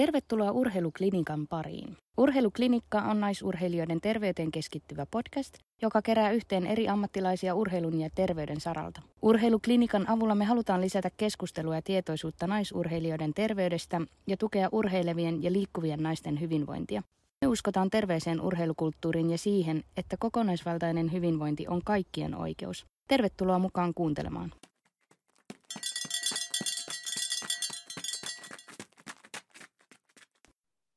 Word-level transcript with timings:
Tervetuloa 0.00 0.50
Urheiluklinikan 0.50 1.46
pariin. 1.46 1.96
Urheiluklinikka 2.16 3.02
on 3.02 3.20
naisurheilijoiden 3.20 4.00
terveyteen 4.00 4.50
keskittyvä 4.50 5.06
podcast, 5.10 5.54
joka 5.82 6.02
kerää 6.02 6.30
yhteen 6.30 6.66
eri 6.66 6.88
ammattilaisia 6.88 7.54
urheilun 7.54 8.00
ja 8.00 8.10
terveyden 8.14 8.60
saralta. 8.60 9.02
Urheiluklinikan 9.22 10.10
avulla 10.10 10.34
me 10.34 10.44
halutaan 10.44 10.80
lisätä 10.80 11.10
keskustelua 11.16 11.74
ja 11.74 11.82
tietoisuutta 11.82 12.46
naisurheilijoiden 12.46 13.34
terveydestä 13.34 14.00
ja 14.26 14.36
tukea 14.36 14.68
urheilevien 14.72 15.42
ja 15.42 15.52
liikkuvien 15.52 16.02
naisten 16.02 16.40
hyvinvointia. 16.40 17.02
Me 17.40 17.48
uskotaan 17.48 17.90
terveeseen 17.90 18.40
urheilukulttuuriin 18.40 19.30
ja 19.30 19.38
siihen, 19.38 19.84
että 19.96 20.16
kokonaisvaltainen 20.20 21.12
hyvinvointi 21.12 21.68
on 21.68 21.80
kaikkien 21.84 22.34
oikeus. 22.34 22.86
Tervetuloa 23.08 23.58
mukaan 23.58 23.94
kuuntelemaan. 23.94 24.52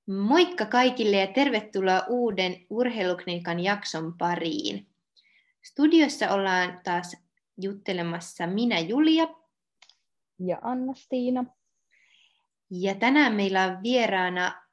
Moikka 0.08 0.66
kaikille 0.66 1.18
ja 1.18 1.28
tervetuloa 1.28 2.04
uuden 2.10 2.66
Urheiluklinikan 2.70 3.60
jakson 3.60 4.14
pariin. 4.18 4.88
Studiossa 5.64 6.32
ollaan 6.32 6.80
taas 6.84 7.18
juttelemassa 7.62 8.48
minä 8.48 8.80
Julia. 8.80 9.28
Ja 10.40 10.58
Anna-Stiina. 10.62 11.46
Ja 12.70 12.96
tänään 12.96 13.34
meillä 13.34 13.64
on 13.64 13.84
vieraana 13.84 14.64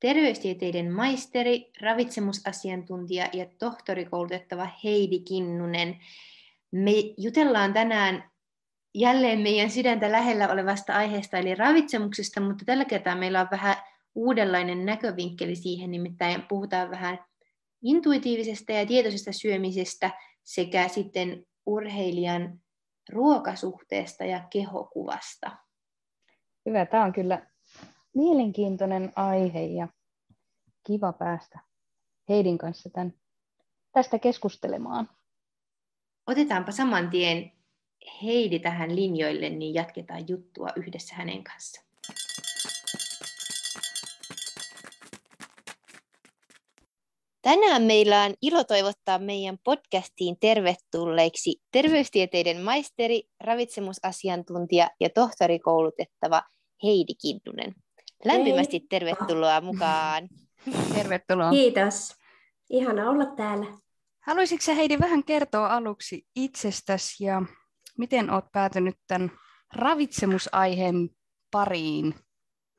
terveystieteiden 0.00 0.92
maisteri, 0.92 1.70
ravitsemusasiantuntija 1.80 3.28
ja 3.32 3.46
tohtorikoulutettava 3.58 4.68
Heidi 4.84 5.18
Kinnunen. 5.18 5.98
Me 6.70 6.92
jutellaan 7.18 7.72
tänään 7.72 8.30
jälleen 8.94 9.40
meidän 9.40 9.70
sydäntä 9.70 10.12
lähellä 10.12 10.48
olevasta 10.48 10.92
aiheesta, 10.92 11.38
eli 11.38 11.54
ravitsemuksesta, 11.54 12.40
mutta 12.40 12.64
tällä 12.64 12.84
kertaa 12.84 13.14
meillä 13.14 13.40
on 13.40 13.48
vähän 13.50 13.76
uudenlainen 14.14 14.86
näkövinkkeli 14.86 15.56
siihen, 15.56 15.90
nimittäin 15.90 16.42
puhutaan 16.48 16.90
vähän 16.90 17.18
intuitiivisesta 17.82 18.72
ja 18.72 18.86
tietoisesta 18.86 19.32
syömisestä 19.32 20.10
sekä 20.42 20.88
sitten 20.88 21.46
urheilijan 21.66 22.60
ruokasuhteesta 23.12 24.24
ja 24.24 24.44
kehokuvasta. 24.50 25.56
Hyvä, 26.66 26.86
tämä 26.86 27.04
on 27.04 27.12
kyllä 27.12 27.46
mielenkiintoinen 28.14 29.12
aihe 29.16 29.62
ja 29.62 29.88
kiva 30.86 31.12
päästä 31.12 31.58
Heidin 32.28 32.58
kanssa 32.58 32.90
tämän, 32.90 33.14
tästä 33.92 34.18
keskustelemaan. 34.18 35.08
Otetaanpa 36.26 36.72
saman 36.72 37.10
tien 37.10 37.52
Heidi 38.22 38.58
tähän 38.58 38.96
linjoille, 38.96 39.50
niin 39.50 39.74
jatketaan 39.74 40.28
juttua 40.28 40.68
yhdessä 40.76 41.14
hänen 41.14 41.44
kanssaan. 41.44 41.86
Tänään 47.42 47.82
meillä 47.82 48.22
on 48.22 48.34
ilo 48.42 48.64
toivottaa 48.64 49.18
meidän 49.18 49.58
podcastiin 49.64 50.36
tervetulleiksi 50.40 51.56
terveystieteiden 51.72 52.60
maisteri, 52.60 53.22
ravitsemusasiantuntija 53.40 54.88
ja 55.00 55.10
tohtorikoulutettava 55.10 56.42
Heidi 56.82 57.14
Kinnunen. 57.14 57.74
Lämpimästi 58.24 58.78
Hei. 58.78 58.86
tervetuloa 58.90 59.60
mukaan. 59.60 60.28
Tervetuloa. 60.94 61.50
Kiitos. 61.50 62.14
Ihana 62.70 63.10
olla 63.10 63.26
täällä. 63.26 63.66
Haluaisitko 64.20 64.74
Heidi 64.76 64.98
vähän 64.98 65.24
kertoa 65.24 65.66
aluksi 65.66 66.26
itsestäsi 66.36 67.24
ja 67.24 67.42
miten 67.98 68.30
olet 68.30 68.52
päätynyt 68.52 68.96
tämän 69.06 69.30
ravitsemusaiheen 69.74 71.10
pariin? 71.50 72.14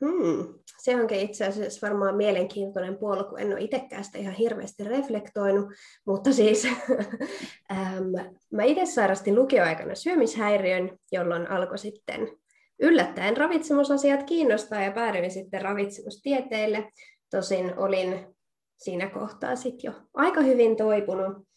Hmm. 0.03 0.53
Se 0.81 0.95
onkin 0.95 1.19
itse 1.19 1.45
asiassa 1.45 1.87
varmaan 1.87 2.15
mielenkiintoinen 2.15 2.97
puoli, 2.97 3.23
kun 3.23 3.39
en 3.39 3.53
ole 3.53 3.61
itsekään 3.61 4.03
sitä 4.03 4.17
ihan 4.17 4.33
hirveästi 4.33 4.83
reflektoinut, 4.83 5.65
mutta 6.05 6.33
siis 6.33 6.67
mä 8.53 8.63
itse 8.63 8.85
sairastin 8.85 9.35
lukioaikana 9.35 9.95
syömishäiriön, 9.95 10.97
jolloin 11.11 11.51
alkoi 11.51 11.77
sitten 11.77 12.27
yllättäen 12.79 13.37
ravitsemusasiat 13.37 14.23
kiinnostaa 14.23 14.83
ja 14.83 14.91
päädyin 14.91 15.31
sitten 15.31 15.61
ravitsemustieteille. 15.61 16.91
Tosin 17.31 17.77
olin 17.77 18.35
siinä 18.77 19.09
kohtaa 19.09 19.55
sitten 19.55 19.91
jo 19.91 19.93
aika 20.13 20.41
hyvin 20.41 20.77
toipunut, 20.77 21.47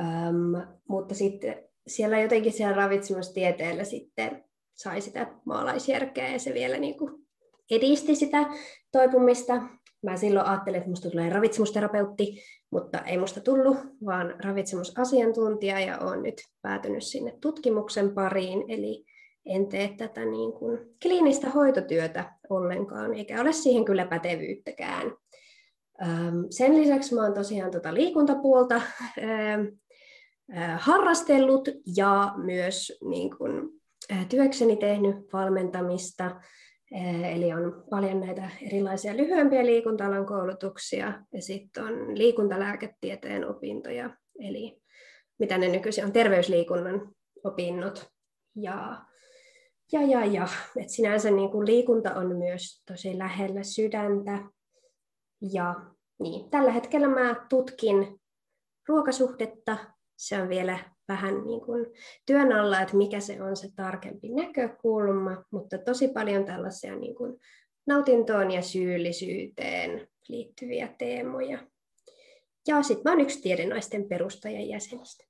ähm, 0.00 0.70
mutta 0.88 1.14
sitten 1.14 1.64
siellä 1.86 2.20
jotenkin 2.20 2.52
siellä 2.52 2.76
ravitsemustieteellä 2.76 3.84
sitten 3.84 4.44
sai 4.74 5.00
sitä 5.00 5.26
maalaisjärkeä 5.44 6.28
ja 6.28 6.38
se 6.38 6.54
vielä 6.54 6.76
niin 6.76 6.98
kuin 6.98 7.23
edisti 7.70 8.14
sitä 8.14 8.46
toipumista. 8.92 9.62
Mä 10.02 10.16
silloin 10.16 10.46
ajattelin, 10.46 10.78
että 10.78 10.90
musta 10.90 11.10
tulee 11.10 11.30
ravitsemusterapeutti, 11.30 12.42
mutta 12.70 12.98
ei 12.98 13.18
musta 13.18 13.40
tullut, 13.40 13.76
vaan 14.06 14.34
ravitsemusasiantuntija 14.44 15.80
ja 15.80 15.98
olen 15.98 16.22
nyt 16.22 16.42
päätynyt 16.62 17.02
sinne 17.02 17.38
tutkimuksen 17.40 18.14
pariin, 18.14 18.64
eli 18.68 19.04
en 19.46 19.66
tee 19.68 19.94
tätä 19.96 20.24
niin 20.24 20.52
kuin 20.52 20.78
kliinistä 21.02 21.50
hoitotyötä 21.50 22.32
ollenkaan, 22.50 23.14
eikä 23.14 23.40
ole 23.40 23.52
siihen 23.52 23.84
kyllä 23.84 24.06
pätevyyttäkään. 24.06 25.12
Sen 26.50 26.76
lisäksi 26.76 27.14
mä 27.14 27.22
oon 27.22 27.34
tosiaan 27.34 27.70
tuota 27.70 27.94
liikuntapuolta 27.94 28.82
harrastellut 30.78 31.68
ja 31.96 32.34
myös 32.36 32.98
niin 33.08 33.36
kuin, 33.38 33.70
työkseni 34.28 34.76
tehnyt 34.76 35.16
valmentamista, 35.32 36.40
Eli 37.34 37.52
on 37.52 37.84
paljon 37.90 38.20
näitä 38.20 38.50
erilaisia 38.62 39.16
lyhyempiä 39.16 39.66
liikunta-alan 39.66 40.26
koulutuksia 40.26 41.22
ja 41.32 41.42
sitten 41.42 41.84
on 41.84 42.18
liikuntalääketieteen 42.18 43.48
opintoja, 43.48 44.10
eli 44.38 44.82
mitä 45.38 45.58
ne 45.58 45.68
nykyisin 45.68 46.04
on, 46.04 46.12
terveysliikunnan 46.12 47.14
opinnot. 47.44 48.06
Ja, 48.56 49.04
ja, 49.92 50.02
ja, 50.02 50.24
ja. 50.24 50.48
Et 50.76 50.88
sinänsä 50.88 51.30
niin 51.30 51.50
kuin 51.50 51.66
liikunta 51.66 52.14
on 52.14 52.36
myös 52.36 52.82
tosi 52.86 53.18
lähellä 53.18 53.62
sydäntä. 53.62 54.38
Ja 55.52 55.74
niin, 56.18 56.50
tällä 56.50 56.72
hetkellä 56.72 57.08
mä 57.08 57.46
tutkin 57.48 58.20
ruokasuhdetta. 58.88 59.76
Se 60.16 60.42
on 60.42 60.48
vielä 60.48 60.93
vähän 61.08 61.44
niin 61.44 61.60
kuin 61.60 61.86
työn 62.26 62.52
alla, 62.52 62.80
että 62.80 62.96
mikä 62.96 63.20
se 63.20 63.42
on 63.42 63.56
se 63.56 63.68
tarkempi 63.76 64.28
näkökulma, 64.28 65.44
mutta 65.50 65.78
tosi 65.78 66.08
paljon 66.08 66.44
tällaisia 66.44 66.96
niin 66.96 67.14
kuin 67.14 67.40
nautintoon 67.86 68.50
ja 68.50 68.62
syyllisyyteen 68.62 70.08
liittyviä 70.28 70.94
teemoja. 70.98 71.58
Ja 72.68 72.82
sitten 72.82 73.02
mä 73.04 73.12
olen 73.12 73.24
yksi 73.24 73.42
tiedenaisten 73.42 74.08
perustajan 74.08 74.68
jäsenistä. 74.68 75.24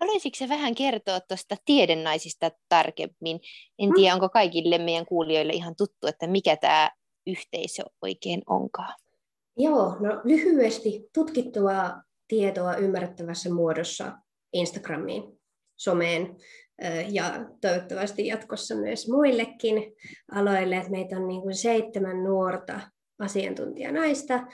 Haluaisitko 0.00 0.38
se 0.38 0.48
vähän 0.48 0.74
kertoa 0.74 1.20
tuosta 1.20 1.56
tiedennaisista 1.64 2.50
tarkemmin? 2.68 3.40
En 3.78 3.94
tiedä, 3.94 4.10
mm. 4.10 4.14
onko 4.14 4.28
kaikille 4.28 4.78
meidän 4.78 5.06
kuulijoille 5.06 5.52
ihan 5.52 5.76
tuttu, 5.76 6.06
että 6.06 6.26
mikä 6.26 6.56
tämä 6.56 6.90
yhteisö 7.26 7.82
oikein 8.02 8.42
onkaan. 8.46 8.94
Joo, 9.56 9.96
no 10.00 10.20
lyhyesti 10.24 11.08
tutkittua 11.14 11.74
tietoa 12.28 12.76
ymmärrettävässä 12.76 13.50
muodossa 13.54 14.12
Instagramiin, 14.52 15.40
someen 15.76 16.36
ja 17.08 17.46
toivottavasti 17.60 18.26
jatkossa 18.26 18.74
myös 18.74 19.08
muillekin 19.08 19.92
aloille. 20.32 20.76
Että 20.76 20.90
meitä 20.90 21.16
on 21.16 21.28
niin 21.28 21.42
kuin 21.42 21.54
seitsemän 21.54 22.24
nuorta 22.24 22.80
asiantuntijanaista 23.18 24.46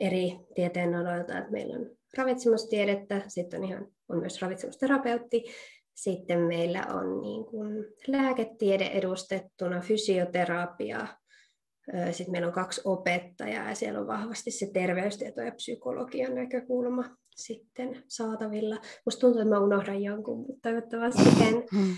eri 0.00 0.36
tieteenaloilta. 0.54 1.38
Että 1.38 1.50
meillä 1.50 1.76
on 1.76 1.90
ravitsemustiedettä, 2.16 3.22
sitten 3.28 3.60
on, 3.62 3.68
ihan, 3.68 3.86
on 4.08 4.18
myös 4.18 4.42
ravitsemusterapeutti, 4.42 5.44
sitten 5.94 6.40
meillä 6.40 6.86
on 6.86 7.20
niin 7.20 7.44
kuin 7.44 7.84
lääketiede 8.06 8.84
edustettuna, 8.84 9.80
fysioterapia, 9.80 11.06
sitten 12.10 12.32
meillä 12.32 12.46
on 12.46 12.54
kaksi 12.54 12.80
opettajaa 12.84 13.68
ja 13.68 13.74
siellä 13.74 14.00
on 14.00 14.06
vahvasti 14.06 14.50
se 14.50 14.70
terveystieto 14.72 15.40
ja 15.40 15.52
psykologian 15.52 16.34
näkökulma 16.34 17.04
sitten 17.36 18.02
saatavilla. 18.08 18.76
Musta 19.04 19.20
tuntuu, 19.20 19.40
että 19.40 19.54
mä 19.54 19.60
unohdan 19.60 20.02
jonkun, 20.02 20.38
mutta 20.38 20.58
toivottavasti 20.62 21.22
en. 21.48 21.54
Mm. 21.54 21.96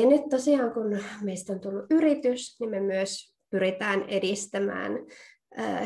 Ja 0.00 0.08
nyt 0.08 0.22
tosiaan, 0.30 0.72
kun 0.72 0.98
meistä 1.22 1.52
on 1.52 1.60
tullut 1.60 1.84
yritys, 1.90 2.56
niin 2.60 2.70
me 2.70 2.80
myös 2.80 3.34
pyritään 3.50 4.02
edistämään 4.08 4.92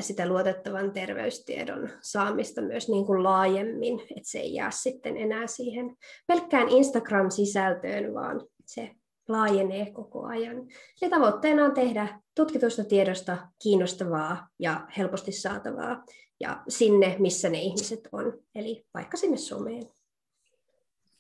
sitä 0.01 0.29
luotettavan 0.29 0.93
terveystiedon 0.93 1.91
saamista 2.01 2.63
myös 2.63 2.89
niin 2.89 3.07
kuin 3.07 3.23
laajemmin, 3.23 4.01
että 4.01 4.31
se 4.31 4.39
ei 4.39 4.55
jää 4.55 4.71
sitten 4.71 5.17
enää 5.17 5.47
siihen 5.47 5.97
pelkkään 6.27 6.69
Instagram-sisältöön, 6.69 8.15
vaan 8.15 8.47
se 8.67 8.91
laajenee 9.29 9.91
koko 9.91 10.27
ajan. 10.27 10.57
Eli 11.03 11.11
tavoitteena 11.11 11.65
on 11.65 11.75
tehdä 11.75 12.21
tutkitusta 12.35 12.85
tiedosta 12.85 13.49
kiinnostavaa 13.63 14.49
ja 14.59 14.87
helposti 14.99 15.33
saatavaa 15.33 16.05
ja 16.41 16.63
sinne, 16.69 17.17
missä 17.19 17.49
ne 17.49 17.61
ihmiset 17.61 18.09
on, 18.13 18.39
eli 18.55 18.85
vaikka 18.95 19.17
sinne 19.17 19.37
someen. 19.37 19.83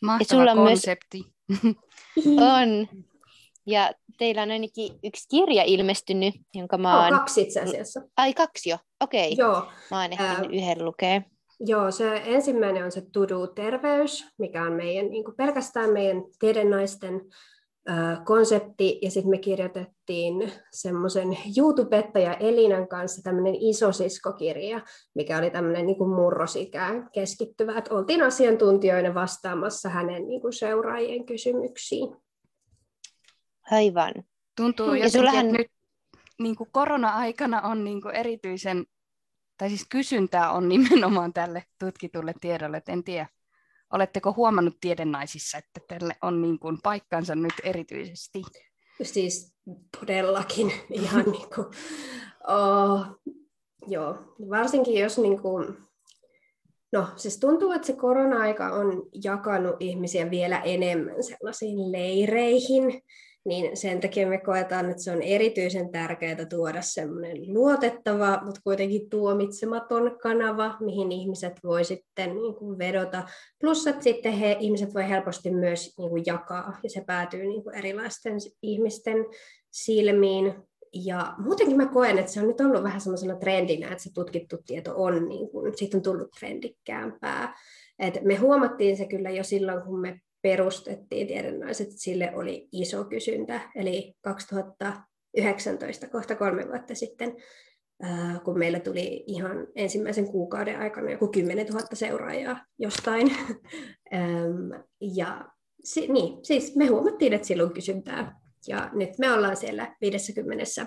Mahtava 0.02 0.40
sulla 0.40 0.54
konsepti. 0.54 1.24
Myös... 1.48 1.76
on. 2.60 2.88
Ja 3.66 3.92
teillä 4.18 4.42
on 4.42 4.50
ainakin 4.50 4.98
yksi 5.04 5.28
kirja 5.30 5.62
ilmestynyt, 5.62 6.34
jonka 6.54 6.78
mä 6.78 7.04
oon... 7.04 7.12
Oh, 7.12 7.18
kaksi 7.18 7.42
itse 7.42 7.60
asiassa. 7.60 8.00
Ai 8.16 8.34
kaksi 8.34 8.70
jo, 8.70 8.78
okei. 9.00 9.32
Okay. 9.32 9.46
Joo. 9.46 9.68
Mä 9.90 10.02
oon 10.02 10.12
ehtinyt 10.12 10.38
äh, 10.38 10.52
yhden 10.52 10.84
lukea. 10.84 11.22
Joo, 11.60 11.90
se 11.90 12.22
ensimmäinen 12.26 12.84
on 12.84 12.92
se 12.92 13.02
Tudu 13.12 13.46
Terveys, 13.46 14.26
mikä 14.38 14.62
on 14.62 14.72
meidän, 14.72 15.10
niin 15.10 15.24
kuin 15.24 15.36
pelkästään 15.36 15.92
meidän 15.92 16.22
tiedennaisten 16.38 17.20
konsepti, 18.24 18.98
ja 19.02 19.10
sitten 19.10 19.30
me 19.30 19.38
kirjoitettiin 19.38 20.52
semmoisen 20.72 21.38
YouTubettaja 21.58 22.34
Elinan 22.34 22.88
kanssa 22.88 23.22
tämmöinen 23.22 23.54
isosiskokirja, 23.54 24.80
mikä 25.14 25.38
oli 25.38 25.50
tämmöinen 25.50 25.86
niin 25.86 26.08
murrosikään 26.08 27.10
keskittyvä, 27.12 27.78
että 27.78 27.94
oltiin 27.94 28.22
asiantuntijoina 28.22 29.14
vastaamassa 29.14 29.88
hänen 29.88 30.28
niin 30.28 30.40
kuin 30.40 30.52
seuraajien 30.52 31.26
kysymyksiin. 31.26 32.16
Aivan. 33.70 34.14
Tuntuu 34.56 34.86
jotenkin, 34.86 35.10
sullahan... 35.10 35.46
että 35.46 35.58
nyt 35.58 35.66
niin 36.40 36.56
kuin 36.56 36.68
korona-aikana 36.72 37.60
on 37.60 37.84
niin 37.84 38.02
kuin 38.02 38.14
erityisen, 38.14 38.86
tai 39.58 39.68
siis 39.68 39.86
kysyntää 39.88 40.52
on 40.52 40.68
nimenomaan 40.74 41.32
tälle 41.32 41.64
tutkitulle 41.78 42.34
tiedolle, 42.40 42.76
että 42.76 42.92
en 42.92 43.04
tiedä, 43.04 43.26
Oletteko 43.92 44.34
huomannut 44.36 44.76
tiedennaisissa, 44.80 45.58
että 45.58 45.80
tälle 45.88 46.16
on 46.22 46.42
niin 46.42 46.58
kuin 46.58 46.78
paikkansa 46.82 47.34
nyt 47.34 47.54
erityisesti? 47.64 48.42
Siis 49.02 49.54
todellakin 50.00 50.72
ihan 50.90 51.24
niin 51.24 51.48
kuin, 51.54 51.66
oh, 52.48 53.06
joo, 53.86 54.34
varsinkin 54.50 55.00
jos 55.00 55.18
niin 55.18 55.40
kuin, 55.40 55.76
no 56.92 57.08
siis 57.16 57.38
tuntuu, 57.38 57.72
että 57.72 57.86
se 57.86 57.92
korona-aika 57.92 58.72
on 58.72 59.02
jakanut 59.24 59.76
ihmisiä 59.80 60.30
vielä 60.30 60.58
enemmän 60.58 61.22
sellaisiin 61.22 61.92
leireihin, 61.92 63.02
niin 63.44 63.76
sen 63.76 64.00
takia 64.00 64.26
me 64.26 64.38
koetaan, 64.38 64.90
että 64.90 65.02
se 65.02 65.10
on 65.10 65.22
erityisen 65.22 65.92
tärkeää 65.92 66.44
tuoda 66.44 66.82
semmoinen 66.82 67.54
luotettava, 67.54 68.40
mutta 68.44 68.60
kuitenkin 68.64 69.10
tuomitsematon 69.10 70.18
kanava, 70.22 70.76
mihin 70.80 71.12
ihmiset 71.12 71.52
voi 71.64 71.84
sitten 71.84 72.34
niin 72.34 72.54
kuin 72.54 72.78
vedota. 72.78 73.22
Plus, 73.60 73.86
että 73.86 74.02
sitten 74.04 74.32
he, 74.32 74.56
ihmiset 74.60 74.94
voi 74.94 75.08
helposti 75.08 75.50
myös 75.50 75.94
niin 75.98 76.10
kuin 76.10 76.22
jakaa, 76.26 76.78
ja 76.82 76.90
se 76.90 77.04
päätyy 77.06 77.46
niin 77.46 77.62
kuin 77.62 77.74
erilaisten 77.74 78.34
ihmisten 78.62 79.26
silmiin. 79.70 80.54
Ja 81.04 81.34
muutenkin 81.38 81.76
mä 81.76 81.86
koen, 81.86 82.18
että 82.18 82.32
se 82.32 82.40
on 82.40 82.46
nyt 82.46 82.60
ollut 82.60 82.82
vähän 82.82 83.00
semmoisena 83.00 83.36
trendinä, 83.36 83.88
että 83.88 84.02
se 84.02 84.12
tutkittu 84.14 84.56
tieto 84.66 84.92
on, 84.96 85.28
niin 85.28 85.50
kuin, 85.50 85.78
siitä 85.78 85.96
on 85.96 86.02
tullut 86.02 86.30
trendikkäämpää. 86.38 87.54
Et 87.98 88.18
me 88.22 88.34
huomattiin 88.34 88.96
se 88.96 89.06
kyllä 89.06 89.30
jo 89.30 89.44
silloin, 89.44 89.82
kun 89.82 90.00
me 90.00 90.20
perustettiin 90.44 91.26
tiedennaiset, 91.26 91.88
sille 91.90 92.32
oli 92.34 92.68
iso 92.72 93.04
kysyntä. 93.04 93.70
Eli 93.74 94.14
2019, 94.22 96.08
kohta 96.08 96.36
kolme 96.36 96.68
vuotta 96.68 96.94
sitten, 96.94 97.36
kun 98.44 98.58
meillä 98.58 98.80
tuli 98.80 99.24
ihan 99.26 99.66
ensimmäisen 99.74 100.26
kuukauden 100.26 100.78
aikana 100.78 101.10
joku 101.10 101.28
10 101.28 101.66
000 101.66 101.86
seuraajaa 101.92 102.64
jostain. 102.78 103.36
ja 105.18 105.48
niin, 106.08 106.44
siis 106.44 106.76
me 106.76 106.86
huomattiin, 106.86 107.32
että 107.32 107.46
silloin 107.46 107.74
kysyntää. 107.74 108.40
Ja 108.68 108.90
nyt 108.92 109.18
me 109.18 109.32
ollaan 109.32 109.56
siellä 109.56 109.96
51 110.00 110.80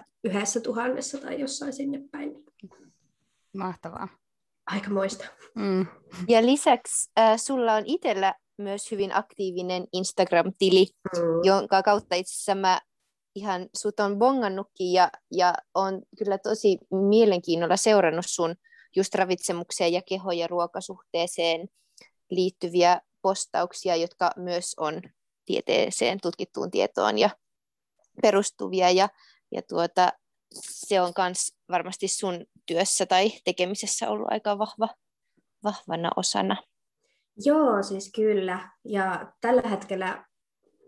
tuhannessa 0.63 1.17
tai 1.17 1.39
jossain 1.39 1.73
sinne 1.73 2.01
päin. 2.11 2.31
Mahtavaa. 3.57 4.07
Aika 4.65 4.89
moista. 4.89 5.25
Mm. 5.55 5.85
Ja 6.27 6.45
lisäksi 6.45 7.11
äh, 7.19 7.37
sulla 7.37 7.73
on 7.73 7.83
itsellä 7.85 8.33
myös 8.57 8.91
hyvin 8.91 9.15
aktiivinen 9.15 9.87
Instagram-tili, 9.93 10.85
mm. 11.15 11.21
jonka 11.43 11.83
kautta 11.83 12.15
itse 12.15 12.33
asiassa 12.33 12.55
mä 12.55 12.81
ihan 13.35 13.69
sut 13.77 13.99
on 13.99 14.19
bongannutkin 14.19 14.93
ja, 14.93 15.09
ja 15.31 15.53
on 15.73 16.01
kyllä 16.17 16.37
tosi 16.37 16.77
mielenkiinnolla 16.91 17.77
seurannut 17.77 18.25
sun 18.27 18.55
just 18.95 19.15
ravitsemukseen 19.15 19.93
ja 19.93 20.01
keho- 20.01 20.31
ja 20.31 20.47
ruokasuhteeseen 20.47 21.67
liittyviä 22.29 23.01
postauksia, 23.21 23.95
jotka 23.95 24.31
myös 24.35 24.73
on 24.77 25.01
tieteeseen 25.45 26.19
tutkittuun 26.21 26.71
tietoon 26.71 27.17
ja 27.17 27.29
perustuvia 28.21 28.91
ja, 28.91 29.09
ja 29.51 29.61
tuota, 29.61 30.13
se 30.61 31.01
on 31.01 31.13
myös 31.17 31.53
varmasti 31.69 32.07
sun 32.07 32.45
työssä 32.65 33.05
tai 33.05 33.31
tekemisessä 33.45 34.09
ollut 34.09 34.27
aika 34.31 34.57
vahva, 34.57 34.89
vahvana 35.63 36.11
osana. 36.15 36.63
Joo, 37.45 37.83
siis 37.83 38.11
kyllä. 38.15 38.69
Ja 38.85 39.31
tällä 39.41 39.69
hetkellä 39.69 40.25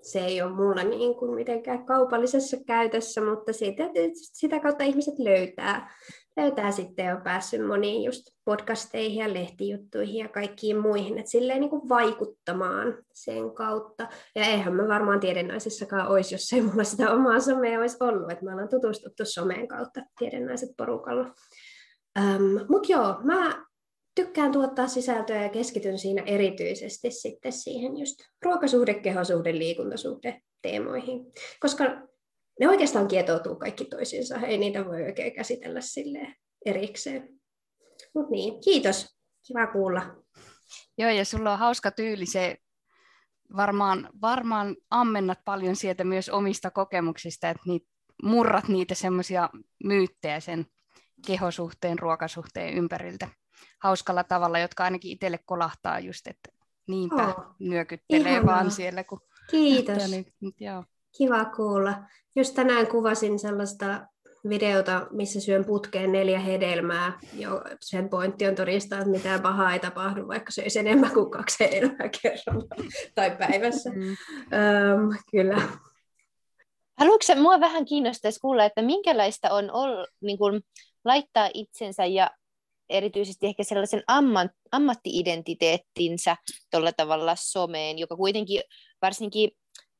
se 0.02 0.20
ei 0.20 0.42
ole 0.42 0.52
mulla 0.52 0.84
niin 0.84 1.16
kuin 1.16 1.36
mitenkään 1.36 1.86
kaupallisessa 1.86 2.58
käytössä, 2.68 3.22
mutta 3.22 3.54
siitä, 3.54 3.84
sitä 4.14 4.60
kautta 4.60 4.84
ihmiset 4.84 5.20
löytää, 5.20 5.92
löytää 6.38 6.72
sitten 6.72 7.06
jo 7.06 7.18
päässyt 7.24 7.68
moniin 7.68 8.04
just 8.04 8.22
podcasteihin 8.46 9.20
ja 9.20 9.34
lehtijuttuihin 9.34 10.16
ja 10.16 10.30
kaikkiin 10.30 10.78
muihin, 10.78 11.18
että 11.18 11.32
silleen 11.32 11.60
niin 11.60 11.70
kuin 11.70 11.90
vaikuttamaan 11.90 12.98
sen 13.14 13.52
kautta. 13.52 14.08
Ja 14.36 14.46
eihän 14.46 14.76
mä 14.76 14.88
varmaan 14.88 15.20
tiedennaisissakaan 15.20 16.08
olisi, 16.08 16.36
jos 16.36 16.54
ei 16.54 16.62
mulla 16.62 16.84
sitä 16.84 17.12
omaa 17.12 17.40
somea 17.40 17.80
olisi 17.80 17.98
ollut, 18.00 18.32
että 18.32 18.46
me 18.46 18.52
ollaan 18.52 18.70
tutustuttu 18.70 19.26
someen 19.26 19.68
kautta 19.68 20.02
tiedennaiset 20.20 20.70
porukalla. 20.78 21.34
Um, 22.20 22.66
Mutta 22.70 22.92
joo, 22.92 23.16
mä 23.24 23.66
tykkään 24.20 24.52
tuottaa 24.52 24.88
sisältöä 24.88 25.44
ja 25.44 25.50
keskityn 25.50 26.00
siinä 26.00 26.24
erityisesti 26.26 27.12
sitten 27.12 27.52
siihen 27.52 27.98
just 27.98 28.16
ruokasuhde, 28.46 28.94
kehosuhde, 28.94 29.54
liikuntasuhde 29.54 30.42
teemoihin, 30.62 31.20
koska 31.60 31.84
ne 32.60 32.70
oikeastaan 32.70 33.08
kietoutuu 33.08 33.56
kaikki 33.56 33.86
toisiinsa, 33.86 34.38
ei 34.38 34.58
niitä 34.58 34.86
voi 34.86 35.04
oikein 35.04 35.34
käsitellä 35.34 35.82
sille 35.82 36.36
erikseen. 36.66 37.30
Mut 38.16 38.30
niin, 38.30 38.62
kiitos, 38.62 39.18
kiva 39.48 39.68
kuulla. 39.68 40.02
Joo, 40.98 41.10
ja 41.10 41.26
sulla 41.26 41.54
on 41.54 41.60
hauska 41.60 41.92
tyyli, 41.92 42.26
se 42.26 42.58
varmaan, 43.56 44.10
varmaan 44.22 44.76
ammennat 44.90 45.40
paljon 45.46 45.76
sieltä 45.76 46.04
myös 46.04 46.30
omista 46.30 46.72
kokemuksista, 46.72 47.50
että 47.50 47.64
niitä, 47.66 47.88
murrat 48.24 48.68
niitä 48.68 48.96
semmoisia 48.96 49.50
myyttejä 49.84 50.40
sen 50.40 50.66
kehosuhteen, 51.28 52.00
ruokasuhteen 52.00 52.74
ympäriltä 52.74 53.28
hauskalla 53.80 54.24
tavalla, 54.24 54.60
jotka 54.60 54.84
ainakin 54.84 55.12
itselle 55.12 55.40
kolahtaa 55.46 56.00
just, 56.00 56.28
että 56.28 56.50
niinpä 56.88 57.28
oh, 57.28 57.46
nyökyttelee 57.60 58.32
ihanaa. 58.32 58.56
vaan 58.56 58.72
siellä. 58.72 59.04
Kun 59.04 59.22
Kiitos. 59.52 60.12
Niin, 60.12 60.26
joo. 60.60 60.84
Kiva 61.18 61.46
kuulla. 61.46 61.94
Just 62.36 62.56
tänään 62.56 62.88
kuvasin 62.88 63.40
sellaista 63.40 64.08
videota, 64.50 65.08
missä 65.12 65.40
syön 65.40 65.66
putkeen 65.66 66.12
neljä 66.12 66.40
hedelmää. 66.40 67.20
Jo 67.34 67.62
sen 67.82 68.10
pointti 68.10 68.48
on 68.48 68.56
todistaa, 68.56 69.00
että 69.00 69.12
mitään 69.12 69.42
pahaa 69.42 69.74
ei 69.74 69.80
tapahdu, 69.80 70.28
vaikka 70.28 70.52
söisi 70.52 70.80
enemmän 70.80 71.14
kuin 71.14 71.32
kaksi 71.32 71.64
hedelmää 71.64 72.10
kerralla 72.22 72.76
tai 73.16 73.38
päivässä. 73.38 73.90
Mm. 73.90 74.02
Öm, 74.04 75.18
kyllä. 75.32 75.62
Haluatko 76.98 77.36
mua 77.36 77.60
vähän 77.60 77.86
kiinnostaisi 77.86 78.40
kuulla, 78.40 78.66
että 78.66 78.82
minkälaista 78.82 79.54
on 79.54 79.72
ollut, 79.72 80.10
niin 80.22 80.38
kun, 80.38 80.62
laittaa 81.06 81.50
itsensä 81.54 82.06
ja 82.06 82.32
erityisesti 82.90 83.48
ehkä 83.48 83.64
sellaisen 83.64 84.04
ammat, 84.08 84.52
ammatti-identiteettinsä 84.72 86.36
tuolla 86.72 86.92
tavalla 86.92 87.36
someen, 87.38 87.98
joka 87.98 88.16
kuitenkin 88.16 88.62
varsinkin 89.02 89.52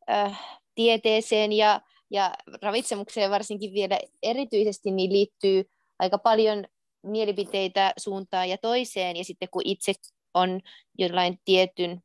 äh, 0.10 0.60
tieteeseen 0.76 1.52
ja, 1.52 1.82
ja 2.12 2.34
ravitsemukseen 2.62 3.32
varsinkin 3.32 3.74
vielä 3.74 4.00
erityisesti 4.24 4.92
niin 4.92 5.14
liittyy 5.14 5.64
aika 6.00 6.18
paljon 6.18 6.66
mielipiteitä 7.04 7.94
suuntaan 7.98 8.50
ja 8.50 8.58
toiseen, 8.58 9.16
ja 9.16 9.24
sitten 9.24 9.50
kun 9.52 9.62
itse 9.66 9.94
on 10.34 10.62
jollain 10.98 11.40
tietyn 11.46 12.02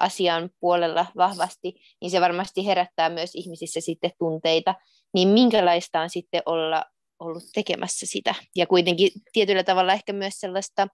asian 0.00 0.50
puolella 0.60 1.06
vahvasti, 1.16 1.74
niin 2.00 2.10
se 2.10 2.20
varmasti 2.20 2.66
herättää 2.66 3.08
myös 3.08 3.34
ihmisissä 3.34 3.80
sitten 3.80 4.10
tunteita. 4.18 4.74
Niin 5.14 5.28
minkälaista 5.28 6.00
on 6.00 6.10
sitten 6.10 6.42
olla 6.46 6.84
ollut 7.24 7.44
tekemässä 7.54 8.06
sitä. 8.06 8.34
Ja 8.56 8.66
kuitenkin 8.66 9.10
tietyllä 9.32 9.64
tavalla 9.64 9.92
ehkä 9.92 10.12
myös 10.12 10.34
sellaista 10.34 10.88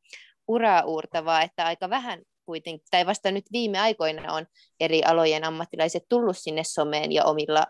uraa 0.49 0.83
uurtavaa, 0.85 1.43
että 1.43 1.67
aika 1.67 1.91
vähän 1.91 2.23
kuitenkin, 2.47 2.87
tai 2.91 3.07
vasta 3.07 3.31
nyt 3.31 3.45
viime 3.53 3.81
aikoina 3.81 4.33
on 4.33 4.47
eri 4.81 5.03
alojen 5.05 5.45
ammattilaiset 5.45 6.03
tullut 6.09 6.39
sinne 6.39 6.65
someen 6.65 7.13
ja 7.13 7.25
omilla 7.25 7.67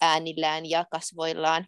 äänillään 0.00 0.70
ja 0.70 0.84
kasvoillaan 0.90 1.66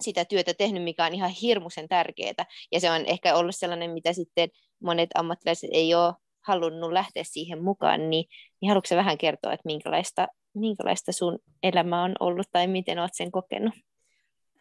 sitä 0.00 0.24
työtä 0.24 0.54
tehnyt, 0.54 0.82
mikä 0.82 1.06
on 1.06 1.14
ihan 1.14 1.30
hirmuisen 1.30 1.88
tärkeää. 1.88 2.44
Ja 2.72 2.80
se 2.80 2.90
on 2.90 3.06
ehkä 3.06 3.36
ollut 3.36 3.56
sellainen, 3.56 3.90
mitä 3.90 4.12
sitten 4.12 4.48
monet 4.82 5.10
ammattilaiset 5.14 5.70
ei 5.72 5.94
ole 5.94 6.14
halunnut 6.46 6.92
lähteä 6.92 7.24
siihen 7.24 7.64
mukaan, 7.64 8.10
niin, 8.10 8.24
niin 8.60 8.70
haluatko 8.70 8.96
vähän 8.96 9.18
kertoa, 9.18 9.52
että 9.52 9.66
minkälaista, 9.66 10.28
minkälaista 10.54 11.12
sun 11.12 11.38
elämä 11.62 12.02
on 12.02 12.14
ollut 12.20 12.46
tai 12.52 12.66
miten 12.66 12.98
olet 12.98 13.14
sen 13.14 13.30
kokenut? 13.30 13.74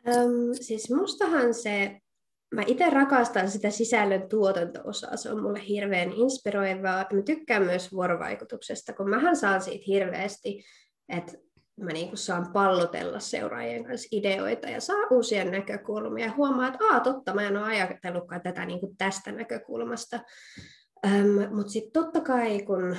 Öm, 0.07 0.53
siis 0.61 0.91
mustahan 0.91 1.53
se, 1.53 1.99
mä 2.55 2.63
itse 2.67 2.89
rakastan 2.89 3.51
sitä 3.51 3.69
sisällön 3.69 4.29
tuotanto-osaa, 4.29 5.17
se 5.17 5.31
on 5.31 5.41
mulle 5.41 5.67
hirveän 5.67 6.11
inspiroivaa. 6.11 7.05
Mä 7.13 7.21
tykkään 7.21 7.63
myös 7.63 7.91
vuorovaikutuksesta, 7.91 8.93
kun 8.93 9.09
mähän 9.09 9.35
saan 9.35 9.61
siitä 9.61 9.83
hirveästi, 9.87 10.63
että 11.09 11.33
mä 11.79 11.91
niin 11.91 12.07
kuin 12.07 12.17
saan 12.17 12.53
pallotella 12.53 13.19
seuraajien 13.19 13.83
kanssa 13.83 14.07
ideoita 14.11 14.69
ja 14.69 14.81
saa 14.81 15.07
uusia 15.11 15.45
näkökulmia 15.45 16.25
ja 16.25 16.33
huomaa, 16.37 16.67
että 16.67 16.85
Aa, 16.91 16.99
totta, 16.99 17.33
mä 17.33 17.47
en 17.47 17.57
ole 17.57 17.65
ajatellutkaan 17.65 18.41
tätä 18.41 18.65
niin 18.65 18.79
kuin 18.79 18.97
tästä 18.97 19.31
näkökulmasta. 19.31 20.19
Mutta 21.55 21.71
sitten 21.71 22.03
totta 22.03 22.21
kai, 22.21 22.61
kun 22.61 22.97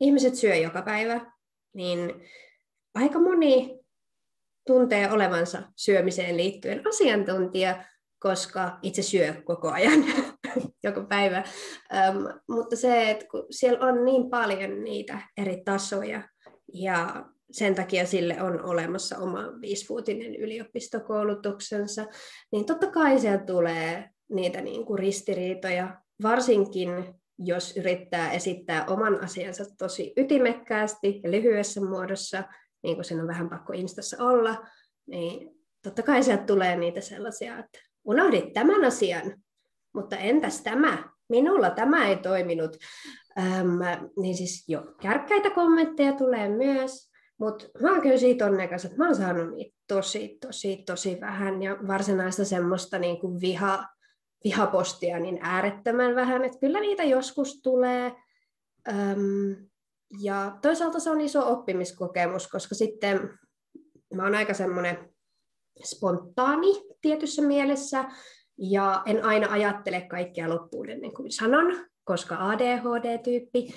ihmiset 0.00 0.34
syö 0.34 0.54
joka 0.54 0.82
päivä, 0.82 1.32
niin 1.74 2.14
aika 2.94 3.20
moni 3.20 3.80
tuntee 4.66 5.12
olevansa 5.12 5.62
syömiseen 5.76 6.36
liittyen 6.36 6.86
asiantuntija, 6.88 7.84
koska 8.18 8.78
itse 8.82 9.02
syö 9.02 9.34
koko 9.44 9.70
ajan, 9.70 10.04
joka 10.84 11.00
päivä. 11.08 11.44
Um, 12.08 12.28
mutta 12.48 12.76
se, 12.76 13.10
että 13.10 13.26
kun 13.30 13.46
siellä 13.50 13.86
on 13.86 14.04
niin 14.04 14.30
paljon 14.30 14.84
niitä 14.84 15.18
eri 15.36 15.62
tasoja, 15.64 16.22
ja 16.74 17.24
sen 17.50 17.74
takia 17.74 18.06
sille 18.06 18.42
on 18.42 18.64
olemassa 18.64 19.18
oma 19.18 19.42
viisivuotinen 19.60 20.34
yliopistokoulutuksensa, 20.34 22.06
niin 22.52 22.64
totta 22.64 22.86
kai 22.86 23.20
siellä 23.20 23.44
tulee 23.44 24.10
niitä 24.28 24.60
niin 24.60 24.86
kuin 24.86 24.98
ristiriitoja, 24.98 26.00
varsinkin 26.22 26.88
jos 27.38 27.76
yrittää 27.76 28.32
esittää 28.32 28.84
oman 28.86 29.24
asiansa 29.24 29.64
tosi 29.78 30.12
ytimekkäästi 30.16 31.20
ja 31.24 31.30
lyhyessä 31.30 31.80
muodossa, 31.80 32.44
niin 32.86 32.96
kuin 32.96 33.04
sen 33.04 33.20
on 33.20 33.26
vähän 33.26 33.50
pakko 33.50 33.72
Instassa 33.72 34.24
olla, 34.24 34.66
niin 35.06 35.50
totta 35.82 36.02
kai 36.02 36.22
sieltä 36.22 36.44
tulee 36.44 36.76
niitä 36.76 37.00
sellaisia, 37.00 37.58
että 37.58 37.78
unohdit 38.04 38.52
tämän 38.52 38.84
asian, 38.84 39.42
mutta 39.94 40.16
entäs 40.16 40.60
tämä? 40.60 41.08
Minulla 41.28 41.70
tämä 41.70 42.08
ei 42.08 42.16
toiminut. 42.16 42.76
Ähm, 43.38 44.02
niin 44.20 44.36
siis 44.36 44.64
jo 44.68 44.94
kärkkäitä 45.02 45.50
kommentteja 45.50 46.12
tulee 46.12 46.48
myös, 46.48 47.10
mutta 47.38 47.66
mä 47.82 47.92
oon 47.92 48.02
kyllä 48.02 48.18
siitä 48.18 48.46
onnekas, 48.46 48.84
että 48.84 48.96
mä 48.96 49.06
oon 49.06 49.16
saanut 49.16 49.54
niitä 49.54 49.76
tosi, 49.88 50.38
tosi, 50.46 50.82
tosi 50.86 51.20
vähän 51.20 51.62
ja 51.62 51.76
varsinaista 51.86 52.44
semmoista 52.44 52.98
niin 52.98 53.20
kuin 53.20 53.40
viha, 53.40 53.84
vihapostia 54.44 55.18
niin 55.18 55.38
äärettömän 55.42 56.14
vähän, 56.14 56.44
että 56.44 56.58
kyllä 56.58 56.80
niitä 56.80 57.04
joskus 57.04 57.60
tulee. 57.62 58.12
Ähm, 58.88 59.66
ja 60.20 60.58
toisaalta 60.62 61.00
se 61.00 61.10
on 61.10 61.20
iso 61.20 61.52
oppimiskokemus, 61.52 62.48
koska 62.48 62.74
sitten 62.74 63.38
mä 64.14 64.22
oon 64.22 64.34
aika 64.34 64.54
semmoinen 64.54 65.14
spontaani 65.84 66.68
tietyssä 67.00 67.42
mielessä, 67.42 68.04
ja 68.58 69.02
en 69.06 69.24
aina 69.24 69.52
ajattele 69.52 70.00
kaikkea 70.00 70.48
loppuun 70.48 70.90
ennen 70.90 71.14
kuin 71.14 71.32
sanon, 71.32 71.86
koska 72.04 72.36
ADHD-tyyppi, 72.36 73.74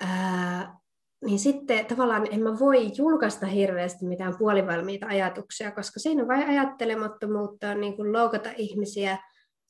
ää, 0.00 0.78
niin 1.24 1.38
sitten 1.38 1.86
tavallaan 1.86 2.26
en 2.30 2.42
mä 2.42 2.58
voi 2.58 2.90
julkaista 2.96 3.46
hirveästi 3.46 4.06
mitään 4.06 4.38
puolivalmiita 4.38 5.06
ajatuksia, 5.06 5.72
koska 5.72 6.00
siinä 6.00 6.28
vain 6.28 6.48
ajattelemattomuutta 6.48 7.70
on 7.70 7.80
niin 7.80 7.96
kuin 7.96 8.12
loukata 8.12 8.50
ihmisiä 8.56 9.18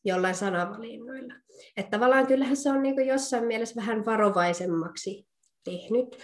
jollain 0.04 0.34
sanavalinnoilla. 0.34 1.34
Että 1.76 1.90
tavallaan 1.90 2.26
kyllähän 2.26 2.56
se 2.56 2.70
on 2.70 2.82
niin 2.82 2.94
kuin 2.94 3.06
jossain 3.06 3.44
mielessä 3.44 3.80
vähän 3.80 4.04
varovaisemmaksi 4.06 5.26
tehnyt. 5.64 6.18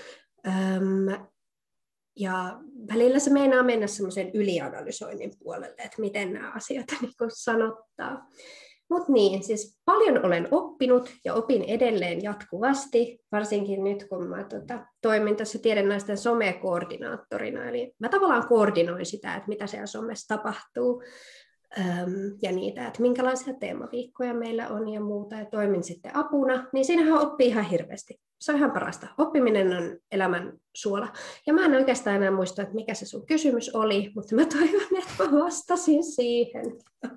Öm, 0.47 1.27
ja 2.19 2.61
välillä 2.93 3.19
se 3.19 3.33
meinaa 3.33 3.63
mennä 3.63 3.87
semmoisen 3.87 4.31
ylianalysoinnin 4.35 5.33
puolelle, 5.39 5.77
että 5.79 6.01
miten 6.01 6.33
nämä 6.33 6.53
asiat 6.53 6.87
niin 7.01 7.13
sanottaa. 7.29 8.27
Mutta 8.91 9.13
niin, 9.13 9.45
siis 9.45 9.79
paljon 9.85 10.27
olen 10.27 10.49
oppinut 10.51 11.11
ja 11.25 11.35
opin 11.35 11.63
edelleen 11.63 12.23
jatkuvasti, 12.23 13.19
varsinkin 13.33 13.85
nyt 13.85 14.07
kun 14.09 14.29
mä 14.29 14.45
tota, 14.45 14.87
toimin 15.03 15.37
tässä 15.37 15.59
tiedennäisten 15.59 16.19
somekoordinaattorina. 16.19 17.69
Eli 17.69 17.95
mä 17.99 18.09
tavallaan 18.09 18.49
koordinoin 18.49 19.07
sitä, 19.07 19.35
että 19.35 19.49
mitä 19.49 19.67
siellä 19.67 19.87
somessa 19.87 20.37
tapahtuu 20.37 21.03
ja 22.43 22.53
niitä, 22.53 22.87
että 22.87 23.03
minkälaisia 23.03 23.55
teemaviikkoja 23.55 24.35
meillä 24.35 24.69
on 24.69 24.89
ja 24.89 25.01
muuta, 25.01 25.35
ja 25.35 25.45
toimin 25.45 25.85
sitten 25.85 26.17
apuna, 26.17 26.67
niin 26.73 26.85
siinähän 26.85 27.21
oppii 27.21 27.49
ihan 27.49 27.65
hirveästi. 27.65 28.21
Se 28.41 28.53
on 28.53 28.59
ihan 28.59 28.71
parasta. 28.71 29.07
Oppiminen 29.19 29.77
on 29.77 29.99
elämän 30.13 30.53
suola. 30.75 31.13
Ja 31.47 31.55
mä 31.55 31.65
en 31.65 31.75
oikeastaan 31.75 32.17
enää 32.17 32.31
muista, 32.31 32.63
että 32.63 32.75
mikä 32.75 32.95
se 32.95 33.07
sun 33.07 33.27
kysymys 33.27 33.75
oli, 33.75 34.13
mutta 34.15 34.35
mä 34.35 34.45
toivon, 34.45 34.99
että 34.99 35.25
mä 35.25 35.45
vastasin 35.45 36.05
siihen. 36.05 36.65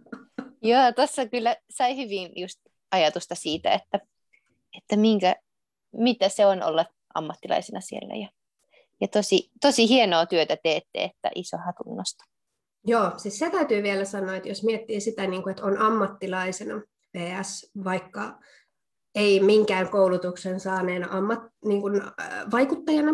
Joo, 0.62 0.91
tuossa 0.96 1.25
kyllä 1.25 1.55
sai 1.70 1.98
hyvin 1.98 2.31
just 2.36 2.60
ajatusta 2.91 3.36
siitä, 3.36 3.74
että, 3.74 4.00
että 4.77 4.96
minkä, 4.96 5.36
mitä 5.91 6.29
se 6.29 6.46
on 6.46 6.63
olla 6.63 6.86
ammattilaisena 7.13 7.81
siellä. 7.81 8.15
Ja, 8.15 8.29
ja 9.01 9.08
tosi, 9.08 9.51
tosi 9.62 9.89
hienoa 9.89 10.25
työtä 10.25 10.58
teette, 10.63 11.03
että 11.03 11.29
iso 11.36 11.58
hatunnosto. 11.65 12.31
Joo, 12.86 13.12
siis 13.18 13.40
se 13.40 13.50
täytyy 13.50 13.84
vielä 13.84 14.06
sanoa, 14.06 14.36
että 14.36 14.50
jos 14.50 14.64
miettii 14.64 15.02
sitä, 15.02 15.28
niin 15.28 15.44
kuin, 15.44 15.52
että 15.52 15.66
on 15.66 15.78
ammattilaisena 15.78 16.82
PS, 17.18 17.72
vaikka 17.84 18.40
ei 19.16 19.40
minkään 19.40 19.90
koulutuksen 19.90 20.60
saaneena 20.60 21.08
ammat, 21.12 21.40
niin 21.66 21.82
kuin, 21.82 22.02
äh, 22.02 22.52
vaikuttajana, 22.52 23.12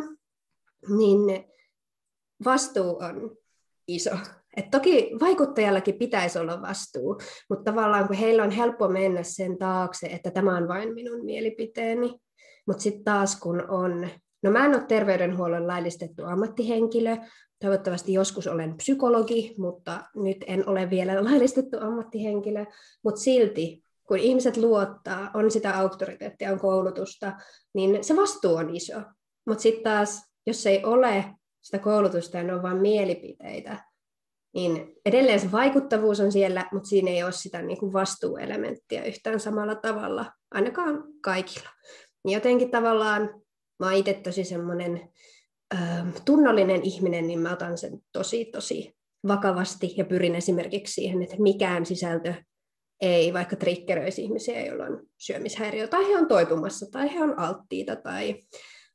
niin 0.97 1.45
vastuu 2.45 2.97
on 2.97 3.37
iso. 3.87 4.17
Et 4.57 4.71
toki 4.71 5.11
vaikuttajallakin 5.19 5.95
pitäisi 5.95 6.39
olla 6.39 6.61
vastuu, 6.61 7.21
mutta 7.49 7.71
tavallaan 7.71 8.07
kun 8.07 8.15
heillä 8.15 8.43
on 8.43 8.51
helppo 8.51 8.87
mennä 8.87 9.23
sen 9.23 9.57
taakse, 9.57 10.07
että 10.07 10.31
tämä 10.31 10.57
on 10.57 10.67
vain 10.67 10.93
minun 10.93 11.25
mielipiteeni, 11.25 12.19
mutta 12.67 12.83
sitten 12.83 13.03
taas 13.03 13.39
kun 13.39 13.69
on, 13.69 14.09
no 14.43 14.51
mä 14.51 14.65
en 14.65 14.75
ole 14.75 14.83
terveydenhuollon 14.87 15.67
laillistettu 15.67 16.25
ammattihenkilö, 16.25 17.17
Toivottavasti 17.59 18.13
joskus 18.13 18.47
olen 18.47 18.77
psykologi, 18.77 19.55
mutta 19.57 20.03
nyt 20.15 20.37
en 20.47 20.69
ole 20.69 20.89
vielä 20.89 21.23
laillistettu 21.25 21.77
ammattihenkilö, 21.81 22.65
mutta 23.03 23.21
silti 23.21 23.87
kun 24.07 24.17
ihmiset 24.17 24.57
luottaa, 24.57 25.31
on 25.33 25.51
sitä 25.51 25.79
auktoriteettia, 25.79 26.51
on 26.51 26.59
koulutusta, 26.59 27.33
niin 27.73 28.03
se 28.03 28.15
vastuu 28.15 28.55
on 28.55 28.75
iso. 28.75 29.01
Mutta 29.47 29.61
sitten 29.61 29.83
taas, 29.83 30.21
jos 30.45 30.65
ei 30.65 30.85
ole 30.85 31.25
sitä 31.61 31.79
koulutusta 31.79 32.37
ja 32.37 32.43
ne 32.43 32.53
on 32.53 32.63
vain 32.63 32.77
mielipiteitä, 32.77 33.83
niin 34.53 34.93
edelleen 35.05 35.39
se 35.39 35.51
vaikuttavuus 35.51 36.19
on 36.19 36.31
siellä, 36.31 36.69
mutta 36.71 36.89
siinä 36.89 37.11
ei 37.11 37.23
ole 37.23 37.31
sitä 37.31 37.61
niin 37.61 37.77
kuin 37.77 37.93
vastuuelementtiä 37.93 39.03
yhtään 39.03 39.39
samalla 39.39 39.75
tavalla, 39.75 40.31
ainakaan 40.51 41.03
kaikilla. 41.21 41.69
Jotenkin 42.25 42.71
tavallaan 42.71 43.41
mä 43.79 43.93
itse 43.93 44.13
tosi 44.13 44.43
semmoinen 44.43 45.09
tunnollinen 46.25 46.83
ihminen, 46.83 47.27
niin 47.27 47.39
mä 47.39 47.53
otan 47.53 47.77
sen 47.77 47.99
tosi, 48.11 48.45
tosi 48.45 48.95
vakavasti 49.27 49.93
ja 49.97 50.05
pyrin 50.05 50.35
esimerkiksi 50.35 50.93
siihen, 50.93 51.23
että 51.23 51.35
mikään 51.39 51.85
sisältö 51.85 52.33
ei 53.01 53.33
vaikka 53.33 53.55
triggeröisi 53.55 54.23
ihmisiä, 54.23 54.65
joilla 54.65 54.85
on 54.85 55.07
syömishäiriö, 55.17 55.87
tai 55.87 56.07
he 56.07 56.17
on 56.17 56.27
toipumassa, 56.27 56.91
tai 56.91 57.13
he 57.13 57.23
on 57.23 57.39
alttiita, 57.39 57.95
tai 57.95 58.43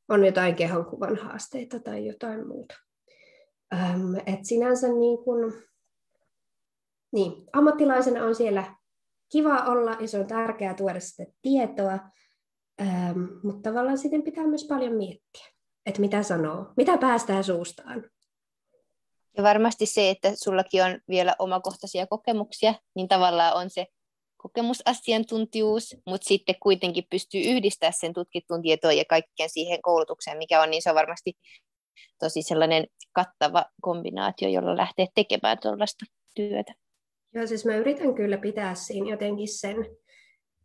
on 0.09 0.25
jotain 0.25 0.55
kehonkuvan 0.55 1.17
haasteita 1.17 1.81
tai 1.81 2.07
jotain 2.07 2.49
muuta. 2.49 2.75
Ähm, 3.75 4.15
et 4.27 4.45
sinänsä 4.45 4.89
niin 4.89 5.25
kun, 5.25 5.53
niin, 7.13 7.33
ammattilaisena 7.53 8.25
on 8.25 8.35
siellä 8.35 8.77
kiva 9.33 9.57
olla 9.57 9.97
ja 10.01 10.09
se 10.09 10.19
on 10.19 10.27
tärkeää 10.27 10.75
tuoda 10.75 11.01
sitä 11.01 11.33
tietoa, 11.43 11.99
ähm, 12.81 13.21
mutta 13.43 13.71
tavallaan 13.71 13.99
sitten 13.99 14.23
pitää 14.23 14.47
myös 14.47 14.67
paljon 14.69 14.93
miettiä 14.93 15.47
että 15.87 16.01
mitä 16.01 16.23
sanoo, 16.23 16.67
mitä 16.77 16.99
päästää 16.99 17.43
suustaan. 17.43 18.11
Ja 19.37 19.43
varmasti 19.43 19.87
se, 19.87 20.11
että 20.11 20.33
sullakin 20.35 20.85
on 20.85 20.99
vielä 21.09 21.37
omakohtaisia 21.39 22.07
kokemuksia, 22.07 22.75
niin 22.95 23.09
tavallaan 23.09 23.57
on 23.57 23.71
se 23.71 23.87
kokemusasiantuntijuus, 24.37 25.97
mutta 26.07 26.29
sitten 26.29 26.55
kuitenkin 26.63 27.05
pystyy 27.11 27.41
yhdistämään 27.41 27.93
sen 28.01 28.13
tutkittuun 28.13 28.63
tietoon 28.63 28.97
ja 28.97 29.05
kaikkeen 29.09 29.51
siihen 29.51 29.83
koulutukseen, 29.83 30.39
mikä 30.39 30.63
on, 30.63 30.71
niin 30.71 30.83
se 30.83 30.91
on 30.91 30.97
varmasti 30.97 31.33
tosi 32.19 32.43
sellainen 32.43 32.87
kattava 33.13 33.65
kombinaatio, 33.81 34.49
jolla 34.49 34.77
lähtee 34.77 35.07
tekemään 35.15 35.59
tuollaista 35.63 36.05
työtä. 36.35 36.75
Joo, 37.35 37.47
siis 37.47 37.65
mä 37.65 37.77
yritän 37.77 38.15
kyllä 38.15 38.39
pitää 38.39 38.75
siinä 38.75 39.11
jotenkin 39.11 39.49
sen 39.49 39.77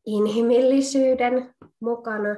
inhimillisyyden 0.05 1.53
mukana, 1.79 2.35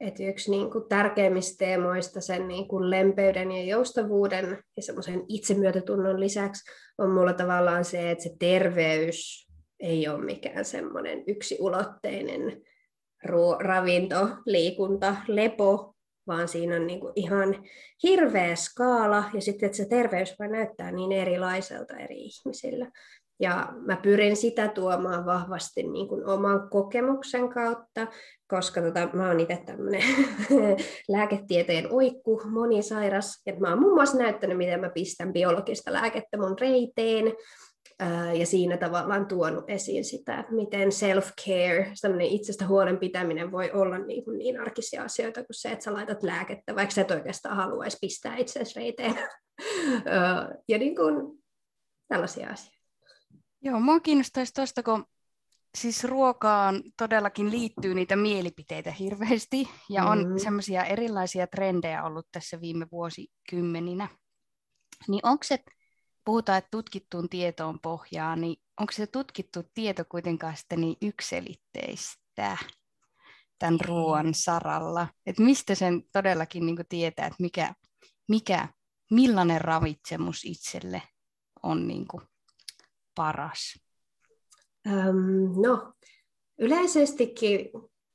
että 0.00 0.22
yksi 0.22 0.50
niin 0.50 0.70
kuin 0.70 0.84
tärkeimmistä 0.88 1.64
teemoista 1.64 2.20
sen 2.20 2.48
niin 2.48 2.68
kuin 2.68 2.90
lempeyden 2.90 3.52
ja 3.52 3.64
joustavuuden 3.64 4.62
ja 4.76 4.82
semmoisen 4.82 5.22
itsemyötätunnon 5.28 6.20
lisäksi 6.20 6.70
on 6.98 7.10
mulla 7.10 7.32
tavallaan 7.32 7.84
se, 7.84 8.10
että 8.10 8.24
se 8.24 8.30
terveys 8.38 9.48
ei 9.80 10.08
ole 10.08 10.24
mikään 10.24 10.64
semmoinen 10.64 11.24
yksiulotteinen 11.26 12.62
ruo- 13.26 13.58
ravinto, 13.60 14.28
liikunta, 14.46 15.16
lepo, 15.28 15.94
vaan 16.26 16.48
siinä 16.48 16.76
on 16.76 16.86
niin 16.86 17.00
kuin 17.00 17.12
ihan 17.16 17.64
hirveä 18.02 18.56
skaala, 18.56 19.24
ja 19.34 19.40
sitten 19.40 19.66
että 19.66 19.76
se 19.76 19.88
terveys 19.88 20.34
voi 20.38 20.48
näyttää 20.48 20.92
niin 20.92 21.12
erilaiselta 21.12 21.96
eri 21.96 22.20
ihmisillä. 22.20 22.90
Ja 23.40 23.72
mä 23.86 23.96
pyrin 23.96 24.36
sitä 24.36 24.68
tuomaan 24.68 25.26
vahvasti 25.26 25.82
niin 25.82 26.08
kuin 26.08 26.26
oman 26.26 26.70
kokemuksen 26.70 27.48
kautta, 27.48 28.06
koska 28.48 28.80
tota, 28.80 29.08
mä 29.12 29.28
oon 29.28 29.40
itse 29.40 29.62
tämmöinen 29.66 30.02
lääketieteen 31.08 31.92
oikku, 31.92 32.42
monisairas. 32.50 33.42
Ja 33.46 33.56
mä 33.56 33.68
oon 33.68 33.80
muun 33.80 33.94
muassa 33.94 34.18
näyttänyt, 34.18 34.58
miten 34.58 34.80
mä 34.80 34.90
pistän 34.90 35.32
biologista 35.32 35.92
lääkettä 35.92 36.36
mun 36.38 36.56
reiteen. 36.60 37.32
Ja 38.38 38.46
siinä 38.46 38.76
tavallaan 38.76 39.26
tuonut 39.26 39.70
esiin 39.70 40.04
sitä, 40.04 40.38
että 40.38 40.52
miten 40.52 40.88
self-care, 40.88 41.92
tämmöinen 42.02 42.26
itsestä 42.26 42.66
huolen 42.66 42.98
pitäminen 42.98 43.52
voi 43.52 43.70
olla 43.70 43.98
niin, 43.98 44.24
kuin 44.24 44.38
niin 44.38 44.60
arkisia 44.60 45.02
asioita 45.02 45.40
kuin 45.40 45.54
se, 45.54 45.68
että 45.68 45.84
sä 45.84 45.92
laitat 45.92 46.22
lääkettä, 46.22 46.74
vaikka 46.74 46.94
sä 46.94 47.00
et 47.00 47.10
oikeastaan 47.10 47.56
haluaisi 47.56 47.98
pistää 48.00 48.36
itseäsi 48.36 48.80
reiteen. 48.80 49.14
ja 50.68 50.78
niin 50.78 50.96
kuin 50.96 51.44
tällaisia 52.08 52.50
asioita. 52.50 52.77
Joo, 53.62 53.80
mua 53.80 54.00
kiinnostaisi 54.00 54.54
tuosta, 54.54 54.82
kun 54.82 55.06
siis 55.74 56.04
ruokaan 56.04 56.82
todellakin 56.96 57.50
liittyy 57.50 57.94
niitä 57.94 58.16
mielipiteitä 58.16 58.92
hirveästi, 58.92 59.68
ja 59.90 60.04
on 60.04 60.18
mm. 60.28 60.38
semmoisia 60.38 60.84
erilaisia 60.84 61.46
trendejä 61.46 62.04
ollut 62.04 62.28
tässä 62.32 62.60
viime 62.60 62.86
vuosikymmeninä. 62.92 64.08
Niin 65.08 65.20
onko 65.22 65.44
se, 65.44 65.58
puhutaan, 66.24 66.58
että 66.58 66.68
tutkittuun 66.70 67.28
tietoon 67.28 67.80
pohjaa, 67.80 68.36
niin 68.36 68.56
onko 68.80 68.92
se 68.92 69.06
tutkittu 69.06 69.62
tieto 69.74 70.04
kuitenkaan 70.08 70.56
sitten 70.56 70.80
niin 70.80 70.96
ykselitteistä 71.02 72.56
tämän 73.58 73.80
ruoan 73.80 74.34
saralla? 74.34 75.08
Että 75.26 75.42
mistä 75.42 75.74
sen 75.74 76.02
todellakin 76.12 76.66
niin 76.66 76.76
tietää, 76.88 77.26
että 77.26 77.42
mikä, 77.42 77.74
mikä, 78.28 78.68
millainen 79.10 79.60
ravitsemus 79.60 80.44
itselle 80.44 81.02
on 81.62 81.88
niin 81.88 82.08
kuin 82.08 82.22
paras? 83.18 83.74
Um, 84.86 85.62
no, 85.62 85.92
yleisestikin 86.58 87.70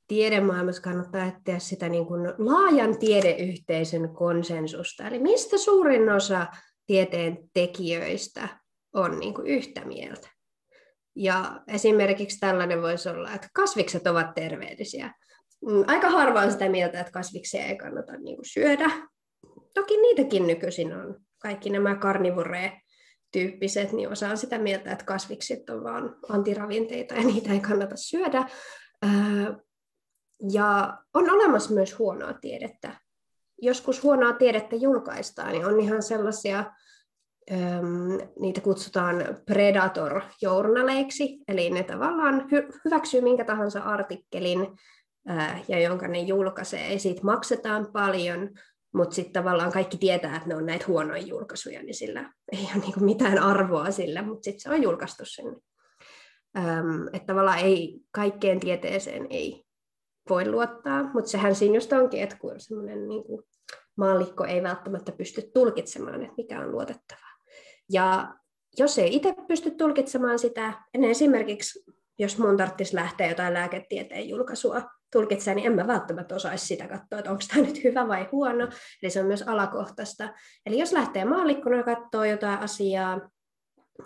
tiedemaailmassa 0.08 0.82
kannattaa 0.82 1.26
etsiä 1.26 1.58
sitä 1.58 1.88
niin 1.88 2.06
kuin 2.06 2.20
laajan 2.38 2.98
tiedeyhteisön 2.98 4.14
konsensusta. 4.14 5.06
Eli 5.06 5.18
mistä 5.18 5.58
suurin 5.58 6.10
osa 6.10 6.46
tieteen 6.86 7.38
tekijöistä 7.52 8.48
on 8.94 9.18
niin 9.18 9.34
kuin 9.34 9.46
yhtä 9.46 9.84
mieltä. 9.84 10.28
Ja 11.16 11.62
esimerkiksi 11.68 12.40
tällainen 12.40 12.82
voisi 12.82 13.08
olla, 13.08 13.32
että 13.32 13.48
kasvikset 13.54 14.06
ovat 14.06 14.34
terveellisiä. 14.34 15.14
Mm, 15.66 15.84
aika 15.86 16.10
harva 16.10 16.40
on 16.40 16.52
sitä 16.52 16.68
mieltä, 16.68 17.00
että 17.00 17.12
kasviksia 17.12 17.64
ei 17.64 17.76
kannata 17.76 18.12
niin 18.16 18.36
kuin 18.36 18.46
syödä. 18.46 18.90
Toki 19.74 19.96
niitäkin 19.96 20.46
nykyisin 20.46 20.94
on. 20.94 21.16
Kaikki 21.38 21.70
nämä 21.70 21.94
karnivore 21.94 22.80
tyyppiset, 23.34 23.92
niin 23.92 24.08
osa 24.12 24.28
on 24.28 24.36
sitä 24.38 24.58
mieltä, 24.58 24.92
että 24.92 25.04
kasvikset 25.04 25.70
on 25.70 25.84
vain 25.84 26.10
antiravinteita 26.28 27.14
ja 27.14 27.24
niitä 27.24 27.52
ei 27.52 27.60
kannata 27.60 27.96
syödä. 27.96 28.48
Ja 30.52 30.98
on 31.14 31.30
olemassa 31.30 31.74
myös 31.74 31.98
huonoa 31.98 32.32
tiedettä. 32.32 33.00
Joskus 33.62 34.02
huonoa 34.02 34.32
tiedettä 34.32 34.76
julkaistaan, 34.76 35.52
niin 35.52 35.66
on 35.66 35.80
ihan 35.80 36.02
sellaisia, 36.02 36.64
niitä 38.40 38.60
kutsutaan 38.60 39.16
predator-journaleiksi, 39.46 41.38
eli 41.48 41.70
ne 41.70 41.82
tavallaan 41.82 42.48
hyväksyy 42.84 43.20
minkä 43.20 43.44
tahansa 43.44 43.80
artikkelin, 43.80 44.66
ja 45.68 45.80
jonka 45.80 46.08
ne 46.08 46.20
julkaisee, 46.20 46.92
ja 46.92 46.98
siitä 46.98 47.22
maksetaan 47.22 47.92
paljon, 47.92 48.50
mutta 48.94 49.14
sitten 49.14 49.32
tavallaan 49.32 49.72
kaikki 49.72 49.96
tietää, 49.96 50.36
että 50.36 50.48
ne 50.48 50.54
on 50.54 50.66
näitä 50.66 50.84
huonoja 50.88 51.22
julkaisuja, 51.22 51.82
niin 51.82 51.94
sillä 51.94 52.32
ei 52.52 52.68
ole 52.74 52.82
niinku 52.84 53.00
mitään 53.00 53.38
arvoa 53.38 53.90
sillä, 53.90 54.22
mutta 54.22 54.44
sitten 54.44 54.60
se 54.60 54.70
on 54.70 54.82
julkaistu 54.82 55.24
sinne. 55.24 55.56
Öm, 56.58 57.06
että 57.12 57.26
tavallaan 57.26 57.58
ei, 57.58 58.00
kaikkeen 58.10 58.60
tieteeseen 58.60 59.26
ei 59.30 59.64
voi 60.28 60.50
luottaa, 60.50 61.02
mutta 61.02 61.30
sehän 61.30 61.54
siinä 61.54 61.74
just 61.74 61.92
onkin, 61.92 62.22
että 62.22 62.36
kun 62.38 62.60
semmoinen 62.60 63.08
niin 63.08 63.22
maallikko 63.96 64.44
ei 64.44 64.62
välttämättä 64.62 65.12
pysty 65.12 65.50
tulkitsemaan, 65.54 66.22
että 66.22 66.34
mikä 66.36 66.60
on 66.60 66.72
luotettavaa. 66.72 67.34
Ja 67.92 68.34
jos 68.78 68.98
ei 68.98 69.16
itse 69.16 69.34
pysty 69.48 69.70
tulkitsemaan 69.70 70.38
sitä, 70.38 70.82
en 70.94 71.04
esimerkiksi 71.04 71.84
jos 72.18 72.38
mun 72.38 72.56
tarvitsisi 72.56 72.94
lähteä 72.94 73.28
jotain 73.28 73.54
lääketieteen 73.54 74.28
julkaisua 74.28 74.82
tulkitsemaan, 75.14 75.56
niin 75.56 75.66
en 75.66 75.76
mä 75.76 75.86
välttämättä 75.86 76.34
osaisi 76.34 76.66
sitä 76.66 76.88
katsoa, 76.88 77.18
että 77.18 77.30
onko 77.30 77.42
tämä 77.48 77.66
nyt 77.66 77.84
hyvä 77.84 78.08
vai 78.08 78.28
huono. 78.32 78.68
Eli 79.02 79.10
se 79.10 79.20
on 79.20 79.26
myös 79.26 79.42
alakohtaista. 79.42 80.34
Eli 80.66 80.78
jos 80.78 80.92
lähtee 80.92 81.24
maallikkona 81.24 81.82
katsoa 81.82 82.26
jotain 82.26 82.58
asiaa, 82.58 83.30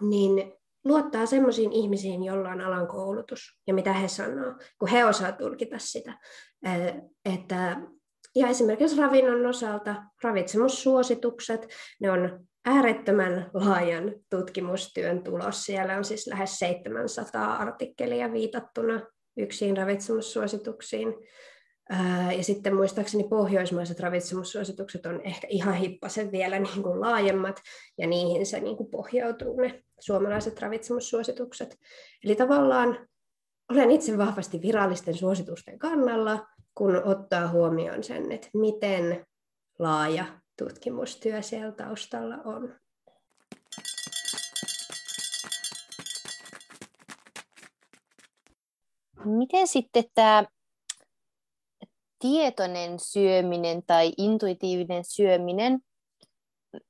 niin 0.01 0.53
luottaa 0.85 1.27
semmoisiin 1.27 1.73
ihmisiin, 1.73 2.25
joilla 2.25 2.51
on 2.51 2.61
alan 2.61 2.87
koulutus 2.87 3.61
ja 3.66 3.75
mitä 3.75 3.92
he 3.92 4.09
sanoo, 4.09 4.55
kun 4.79 4.88
he 4.88 5.05
osaa 5.05 5.33
tulkita 5.33 5.79
sitä. 5.79 6.18
Että, 7.25 7.77
ja 8.35 8.49
esimerkiksi 8.49 9.01
ravinnon 9.01 9.47
osalta 9.47 10.03
ravitsemussuositukset, 10.23 11.66
ne 12.01 12.11
on 12.11 12.47
äärettömän 12.66 13.51
laajan 13.55 14.14
tutkimustyön 14.31 15.25
tulos. 15.25 15.64
Siellä 15.64 15.97
on 15.97 16.05
siis 16.05 16.27
lähes 16.27 16.59
700 16.59 17.57
artikkelia 17.57 18.33
viitattuna 18.33 19.01
yksin 19.38 19.77
ravitsemussuosituksiin. 19.77 21.14
Ja 22.37 22.44
sitten 22.44 22.77
muistaakseni 22.77 23.24
pohjoismaiset 23.24 24.01
ravitsemussuositukset 24.01 25.07
on 25.07 25.20
ehkä 25.24 25.46
ihan 25.51 25.74
hippasen 25.74 26.33
vielä 26.33 26.59
niin 26.68 26.83
kuin 26.83 27.01
laajemmat, 27.01 27.61
ja 27.98 28.07
niihin 28.07 28.46
se 28.46 28.61
niin 28.61 28.77
kuin 28.77 28.90
pohjautuu 28.90 29.61
ne 29.61 29.83
suomalaiset 30.01 30.61
ravitsemussuositukset. 30.61 31.79
Eli 32.24 32.35
tavallaan 32.35 33.09
olen 33.70 33.90
itse 33.90 34.18
vahvasti 34.18 34.62
virallisten 34.62 35.14
suositusten 35.14 35.79
kannalla, 35.79 36.46
kun 36.74 37.03
ottaa 37.05 37.48
huomioon 37.48 38.05
sen, 38.05 38.33
että 38.33 38.48
miten 38.55 39.27
laaja 39.79 40.24
tutkimustyö 40.59 41.42
siellä 41.42 41.72
taustalla 41.72 42.37
on. 42.44 42.74
Miten 49.24 49.68
sitten 49.68 50.04
tämä 50.14 50.44
tietoinen 52.18 52.98
syöminen 52.98 53.83
tai 53.87 54.12
intuitiivinen 54.18 55.04
syöminen, 55.04 55.78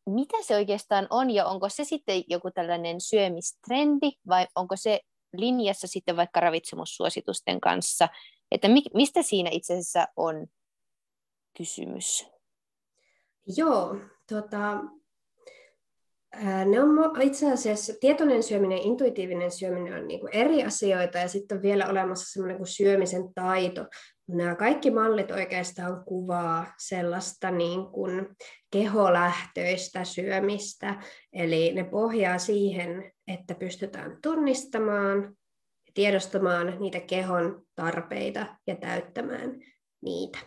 mitä 0.07 0.43
se 0.43 0.57
oikeastaan 0.57 1.07
on 1.11 1.31
ja 1.31 1.47
onko 1.47 1.69
se 1.69 1.85
sitten 1.85 2.25
joku 2.29 2.51
tällainen 2.51 3.01
syömistrendi 3.01 4.11
vai 4.29 4.47
onko 4.55 4.77
se 4.77 5.01
linjassa 5.33 5.87
sitten 5.87 6.17
vaikka 6.17 6.41
ravitsemussuositusten 6.41 7.61
kanssa, 7.61 8.09
että 8.51 8.69
mi- 8.69 8.83
mistä 8.95 9.23
siinä 9.23 9.51
itse 9.53 9.73
asiassa 9.73 10.07
on 10.17 10.47
kysymys? 11.57 12.27
Joo, 13.57 13.97
tota, 14.29 14.81
ne 16.67 16.81
on 16.81 17.23
itse 17.23 17.53
asiassa 17.53 17.93
tietoinen 18.01 18.43
syöminen 18.43 18.79
ja 18.79 18.85
intuitiivinen 18.85 19.51
syöminen 19.51 19.95
on 19.95 20.09
niin 20.09 20.21
kuin 20.21 20.37
eri 20.37 20.65
asioita 20.65 21.19
ja 21.19 21.29
sitten 21.29 21.57
on 21.57 21.63
vielä 21.63 21.87
olemassa 21.87 22.33
semmoinen 22.33 22.57
kuin 22.57 22.67
syömisen 22.67 23.35
taito. 23.35 23.87
Nämä 24.29 24.55
kaikki 24.55 24.91
mallit 24.91 25.31
oikeastaan 25.31 26.05
kuvaa 26.05 26.75
sellaista 26.79 27.51
niin 27.51 27.87
kuin 27.87 28.29
keholähtöistä 28.73 30.05
syömistä, 30.05 31.03
eli 31.33 31.73
ne 31.75 31.85
pohjaa 31.85 32.39
siihen, 32.39 33.13
että 33.29 33.55
pystytään 33.55 34.19
tunnistamaan 34.23 35.19
ja 35.87 35.93
tiedostamaan 35.95 36.77
niitä 36.81 37.01
kehon 37.01 37.63
tarpeita 37.75 38.47
ja 38.67 38.77
täyttämään 38.77 39.61
niitä. 40.03 40.39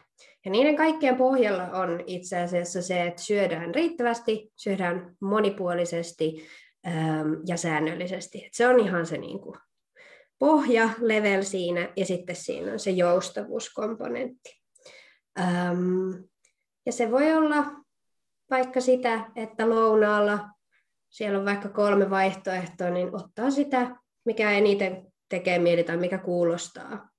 Ja 0.46 0.52
niiden 0.52 0.76
kaikkien 0.76 1.16
pohjalla 1.16 1.64
on 1.64 2.04
itse 2.08 2.40
asiassa 2.40 2.82
se, 2.82 3.04
että 3.04 3.22
syödään 3.22 3.76
riittävästi, 3.76 4.52
syödään 4.56 5.16
monipuolisesti 5.22 6.48
ähm, 6.88 7.34
ja 7.48 7.58
säännöllisesti. 7.58 8.46
Et 8.46 8.54
se 8.54 8.68
on 8.68 8.80
ihan 8.80 9.06
se 9.06 9.18
niin 9.18 9.40
kuin 9.40 9.56
pohja, 10.40 10.90
level 11.00 11.44
siinä, 11.44 11.90
ja 11.96 12.06
sitten 12.06 12.36
siinä 12.36 12.72
on 12.72 12.80
se 12.80 12.92
joustavuuskomponentti. 12.92 14.62
Ähm, 15.40 16.10
ja 16.86 16.92
se 16.92 17.12
voi 17.12 17.34
olla 17.34 17.66
vaikka 18.50 18.82
sitä, 18.82 19.32
että 19.36 19.70
lounaalla 19.70 20.50
siellä 21.10 21.40
on 21.40 21.46
vaikka 21.46 21.70
kolme 21.70 22.10
vaihtoehtoa, 22.10 22.90
niin 22.90 23.16
ottaa 23.16 23.52
sitä, 23.52 23.96
mikä 24.26 24.52
eniten 24.52 25.08
tekee 25.30 25.60
mieli 25.60 25.84
tai 25.84 25.98
mikä 25.98 26.18
kuulostaa 26.18 27.10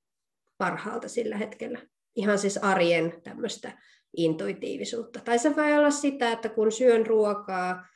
parhaalta 0.58 1.08
sillä 1.08 1.36
hetkellä 1.36 1.78
ihan 2.16 2.38
siis 2.38 2.56
arjen 2.56 3.20
tämmöistä 3.22 3.78
intuitiivisuutta. 4.16 5.20
Tai 5.20 5.38
se 5.38 5.56
voi 5.56 5.78
olla 5.78 5.90
sitä, 5.90 6.32
että 6.32 6.48
kun 6.48 6.72
syön 6.72 7.06
ruokaa, 7.06 7.86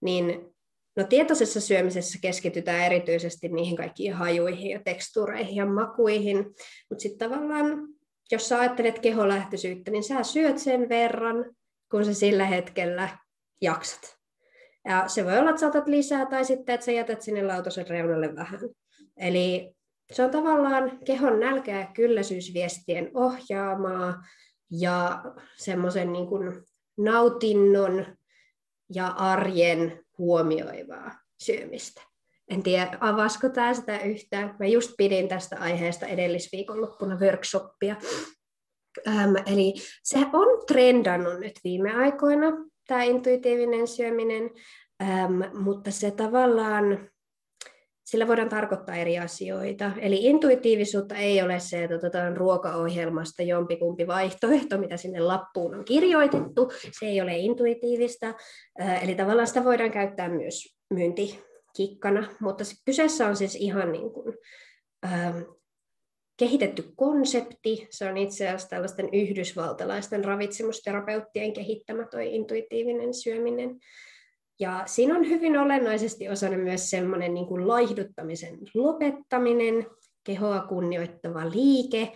niin 0.00 0.54
no 0.96 1.04
tietoisessa 1.04 1.60
syömisessä 1.60 2.18
keskitytään 2.22 2.84
erityisesti 2.84 3.48
niihin 3.48 3.76
kaikkiin 3.76 4.12
hajuihin 4.12 4.70
ja 4.70 4.80
tekstureihin 4.84 5.56
ja 5.56 5.66
makuihin, 5.66 6.36
mutta 6.90 7.02
sitten 7.02 7.30
tavallaan, 7.30 7.88
jos 8.32 8.48
sä 8.48 8.60
ajattelet 8.60 8.98
keholähtöisyyttä, 8.98 9.90
niin 9.90 10.04
sä 10.04 10.22
syöt 10.22 10.58
sen 10.58 10.88
verran, 10.88 11.54
kun 11.90 12.04
sä 12.04 12.14
sillä 12.14 12.46
hetkellä 12.46 13.08
jaksat. 13.60 14.18
Ja 14.84 15.08
se 15.08 15.24
voi 15.24 15.38
olla, 15.38 15.50
että 15.50 15.60
saatat 15.60 15.88
lisää 15.88 16.26
tai 16.26 16.44
sitten, 16.44 16.74
että 16.74 16.84
sä 16.84 16.92
jätät 16.92 17.22
sinne 17.22 17.42
lautasen 17.42 17.88
reunalle 17.88 18.34
vähän. 18.34 18.60
Eli 19.16 19.74
se 20.12 20.24
on 20.24 20.30
tavallaan 20.30 20.98
kehon 21.04 21.40
nälkä- 21.40 21.80
ja 21.80 21.86
kylläisyysviestien 21.86 23.10
ohjaamaa 23.14 24.22
ja 24.70 25.22
semmoisen 25.56 26.12
niin 26.12 26.26
kuin 26.26 26.62
nautinnon 26.98 28.06
ja 28.94 29.06
arjen 29.06 30.04
huomioivaa 30.18 31.10
syömistä. 31.42 32.02
En 32.48 32.62
tiedä, 32.62 32.98
avasko 33.00 33.48
tämä 33.48 33.74
sitä 33.74 33.98
yhtään. 33.98 34.56
Mä 34.58 34.66
just 34.66 34.90
pidin 34.98 35.28
tästä 35.28 35.56
aiheesta 35.60 36.06
edellisviikonloppuna 36.06 37.16
workshoppia. 37.16 37.96
Ähm, 39.08 39.34
eli 39.46 39.74
se 40.02 40.18
on 40.18 40.66
trendannut 40.66 41.40
nyt 41.40 41.60
viime 41.64 41.94
aikoina, 41.94 42.46
tämä 42.86 43.02
intuitiivinen 43.02 43.88
syöminen, 43.88 44.50
ähm, 45.02 45.56
mutta 45.56 45.90
se 45.90 46.10
tavallaan 46.10 47.10
sillä 48.10 48.28
voidaan 48.28 48.48
tarkoittaa 48.48 48.96
eri 48.96 49.18
asioita. 49.18 49.90
Eli 50.00 50.24
intuitiivisuutta 50.24 51.14
ei 51.14 51.42
ole 51.42 51.60
se, 51.60 51.84
että 51.84 51.96
otetaan 51.96 52.36
ruokaohjelmasta 52.36 53.42
jompikumpi 53.42 54.06
vaihtoehto, 54.06 54.78
mitä 54.78 54.96
sinne 54.96 55.20
lappuun 55.20 55.74
on 55.74 55.84
kirjoitettu. 55.84 56.72
Se 56.98 57.06
ei 57.06 57.20
ole 57.20 57.36
intuitiivista. 57.36 58.34
Eli 59.02 59.14
tavallaan 59.14 59.46
sitä 59.46 59.64
voidaan 59.64 59.90
käyttää 59.90 60.28
myös 60.28 60.76
myyntikikkana, 60.90 62.28
mutta 62.40 62.64
kyseessä 62.84 63.26
on 63.26 63.36
siis 63.36 63.54
ihan 63.54 63.92
niin 63.92 64.12
kuin, 64.12 64.34
ähm, 65.04 65.38
kehitetty 66.38 66.84
konsepti. 66.96 67.86
Se 67.90 68.10
on 68.10 68.16
itse 68.16 68.46
asiassa 68.46 68.68
tällaisten 68.68 69.08
yhdysvaltalaisten 69.12 70.24
ravitsemusterapeuttien 70.24 71.52
kehittämä 71.52 72.06
toi 72.06 72.34
intuitiivinen 72.34 73.14
syöminen. 73.14 73.78
Ja 74.60 74.82
siinä 74.86 75.14
on 75.14 75.28
hyvin 75.28 75.58
olennaisesti 75.58 76.28
osana 76.28 76.56
myös 76.56 76.90
semmoinen 76.90 77.34
niin 77.34 77.46
kuin 77.46 77.68
laihduttamisen 77.68 78.58
lopettaminen, 78.74 79.86
kehoa 80.24 80.60
kunnioittava 80.60 81.50
liike 81.50 82.12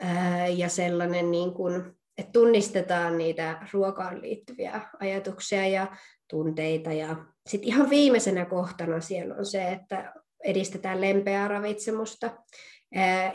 ää, 0.00 0.46
ja 0.48 0.68
sellainen, 0.68 1.30
niin 1.30 1.54
kuin, 1.54 1.82
että 2.18 2.32
tunnistetaan 2.32 3.18
niitä 3.18 3.66
ruokaan 3.72 4.22
liittyviä 4.22 4.80
ajatuksia 5.00 5.68
ja 5.68 5.96
tunteita. 6.30 6.92
Ja 6.92 7.16
sitten 7.48 7.68
ihan 7.68 7.90
viimeisenä 7.90 8.44
kohtana 8.44 9.00
siellä 9.00 9.34
on 9.34 9.46
se, 9.46 9.68
että 9.68 10.12
edistetään 10.44 11.00
lempeää 11.00 11.48
ravitsemusta. 11.48 12.30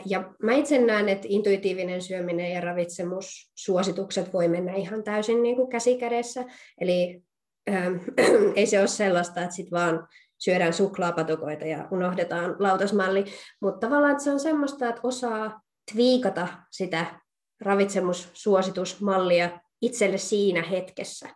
Ja 0.06 0.34
mä 0.42 0.52
itse 0.54 0.78
näen, 0.78 1.08
että 1.08 1.26
intuitiivinen 1.30 2.02
syöminen 2.02 2.52
ja 2.52 2.60
ravitsemussuositukset 2.60 4.32
voi 4.32 4.48
mennä 4.48 4.74
ihan 4.74 5.04
täysin 5.04 5.42
niin 5.42 5.56
kuin 5.56 5.70
käsi 5.70 5.98
kädessä. 5.98 6.44
Eli 6.80 7.22
ei 8.56 8.66
se 8.66 8.78
ole 8.78 8.86
sellaista, 8.86 9.42
että 9.42 9.54
sit 9.54 9.70
vaan 9.70 10.08
syödään 10.38 10.72
suklaapatukoita 10.72 11.64
ja 11.64 11.88
unohdetaan 11.90 12.56
lautasmalli, 12.58 13.24
mutta 13.60 13.86
tavallaan 13.86 14.12
että 14.12 14.24
se 14.24 14.30
on 14.30 14.40
semmoista, 14.40 14.88
että 14.88 15.00
osaa 15.02 15.60
twiikata 15.92 16.48
sitä 16.70 17.20
ravitsemussuositusmallia 17.60 19.60
itselle 19.82 20.18
siinä 20.18 20.62
hetkessä 20.62 21.28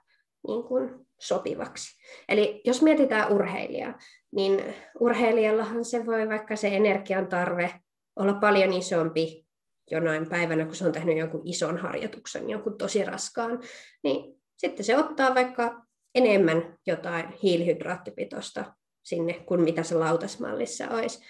niin 0.49 0.65
kuin 0.65 1.07
sopivaksi. 1.21 1.99
Eli 2.29 2.61
jos 2.65 2.83
mietitään 2.83 3.33
urheilijaa, 3.33 3.99
niin 4.33 4.75
urheilijallahan 5.01 5.85
se 5.85 6.07
voi 6.07 6.29
vaikka 6.29 6.57
se 6.57 6.69
energian 6.69 7.27
tarve 7.27 7.75
olla 8.17 8.35
paljon 8.35 8.73
isompi 8.73 9.47
jonain 9.91 10.29
päivänä, 10.29 10.65
kun 10.65 10.75
se 10.75 10.87
on 10.87 10.93
tehnyt 10.93 11.19
jonkun 11.19 11.43
ison 11.45 11.79
harjoituksen, 11.79 12.51
jonkun 12.51 12.79
tosi 12.79 13.05
raskaan, 13.05 13.61
niin 14.03 14.41
sitten 14.57 14.85
se 14.85 14.99
ottaa 14.99 15.35
vaikka 15.35 15.88
enemmän 16.15 16.79
jotain 16.87 17.33
hiilihydraattipitoista 17.43 18.75
sinne 19.03 19.35
kuin 19.35 19.61
mitä 19.61 19.83
se 19.83 19.95
lautasmallissa 19.95 20.89
olisi. 20.91 21.21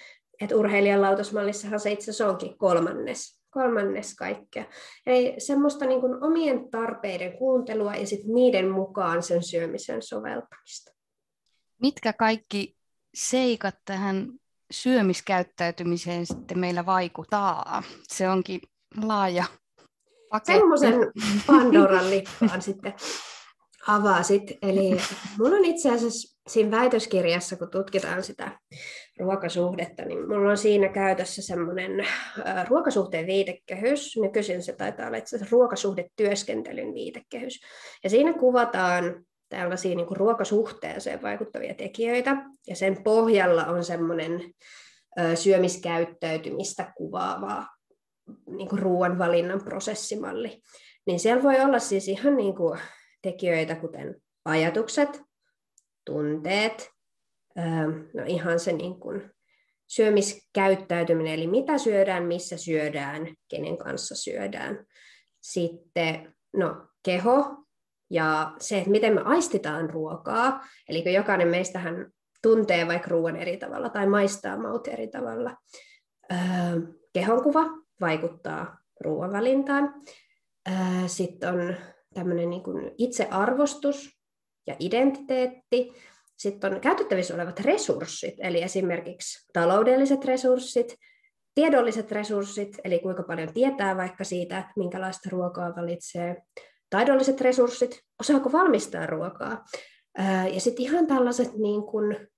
Et 0.40 0.52
urheilijan 0.52 1.02
lautasmallissahan 1.02 1.80
se 1.80 1.90
itse 1.90 2.04
asiassa 2.04 2.28
onkin 2.28 2.58
kolmannes, 2.58 3.40
kolmannes 3.50 4.14
kaikkea. 4.14 4.64
Eli 5.06 5.34
semmoista 5.38 5.86
niin 5.86 6.00
kuin 6.00 6.24
omien 6.24 6.70
tarpeiden 6.70 7.38
kuuntelua 7.38 7.94
ja 7.94 8.06
sitten 8.06 8.34
niiden 8.34 8.70
mukaan 8.70 9.22
sen 9.22 9.42
syömisen 9.42 10.02
soveltamista. 10.02 10.92
Mitkä 11.82 12.12
kaikki 12.12 12.76
seikat 13.14 13.74
tähän 13.84 14.28
syömiskäyttäytymiseen 14.70 16.26
sitten 16.26 16.58
meillä 16.58 16.86
vaikuttaa? 16.86 17.82
Se 18.02 18.28
onkin 18.28 18.60
laaja 19.02 19.44
paketti. 20.30 20.52
Semmoisen 20.52 20.94
Pandoran 21.46 22.10
lippaan 22.10 22.62
sitten 22.62 22.94
avasit. 23.88 24.58
Eli 24.62 25.00
mulla 25.38 25.56
on 25.56 25.64
itse 25.64 25.90
asiassa 25.90 26.38
siinä 26.48 26.70
väitöskirjassa, 26.70 27.56
kun 27.56 27.70
tutkitaan 27.70 28.22
sitä 28.22 28.58
ruokasuhdetta, 29.18 30.04
niin 30.04 30.28
mulla 30.28 30.50
on 30.50 30.58
siinä 30.58 30.88
käytössä 30.88 31.42
semmoinen 31.42 32.06
ruokasuhteen 32.68 33.26
viitekehys. 33.26 34.16
Nykyisin 34.16 34.62
se 34.62 34.72
taitaa 34.72 35.06
olla 35.06 35.16
itse 35.16 35.36
asiassa 35.36 35.56
ruokasuhdetyöskentelyn 35.56 36.94
viitekehys. 36.94 37.60
Ja 38.04 38.10
siinä 38.10 38.32
kuvataan 38.32 39.24
tällaisia 39.48 39.96
niin 39.96 40.06
kuin 40.06 40.16
ruokasuhteeseen 40.16 41.22
vaikuttavia 41.22 41.74
tekijöitä, 41.74 42.36
ja 42.66 42.76
sen 42.76 43.02
pohjalla 43.02 43.64
on 43.64 43.84
semmoinen 43.84 44.52
syömiskäyttäytymistä 45.34 46.92
kuvaava 46.96 47.66
niin 48.46 48.78
ruoanvalinnan 48.78 49.64
prosessimalli. 49.64 50.60
Niin 51.06 51.20
siellä 51.20 51.42
voi 51.42 51.60
olla 51.60 51.78
siis 51.78 52.08
ihan 52.08 52.36
niin 52.36 52.54
kuin 52.54 52.78
tekijöitä, 53.22 53.74
kuten 53.74 54.22
ajatukset, 54.44 55.22
tunteet, 56.04 56.90
no 58.14 58.24
ihan 58.26 58.60
se 58.60 58.72
niin 58.72 59.00
kuin 59.00 59.30
syömiskäyttäytyminen, 59.86 61.34
eli 61.34 61.46
mitä 61.46 61.78
syödään, 61.78 62.24
missä 62.24 62.56
syödään, 62.56 63.34
kenen 63.48 63.78
kanssa 63.78 64.14
syödään. 64.14 64.86
Sitten 65.40 66.34
no, 66.56 66.86
keho 67.02 67.64
ja 68.10 68.52
se, 68.60 68.78
että 68.78 68.90
miten 68.90 69.14
me 69.14 69.20
aistitaan 69.20 69.90
ruokaa, 69.90 70.66
eli 70.88 71.14
jokainen 71.14 71.48
meistähän 71.48 72.10
tuntee 72.42 72.86
vaikka 72.86 73.08
ruoan 73.08 73.36
eri 73.36 73.56
tavalla 73.56 73.88
tai 73.88 74.06
maistaa 74.06 74.56
maut 74.56 74.88
eri 74.88 75.08
tavalla. 75.08 75.56
Kehonkuva 77.12 77.62
vaikuttaa 78.00 78.78
ruoanvalintaan. 79.00 79.94
Sitten 81.06 81.48
on 81.48 81.76
tämmöinen 82.14 82.50
niin 82.50 82.62
kuin 82.62 82.90
itsearvostus 82.98 84.18
ja 84.66 84.76
identiteetti. 84.78 85.92
Sitten 86.36 86.74
on 86.74 86.80
käytettävissä 86.80 87.34
olevat 87.34 87.60
resurssit, 87.60 88.34
eli 88.38 88.62
esimerkiksi 88.62 89.46
taloudelliset 89.52 90.24
resurssit, 90.24 90.94
tiedolliset 91.54 92.12
resurssit, 92.12 92.76
eli 92.84 92.98
kuinka 92.98 93.22
paljon 93.22 93.52
tietää 93.52 93.96
vaikka 93.96 94.24
siitä, 94.24 94.72
minkälaista 94.76 95.28
ruokaa 95.32 95.76
valitsee, 95.76 96.36
taidolliset 96.90 97.40
resurssit, 97.40 98.00
osaako 98.20 98.52
valmistaa 98.52 99.06
ruokaa, 99.06 99.64
ja 100.54 100.60
sitten 100.60 100.84
ihan 100.84 101.06
tällaiset 101.06 101.52
niin 101.52 101.82
kuin 101.82 102.28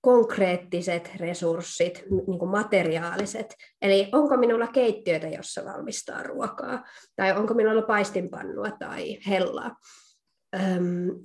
konkreettiset 0.00 1.10
resurssit, 1.16 2.04
niin 2.10 2.38
kuin 2.38 2.50
materiaaliset. 2.50 3.54
Eli 3.82 4.08
onko 4.12 4.36
minulla 4.36 4.66
keittiötä, 4.66 5.28
jossa 5.28 5.64
valmistaa 5.64 6.22
ruokaa, 6.22 6.84
tai 7.16 7.36
onko 7.36 7.54
minulla 7.54 7.82
paistinpannua 7.82 8.70
tai 8.70 9.18
hellaa. 9.28 9.76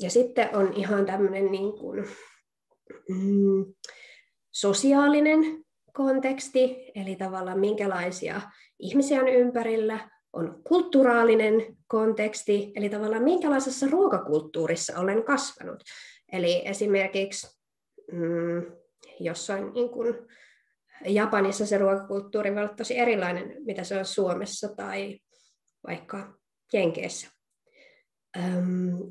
Ja 0.02 0.10
sitten 0.10 0.56
on 0.56 0.74
ihan 0.74 1.06
tämmöinen 1.06 1.52
niin 1.52 1.74
kuin, 1.80 2.06
mm, 3.10 3.74
sosiaalinen 4.52 5.66
konteksti, 5.94 6.92
eli 6.96 7.16
tavallaan 7.16 7.60
minkälaisia 7.60 8.42
ihmisiä 8.80 9.22
on 9.22 9.28
ympärillä, 9.28 10.10
on 10.34 10.62
kulttuuraalinen 10.68 11.78
konteksti, 11.88 12.72
eli 12.76 12.90
tavallaan 12.90 13.24
minkälaisessa 13.24 13.88
ruokakulttuurissa 13.90 15.00
olen 15.00 15.24
kasvanut. 15.24 15.84
Eli 16.32 16.68
esimerkiksi 16.68 17.48
mm, 18.12 18.65
jossain 19.20 19.74
niin 19.74 19.89
kuin 19.89 20.15
Japanissa 21.06 21.65
se 21.65 21.78
ruokakulttuuri 21.78 22.56
voi 22.56 22.63
olla 22.63 22.74
tosi 22.74 22.98
erilainen, 22.98 23.56
mitä 23.65 23.84
se 23.84 23.98
on 23.98 24.06
Suomessa 24.06 24.76
tai 24.76 25.20
vaikka 25.88 26.34
Jenkeissä. 26.74 27.28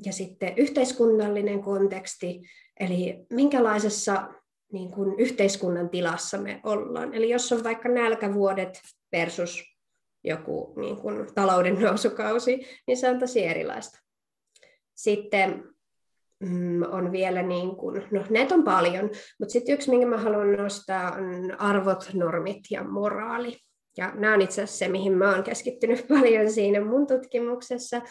ja 0.05 0.13
sitten 0.13 0.53
yhteiskunnallinen 0.57 1.61
konteksti, 1.61 2.41
eli 2.79 3.25
minkälaisessa 3.29 4.29
niin 4.71 4.91
kuin 4.91 5.19
yhteiskunnan 5.19 5.89
tilassa 5.89 6.37
me 6.37 6.59
ollaan. 6.63 7.13
Eli 7.13 7.29
jos 7.29 7.51
on 7.51 7.63
vaikka 7.63 7.89
nälkävuodet 7.89 8.81
versus 9.11 9.63
joku 10.23 10.73
niin 10.79 10.97
kuin 10.97 11.33
talouden 11.35 11.81
nousukausi, 11.81 12.67
niin 12.87 12.97
se 12.97 13.09
on 13.09 13.19
tosi 13.19 13.45
erilaista. 13.45 13.99
Sitten 14.95 15.74
mm, 16.39 16.81
on 16.81 17.11
vielä, 17.11 17.41
niin 17.41 17.75
kuin, 17.75 18.03
no 18.11 18.23
näitä 18.29 18.55
on 18.55 18.63
paljon, 18.63 19.09
mutta 19.39 19.51
sitten 19.51 19.73
yksi, 19.73 19.89
minkä 19.89 20.05
mä 20.05 20.17
haluan 20.17 20.51
nostaa, 20.53 21.11
on 21.11 21.59
arvot, 21.59 22.09
normit 22.13 22.61
ja 22.71 22.83
moraali. 22.83 23.57
Ja 23.97 24.11
nämä 24.15 24.33
on 24.33 24.41
itse 24.41 24.63
asiassa 24.63 24.85
se, 24.85 24.87
mihin 24.87 25.17
mä 25.17 25.33
oon 25.33 25.43
keskittynyt 25.43 26.05
paljon 26.19 26.51
siinä 26.51 26.85
mun 26.85 27.07
tutkimuksessa. 27.07 28.01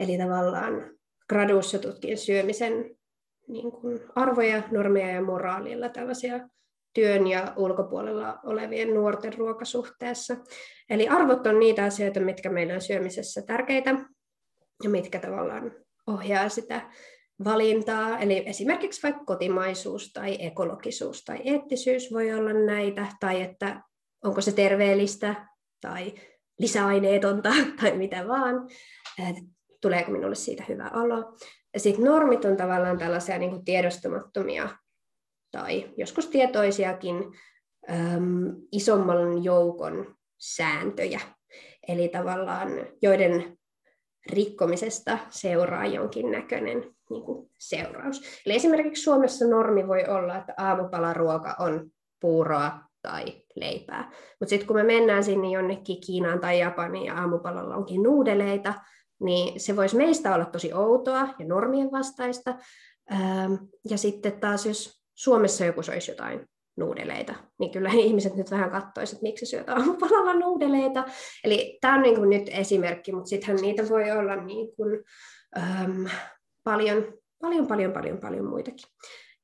Eli 0.00 0.18
tavallaan 0.18 0.90
graduussa 1.28 1.78
tutkin 1.78 2.18
syömisen 2.18 2.96
niin 3.48 3.72
kuin 3.72 4.00
arvoja, 4.14 4.62
normeja 4.70 5.14
ja 5.14 5.22
moraalilla 5.22 5.88
tällaisia 5.88 6.48
työn 6.94 7.26
ja 7.26 7.52
ulkopuolella 7.56 8.38
olevien 8.44 8.94
nuorten 8.94 9.38
ruokasuhteessa. 9.38 10.36
Eli 10.90 11.08
arvot 11.08 11.46
on 11.46 11.58
niitä 11.58 11.84
asioita, 11.84 12.20
mitkä 12.20 12.50
meillä 12.50 12.74
on 12.74 12.80
syömisessä 12.80 13.42
tärkeitä 13.46 13.94
ja 14.82 14.90
mitkä 14.90 15.18
tavallaan 15.18 15.72
ohjaa 16.06 16.48
sitä 16.48 16.90
valintaa. 17.44 18.18
Eli 18.18 18.42
esimerkiksi 18.46 19.02
vaikka 19.02 19.24
kotimaisuus 19.24 20.12
tai 20.12 20.36
ekologisuus 20.40 21.24
tai 21.24 21.40
eettisyys 21.44 22.12
voi 22.12 22.32
olla 22.32 22.52
näitä, 22.52 23.06
tai 23.20 23.42
että 23.42 23.82
onko 24.24 24.40
se 24.40 24.52
terveellistä 24.52 25.48
tai 25.80 26.14
lisäaineetonta 26.58 27.50
tai 27.80 27.96
mitä 27.96 28.28
vaan, 28.28 28.68
tuleeko 29.80 30.10
minulle 30.10 30.34
siitä 30.34 30.64
hyvä 30.68 30.90
olo. 30.94 31.36
Sitten 31.76 32.04
normit 32.04 32.44
on 32.44 32.56
tavallaan 32.56 32.98
tällaisia 32.98 33.38
niin 33.38 33.50
kuin 33.50 33.64
tiedostamattomia 33.64 34.68
tai 35.50 35.90
joskus 35.96 36.26
tietoisiakin 36.26 37.16
äm, 37.90 38.56
isomman 38.72 39.44
joukon 39.44 40.14
sääntöjä, 40.38 41.20
eli 41.88 42.08
tavallaan 42.08 42.70
joiden 43.02 43.58
rikkomisesta 44.26 45.18
seuraa 45.30 45.86
jonkinnäköinen 45.86 46.94
niin 47.12 47.24
kuin 47.24 47.50
seuraus. 47.58 48.22
Eli 48.46 48.54
esimerkiksi 48.54 49.02
Suomessa 49.02 49.48
normi 49.48 49.88
voi 49.88 50.04
olla, 50.08 50.36
että 50.36 50.54
aamupalaruoka 50.56 51.56
on 51.58 51.90
puuroa 52.20 52.80
tai 53.02 53.24
leipää. 53.56 54.10
Mutta 54.40 54.50
sitten 54.50 54.66
kun 54.66 54.76
me 54.76 54.82
mennään 54.82 55.24
sinne 55.24 55.50
jonnekin 55.50 56.00
Kiinaan 56.06 56.40
tai 56.40 56.60
Japaniin 56.60 57.06
ja 57.06 57.14
aamupalalla 57.14 57.76
onkin 57.76 58.02
nuudeleita, 58.02 58.74
niin 59.20 59.60
se 59.60 59.76
voisi 59.76 59.96
meistä 59.96 60.34
olla 60.34 60.44
tosi 60.44 60.72
outoa 60.72 61.28
ja 61.38 61.46
normien 61.46 61.92
vastaista. 61.92 62.54
Ja 63.90 63.98
sitten 63.98 64.40
taas 64.40 64.66
jos 64.66 65.02
Suomessa 65.14 65.64
joku 65.64 65.82
söisi 65.82 66.10
jotain 66.10 66.46
nuudeleita, 66.76 67.34
niin 67.58 67.72
kyllä 67.72 67.90
ihmiset 68.06 68.34
nyt 68.34 68.50
vähän 68.50 68.70
katsoisivat, 68.70 69.18
että 69.18 69.22
miksi 69.22 69.46
syöt 69.46 69.68
aamupalalla 69.68 70.34
nuudeleita. 70.34 71.04
Eli 71.44 71.78
tämä 71.80 71.94
on 71.94 72.02
niin 72.02 72.16
kuin 72.16 72.30
nyt 72.30 72.48
esimerkki, 72.48 73.12
mutta 73.12 73.28
sittenhän 73.28 73.62
niitä 73.62 73.88
voi 73.88 74.10
olla 74.10 74.36
niin 74.36 74.76
kuin, 74.76 75.04
paljon, 76.64 77.14
paljon, 77.42 77.66
paljon, 77.66 77.92
paljon, 77.92 78.18
paljon 78.18 78.46
muitakin. 78.46 78.88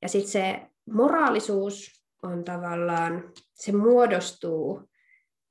Ja 0.02 0.09
sitten 0.09 0.33
se 0.33 0.61
moraalisuus 0.92 2.04
on 2.22 2.44
tavallaan, 2.44 3.33
se 3.54 3.72
muodostuu 3.72 4.83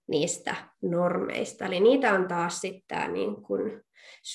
niistä 0.07 0.55
normeista. 0.81 1.65
Eli 1.65 1.79
niitä 1.79 2.13
on 2.13 2.27
taas 2.27 2.61
sitten 2.61 3.13
niin 3.13 3.35
kuin 3.41 3.81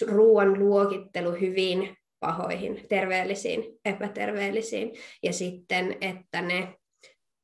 ruoan 0.07 0.59
luokittelu 0.59 1.33
hyvin 1.33 1.97
pahoihin, 2.21 2.87
terveellisiin, 2.88 3.79
epäterveellisiin, 3.85 4.92
ja 5.23 5.33
sitten, 5.33 5.97
että 6.01 6.42
ne 6.42 6.75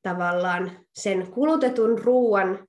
tavallaan 0.02 0.86
sen 0.94 1.30
kulutetun 1.30 1.98
ruoan 1.98 2.68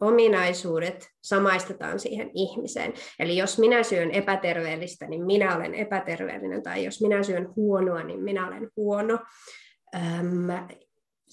ominaisuudet 0.00 1.08
samaistetaan 1.22 2.00
siihen 2.00 2.30
ihmiseen. 2.34 2.92
Eli 3.18 3.36
jos 3.36 3.58
minä 3.58 3.82
syön 3.82 4.10
epäterveellistä, 4.10 5.06
niin 5.06 5.26
minä 5.26 5.56
olen 5.56 5.74
epäterveellinen, 5.74 6.62
tai 6.62 6.84
jos 6.84 7.00
minä 7.02 7.22
syön 7.22 7.52
huonoa, 7.56 8.02
niin 8.02 8.22
minä 8.22 8.48
olen 8.48 8.70
huono. 8.76 9.18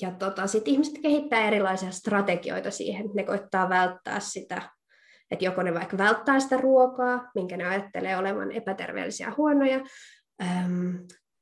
Ja 0.01 0.11
tota, 0.11 0.47
sitten 0.47 0.73
ihmiset 0.73 0.97
kehittää 1.01 1.47
erilaisia 1.47 1.91
strategioita 1.91 2.71
siihen. 2.71 3.09
Ne 3.13 3.23
koittaa 3.23 3.69
välttää 3.69 4.19
sitä 4.19 4.61
että 5.31 5.45
joko 5.45 5.63
ne 5.63 5.73
vaikka 5.73 5.97
välttää 5.97 6.39
sitä 6.39 6.57
ruokaa, 6.57 7.31
minkä 7.35 7.57
ne 7.57 7.67
ajattelee 7.67 8.17
olevan 8.17 8.51
epäterveellisiä 8.51 9.33
huonoja, 9.37 9.79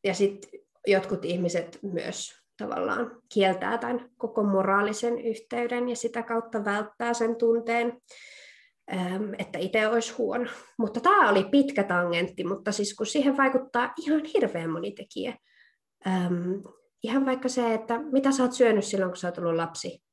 ja 0.03 0.13
sitten 0.13 0.59
jotkut 0.87 1.25
ihmiset 1.25 1.79
myös 1.81 2.38
tavallaan 2.59 3.21
kieltää 3.33 3.77
tämän 3.77 4.09
koko 4.17 4.43
moraalisen 4.43 5.19
yhteyden 5.19 5.89
ja 5.89 5.95
sitä 5.95 6.23
kautta 6.23 6.65
välttää 6.65 7.13
sen 7.13 7.35
tunteen, 7.35 8.01
että 9.39 9.59
itse 9.59 9.87
olisi 9.87 10.13
huono. 10.13 10.49
Mutta 10.77 10.99
tämä 10.99 11.29
oli 11.29 11.43
pitkä 11.43 11.83
tangentti, 11.83 12.43
mutta 12.43 12.71
siis 12.71 12.95
kun 12.95 13.05
siihen 13.05 13.37
vaikuttaa 13.37 13.93
ihan 13.97 14.21
hirveän 14.33 14.69
moni 14.69 14.91
tekijä. 14.91 15.37
Ihan 17.03 17.25
vaikka 17.25 17.49
se, 17.49 17.73
että 17.73 17.99
mitä 17.99 18.31
sä 18.31 18.43
oot 18.43 18.53
syönyt 18.53 18.85
silloin, 18.85 19.11
kun 19.11 19.17
sä 19.17 19.27
oot 19.27 19.37
ollut 19.37 19.55
lapsi. 19.55 20.03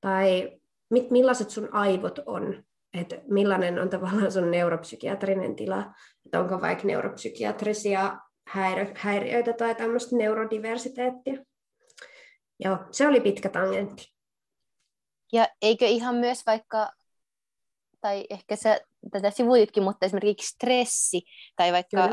Tai 0.00 0.58
millaiset 1.10 1.50
sun 1.50 1.68
aivot 1.72 2.18
on 2.26 2.64
että 2.94 3.16
millainen 3.28 3.78
on 3.78 3.90
tavallaan 3.90 4.32
sun 4.32 4.50
neuropsykiatrinen 4.50 5.56
tila, 5.56 5.92
että 6.26 6.40
onko 6.40 6.60
vaikka 6.60 6.86
neuropsykiatrisia 6.86 8.18
häiriöitä 8.94 9.52
tai 9.52 9.74
tämmöistä 9.74 10.16
neurodiversiteettiä. 10.16 11.44
Joo, 12.64 12.78
se 12.90 13.08
oli 13.08 13.20
pitkä 13.20 13.48
tangentti. 13.48 14.12
Ja 15.32 15.48
eikö 15.62 15.86
ihan 15.86 16.14
myös 16.14 16.46
vaikka, 16.46 16.92
tai 18.00 18.26
ehkä 18.30 18.56
sä 18.56 18.80
tätä 19.10 19.30
sivuitkin, 19.30 19.82
mutta 19.82 20.06
esimerkiksi 20.06 20.48
stressi 20.48 21.22
tai 21.56 21.72
vaikka 21.72 22.08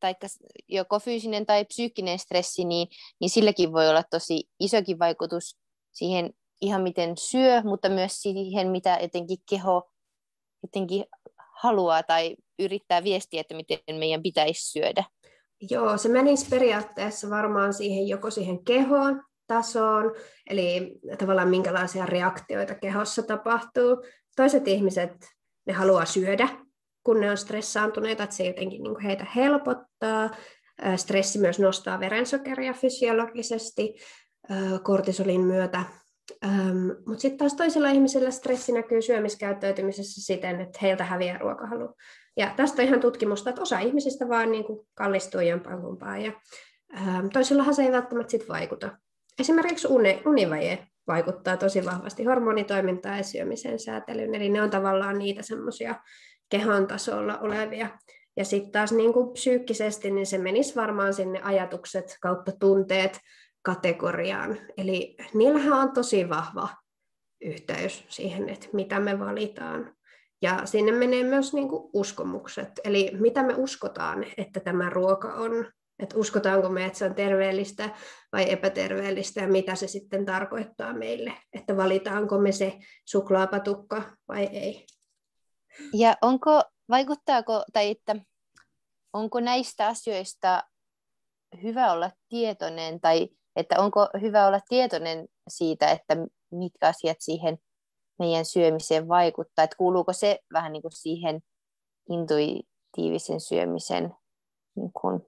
taikka 0.00 0.26
joko 0.68 0.98
fyysinen 0.98 1.46
tai 1.46 1.64
psyykkinen 1.64 2.18
stressi, 2.18 2.64
niin, 2.64 2.88
niin 3.20 3.30
silläkin 3.30 3.72
voi 3.72 3.88
olla 3.88 4.02
tosi 4.10 4.48
isokin 4.60 4.98
vaikutus 4.98 5.58
siihen 5.92 6.30
ihan 6.60 6.82
miten 6.82 7.16
syö, 7.16 7.62
mutta 7.62 7.88
myös 7.88 8.12
siihen, 8.12 8.68
mitä 8.68 8.98
jotenkin 9.02 9.38
keho 9.50 9.90
jotenkin 10.62 11.04
haluaa 11.62 12.02
tai 12.02 12.36
yrittää 12.58 13.04
viestiä, 13.04 13.40
että 13.40 13.54
miten 13.54 13.78
meidän 13.98 14.22
pitäisi 14.22 14.70
syödä? 14.70 15.04
Joo, 15.70 15.98
se 15.98 16.08
menisi 16.08 16.46
periaatteessa 16.50 17.30
varmaan 17.30 17.74
siihen 17.74 18.08
joko 18.08 18.30
siihen 18.30 18.64
kehoon, 18.64 19.22
tasoon, 19.46 20.14
eli 20.50 20.98
tavallaan 21.18 21.48
minkälaisia 21.48 22.06
reaktioita 22.06 22.74
kehossa 22.74 23.22
tapahtuu. 23.22 24.04
Toiset 24.36 24.68
ihmiset, 24.68 25.12
ne 25.66 25.72
haluaa 25.72 26.04
syödä, 26.04 26.48
kun 27.04 27.20
ne 27.20 27.30
on 27.30 27.36
stressaantuneita, 27.36 28.22
että 28.22 28.36
se 28.36 28.46
jotenkin 28.46 28.82
niin 28.82 29.00
heitä 29.00 29.26
helpottaa. 29.36 30.30
Stressi 30.96 31.38
myös 31.38 31.58
nostaa 31.58 32.00
verensokeria 32.00 32.72
fysiologisesti 32.72 33.94
kortisolin 34.82 35.40
myötä. 35.40 35.84
Mutta 37.06 37.20
sitten 37.20 37.38
taas 37.38 37.54
toisilla 37.54 37.90
ihmisillä 37.90 38.30
stressi 38.30 38.72
näkyy 38.72 39.02
syömiskäyttäytymisessä 39.02 40.20
siten, 40.24 40.60
että 40.60 40.78
heiltä 40.82 41.04
häviää 41.04 41.38
ruokahalu. 41.38 41.94
Ja 42.38 42.52
tästä 42.56 42.82
on 42.82 42.88
ihan 42.88 43.00
tutkimusta, 43.00 43.50
että 43.50 43.62
osa 43.62 43.78
ihmisistä 43.78 44.28
vaan 44.28 44.52
niin 44.52 44.64
kuin 44.64 44.86
kallistuu 44.94 45.40
jompaan 45.40 45.82
kumpaan. 45.82 46.22
Ja, 46.22 46.32
ähm, 46.96 47.26
toisillahan 47.32 47.74
se 47.74 47.82
ei 47.82 47.92
välttämättä 47.92 48.30
sit 48.30 48.48
vaikuta. 48.48 48.98
Esimerkiksi 49.38 49.88
uni, 49.90 50.22
univaje 50.26 50.86
vaikuttaa 51.06 51.56
tosi 51.56 51.84
vahvasti 51.84 52.24
hormonitoimintaan 52.24 53.16
ja 53.16 53.22
syömisen 53.22 53.78
säätelyyn. 53.78 54.34
Eli 54.34 54.48
ne 54.48 54.62
on 54.62 54.70
tavallaan 54.70 55.18
niitä 55.18 55.42
semmoisia 55.42 55.94
kehon 56.48 56.86
tasolla 56.86 57.38
olevia. 57.38 57.88
Ja 58.36 58.44
sitten 58.44 58.72
taas 58.72 58.92
niin 58.92 59.12
kuin 59.12 59.32
psyykkisesti, 59.32 60.10
niin 60.10 60.26
se 60.26 60.38
menisi 60.38 60.76
varmaan 60.76 61.14
sinne 61.14 61.40
ajatukset 61.42 62.16
kautta 62.22 62.52
tunteet, 62.60 63.20
kategoriaan. 63.62 64.58
Eli 64.76 65.16
niillähän 65.34 65.72
on 65.72 65.92
tosi 65.92 66.28
vahva 66.28 66.68
yhteys 67.40 68.04
siihen, 68.08 68.48
että 68.48 68.68
mitä 68.72 69.00
me 69.00 69.18
valitaan. 69.18 69.97
Ja 70.42 70.66
sinne 70.66 70.92
menee 70.92 71.24
myös 71.24 71.54
niin 71.54 71.68
kuin 71.68 71.90
uskomukset, 71.92 72.68
eli 72.84 73.10
mitä 73.20 73.42
me 73.42 73.54
uskotaan, 73.54 74.26
että 74.36 74.60
tämä 74.60 74.90
ruoka 74.90 75.34
on. 75.34 75.72
Että 76.02 76.18
uskotaanko 76.18 76.68
me, 76.68 76.84
että 76.84 76.98
se 76.98 77.04
on 77.04 77.14
terveellistä 77.14 77.90
vai 78.32 78.52
epäterveellistä 78.52 79.40
ja 79.40 79.48
mitä 79.48 79.74
se 79.74 79.88
sitten 79.88 80.26
tarkoittaa 80.26 80.92
meille. 80.92 81.34
Että 81.52 81.76
valitaanko 81.76 82.38
me 82.38 82.52
se 82.52 82.78
suklaapatukka 83.04 84.02
vai 84.28 84.44
ei. 84.44 84.86
Ja 85.94 86.16
onko, 86.22 86.62
vaikuttaako, 86.88 87.64
tai 87.72 87.90
että 87.90 88.16
onko 89.12 89.40
näistä 89.40 89.86
asioista 89.86 90.62
hyvä 91.62 91.92
olla 91.92 92.10
tietoinen 92.28 93.00
tai 93.00 93.28
että 93.56 93.80
onko 93.80 94.08
hyvä 94.20 94.46
olla 94.46 94.60
tietoinen 94.68 95.28
siitä, 95.48 95.90
että 95.90 96.16
mitkä 96.50 96.88
asiat 96.88 97.16
siihen 97.20 97.58
meidän 98.18 98.44
syömiseen 98.44 99.08
vaikuttaa, 99.08 99.64
että 99.64 99.76
kuuluuko 99.76 100.12
se 100.12 100.38
vähän 100.52 100.72
niin 100.72 100.82
kuin 100.82 100.92
siihen 100.92 101.40
intuitiivisen 102.10 103.40
syömisen 103.40 104.14
niin 104.76 104.92
kuin 104.92 105.20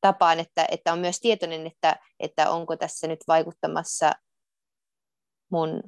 tapaan, 0.00 0.40
että, 0.40 0.66
että 0.70 0.92
on 0.92 0.98
myös 0.98 1.20
tietoinen, 1.20 1.66
että, 1.66 1.96
että 2.20 2.50
onko 2.50 2.76
tässä 2.76 3.06
nyt 3.06 3.20
vaikuttamassa 3.28 4.12
mun 5.50 5.82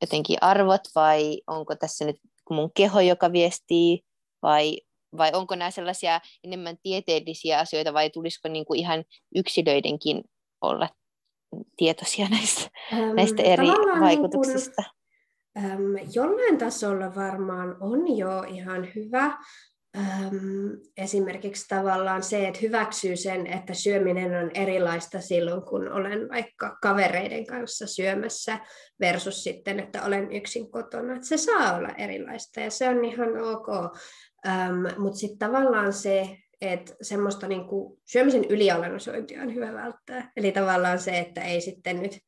jotenkin 0.00 0.38
arvot 0.40 0.80
vai 0.94 1.40
onko 1.46 1.76
tässä 1.76 2.04
nyt 2.04 2.16
mun 2.50 2.70
keho, 2.74 3.00
joka 3.00 3.32
viestii 3.32 4.00
vai, 4.42 4.78
vai 5.16 5.30
onko 5.34 5.54
nämä 5.54 5.70
sellaisia 5.70 6.20
enemmän 6.44 6.76
tieteellisiä 6.82 7.58
asioita 7.58 7.92
vai 7.92 8.10
tulisiko 8.10 8.48
niin 8.48 8.64
kuin 8.64 8.80
ihan 8.80 9.04
yksilöidenkin 9.34 10.24
olla 10.60 10.88
tietoisia 11.76 12.28
näistä, 12.28 12.70
ähm, 12.92 13.14
näistä 13.14 13.42
eri 13.42 13.66
vaikutuksista? 14.00 14.82
Niin 14.82 15.01
ähm, 15.58 15.94
jollain 16.14 16.58
tasolla 16.58 17.14
varmaan 17.14 17.76
on 17.80 18.16
jo 18.16 18.42
ihan 18.42 18.88
hyvä, 18.94 19.38
äm, 19.96 20.78
esimerkiksi 20.96 21.68
tavallaan 21.68 22.22
se, 22.22 22.48
että 22.48 22.60
hyväksyy 22.62 23.16
sen, 23.16 23.46
että 23.46 23.74
syöminen 23.74 24.44
on 24.44 24.50
erilaista 24.54 25.20
silloin, 25.20 25.62
kun 25.62 25.92
olen 25.92 26.28
vaikka 26.28 26.78
kavereiden 26.82 27.46
kanssa 27.46 27.86
syömässä 27.86 28.58
versus 29.00 29.44
sitten, 29.44 29.80
että 29.80 30.02
olen 30.02 30.32
yksin 30.32 30.70
kotona. 30.70 31.14
Että 31.14 31.28
se 31.28 31.36
saa 31.36 31.76
olla 31.76 31.88
erilaista 31.88 32.60
ja 32.60 32.70
se 32.70 32.88
on 32.88 33.04
ihan 33.04 33.36
ok. 33.36 33.96
Mutta 34.98 35.18
sitten 35.18 35.38
tavallaan 35.38 35.92
se, 35.92 36.36
että 36.60 36.94
semmoista 37.02 37.48
niinku 37.48 38.00
syömisen 38.06 38.44
ylianalysointia 38.44 39.42
on 39.42 39.54
hyvä 39.54 39.72
välttää. 39.72 40.32
Eli 40.36 40.52
tavallaan 40.52 40.98
se, 40.98 41.18
että 41.18 41.40
ei 41.40 41.60
sitten 41.60 42.02
nyt 42.02 42.18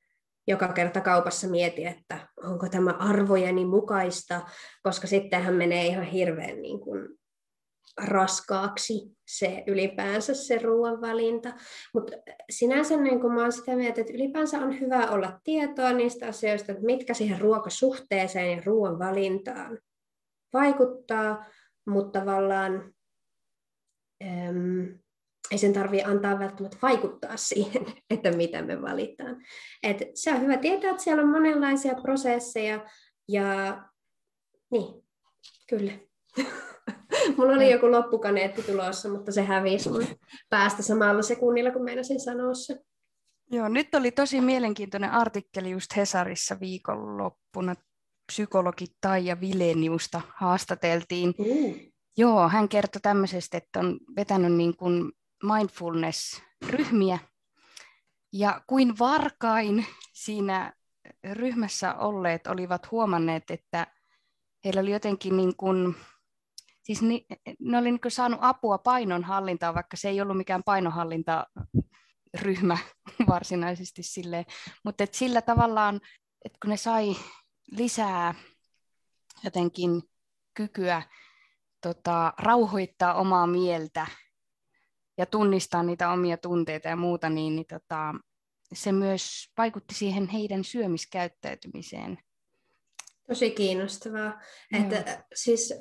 joka 0.47 0.69
kerta 0.69 1.01
kaupassa 1.01 1.49
mieti, 1.49 1.87
että 1.87 2.29
onko 2.45 2.69
tämä 2.69 2.91
arvojeni 2.91 3.65
mukaista, 3.65 4.41
koska 4.83 5.07
sittenhän 5.07 5.55
menee 5.55 5.87
ihan 5.87 6.05
hirveän 6.05 6.63
niin 6.63 6.81
kuin 6.81 7.09
raskaaksi 8.03 9.17
se 9.29 9.65
ylipäänsä 9.67 10.35
se 10.35 10.59
ruoan 10.59 11.01
valinta. 11.01 11.53
Mutta 11.95 12.13
sinänsä 12.51 12.97
niin 12.97 13.21
kun 13.21 13.35
mä 13.35 13.41
olen 13.41 13.53
sitä 13.53 13.77
mieltä, 13.77 14.01
että 14.01 14.13
ylipäänsä 14.13 14.59
on 14.59 14.81
hyvä 14.81 15.11
olla 15.11 15.41
tietoa 15.45 15.93
niistä 15.93 16.27
asioista, 16.27 16.73
että 16.73 16.85
mitkä 16.85 17.15
siihen 17.15 17.41
ruokasuhteeseen 17.41 18.57
ja 18.57 18.63
ruoan 18.67 18.99
valintaan 18.99 19.79
vaikuttaa, 20.53 21.47
mutta 21.87 22.21
tavallaan 22.21 22.94
ei 25.55 25.59
sen 25.59 25.73
tarvitse 25.73 26.05
antaa 26.05 26.39
välttämättä 26.39 26.77
vaikuttaa 26.83 27.37
siihen, 27.37 27.87
että 28.11 28.33
mitä 28.33 28.63
me 28.63 28.83
valitaan. 28.83 29.37
Et 29.83 29.99
se 30.15 30.31
on 30.31 30.41
hyvä 30.41 30.57
tietää, 30.57 30.91
että 30.91 31.03
siellä 31.03 31.23
on 31.23 31.29
monenlaisia 31.29 31.95
prosesseja 31.95 32.87
ja 33.29 33.83
niin, 34.71 35.05
kyllä. 35.69 35.93
Mulla 37.37 37.53
oli 37.53 37.71
joku 37.71 37.91
loppukaneetti 37.91 38.63
tulossa, 38.63 39.09
mutta 39.09 39.33
se 39.33 39.43
hävisi 39.43 39.91
mun 39.91 40.07
päästä 40.51 40.83
samalla 40.83 41.23
sekunnilla, 41.23 41.71
kun 41.71 41.85
meinasin 41.85 42.21
sanoa 42.21 42.55
se. 42.55 42.79
Joo, 43.51 43.69
nyt 43.69 43.95
oli 43.95 44.11
tosi 44.11 44.41
mielenkiintoinen 44.41 45.11
artikkeli 45.11 45.71
just 45.71 45.97
Hesarissa 45.97 46.61
viikonloppuna. 46.61 47.75
Psykologi 48.33 48.87
Taija 49.01 49.41
Vileniusta 49.41 50.21
haastateltiin. 50.37 51.35
Mm. 51.39 51.93
Joo, 52.17 52.49
hän 52.49 52.69
kertoi 52.69 53.01
tämmöisestä, 53.01 53.59
että 53.59 53.81
on 53.81 54.01
vetänyt 54.17 54.53
niin 54.53 54.77
kuin 54.77 55.13
mindfulness-ryhmiä. 55.45 57.19
Ja 58.33 58.61
kuin 58.67 58.99
varkain 58.99 59.87
siinä 60.13 60.73
ryhmässä 61.33 61.95
olleet 61.95 62.47
olivat 62.47 62.91
huomanneet, 62.91 63.51
että 63.51 63.87
heillä 64.65 64.81
oli 64.81 64.91
jotenkin 64.91 65.37
niin 65.37 65.57
kuin, 65.57 65.97
siis 66.83 67.03
ni, 67.03 67.27
ne 67.59 67.79
oli 67.79 67.91
niin 67.91 68.01
kuin 68.01 68.13
saanut 68.13 68.39
apua 68.43 68.79
painonhallintaan, 68.79 69.75
vaikka 69.75 69.97
se 69.97 70.09
ei 70.09 70.21
ollut 70.21 70.37
mikään 70.37 70.63
painonhallintaryhmä 70.63 72.79
varsinaisesti 73.29 74.03
silleen, 74.03 74.45
mutta 74.85 75.05
et 75.05 75.15
sillä 75.15 75.43
tavallaan, 75.43 76.01
että 76.45 76.59
kun 76.63 76.71
ne 76.71 76.77
sai 76.77 77.17
lisää 77.71 78.35
jotenkin 79.45 80.03
kykyä 80.55 81.03
tota, 81.81 82.33
rauhoittaa 82.39 83.15
omaa 83.15 83.47
mieltä 83.47 84.07
ja 85.19 85.27
tunnistaa 85.27 85.83
niitä 85.83 86.11
omia 86.11 86.37
tunteita 86.37 86.89
ja 86.89 86.97
muuta, 86.97 87.31
niin, 87.31 87.57
niin 87.57 87.67
tota, 87.67 88.15
se 88.73 88.93
myös 88.93 89.53
vaikutti 89.59 89.95
siihen 89.95 90.29
heidän 90.29 90.65
syömiskäyttäytymiseen. 90.65 92.19
Tosi 93.29 93.51
kiinnostavaa. 93.51 94.41
Että, 94.81 95.25
siis, 95.35 95.75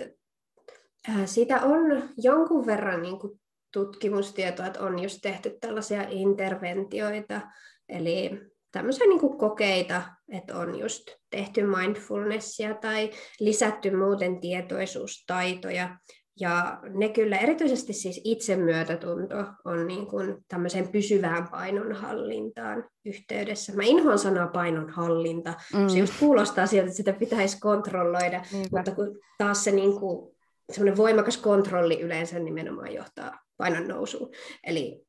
äh, 1.10 1.22
siitä 1.26 1.62
on 1.62 2.10
jonkun 2.18 2.66
verran 2.66 3.02
niin 3.02 3.20
kuin 3.20 3.42
tutkimustietoa, 3.74 4.66
että 4.66 4.80
on 4.80 5.00
just 5.00 5.20
tehty 5.22 5.58
tällaisia 5.62 6.06
interventioita, 6.10 7.42
eli 7.90 8.30
tämmöisiä 8.72 9.08
niin 9.08 9.20
kuin 9.20 9.38
kokeita, 9.38 10.04
että 10.32 10.58
on 10.58 10.80
just 10.80 11.04
tehty 11.30 11.64
mindfulnessia 11.64 12.74
tai 12.74 13.12
lisätty 13.40 13.98
muuten 13.98 14.42
tietoisuustaitoja 14.42 15.98
ja 16.40 16.80
ne 16.90 17.10
kyllä, 17.10 17.38
erityisesti 17.38 17.94
siis 17.94 18.22
itsemyötätunto 18.24 19.36
on 19.66 19.88
niin 19.88 20.08
kuin 20.08 20.46
tämmöiseen 20.48 20.88
pysyvään 20.88 21.48
painonhallintaan 21.48 22.90
yhteydessä. 23.06 23.74
Mä 23.74 23.84
inhoan 23.84 24.20
sanaa 24.20 24.48
painonhallinta. 24.48 25.54
Mm. 25.74 25.88
Se 25.88 26.00
just 26.00 26.14
kuulostaa 26.20 26.68
sieltä, 26.68 26.88
että 26.88 26.98
sitä 26.98 27.14
pitäisi 27.14 27.60
kontrolloida, 27.60 28.46
Niinpä. 28.52 28.78
mutta 28.78 28.92
kun 28.92 29.20
taas 29.38 29.64
se 29.64 29.72
niin 29.72 30.00
kuin, 30.00 30.36
semmoinen 30.72 30.98
voimakas 30.98 31.38
kontrolli 31.38 32.02
yleensä 32.02 32.40
nimenomaan 32.40 32.94
johtaa 32.94 33.40
painon 33.58 33.88
nousuun. 33.88 34.30
Eli 34.64 35.06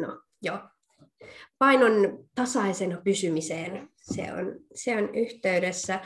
no, 0.00 0.22
joo. 0.42 0.58
Painon 1.58 2.18
tasaisen 2.34 2.98
pysymiseen 3.04 3.88
se 3.96 4.32
on, 4.32 4.54
se 4.74 4.96
on 4.96 5.14
yhteydessä. 5.14 6.00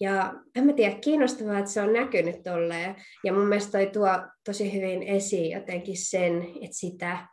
Ja 0.00 0.34
en 0.56 0.66
mä 0.66 0.72
tiedä, 0.72 0.94
kiinnostavaa, 0.94 1.58
että 1.58 1.70
se 1.70 1.82
on 1.82 1.92
näkynyt 1.92 2.42
tolleen. 2.42 2.96
Ja 3.24 3.32
mun 3.32 3.46
mielestä 3.46 3.72
toi 3.72 3.86
tuo 3.86 4.08
tosi 4.44 4.74
hyvin 4.74 5.02
esiin 5.02 5.50
jotenkin 5.50 5.96
sen, 5.96 6.42
että 6.42 6.76
sitä 6.76 7.26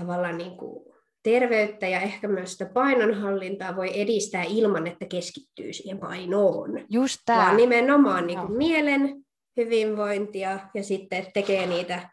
tavallaan 0.00 0.38
niin 0.38 0.56
kuin 0.56 0.94
terveyttä 1.22 1.88
ja 1.88 2.00
ehkä 2.00 2.28
myös 2.28 2.52
sitä 2.52 2.66
painonhallintaa 2.74 3.76
voi 3.76 4.00
edistää 4.00 4.42
ilman, 4.42 4.86
että 4.86 5.06
keskittyy 5.06 5.72
siihen 5.72 5.98
painoon. 5.98 6.70
Just 6.90 7.18
tämä. 7.26 7.38
Vaan 7.38 7.56
nimenomaan 7.56 8.26
niin 8.26 8.38
kuin 8.38 8.56
mielen 8.58 9.24
hyvinvointia 9.56 10.58
ja 10.74 10.82
sitten 10.82 11.26
tekee 11.34 11.66
niitä 11.66 12.10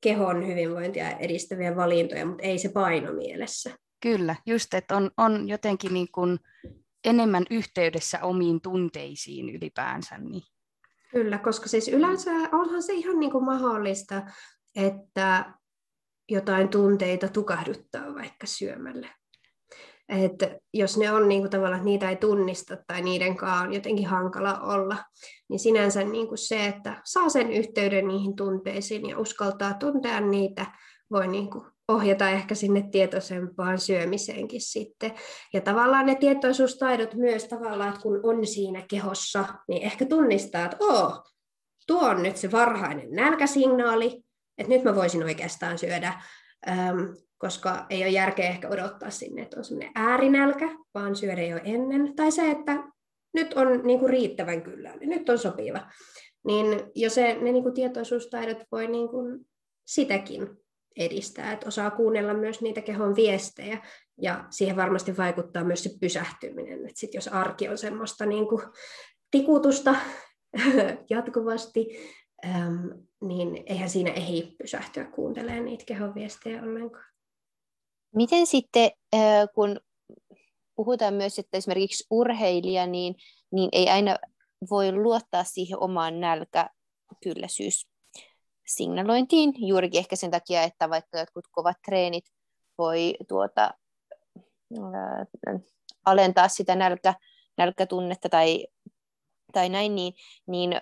kehon 0.00 0.46
hyvinvointia 0.46 1.10
edistäviä 1.10 1.76
valintoja, 1.76 2.26
mutta 2.26 2.42
ei 2.42 2.58
se 2.58 2.68
paino 2.68 3.12
mielessä. 3.12 3.70
Kyllä, 4.02 4.36
just, 4.46 4.74
että 4.74 4.96
on, 4.96 5.10
on 5.16 5.48
jotenkin 5.48 5.94
niin 5.94 6.08
kuin 6.12 6.38
enemmän 7.06 7.44
yhteydessä 7.50 8.18
omiin 8.22 8.60
tunteisiin 8.60 9.48
ylipäänsä. 9.48 10.18
Niin. 10.18 10.42
Kyllä, 11.10 11.38
koska 11.38 11.68
siis 11.68 11.88
yleensä 11.88 12.30
onhan 12.52 12.82
se 12.82 12.92
ihan 12.92 13.20
niin 13.20 13.32
kuin 13.32 13.44
mahdollista, 13.44 14.22
että 14.76 15.54
jotain 16.28 16.68
tunteita 16.68 17.28
tukahduttaa 17.28 18.14
vaikka 18.14 18.46
syömällä. 18.46 19.08
Et 20.08 20.32
jos 20.74 20.96
ne 20.98 21.12
on 21.12 21.28
niin 21.28 21.40
kuin 21.40 21.50
tavallaan, 21.50 21.78
että 21.78 21.84
niitä 21.84 22.10
ei 22.10 22.16
tunnista 22.16 22.76
tai 22.86 23.02
niiden 23.02 23.36
kanssa 23.36 23.62
on 23.62 23.72
jotenkin 23.72 24.06
hankala 24.06 24.60
olla, 24.60 24.96
niin 25.48 25.58
sinänsä 25.58 26.04
niin 26.04 26.28
kuin 26.28 26.38
se, 26.38 26.66
että 26.66 27.02
saa 27.04 27.28
sen 27.28 27.52
yhteyden 27.52 28.08
niihin 28.08 28.36
tunteisiin 28.36 29.06
ja 29.06 29.18
uskaltaa 29.18 29.74
tuntea 29.74 30.20
niitä, 30.20 30.66
voi 31.10 31.28
niin 31.28 31.50
kuin 31.50 31.64
ohjata 31.88 32.30
ehkä 32.30 32.54
sinne 32.54 32.88
tietoisempaan 32.92 33.78
syömiseenkin 33.78 34.60
sitten. 34.60 35.12
Ja 35.54 35.60
tavallaan 35.60 36.06
ne 36.06 36.14
tietoisuustaidot 36.14 37.14
myös 37.14 37.44
tavallaan, 37.44 37.88
että 37.88 38.00
kun 38.00 38.20
on 38.22 38.46
siinä 38.46 38.84
kehossa, 38.90 39.44
niin 39.68 39.82
ehkä 39.82 40.04
tunnistaa, 40.04 40.64
että 40.64 40.76
Oo, 40.80 41.24
tuo 41.86 42.08
on 42.08 42.22
nyt 42.22 42.36
se 42.36 42.52
varhainen 42.52 43.10
nälkäsignaali, 43.10 44.22
että 44.58 44.72
nyt 44.72 44.84
mä 44.84 44.94
voisin 44.94 45.22
oikeastaan 45.22 45.78
syödä, 45.78 46.22
ähm, 46.68 46.98
koska 47.38 47.86
ei 47.90 48.02
ole 48.02 48.10
järkeä 48.10 48.48
ehkä 48.48 48.68
odottaa 48.68 49.10
sinne, 49.10 49.42
että 49.42 49.58
on 49.58 49.64
semmoinen 49.64 49.92
äärinälkä, 49.94 50.68
vaan 50.94 51.16
syödä 51.16 51.42
jo 51.42 51.60
ennen. 51.64 52.16
Tai 52.16 52.32
se, 52.32 52.50
että 52.50 52.84
nyt 53.34 53.54
on 53.54 53.80
niin 53.84 53.98
kuin 53.98 54.10
riittävän 54.10 54.62
kyllä, 54.62 54.96
niin 54.96 55.10
nyt 55.10 55.28
on 55.28 55.38
sopiva. 55.38 55.80
Niin 56.46 56.82
jo 56.94 57.10
se, 57.10 57.34
ne 57.34 57.52
niin 57.52 57.62
kuin 57.62 57.74
tietoisuustaidot 57.74 58.58
voi 58.72 58.86
niin 58.86 59.08
kuin 59.08 59.46
sitäkin 59.86 60.65
edistää, 60.96 61.52
että 61.52 61.68
osaa 61.68 61.90
kuunnella 61.90 62.34
myös 62.34 62.60
niitä 62.60 62.80
kehon 62.80 63.16
viestejä 63.16 63.86
ja 64.22 64.44
siihen 64.50 64.76
varmasti 64.76 65.16
vaikuttaa 65.16 65.64
myös 65.64 65.82
se 65.82 65.90
pysähtyminen, 66.00 66.86
että 66.86 67.00
sit 67.00 67.14
jos 67.14 67.28
arki 67.28 67.68
on 67.68 67.78
semmoista 67.78 68.26
niin 68.26 68.48
kuin 68.48 68.62
tikutusta 69.30 69.94
jatkuvasti, 71.10 71.86
äm, 72.44 72.90
niin 73.24 73.62
eihän 73.66 73.90
siinä 73.90 74.10
ehdi 74.10 74.42
pysähtyä 74.58 75.04
kuuntelemaan 75.04 75.64
niitä 75.64 75.84
kehon 75.86 76.14
viestejä 76.14 76.62
ollenkaan. 76.62 77.04
Miten 78.14 78.46
sitten, 78.46 78.90
kun 79.54 79.80
puhutaan 80.76 81.14
myös, 81.14 81.38
että 81.38 81.56
esimerkiksi 81.56 82.06
urheilija, 82.10 82.86
niin, 82.86 83.14
niin 83.52 83.68
ei 83.72 83.88
aina 83.88 84.16
voi 84.70 84.92
luottaa 84.92 85.44
siihen 85.44 85.82
omaan 85.82 86.20
nälkäkylläisyys 86.20 87.88
signalointiin, 88.66 89.54
juurikin 89.56 89.98
ehkä 89.98 90.16
sen 90.16 90.30
takia, 90.30 90.62
että 90.62 90.90
vaikka 90.90 91.18
jotkut 91.18 91.44
kovat 91.52 91.76
treenit 91.84 92.24
voi 92.78 93.14
tuota, 93.28 93.74
ää, 94.94 95.26
alentaa 96.06 96.48
sitä 96.48 96.76
nälkä, 96.76 97.14
nälkätunnetta 97.58 98.28
tai, 98.28 98.66
tai 99.52 99.68
näin, 99.68 99.94
niin, 99.94 100.14
niin 100.46 100.80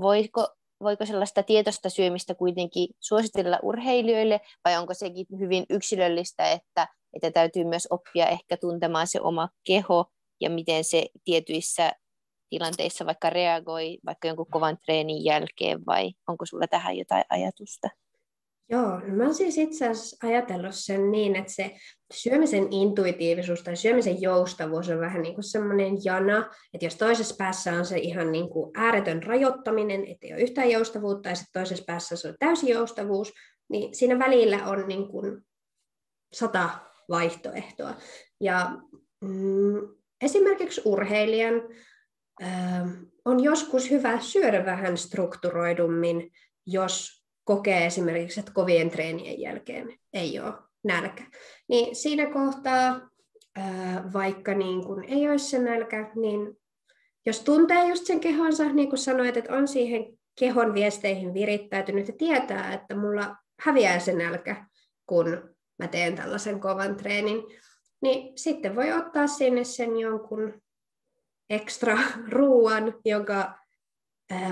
voiko, 0.00 0.48
voiko 0.82 1.06
sellaista 1.06 1.42
tietoista 1.42 1.88
syömistä 1.88 2.34
kuitenkin 2.34 2.88
suositella 3.00 3.58
urheilijoille, 3.62 4.40
vai 4.64 4.76
onko 4.76 4.94
sekin 4.94 5.26
hyvin 5.38 5.66
yksilöllistä, 5.70 6.50
että, 6.50 6.88
että 7.12 7.30
täytyy 7.30 7.64
myös 7.64 7.88
oppia 7.90 8.26
ehkä 8.26 8.56
tuntemaan 8.56 9.06
se 9.06 9.20
oma 9.20 9.48
keho 9.66 10.06
ja 10.40 10.50
miten 10.50 10.84
se 10.84 11.06
tietyissä, 11.24 11.92
tilanteissa 12.54 13.06
vaikka 13.06 13.30
reagoi 13.30 13.98
vaikka 14.06 14.28
jonkun 14.28 14.46
kovan 14.50 14.78
treenin 14.84 15.24
jälkeen 15.24 15.86
vai 15.86 16.12
onko 16.28 16.46
sulla 16.46 16.66
tähän 16.66 16.96
jotain 16.96 17.24
ajatusta? 17.30 17.88
Joo, 18.70 19.00
no 19.00 19.14
mä 19.16 19.24
oon 19.24 19.34
siis 19.34 19.58
itse 19.58 19.88
asiassa 19.88 20.26
ajatellut 20.26 20.74
sen 20.74 21.10
niin, 21.10 21.36
että 21.36 21.52
se 21.52 21.76
syömisen 22.12 22.72
intuitiivisuus 22.72 23.62
tai 23.62 23.76
syömisen 23.76 24.22
joustavuus 24.22 24.88
on 24.88 25.00
vähän 25.00 25.22
niin 25.22 25.34
kuin 25.34 25.44
semmoinen 25.44 26.04
jana, 26.04 26.50
että 26.74 26.86
jos 26.86 26.96
toisessa 26.96 27.34
päässä 27.38 27.72
on 27.72 27.86
se 27.86 27.98
ihan 27.98 28.32
niin 28.32 28.48
kuin 28.48 28.70
ääretön 28.76 29.22
rajoittaminen, 29.22 30.06
ettei 30.06 30.32
ole 30.32 30.40
yhtään 30.40 30.70
joustavuutta, 30.70 31.28
ja 31.28 31.34
sitten 31.34 31.60
toisessa 31.60 31.84
päässä 31.86 32.16
se 32.16 32.28
on 32.28 32.34
täysi 32.38 32.70
joustavuus, 32.70 33.32
niin 33.68 33.94
siinä 33.94 34.18
välillä 34.18 34.66
on 34.66 34.88
niin 34.88 35.08
kuin 35.08 35.42
sata 36.32 36.70
vaihtoehtoa. 37.08 37.94
Ja 38.40 38.70
mm, 39.20 39.88
esimerkiksi 40.22 40.82
urheilijan 40.84 41.54
on 43.24 43.44
joskus 43.44 43.90
hyvä 43.90 44.20
syödä 44.20 44.64
vähän 44.64 44.96
strukturoidummin, 44.96 46.32
jos 46.66 47.24
kokee 47.44 47.86
esimerkiksi, 47.86 48.40
että 48.40 48.52
kovien 48.52 48.90
treenien 48.90 49.40
jälkeen 49.40 49.98
ei 50.12 50.40
ole 50.40 50.54
nälkä. 50.84 51.24
Niin 51.68 51.96
siinä 51.96 52.26
kohtaa, 52.26 53.10
vaikka 54.12 54.54
niin 54.54 54.84
kun 54.84 55.04
ei 55.04 55.30
olisi 55.30 55.50
se 55.50 55.58
nälkä, 55.58 56.10
niin 56.14 56.60
jos 57.26 57.40
tuntee 57.40 57.88
just 57.88 58.06
sen 58.06 58.20
kehonsa, 58.20 58.64
niin 58.64 58.88
kuin 58.88 58.98
sanoit, 58.98 59.36
että 59.36 59.54
on 59.54 59.68
siihen 59.68 60.18
kehon 60.38 60.74
viesteihin 60.74 61.34
virittäytynyt 61.34 62.08
ja 62.08 62.14
tietää, 62.18 62.72
että 62.72 62.96
mulla 62.96 63.36
häviää 63.60 63.98
se 63.98 64.12
nälkä, 64.12 64.66
kun 65.06 65.54
mä 65.78 65.88
teen 65.88 66.14
tällaisen 66.14 66.60
kovan 66.60 66.96
treenin, 66.96 67.42
niin 68.02 68.38
sitten 68.38 68.76
voi 68.76 68.92
ottaa 68.92 69.26
sinne 69.26 69.64
sen 69.64 69.96
jonkun 69.96 70.62
ekstra 71.50 71.98
ruuan, 72.28 72.94
jonka 73.04 73.54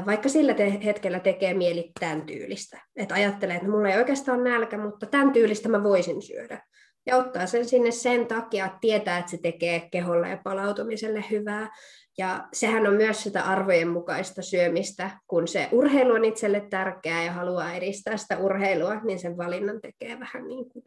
vaikka 0.06 0.28
sillä 0.28 0.54
te- 0.54 0.84
hetkellä 0.84 1.20
tekee 1.20 1.54
mieli 1.54 1.92
tämän 2.00 2.22
tyylistä. 2.22 2.82
Että 2.96 3.14
ajattelee, 3.14 3.56
että 3.56 3.68
mulla 3.68 3.88
ei 3.88 3.98
oikeastaan 3.98 4.44
nälkä, 4.44 4.78
mutta 4.78 5.06
tämän 5.06 5.32
tyylistä 5.32 5.68
mä 5.68 5.82
voisin 5.82 6.22
syödä. 6.22 6.62
Ja 7.06 7.16
ottaa 7.16 7.46
sen 7.46 7.64
sinne 7.64 7.90
sen 7.90 8.26
takia, 8.26 8.66
että 8.66 8.78
tietää, 8.80 9.18
että 9.18 9.30
se 9.30 9.38
tekee 9.42 9.88
keholle 9.92 10.28
ja 10.28 10.40
palautumiselle 10.44 11.24
hyvää. 11.30 11.70
Ja 12.18 12.48
sehän 12.52 12.86
on 12.86 12.94
myös 12.94 13.22
sitä 13.22 13.42
arvojen 13.42 13.88
mukaista 13.88 14.42
syömistä, 14.42 15.10
kun 15.26 15.48
se 15.48 15.68
urheilu 15.72 16.14
on 16.14 16.24
itselle 16.24 16.66
tärkeää 16.70 17.24
ja 17.24 17.32
haluaa 17.32 17.72
edistää 17.72 18.16
sitä 18.16 18.38
urheilua, 18.38 18.94
niin 18.94 19.18
sen 19.18 19.36
valinnan 19.36 19.80
tekee 19.80 20.20
vähän 20.20 20.48
niin 20.48 20.68
kuin 20.68 20.84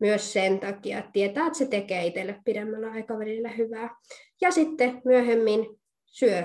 myös 0.00 0.32
sen 0.32 0.60
takia, 0.60 0.98
että 0.98 1.10
tietää, 1.12 1.46
että 1.46 1.58
se 1.58 1.66
tekee 1.66 2.06
itselle 2.06 2.40
pidemmällä 2.44 2.90
aikavälillä 2.90 3.48
hyvää. 3.48 3.90
Ja 4.40 4.50
sitten 4.50 5.02
myöhemmin 5.04 5.66
syö 6.06 6.44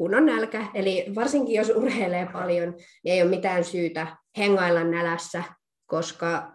kun 0.00 0.14
on 0.14 0.26
nälkä. 0.26 0.66
Eli 0.74 1.06
varsinkin 1.14 1.54
jos 1.54 1.70
urheilee 1.70 2.28
paljon, 2.32 2.74
niin 3.04 3.14
ei 3.14 3.22
ole 3.22 3.30
mitään 3.30 3.64
syytä 3.64 4.16
hengailla 4.38 4.84
nälässä, 4.84 5.42
koska 5.86 6.52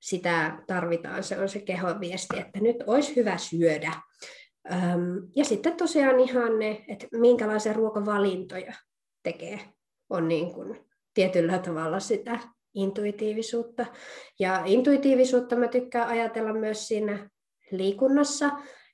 sitä 0.00 0.58
tarvitaan. 0.66 1.22
Se 1.22 1.38
on 1.38 1.48
se 1.48 1.60
kehon 1.60 2.00
viesti, 2.00 2.38
että 2.38 2.60
nyt 2.60 2.76
olisi 2.86 3.16
hyvä 3.16 3.38
syödä. 3.38 3.92
Ja 5.36 5.44
sitten 5.44 5.76
tosiaan 5.76 6.20
ihan 6.20 6.58
ne, 6.58 6.84
että 6.88 7.06
minkälaisia 7.12 7.72
ruokavalintoja 7.72 8.72
tekee, 9.22 9.60
on 10.10 10.28
niin 10.28 10.54
kuin 10.54 10.80
tietyllä 11.14 11.58
tavalla 11.58 12.00
sitä 12.00 12.38
intuitiivisuutta. 12.74 13.86
Ja 14.38 14.62
intuitiivisuutta 14.64 15.56
mä 15.56 15.68
tykkään 15.68 16.08
ajatella 16.08 16.52
myös 16.52 16.88
siinä 16.88 17.30
liikunnassa, 17.70 18.50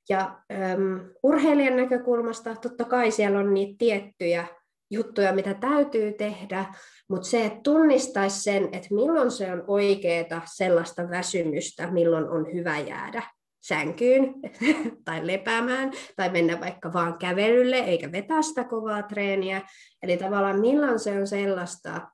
ja 0.09 0.39
äm, 0.53 1.01
urheilijan 1.23 1.77
näkökulmasta 1.77 2.57
totta 2.57 2.85
kai 2.85 3.11
siellä 3.11 3.39
on 3.39 3.55
niitä 3.55 3.75
tiettyjä 3.79 4.47
juttuja, 4.91 5.33
mitä 5.33 5.55
täytyy 5.55 6.13
tehdä, 6.13 6.65
mutta 7.09 7.29
se, 7.29 7.45
että 7.45 7.61
tunnistaisi 7.65 8.43
sen, 8.43 8.65
että 8.65 8.95
milloin 8.95 9.31
se 9.31 9.53
on 9.53 9.65
oikeaa 9.67 10.43
sellaista 10.45 11.11
väsymystä, 11.11 11.91
milloin 11.91 12.29
on 12.29 12.53
hyvä 12.55 12.79
jäädä 12.79 13.23
sänkyyn 13.63 14.35
tai 15.05 15.27
lepäämään 15.27 15.93
tai 16.17 16.31
mennä 16.31 16.61
vaikka 16.61 16.93
vaan 16.93 17.19
kävelylle 17.19 17.77
eikä 17.77 18.13
vetää 18.13 18.43
sitä 18.43 18.65
kovaa 18.65 19.03
treeniä. 19.03 19.63
Eli 20.03 20.17
tavallaan 20.17 20.61
milloin 20.61 20.99
se 20.99 21.19
on 21.19 21.27
sellaista, 21.27 22.09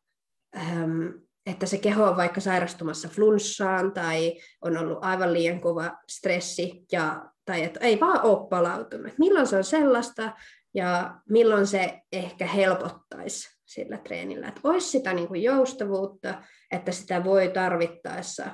että 1.46 1.66
se 1.66 1.78
keho 1.78 2.04
on 2.04 2.16
vaikka 2.16 2.40
sairastumassa 2.40 3.08
flunssaan 3.08 3.92
tai 3.92 4.40
on 4.62 4.78
ollut 4.78 4.98
aivan 5.00 5.32
liian 5.32 5.60
kova 5.60 5.98
stressi 6.08 6.84
ja 6.92 7.30
tai 7.48 7.64
että 7.64 7.80
ei 7.80 8.00
vaan 8.00 8.22
ole 8.22 8.48
palautunut. 8.48 9.12
Milloin 9.18 9.46
se 9.46 9.56
on 9.56 9.64
sellaista 9.64 10.32
ja 10.74 11.14
milloin 11.28 11.66
se 11.66 12.00
ehkä 12.12 12.46
helpottaisi 12.46 13.48
sillä 13.64 13.96
treenillä. 13.96 14.48
Että 14.48 14.60
olisi 14.64 14.88
sitä 14.90 15.12
niin 15.12 15.28
kuin 15.28 15.42
joustavuutta, 15.42 16.42
että 16.72 16.92
sitä 16.92 17.24
voi 17.24 17.48
tarvittaessa 17.48 18.50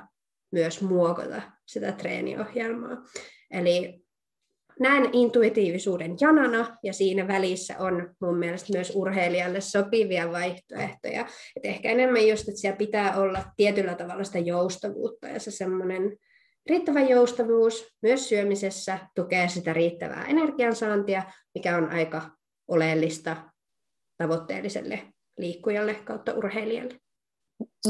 myös 0.51 0.81
muokata 0.81 1.41
sitä 1.65 1.91
treeniohjelmaa. 1.91 2.97
Eli 3.51 4.01
näen 4.79 5.09
intuitiivisuuden 5.13 6.15
janana 6.21 6.77
ja 6.83 6.93
siinä 6.93 7.27
välissä 7.27 7.75
on 7.79 8.15
mun 8.21 8.37
mielestä 8.37 8.73
myös 8.73 8.91
urheilijalle 8.95 9.61
sopivia 9.61 10.31
vaihtoehtoja. 10.31 11.27
Et 11.55 11.65
ehkä 11.65 11.91
enemmän 11.91 12.27
just, 12.27 12.49
että 12.49 12.61
siellä 12.61 12.77
pitää 12.77 13.17
olla 13.17 13.43
tietyllä 13.57 13.95
tavalla 13.95 14.23
sitä 14.23 14.39
joustavuutta 14.39 15.27
ja 15.27 15.39
se 15.39 15.51
semmoinen 15.51 16.17
Riittävä 16.69 17.01
joustavuus 17.01 17.87
myös 18.01 18.29
syömisessä 18.29 18.99
tukee 19.15 19.47
sitä 19.47 19.73
riittävää 19.73 20.25
energiansaantia, 20.25 21.23
mikä 21.55 21.77
on 21.77 21.89
aika 21.89 22.21
oleellista 22.67 23.37
tavoitteelliselle 24.17 25.13
liikkujalle 25.37 25.95
kautta 25.95 26.33
urheilijalle. 26.33 26.99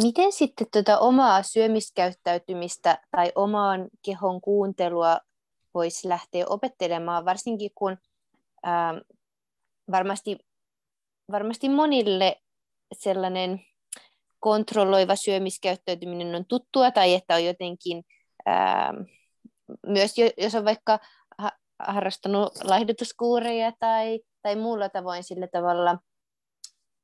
Miten 0.03 0.31
sitten 0.31 0.67
tuota 0.73 0.99
omaa 0.99 1.43
syömiskäyttäytymistä 1.43 2.97
tai 3.11 3.31
omaan 3.35 3.87
kehon 4.05 4.41
kuuntelua 4.41 5.19
voisi 5.73 6.09
lähteä 6.09 6.45
opettelemaan, 6.47 7.25
varsinkin 7.25 7.71
kun 7.75 7.97
ää, 8.63 8.89
ähm, 8.89 8.97
varmasti, 9.91 10.37
varmasti 11.31 11.69
monille 11.69 12.35
sellainen 12.93 13.61
kontrolloiva 14.39 15.15
syömiskäyttäytyminen 15.15 16.35
on 16.35 16.45
tuttua 16.45 16.91
tai 16.91 17.13
että 17.13 17.35
on 17.35 17.45
jotenkin 17.45 18.03
Ähm, 18.49 18.95
myös 19.87 20.15
jos 20.37 20.55
on 20.55 20.65
vaikka 20.65 20.99
harrastanut 21.79 22.63
laihdutuskuureja 22.63 23.71
tai, 23.79 24.19
tai 24.41 24.55
muulla 24.55 24.89
tavoin 24.89 25.23
sillä 25.23 25.47
tavalla 25.47 25.97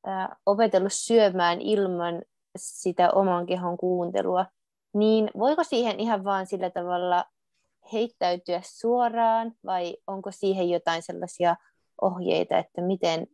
ää, 0.05 0.35
opetellut 0.45 0.93
syömään 0.93 1.61
ilman 1.61 2.21
sitä 2.57 3.11
oman 3.11 3.45
kehon 3.45 3.77
kuuntelua, 3.77 4.45
niin 4.93 5.31
voiko 5.39 5.63
siihen 5.63 5.99
ihan 5.99 6.23
vaan 6.23 6.47
sillä 6.47 6.69
tavalla 6.69 7.25
heittäytyä 7.93 8.61
suoraan 8.63 9.51
vai 9.65 9.97
onko 10.07 10.31
siihen 10.31 10.69
jotain 10.69 11.03
sellaisia 11.03 11.55
ohjeita, 12.01 12.57
että 12.57 12.81
miten, 12.81 13.27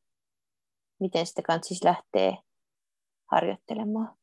miten 0.99 1.25
sitä 1.25 1.41
kannattaisi 1.41 1.85
lähteä 1.85 2.37
harjoittelemaan? 3.31 4.16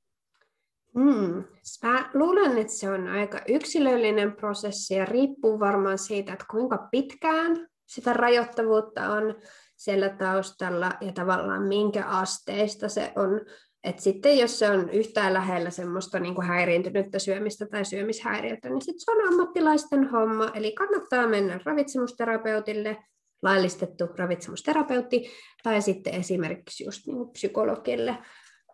Mm. 0.94 1.44
Mä 1.82 2.10
luulen, 2.14 2.58
että 2.58 2.72
se 2.72 2.90
on 2.90 3.08
aika 3.08 3.40
yksilöllinen 3.48 4.32
prosessi 4.32 4.94
ja 4.94 5.04
riippuu 5.04 5.60
varmaan 5.60 5.98
siitä, 5.98 6.32
että 6.32 6.44
kuinka 6.50 6.88
pitkään 6.90 7.68
sitä 7.86 8.12
rajoittavuutta 8.12 9.08
on 9.12 9.34
siellä 9.76 10.08
taustalla 10.08 10.92
ja 11.00 11.12
tavallaan 11.12 11.62
minkä 11.62 12.04
asteista 12.06 12.88
se 12.88 13.12
on. 13.16 13.40
Et 13.84 13.98
sitten 13.98 14.38
jos 14.38 14.58
se 14.58 14.70
on 14.70 14.90
yhtään 14.90 15.34
lähellä 15.34 15.70
semmoista 15.70 16.18
niin 16.18 16.34
kuin 16.34 16.46
häiriintynyttä 16.46 17.18
syömistä 17.18 17.66
tai 17.66 17.84
syömishäiriötä, 17.84 18.68
niin 18.68 18.82
sitten 18.82 19.00
se 19.00 19.10
on 19.10 19.28
ammattilaisten 19.28 20.10
homma. 20.10 20.50
Eli 20.54 20.72
kannattaa 20.72 21.26
mennä 21.26 21.60
ravitsemusterapeutille, 21.64 22.96
laillistettu 23.42 24.06
ravitsemusterapeutti, 24.16 25.30
tai 25.62 25.82
sitten 25.82 26.14
esimerkiksi 26.14 26.84
just 26.84 27.06
niin 27.06 27.28
psykologille 27.32 28.18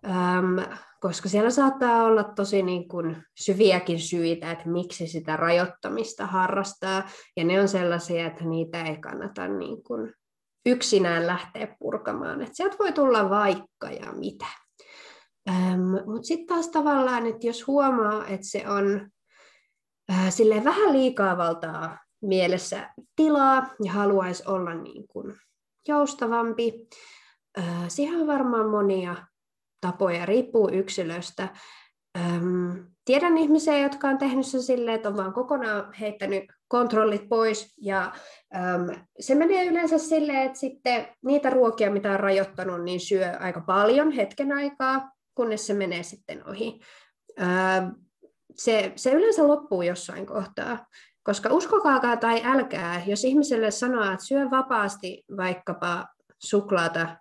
äm, 0.04 0.76
koska 1.00 1.28
siellä 1.28 1.50
saattaa 1.50 2.04
olla 2.04 2.24
tosi 2.24 2.62
niin 2.62 2.88
kuin 2.88 3.22
syviäkin 3.34 4.00
syitä, 4.00 4.50
että 4.50 4.68
miksi 4.68 5.06
sitä 5.06 5.36
rajoittamista 5.36 6.26
harrastaa, 6.26 7.08
ja 7.36 7.44
ne 7.44 7.60
on 7.60 7.68
sellaisia, 7.68 8.26
että 8.26 8.44
niitä 8.44 8.82
ei 8.82 8.96
kannata 8.96 9.48
niin 9.48 9.82
kuin 9.82 10.12
yksinään 10.66 11.26
lähteä 11.26 11.76
purkamaan. 11.78 12.42
että 12.42 12.56
sieltä 12.56 12.76
voi 12.78 12.92
tulla 12.92 13.30
vaikka 13.30 13.90
ja 13.90 14.12
mitä. 14.12 14.46
Mutta 16.06 16.26
sitten 16.26 16.46
taas 16.46 16.68
tavallaan, 16.68 17.26
että 17.26 17.46
jos 17.46 17.66
huomaa, 17.66 18.26
että 18.26 18.46
se 18.46 18.68
on 18.68 19.10
äh, 20.12 20.64
vähän 20.64 20.92
liikaa 20.92 21.36
valtaa 21.36 21.98
mielessä 22.22 22.90
tilaa 23.16 23.66
ja 23.84 23.92
haluaisi 23.92 24.42
olla 24.46 24.74
niin 24.74 25.08
kuin 25.08 25.36
joustavampi, 25.88 26.88
siihen 27.88 28.20
on 28.20 28.26
varmaan 28.26 28.70
monia 28.70 29.16
tapoja, 29.80 30.26
riippuu 30.26 30.70
yksilöstä. 30.72 31.48
äm, 32.18 32.86
tiedän 33.04 33.38
ihmisiä, 33.38 33.78
jotka 33.78 34.08
on 34.08 34.18
tehnyt 34.18 34.46
sen 34.46 34.62
silleen, 34.62 34.94
että 34.94 35.08
on 35.08 35.16
vaan 35.16 35.32
kokonaan 35.32 35.92
heittänyt 35.92 36.44
kontrollit 36.68 37.28
pois. 37.28 37.74
Ja 37.80 38.12
äm, 38.54 39.04
se 39.20 39.34
menee 39.34 39.66
yleensä 39.66 39.98
silleen, 39.98 40.42
että 40.42 40.58
sitten 40.58 41.08
niitä 41.24 41.50
ruokia, 41.50 41.90
mitä 41.90 42.12
on 42.12 42.20
rajoittanut, 42.20 42.84
niin 42.84 43.00
syö 43.00 43.36
aika 43.40 43.60
paljon 43.60 44.10
hetken 44.12 44.52
aikaa, 44.52 45.10
kunnes 45.34 45.66
se 45.66 45.74
menee 45.74 46.02
sitten 46.02 46.48
ohi. 46.48 46.80
Äm, 47.40 47.94
se, 48.54 48.92
se 48.96 49.12
yleensä 49.12 49.48
loppuu 49.48 49.82
jossain 49.82 50.26
kohtaa. 50.26 50.86
Koska 51.22 51.48
uskokaakaan 51.52 52.18
tai 52.18 52.42
älkää, 52.44 53.02
jos 53.06 53.24
ihmiselle 53.24 53.70
sanoo, 53.70 54.04
että 54.04 54.24
syö 54.24 54.50
vapaasti 54.50 55.24
vaikkapa 55.36 56.06
suklaata, 56.38 57.16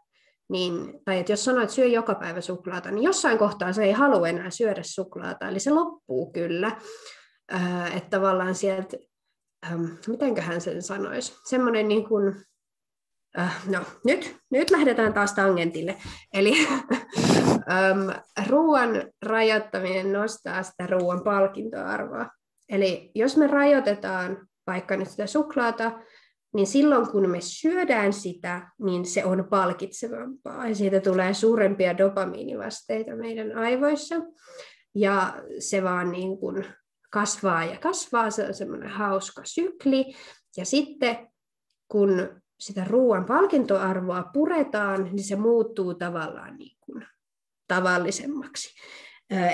niin, 0.49 1.01
tai 1.05 1.19
että 1.19 1.31
jos 1.31 1.45
sanoo, 1.45 1.61
että 1.63 1.75
syö 1.75 1.85
joka 1.85 2.15
päivä 2.15 2.41
suklaata, 2.41 2.91
niin 2.91 3.03
jossain 3.03 3.37
kohtaa 3.37 3.73
se 3.73 3.83
ei 3.83 3.91
halua 3.91 4.27
enää 4.27 4.49
syödä 4.49 4.81
suklaata, 4.83 5.47
eli 5.49 5.59
se 5.59 5.71
loppuu 5.71 6.31
kyllä. 6.31 6.77
Äh, 7.53 7.97
että 7.97 8.09
tavallaan 8.09 8.55
sieltä, 8.55 8.97
ähm, 9.65 9.85
mitenköhän 10.07 10.61
sen 10.61 10.81
sanoisi, 10.81 11.35
semmoinen 11.45 11.87
niin 11.87 12.07
kuin, 12.07 12.35
äh, 13.39 13.67
no 13.67 13.79
nyt, 14.05 14.35
nyt 14.51 14.71
lähdetään 14.71 15.13
taas 15.13 15.33
tangentille. 15.33 15.97
Eli 16.33 16.53
ähm, 17.71 18.09
ruoan 18.47 18.89
rajoittaminen 19.25 20.13
nostaa 20.13 20.63
sitä 20.63 20.87
ruoan 20.87 21.23
palkintoarvoa. 21.23 22.29
Eli 22.69 23.11
jos 23.15 23.37
me 23.37 23.47
rajoitetaan 23.47 24.47
vaikka 24.67 24.97
nyt 24.97 25.09
sitä 25.09 25.27
suklaata, 25.27 25.91
niin 26.53 26.67
silloin 26.67 27.07
kun 27.07 27.29
me 27.29 27.41
syödään 27.41 28.13
sitä, 28.13 28.71
niin 28.79 29.05
se 29.05 29.25
on 29.25 29.47
palkitsevampaa 29.49 30.67
ja 30.67 30.75
siitä 30.75 30.99
tulee 30.99 31.33
suurempia 31.33 31.97
dopamiinivasteita 31.97 33.15
meidän 33.15 33.57
aivoissa. 33.57 34.15
Ja 34.95 35.43
se 35.59 35.83
vaan 35.83 36.11
niin 36.11 36.37
kuin 36.37 36.65
kasvaa 37.11 37.65
ja 37.65 37.77
kasvaa, 37.77 38.29
se 38.31 38.45
on 38.45 38.53
semmoinen 38.53 38.89
hauska 38.89 39.41
sykli. 39.45 40.05
Ja 40.57 40.65
sitten 40.65 41.27
kun 41.87 42.41
sitä 42.59 42.85
ruoan 42.89 43.25
palkintoarvoa 43.25 44.23
puretaan, 44.33 45.03
niin 45.03 45.23
se 45.23 45.35
muuttuu 45.35 45.93
tavallaan 45.93 46.57
niin 46.57 46.77
kuin 46.79 47.05
tavallisemmaksi. 47.67 48.75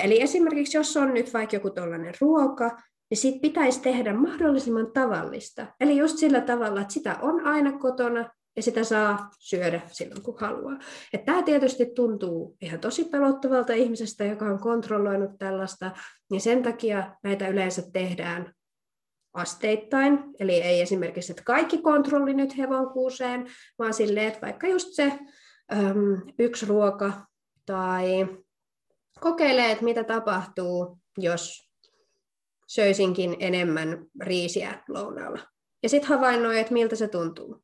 Eli 0.02 0.22
esimerkiksi 0.22 0.76
jos 0.76 0.96
on 0.96 1.14
nyt 1.14 1.34
vaikka 1.34 1.56
joku 1.56 1.70
tällainen 1.70 2.14
ruoka, 2.20 2.76
niin 3.10 3.18
siitä 3.18 3.40
pitäisi 3.40 3.80
tehdä 3.80 4.14
mahdollisimman 4.14 4.92
tavallista. 4.92 5.66
Eli 5.80 5.96
just 5.96 6.18
sillä 6.18 6.40
tavalla, 6.40 6.80
että 6.80 6.94
sitä 6.94 7.16
on 7.22 7.46
aina 7.46 7.78
kotona 7.78 8.30
ja 8.56 8.62
sitä 8.62 8.84
saa 8.84 9.30
syödä 9.38 9.80
silloin, 9.86 10.22
kun 10.22 10.40
haluaa. 10.40 10.78
Et 11.12 11.24
tämä 11.24 11.42
tietysti 11.42 11.86
tuntuu 11.86 12.56
ihan 12.60 12.80
tosi 12.80 13.04
pelottavalta 13.04 13.72
ihmisestä, 13.72 14.24
joka 14.24 14.44
on 14.44 14.60
kontrolloinut 14.60 15.30
tällaista, 15.38 15.90
niin 16.30 16.40
sen 16.40 16.62
takia 16.62 17.16
näitä 17.22 17.48
yleensä 17.48 17.82
tehdään 17.92 18.52
asteittain, 19.34 20.18
eli 20.40 20.62
ei 20.62 20.80
esimerkiksi, 20.80 21.32
että 21.32 21.42
kaikki 21.44 21.78
kontrolli 21.78 22.34
nyt 22.34 22.58
hevonkuuseen, 22.58 23.46
vaan 23.78 23.94
silleen, 23.94 24.26
että 24.28 24.40
vaikka 24.40 24.66
just 24.66 24.88
se 24.92 25.12
äm, 25.72 26.22
yksi 26.38 26.66
ruoka 26.66 27.12
tai 27.66 28.26
kokeilee, 29.20 29.72
että 29.72 29.84
mitä 29.84 30.04
tapahtuu, 30.04 30.98
jos 31.18 31.65
söisinkin 32.66 33.36
enemmän 33.40 34.06
riisiä 34.20 34.82
lounaalla. 34.88 35.40
Ja 35.82 35.88
sitten 35.88 36.08
havainnoi, 36.08 36.58
että 36.58 36.72
miltä 36.72 36.96
se 36.96 37.08
tuntuu. 37.08 37.62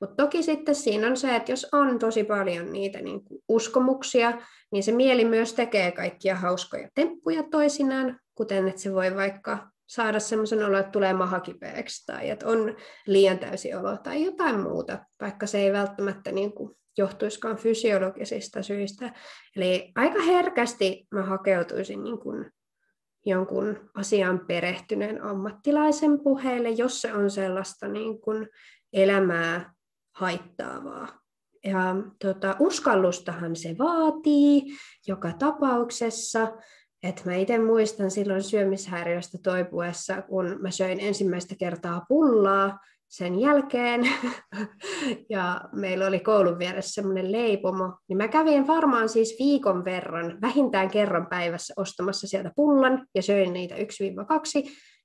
Mutta 0.00 0.24
toki 0.24 0.42
sitten 0.42 0.74
siinä 0.74 1.06
on 1.06 1.16
se, 1.16 1.36
että 1.36 1.52
jos 1.52 1.66
on 1.72 1.98
tosi 1.98 2.24
paljon 2.24 2.72
niitä 2.72 3.00
niin 3.00 3.20
uskomuksia, 3.48 4.38
niin 4.72 4.82
se 4.82 4.92
mieli 4.92 5.24
myös 5.24 5.54
tekee 5.54 5.92
kaikkia 5.92 6.36
hauskoja 6.36 6.88
temppuja 6.94 7.42
toisinaan, 7.50 8.20
kuten 8.34 8.68
että 8.68 8.80
se 8.80 8.92
voi 8.92 9.16
vaikka 9.16 9.72
saada 9.86 10.20
semmoisen 10.20 10.64
olo, 10.66 10.78
että 10.78 10.92
tulee 10.92 11.12
maha 11.12 11.40
kipeäksi 11.40 12.06
tai 12.06 12.30
että 12.30 12.48
on 12.48 12.76
liian 13.06 13.38
täysi 13.38 13.74
olo 13.74 13.96
tai 13.96 14.24
jotain 14.24 14.60
muuta, 14.60 14.98
vaikka 15.20 15.46
se 15.46 15.58
ei 15.58 15.72
välttämättä 15.72 16.32
niin 16.32 16.52
kuin 16.52 16.76
johtuiskaan 16.98 17.56
fysiologisista 17.56 18.62
syistä. 18.62 19.12
Eli 19.56 19.92
aika 19.96 20.22
herkästi 20.22 21.06
mä 21.10 21.22
hakeutuisin 21.22 22.02
niin 22.04 22.18
kuin 22.18 22.50
jonkun 23.26 23.90
asian 23.94 24.40
perehtyneen 24.46 25.22
ammattilaisen 25.22 26.20
puheelle, 26.20 26.70
jos 26.70 27.00
se 27.00 27.14
on 27.14 27.30
sellaista 27.30 27.88
niin 27.88 28.20
kuin 28.20 28.48
elämää 28.92 29.74
haittaavaa. 30.14 31.08
Ja 31.64 31.96
tota, 32.18 32.56
uskallustahan 32.58 33.56
se 33.56 33.76
vaatii 33.78 34.62
joka 35.06 35.32
tapauksessa. 35.38 36.52
Et 37.02 37.22
mä 37.24 37.34
itse 37.34 37.58
muistan 37.58 38.10
silloin 38.10 38.42
syömishäiriöstä 38.42 39.38
toipuessa, 39.42 40.22
kun 40.22 40.56
mä 40.60 40.70
söin 40.70 41.00
ensimmäistä 41.00 41.54
kertaa 41.58 42.04
pullaa, 42.08 42.78
sen 43.12 43.40
jälkeen, 43.40 44.00
ja 45.30 45.60
meillä 45.72 46.06
oli 46.06 46.20
koulun 46.20 46.58
vieressä 46.58 46.94
semmoinen 46.94 47.32
leipomo, 47.32 47.98
niin 48.08 48.16
mä 48.16 48.28
kävin 48.28 48.66
varmaan 48.66 49.08
siis 49.08 49.36
viikon 49.38 49.84
verran, 49.84 50.40
vähintään 50.40 50.90
kerran 50.90 51.26
päivässä 51.26 51.74
ostamassa 51.76 52.28
sieltä 52.28 52.50
pullan, 52.56 53.06
ja 53.14 53.22
söin 53.22 53.52
niitä 53.52 53.74
1-2, 53.74 53.78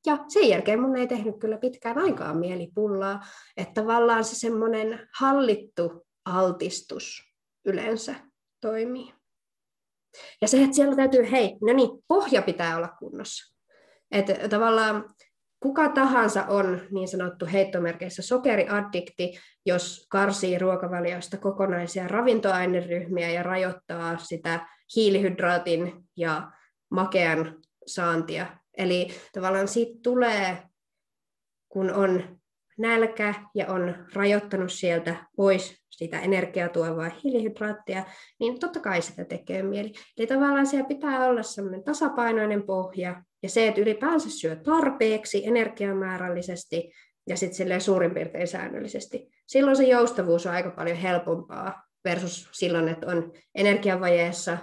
ja 0.06 0.18
sen 0.28 0.50
jälkeen 0.50 0.82
mun 0.82 0.98
ei 0.98 1.08
tehnyt 1.08 1.36
kyllä 1.40 1.58
pitkään 1.58 1.98
aikaa 1.98 2.34
mieli 2.34 2.72
pullaa, 2.76 3.20
että 3.58 3.82
tavallaan 3.82 4.24
se 4.24 4.36
semmoinen 4.36 5.08
hallittu 5.20 6.08
altistus 6.26 7.22
yleensä 7.66 8.16
toimii. 8.62 9.14
Ja 10.42 10.48
se, 10.48 10.64
että 10.64 10.76
siellä 10.76 10.96
täytyy, 10.96 11.32
hei, 11.32 11.58
no 11.62 11.74
niin, 11.74 11.90
pohja 12.08 12.42
pitää 12.42 12.78
olla 12.78 12.90
kunnossa. 13.00 13.56
Että 14.12 14.50
tavallaan 14.50 15.16
kuka 15.60 15.90
tahansa 15.90 16.46
on 16.46 16.82
niin 16.92 17.08
sanottu 17.08 17.46
heittomerkeissä 17.46 18.22
sokeriaddikti, 18.22 19.40
jos 19.66 20.08
karsii 20.12 20.60
ruokavalioista 20.60 21.38
kokonaisia 21.38 22.08
ravintoaineryhmiä 22.08 23.30
ja 23.30 23.44
rajoittaa 23.44 24.18
sitä 24.18 24.68
hiilihydraatin 24.96 25.94
ja 26.18 26.52
makean 26.92 27.56
saantia. 27.86 28.46
Eli 28.78 29.08
tavallaan 29.34 29.68
siitä 29.68 30.00
tulee, 30.04 30.58
kun 31.70 31.94
on 31.94 32.40
nälkä 32.78 33.34
ja 33.56 33.68
on 33.68 33.96
rajoittanut 34.14 34.72
sieltä 34.72 35.16
pois 35.36 35.84
sitä 35.90 36.20
energiatuovaa 36.20 37.12
hiilihydraattia, 37.24 38.04
niin 38.40 38.60
totta 38.60 38.80
kai 38.80 39.02
sitä 39.02 39.26
tekee 39.26 39.64
mieli. 39.64 39.94
Eli 40.18 40.28
tavallaan 40.28 40.68
siellä 40.68 40.88
pitää 40.88 41.26
olla 41.26 41.44
sellainen 41.44 41.84
tasapainoinen 41.84 42.64
pohja, 42.64 43.24
ja 43.44 43.50
se, 43.50 43.68
että 43.68 43.82
ylipäänsä 43.82 44.30
syö 44.30 44.56
tarpeeksi 44.56 45.48
energiamäärällisesti 45.48 46.92
ja 47.28 47.38
sitten 47.38 47.82
suurin 47.82 48.14
piirtein 48.14 48.48
säännöllisesti. 48.48 49.30
Silloin 49.48 49.78
se 49.78 49.84
joustavuus 49.84 50.46
on 50.46 50.54
aika 50.54 50.72
paljon 50.72 50.98
helpompaa 50.98 51.84
versus 52.06 52.50
silloin, 52.52 52.88
että 52.88 53.08
on 53.08 53.34
energiavajeessa, 53.56 54.58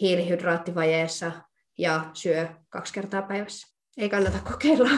hiilihydraattivajeessa 0.00 1.32
ja 1.78 2.10
syö 2.12 2.48
kaksi 2.68 2.94
kertaa 2.94 3.22
päivässä. 3.22 3.76
Ei 3.96 4.08
kannata 4.08 4.38
kokeilla. 4.52 4.90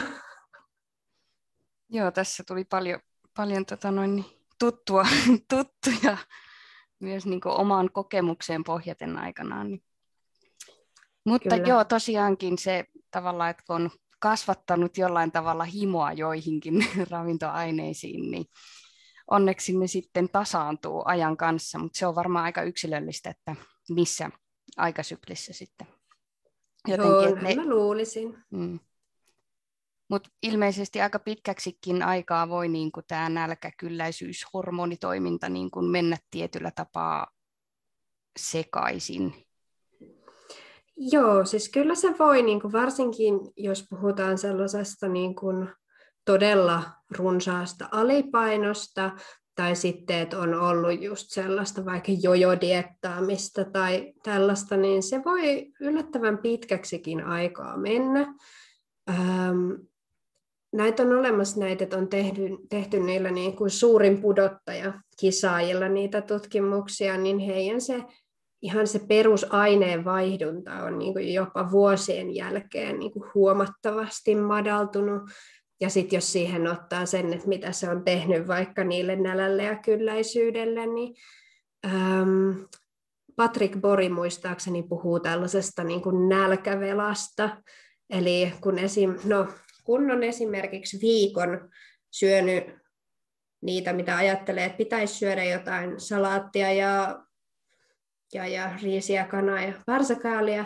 Joo, 1.89 2.11
tässä 2.11 2.43
tuli 2.47 2.63
paljon, 2.63 2.99
paljon 3.33 3.65
tota 3.65 3.91
noin, 3.91 4.25
tuttua, 4.59 5.05
tuttuja 5.49 6.17
myös 6.99 7.25
niin 7.25 7.41
omaan 7.45 7.89
kokemukseen 7.91 8.63
pohjaten 8.63 9.17
aikanaan. 9.17 9.67
Niin. 9.69 9.83
Mutta 11.27 11.55
Kyllä. 11.55 11.67
joo, 11.67 11.85
tosiaankin 11.85 12.57
se 12.57 12.85
tavallaan, 13.11 13.49
että 13.49 13.63
kun 13.67 13.75
on 13.75 13.89
kasvattanut 14.19 14.97
jollain 14.97 15.31
tavalla 15.31 15.63
himoa 15.63 16.13
joihinkin 16.13 16.73
ravintoaineisiin, 17.11 18.31
niin 18.31 18.45
onneksi 19.31 19.77
ne 19.77 19.87
sitten 19.87 20.29
tasaantuu 20.29 21.01
ajan 21.05 21.37
kanssa, 21.37 21.79
mutta 21.79 21.99
se 21.99 22.07
on 22.07 22.15
varmaan 22.15 22.45
aika 22.45 22.63
yksilöllistä, 22.63 23.29
että 23.29 23.55
missä 23.89 24.29
aikasyklissä 24.77 25.53
sitten. 25.53 25.87
Jotenkin, 26.87 27.13
Joo, 27.13 27.35
ne... 27.35 27.55
mä 27.55 27.65
luulisin. 27.65 28.37
Mm. 28.51 28.79
Mutta 30.09 30.29
ilmeisesti 30.43 31.01
aika 31.01 31.19
pitkäksikin 31.19 32.03
aikaa 32.03 32.49
voi 32.49 32.67
niin 32.67 32.91
tämä 33.07 33.29
nälkäkylläisyys, 33.29 34.45
hormonitoiminta 34.53 35.49
niin 35.49 35.69
mennä 35.91 36.17
tietyllä 36.31 36.71
tapaa 36.71 37.27
sekaisin. 38.39 39.46
Joo, 40.97 41.45
siis 41.45 41.69
kyllä 41.69 41.95
se 41.95 42.15
voi, 42.19 42.41
niin 42.41 42.61
kuin 42.61 42.73
varsinkin 42.73 43.39
jos 43.57 43.85
puhutaan 43.89 44.37
sellaisesta 44.37 45.07
niin 45.07 45.35
kuin 45.35 45.69
todella 46.25 46.83
runsaasta 47.17 47.89
alipainosta, 47.91 49.11
tai 49.57 49.75
sitten, 49.75 50.19
että 50.19 50.39
on 50.39 50.53
ollut 50.53 51.01
just 51.01 51.25
sellaista 51.29 51.85
vaikka 51.85 52.11
jojodiettaamista 52.21 53.65
tai 53.65 54.13
tällaista, 54.23 54.77
niin 54.77 55.03
se 55.03 55.21
voi 55.25 55.71
yllättävän 55.79 56.37
pitkäksikin 56.37 57.23
aikaa 57.23 57.77
mennä. 57.77 58.33
Ähm, 59.09 59.71
näitä 60.73 61.03
on 61.03 61.19
olemassa 61.19 61.59
näitä, 61.59 61.83
että 61.83 61.97
on 61.97 62.07
tehty, 62.07 62.41
tehty 62.69 62.99
niillä 62.99 63.31
niin 63.31 63.55
kuin 63.55 63.69
suurin 63.69 64.21
pudottaja 64.21 65.01
kisaajilla 65.19 65.89
niitä 65.89 66.21
tutkimuksia, 66.21 67.17
niin 67.17 67.39
heidän 67.39 67.81
se 67.81 68.03
ihan 68.67 68.87
se 68.87 68.99
perusaineen 68.99 70.05
vaihdunta 70.05 70.71
on 70.83 70.99
niin 70.99 71.13
kuin 71.13 71.33
jopa 71.33 71.71
vuosien 71.71 72.35
jälkeen 72.35 72.99
niin 72.99 73.11
kuin 73.11 73.29
huomattavasti 73.33 74.35
madaltunut. 74.35 75.21
Ja 75.81 75.89
sitten 75.89 76.17
jos 76.17 76.31
siihen 76.31 76.67
ottaa 76.67 77.05
sen, 77.05 77.33
että 77.33 77.47
mitä 77.47 77.71
se 77.71 77.89
on 77.89 78.03
tehnyt 78.03 78.47
vaikka 78.47 78.83
niille 78.83 79.15
nälälle 79.15 79.63
ja 79.63 79.75
kylläisyydelle, 79.75 80.85
niin 80.85 81.15
ähm, 81.85 82.49
Patrick 83.35 83.81
Bori 83.81 84.09
muistaakseni 84.09 84.83
puhuu 84.83 85.19
tällaisesta 85.19 85.83
niin 85.83 86.01
kuin 86.01 86.29
nälkävelasta. 86.29 87.57
Eli 88.09 88.53
kun, 88.61 88.79
esim, 88.79 89.15
no, 89.25 89.47
kun 89.83 90.11
on 90.11 90.23
esimerkiksi 90.23 90.97
viikon 91.01 91.69
syönyt 92.11 92.63
niitä, 93.61 93.93
mitä 93.93 94.17
ajattelee, 94.17 94.65
että 94.65 94.77
pitäisi 94.77 95.13
syödä 95.13 95.43
jotain 95.43 95.99
salaattia 95.99 96.73
ja, 96.73 97.26
ja, 98.33 98.47
ja 98.47 98.69
riisiä, 98.81 99.25
kanaa 99.25 99.61
ja 99.61 99.73
varsakaalia, 99.87 100.65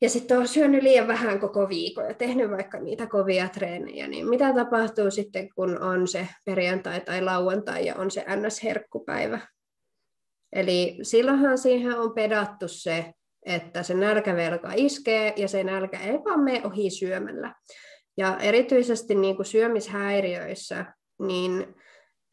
ja 0.00 0.10
sitten 0.10 0.38
on 0.38 0.48
syönyt 0.48 0.82
liian 0.82 1.08
vähän 1.08 1.40
koko 1.40 1.68
viikon 1.68 2.04
ja 2.04 2.14
tehnyt 2.14 2.50
vaikka 2.50 2.80
niitä 2.80 3.06
kovia 3.06 3.48
treenejä, 3.48 4.08
niin 4.08 4.28
mitä 4.28 4.52
tapahtuu 4.54 5.10
sitten, 5.10 5.48
kun 5.54 5.82
on 5.82 6.08
se 6.08 6.28
perjantai 6.44 7.00
tai 7.00 7.22
lauantai 7.22 7.86
ja 7.86 7.94
on 7.94 8.10
se 8.10 8.24
NS-herkkupäivä? 8.28 9.40
Eli 10.52 10.98
silloinhan 11.02 11.58
siihen 11.58 11.98
on 11.98 12.14
pedattu 12.14 12.68
se, 12.68 13.12
että 13.46 13.82
se 13.82 13.94
nälkävelka 13.94 14.72
iskee 14.74 15.32
ja 15.36 15.48
se 15.48 15.64
nälkä 15.64 15.98
ei 15.98 16.14
vaan 16.14 16.40
mene 16.40 16.66
ohi 16.66 16.90
syömällä. 16.90 17.54
Ja 18.16 18.38
erityisesti 18.38 19.14
niin 19.14 19.36
kuin 19.36 19.46
syömishäiriöissä, 19.46 20.94
niin 21.18 21.74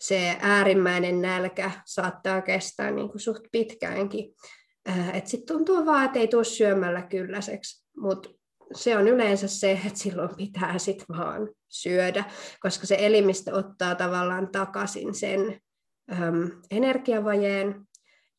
se 0.02 0.38
äärimmäinen 0.40 1.22
nälkä 1.22 1.72
saattaa 1.86 2.42
kestää 2.42 2.92
niin 2.92 3.10
kuin 3.10 3.20
suht 3.20 3.44
pitkäänkin. 3.52 4.34
Äh, 4.90 5.22
Sitten 5.26 5.56
tuntuu 5.56 5.86
vaan, 5.86 6.06
että 6.06 6.20
ei 6.20 6.28
tule 6.28 6.44
syömällä 6.44 7.02
kylläiseksi, 7.02 7.88
mutta 7.98 8.30
se 8.74 8.98
on 8.98 9.08
yleensä 9.08 9.48
se, 9.48 9.72
että 9.72 10.00
silloin 10.00 10.36
pitää 10.38 10.78
sitten 10.78 11.18
vaan 11.18 11.50
syödä, 11.70 12.24
koska 12.60 12.88
se 12.88 12.98
elimistö 13.00 13.56
ottaa 13.56 13.96
tavallaan 13.96 14.48
takaisin 14.52 15.16
sen 15.16 15.60
äm, 16.12 16.52
energiavajeen. 16.72 17.82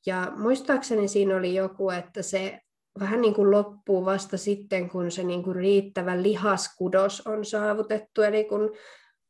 Ja 0.06 0.32
muistaakseni 0.36 1.08
siinä 1.08 1.36
oli 1.36 1.54
joku, 1.54 1.90
että 1.90 2.22
se 2.22 2.60
vähän 3.00 3.20
niin 3.20 3.34
kuin 3.34 3.50
loppuu 3.50 4.04
vasta 4.04 4.36
sitten, 4.36 4.90
kun 4.90 5.10
se 5.10 5.22
niin 5.22 5.42
kuin 5.42 5.56
riittävä 5.56 6.22
lihaskudos 6.22 7.26
on 7.26 7.44
saavutettu, 7.44 8.22
eli 8.22 8.44
kun 8.44 8.76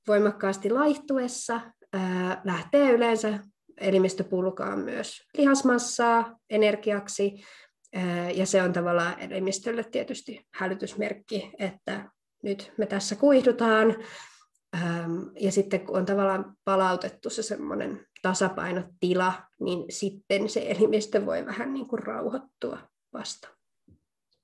voimakkaasti 0.09 0.71
laihtuessa 0.71 1.61
lähtee 2.45 2.91
yleensä 2.91 3.39
elimistö 3.81 4.25
purkaa 4.25 4.77
myös 4.77 5.23
lihasmassaa 5.37 6.39
energiaksi, 6.51 7.45
ja 8.35 8.47
se 8.47 8.63
on 8.63 8.73
tavallaan 8.73 9.21
elimistölle 9.21 9.85
tietysti 9.85 10.47
hälytysmerkki, 10.55 11.53
että 11.59 12.11
nyt 12.43 12.73
me 12.79 12.87
tässä 12.87 13.17
kuihdutaan, 13.17 13.97
ja 15.41 15.53
sitten 15.53 15.87
kun 15.87 15.97
on 15.97 16.07
tavallaan 16.07 16.57
palautettu 16.65 17.31
se 17.31 17.43
semmoinen 17.43 18.07
tasapainotila, 18.23 19.33
niin 19.61 19.85
sitten 19.91 20.49
se 20.49 20.71
elimistö 20.71 21.27
voi 21.27 21.47
vähän 21.47 21.73
niin 21.73 21.89
kuin 21.89 22.03
rauhoittua 22.03 22.79
vasta. 23.13 23.49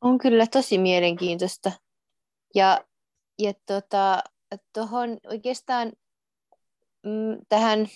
On 0.00 0.18
kyllä 0.18 0.46
tosi 0.46 0.78
mielenkiintoista. 0.78 1.72
Ja, 2.54 2.84
ja 3.38 3.52
tuota, 3.66 4.22
tuohon 4.74 5.18
oikeastaan 5.26 5.92
mm, 7.02 7.38
tähän 7.48 7.86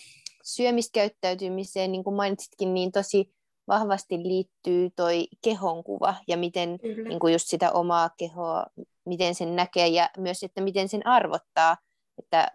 syömiskäyttäytymiseen, 0.44 1.92
niin 1.92 2.05
kuin 2.05 2.16
mainitsitkin, 2.16 2.74
niin 2.74 2.92
tosi 2.92 3.34
vahvasti 3.68 4.18
liittyy 4.18 4.90
toi 4.96 5.28
kehonkuva 5.44 6.14
ja 6.28 6.36
miten 6.36 6.78
niin 7.09 7.20
kuin 7.20 7.32
just 7.32 7.48
sitä 7.48 7.72
omaa 7.72 8.11
kehoa, 8.16 8.66
miten 9.05 9.34
sen 9.34 9.57
näkee 9.57 9.88
ja 9.88 10.11
myös, 10.18 10.42
että 10.42 10.61
miten 10.61 10.88
sen 10.88 11.07
arvottaa, 11.07 11.76
että 12.18 12.53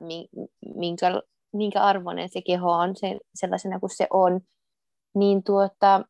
minkä, 0.76 1.22
minkä 1.54 1.82
arvoinen 1.82 2.30
se 2.30 2.42
keho 2.42 2.72
on 2.72 2.96
se, 2.96 3.20
sellaisena 3.36 3.80
kuin 3.80 3.90
se 3.90 4.08
on. 4.10 4.42
Niin, 5.16 5.44
tuota, 5.44 6.02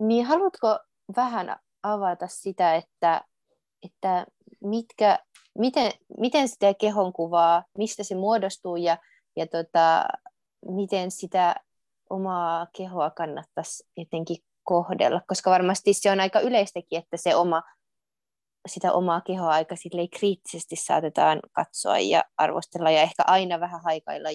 niin 0.00 0.26
haluatko 0.26 0.78
vähän 1.16 1.56
avata 1.82 2.26
sitä, 2.26 2.74
että, 2.74 3.24
että 3.82 4.26
mitkä, 4.64 5.18
miten, 5.58 5.92
miten 6.18 6.48
sitä 6.48 6.74
kehon 6.74 7.12
kuvaa, 7.12 7.64
mistä 7.78 8.04
se 8.04 8.14
muodostuu 8.14 8.76
ja, 8.76 8.98
ja 9.36 9.46
tota, 9.46 10.04
miten 10.66 11.10
sitä 11.10 11.54
omaa 12.10 12.66
kehoa 12.76 13.10
kannattaisi 13.10 13.84
jotenkin 13.96 14.36
kohdella, 14.62 15.20
koska 15.28 15.50
varmasti 15.50 15.92
se 15.92 16.10
on 16.10 16.20
aika 16.20 16.40
yleistäkin, 16.40 16.98
että 16.98 17.16
se 17.16 17.36
oma, 17.36 17.62
sitä 18.68 18.92
omaa 18.92 19.20
kehoa 19.20 19.50
aika 19.50 19.74
kriittisesti 20.18 20.76
saatetaan 20.76 21.40
katsoa 21.52 21.98
ja 21.98 22.24
arvostella 22.36 22.90
ja 22.90 23.02
ehkä 23.02 23.22
aina 23.26 23.60
vähän 23.60 23.82
haikailla 23.82 24.28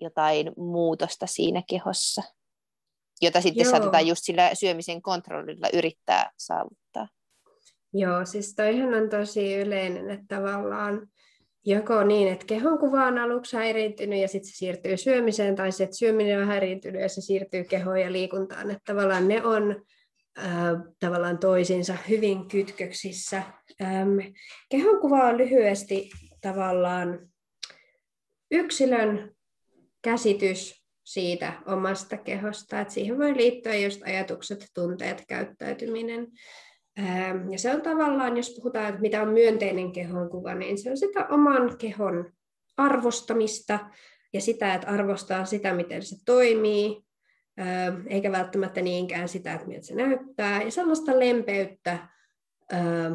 jotain 0.00 0.52
muutosta 0.56 1.26
siinä 1.26 1.62
kehossa 1.68 2.22
jota 3.22 3.40
sitten 3.40 3.64
Joo. 3.64 3.70
saatetaan 3.70 4.06
just 4.06 4.24
sillä 4.24 4.50
syömisen 4.54 5.02
kontrollilla 5.02 5.68
yrittää 5.72 6.30
saavuttaa. 6.36 7.08
Joo, 7.94 8.24
siis 8.24 8.54
toihan 8.54 8.94
on 8.94 9.08
tosi 9.08 9.54
yleinen, 9.54 10.10
että 10.10 10.36
tavallaan 10.36 11.08
joko 11.64 12.04
niin, 12.04 12.28
että 12.28 12.46
kehonkuva 12.46 13.06
on 13.06 13.18
aluksi 13.18 13.56
häiriintynyt 13.56 14.20
ja 14.20 14.28
sitten 14.28 14.50
se 14.50 14.56
siirtyy 14.56 14.96
syömiseen, 14.96 15.56
tai 15.56 15.72
se, 15.72 15.84
että 15.84 15.96
syöminen 15.96 16.40
on 16.40 16.46
häiriintynyt 16.46 17.02
ja 17.02 17.08
se 17.08 17.20
siirtyy 17.20 17.64
kehoon 17.64 18.00
ja 18.00 18.12
liikuntaan. 18.12 18.70
Että 18.70 18.82
tavallaan 18.84 19.28
ne 19.28 19.44
on 19.44 19.84
äh, 20.38 20.46
tavallaan 21.00 21.38
toisiinsa 21.38 21.96
hyvin 22.08 22.48
kytköksissä. 22.48 23.42
Ähm, 23.82 24.18
kehonkuva 24.70 25.24
on 25.24 25.38
lyhyesti 25.38 26.10
tavallaan 26.40 27.28
yksilön 28.50 29.34
käsitys 30.02 30.82
siitä 31.04 31.52
omasta 31.66 32.16
kehosta. 32.16 32.80
Et 32.80 32.90
siihen 32.90 33.18
voi 33.18 33.36
liittyä 33.36 33.74
just 33.74 34.02
ajatukset, 34.02 34.66
tunteet, 34.74 35.24
käyttäytyminen. 35.28 36.26
Ähm, 36.98 37.52
ja 37.52 37.58
se 37.58 37.74
on 37.74 37.82
tavallaan, 37.82 38.36
jos 38.36 38.54
puhutaan, 38.56 38.88
että 38.88 39.00
mitä 39.00 39.22
on 39.22 39.28
myönteinen 39.28 39.92
kehonkuva, 39.92 40.54
niin 40.54 40.78
se 40.78 40.90
on 40.90 40.96
sitä 40.96 41.26
oman 41.26 41.78
kehon 41.78 42.32
arvostamista 42.76 43.78
ja 44.32 44.40
sitä, 44.40 44.74
että 44.74 44.88
arvostaa 44.88 45.44
sitä, 45.44 45.74
miten 45.74 46.02
se 46.02 46.16
toimii, 46.24 47.04
ähm, 47.60 48.06
eikä 48.06 48.32
välttämättä 48.32 48.80
niinkään 48.80 49.28
sitä, 49.28 49.52
että 49.54 49.66
miltä 49.66 49.86
se 49.86 49.94
näyttää, 49.94 50.62
ja 50.62 50.70
sellaista 50.70 51.18
lempeyttä 51.18 52.08
ähm, 52.72 53.12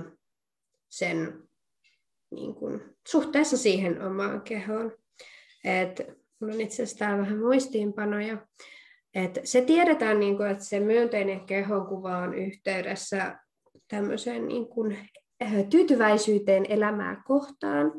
sen 0.89 1.43
niin 2.31 2.55
kuin, 2.55 2.81
suhteessa 3.07 3.57
siihen 3.57 4.01
omaan 4.01 4.41
kehoon. 4.41 4.91
Et 5.63 6.17
Mulla 6.39 6.53
on 6.53 6.61
itse 6.61 6.83
asiassa 6.83 6.97
täällä 6.97 7.21
vähän 7.21 7.37
muistiinpanoja. 7.37 8.37
Et 9.13 9.39
se 9.43 9.61
tiedetään, 9.61 10.19
niin 10.19 10.37
kuin, 10.37 10.49
että 10.49 10.63
se 10.63 10.79
myönteinen 10.79 11.45
kehonkuva 11.45 12.17
on 12.17 12.33
yhteydessä 12.33 13.39
tämmöiseen 13.87 14.47
niin 14.47 14.67
kuin, 14.67 14.97
äh, 15.43 15.53
tyytyväisyyteen 15.69 16.65
elämää 16.69 17.23
kohtaan 17.25 17.91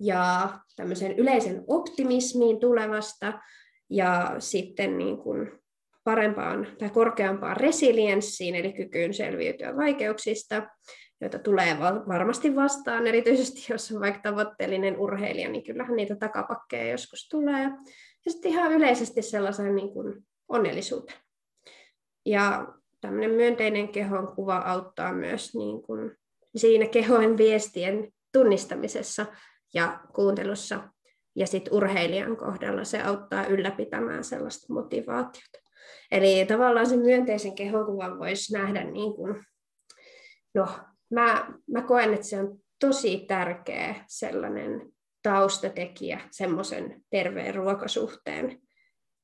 ja 0.00 0.48
tämmöiseen 0.76 1.12
yleisen 1.18 1.64
optimismiin 1.66 2.60
tulevasta 2.60 3.40
ja 3.90 4.36
sitten 4.38 4.98
niin 4.98 5.18
kuin 5.18 5.52
parempaan 6.04 6.66
tai 6.78 6.90
korkeampaan 6.90 7.56
resilienssiin, 7.56 8.54
eli 8.54 8.72
kykyyn 8.72 9.14
selviytyä 9.14 9.76
vaikeuksista 9.76 10.62
joita 11.20 11.38
tulee 11.38 11.78
varmasti 12.08 12.56
vastaan, 12.56 13.06
erityisesti 13.06 13.72
jos 13.72 13.92
on 13.92 14.00
vaikka 14.00 14.20
tavoitteellinen 14.22 14.98
urheilija, 14.98 15.48
niin 15.48 15.64
kyllähän 15.64 15.96
niitä 15.96 16.16
takapakkeja 16.16 16.90
joskus 16.90 17.28
tulee. 17.28 17.62
Ja 18.26 18.32
sitten 18.32 18.50
ihan 18.50 18.72
yleisesti 18.72 19.22
sellaisen 19.22 19.74
niin 19.74 19.90
onnellisuuteen. 20.48 21.18
Ja 22.26 22.66
tämmöinen 23.00 23.30
myönteinen 23.30 23.88
kehon 23.88 24.34
kuva 24.34 24.56
auttaa 24.56 25.12
myös 25.12 25.54
niin 25.54 25.82
kuin 25.82 26.16
siinä 26.56 26.86
kehoin 26.86 27.36
viestien 27.36 28.12
tunnistamisessa 28.32 29.26
ja 29.74 30.00
kuuntelussa. 30.14 30.88
Ja 31.36 31.46
sitten 31.46 31.74
urheilijan 31.74 32.36
kohdalla 32.36 32.84
se 32.84 33.02
auttaa 33.02 33.46
ylläpitämään 33.46 34.24
sellaista 34.24 34.72
motivaatiota. 34.72 35.58
Eli 36.10 36.46
tavallaan 36.46 36.86
sen 36.86 36.98
myönteisen 36.98 37.54
kehonkuvan 37.54 38.18
voisi 38.18 38.52
nähdä 38.52 38.84
niin 38.84 39.14
kuin, 39.14 39.44
no, 40.54 40.68
mä, 41.10 41.52
mä 41.66 41.82
koen, 41.82 42.14
että 42.14 42.26
se 42.26 42.40
on 42.40 42.58
tosi 42.80 43.24
tärkeä 43.28 44.04
sellainen 44.06 44.92
taustatekijä 45.22 46.20
semmoisen 46.30 47.02
terveen 47.10 47.54
ruokasuhteen 47.54 48.60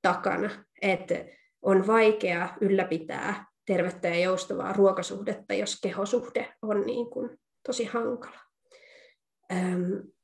takana, 0.02 0.50
että 0.82 1.14
on 1.62 1.86
vaikea 1.86 2.48
ylläpitää 2.60 3.46
tervettä 3.66 4.08
ja 4.08 4.18
joustavaa 4.18 4.72
ruokasuhdetta, 4.72 5.54
jos 5.54 5.80
kehosuhde 5.80 6.54
on 6.62 6.86
niin 6.86 7.10
kuin 7.10 7.30
tosi 7.66 7.84
hankala. 7.84 8.38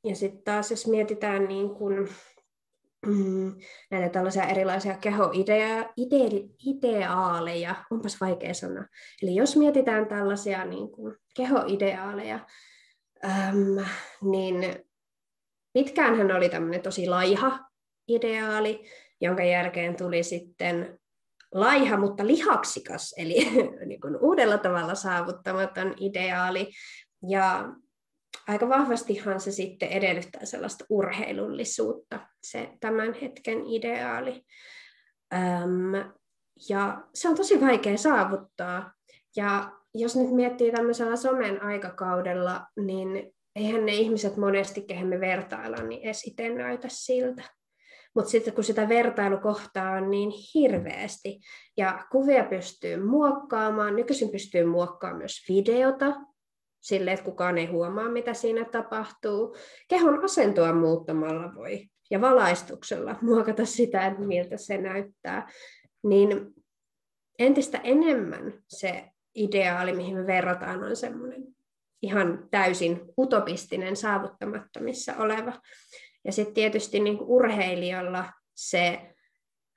Ja 0.05 0.17
sitten 0.17 0.43
taas 0.43 0.71
jos 0.71 0.87
mietitään 0.87 1.49
niin 1.49 1.71
kuin 1.71 2.09
mm, 3.07 3.55
näitä 3.91 4.09
tällaisia 4.09 4.45
erilaisia 4.45 4.97
kehoideaaleja, 4.97 7.75
onpas 7.91 8.21
vaikea 8.21 8.55
sana. 8.55 8.87
Eli 9.23 9.35
jos 9.35 9.57
mietitään 9.57 10.07
tällaisia 10.07 10.65
niin 10.65 10.91
kuin 10.91 11.17
kehoideaaleja, 11.37 12.47
niin 14.23 14.85
pitkään 15.73 16.17
hän 16.17 16.33
oli 16.33 16.49
tämmöinen 16.49 16.83
tosi 16.83 17.09
laiha 17.09 17.59
ideaali, 18.09 18.85
jonka 19.21 19.45
jälkeen 19.45 19.97
tuli 19.97 20.23
sitten 20.23 21.00
laiha, 21.55 21.97
mutta 21.97 22.27
lihaksikas, 22.27 23.15
eli 23.17 23.35
niin 23.87 24.01
kuin 24.01 24.17
uudella 24.21 24.59
tavalla 24.59 24.95
saavuttamaton 24.95 25.95
ideaali. 26.01 26.71
Ja 27.29 27.73
aika 28.49 28.69
vahvastihan 28.69 29.41
se 29.41 29.53
sitten 29.53 29.89
edellyttää 29.89 30.45
sellaista 30.45 30.85
urheilullisuutta, 30.89 32.21
se 32.43 32.71
tämän 32.81 33.15
hetken 33.15 33.67
ideaali. 33.67 34.43
Öm, 35.35 36.13
ja 36.69 37.05
se 37.15 37.29
on 37.29 37.37
tosi 37.37 37.61
vaikea 37.61 37.97
saavuttaa. 37.97 38.93
Ja 39.37 39.73
jos 39.95 40.17
nyt 40.17 40.31
miettii 40.31 40.73
tämmöisellä 40.73 41.17
somen 41.17 41.63
aikakaudella, 41.63 42.67
niin 42.77 43.33
eihän 43.57 43.87
ne 43.87 43.93
ihmiset 43.93 44.37
monesti, 44.37 44.83
kehen 44.83 45.07
me 45.07 45.21
vertaillaan, 45.21 45.89
niin 45.89 46.03
edes 46.03 46.25
itse 46.27 46.49
näytä 46.49 46.89
siltä. 46.91 47.43
Mutta 48.15 48.31
sitten 48.31 48.55
kun 48.55 48.65
sitä 48.65 48.89
vertailukohtaa 48.89 49.91
on 49.93 50.11
niin 50.11 50.31
hirveästi, 50.55 51.41
ja 51.77 52.07
kuvia 52.13 52.45
pystyy 52.45 53.05
muokkaamaan, 53.05 53.97
nykyisin 53.97 54.31
pystyy 54.31 54.65
muokkaamaan 54.65 55.19
myös 55.19 55.45
videota, 55.49 56.13
sille, 56.81 57.13
että 57.13 57.25
kukaan 57.25 57.59
ei 57.59 57.67
huomaa, 57.67 58.09
mitä 58.09 58.35
siinä 58.35 58.65
tapahtuu. 58.65 59.57
Kehon 59.89 60.25
asentoa 60.25 60.73
muuttamalla 60.73 61.55
voi 61.55 61.87
ja 62.11 62.21
valaistuksella 62.21 63.17
muokata 63.23 63.65
sitä, 63.65 64.07
että 64.07 64.21
miltä 64.21 64.57
se 64.57 64.79
näyttää. 64.79 65.49
Niin 66.03 66.55
entistä 67.39 67.81
enemmän 67.85 68.53
se 68.69 69.05
ideaali, 69.35 69.93
mihin 69.93 70.17
me 70.17 70.27
verrataan, 70.27 70.85
on 70.85 70.97
semmoinen 70.97 71.43
ihan 72.03 72.49
täysin 72.51 73.01
utopistinen, 73.19 73.97
saavuttamattomissa 73.97 75.17
oleva. 75.17 75.53
Ja 76.25 76.33
sitten 76.33 76.55
tietysti 76.55 77.01
niin 77.01 77.19
urheilijalla 77.21 78.25
se 78.55 79.15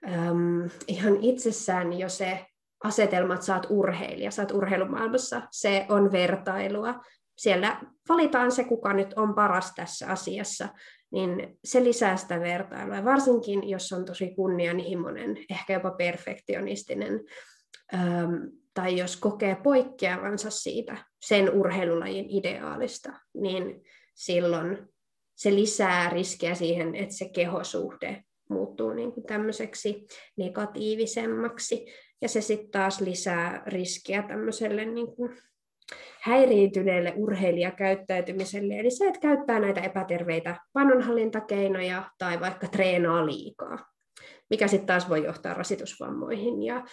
äm, 0.08 0.70
ihan 0.88 1.18
itsessään 1.22 2.00
jo 2.00 2.10
se 2.10 2.46
asetelma, 2.84 3.34
että 3.34 3.46
sä 3.46 3.56
oot 3.56 3.68
urheilija, 3.70 4.32
sä 4.32 4.42
oot 4.42 4.52
urheilumaailmassa, 4.52 5.42
se 5.52 5.86
on 5.90 6.12
vertailua. 6.12 7.02
Siellä 7.38 7.82
valitaan 8.10 8.52
se, 8.52 8.64
kuka 8.64 8.94
nyt 8.94 9.14
on 9.14 9.36
paras 9.36 9.74
tässä 9.76 10.08
asiassa, 10.08 10.70
niin 11.12 11.58
se 11.64 11.84
lisää 11.84 12.18
sitä 12.18 12.40
vertailua. 12.40 13.06
Varsinkin, 13.06 13.70
jos 13.70 13.94
on 13.94 14.06
tosi 14.06 14.36
kunnianhimoinen, 14.36 15.38
ehkä 15.50 15.74
jopa 15.74 15.92
perfektionistinen, 15.92 17.14
äm, 17.94 18.52
tai 18.74 18.98
jos 18.98 19.18
kokee 19.18 19.56
poikkeavansa 19.64 20.50
siitä 20.50 20.98
sen 21.26 21.50
urheilulajin 21.54 22.26
ideaalista, 22.30 23.14
niin 23.34 23.82
silloin 24.14 24.93
se 25.36 25.56
lisää 25.56 26.10
riskiä 26.10 26.56
siihen, 26.56 26.96
että 26.96 27.16
se 27.16 27.30
kehosuhde 27.30 28.24
muuttuu 28.50 28.94
niin 28.94 29.12
kuin 29.12 29.26
tämmöiseksi 29.26 30.06
negatiivisemmaksi. 30.38 31.86
Ja 32.22 32.30
se 32.30 32.42
sitten 32.42 32.72
taas 32.72 33.02
lisää 33.02 33.64
riskiä 33.68 34.24
tämmöiselle 34.28 34.86
niin 34.86 35.16
kuin 35.16 35.38
häiriintyneelle 36.22 37.14
urheilijakäyttäytymiselle. 37.16 38.80
Eli 38.80 38.92
se, 38.92 39.08
että 39.08 39.20
käyttää 39.20 39.60
näitä 39.60 39.82
epäterveitä 39.82 40.56
pannonhallintakeinoja 40.74 42.12
tai 42.18 42.40
vaikka 42.40 42.68
treenaa 42.68 43.26
liikaa, 43.26 43.86
mikä 44.50 44.68
sitten 44.68 44.88
taas 44.88 45.10
voi 45.10 45.24
johtaa 45.24 45.54
rasitusvammoihin 45.54 46.64
ja 46.64 46.84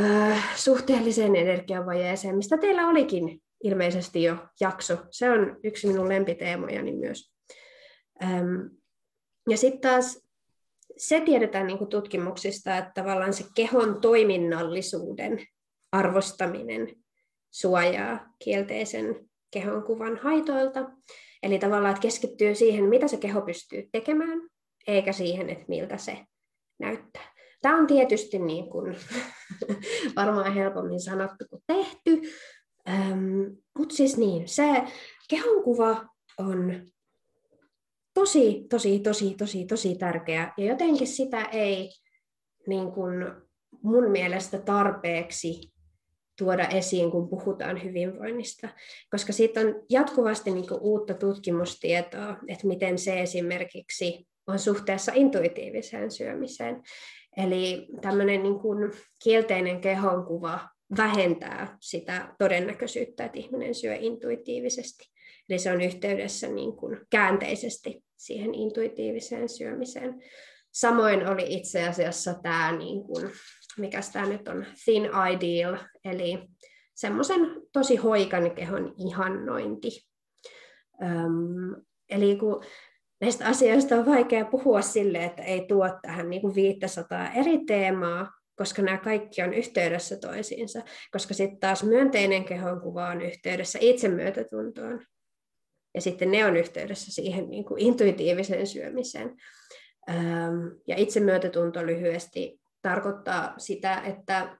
äh, 0.00 0.56
suhteelliseen 0.56 1.36
energiavajeeseen, 1.36 2.36
mistä 2.36 2.58
teillä 2.58 2.88
olikin 2.88 3.42
ilmeisesti 3.64 4.22
jo 4.22 4.36
jakso. 4.60 4.98
Se 5.10 5.30
on 5.30 5.56
yksi 5.64 5.86
minun 5.86 6.08
lempiteemojani 6.08 6.92
myös. 6.92 7.33
Ja 9.50 9.56
sitten 9.56 9.80
taas 9.80 10.24
se 10.96 11.20
tiedetään 11.20 11.66
niin 11.66 11.88
tutkimuksista, 11.88 12.78
että 12.78 12.90
tavallaan 12.94 13.32
se 13.32 13.44
kehon 13.54 14.00
toiminnallisuuden 14.00 15.46
arvostaminen 15.92 16.96
suojaa 17.50 18.34
kielteisen 18.44 19.30
kehon 19.50 19.82
kuvan 19.82 20.16
haitoilta. 20.16 20.90
Eli 21.42 21.58
tavallaan, 21.58 21.90
että 21.90 22.02
keskittyy 22.02 22.54
siihen, 22.54 22.84
mitä 22.84 23.08
se 23.08 23.16
keho 23.16 23.40
pystyy 23.40 23.88
tekemään, 23.92 24.40
eikä 24.86 25.12
siihen, 25.12 25.50
että 25.50 25.64
miltä 25.68 25.96
se 25.96 26.18
näyttää. 26.78 27.34
Tämä 27.62 27.78
on 27.78 27.86
tietysti 27.86 28.38
niin 28.38 28.70
kuin, 28.70 28.96
varmaan 30.16 30.54
helpommin 30.54 31.00
sanottu 31.00 31.44
kuin 31.50 31.62
tehty, 31.66 32.20
ähm, 32.88 33.40
mutta 33.78 33.94
siis 33.94 34.16
niin, 34.16 34.48
se 34.48 34.82
kehonkuva 35.28 36.06
on 36.38 36.86
tosi, 38.14 38.66
tosi, 38.70 38.98
tosi, 38.98 39.34
tosi, 39.38 39.64
tosi 39.64 39.94
tärkeä. 39.94 40.52
Ja 40.56 40.64
jotenkin 40.64 41.06
sitä 41.06 41.42
ei 41.42 41.90
niin 42.66 42.92
kuin 42.92 43.14
mun 43.82 44.10
mielestä 44.10 44.58
tarpeeksi 44.58 45.72
tuoda 46.38 46.68
esiin, 46.68 47.10
kun 47.10 47.28
puhutaan 47.28 47.84
hyvinvoinnista, 47.84 48.68
koska 49.10 49.32
siitä 49.32 49.60
on 49.60 49.84
jatkuvasti 49.90 50.50
niin 50.50 50.68
kuin 50.68 50.80
uutta 50.80 51.14
tutkimustietoa, 51.14 52.36
että 52.48 52.66
miten 52.66 52.98
se 52.98 53.22
esimerkiksi 53.22 54.26
on 54.46 54.58
suhteessa 54.58 55.12
intuitiiviseen 55.14 56.10
syömiseen. 56.10 56.82
Eli 57.36 57.88
tämmöinen 58.00 58.42
niin 58.42 58.58
kuin 58.58 58.92
kielteinen 59.24 59.80
kehonkuva 59.80 60.60
vähentää 60.96 61.76
sitä 61.80 62.34
todennäköisyyttä, 62.38 63.24
että 63.24 63.38
ihminen 63.38 63.74
syö 63.74 63.94
intuitiivisesti. 63.94 65.13
Eli 65.48 65.58
se 65.58 65.72
on 65.72 65.80
yhteydessä 65.80 66.48
niin 66.48 66.76
kuin 66.76 67.00
käänteisesti 67.10 68.04
siihen 68.16 68.54
intuitiiviseen 68.54 69.48
syömiseen. 69.48 70.22
Samoin 70.72 71.28
oli 71.28 71.44
itse 71.48 71.88
asiassa 71.88 72.34
tämä, 72.42 72.76
niin 72.76 73.04
kuin, 73.04 73.30
mikä 73.78 74.00
tämä 74.12 74.26
nyt 74.26 74.48
on, 74.48 74.66
thin 74.84 75.10
ideal, 75.32 75.76
eli 76.04 76.38
semmoisen 76.94 77.40
tosi 77.72 77.96
hoikan 77.96 78.50
kehon 78.50 78.94
ihannointi. 78.98 80.06
Öm, 81.02 81.82
eli 82.10 82.36
kun 82.36 82.64
näistä 83.20 83.46
asioista 83.46 83.96
on 83.96 84.06
vaikea 84.06 84.44
puhua 84.44 84.82
sille, 84.82 85.24
että 85.24 85.42
ei 85.42 85.66
tuo 85.66 85.88
tähän 86.02 86.30
niin 86.30 86.42
kuin 86.42 86.54
500 86.54 87.32
eri 87.32 87.58
teemaa, 87.66 88.32
koska 88.56 88.82
nämä 88.82 88.98
kaikki 88.98 89.42
on 89.42 89.54
yhteydessä 89.54 90.16
toisiinsa, 90.16 90.82
koska 91.12 91.34
sitten 91.34 91.60
taas 91.60 91.84
myönteinen 91.84 92.44
kehonkuva 92.44 93.08
on 93.08 93.20
yhteydessä 93.20 93.78
itsemyötätuntoon, 93.82 95.06
ja 95.94 96.00
sitten 96.00 96.30
ne 96.30 96.46
on 96.46 96.56
yhteydessä 96.56 97.12
siihen 97.12 97.50
niin 97.50 97.64
kuin 97.64 97.80
intuitiiviseen 97.80 98.66
syömiseen. 98.66 99.36
Ja 100.88 100.96
itsemyötätunto 100.96 101.86
lyhyesti 101.86 102.60
tarkoittaa 102.82 103.54
sitä, 103.58 104.00
että 104.00 104.58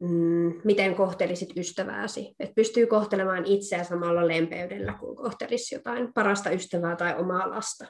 mm, 0.00 0.60
miten 0.64 0.94
kohtelisit 0.94 1.56
ystävääsi. 1.56 2.34
Että 2.38 2.54
pystyy 2.54 2.86
kohtelemaan 2.86 3.46
itseä 3.46 3.84
samalla 3.84 4.28
lempeydellä, 4.28 4.92
kuin 5.00 5.16
kohtelisi 5.16 5.74
jotain 5.74 6.12
parasta 6.12 6.50
ystävää 6.50 6.96
tai 6.96 7.18
omaa 7.18 7.50
lasta. 7.50 7.86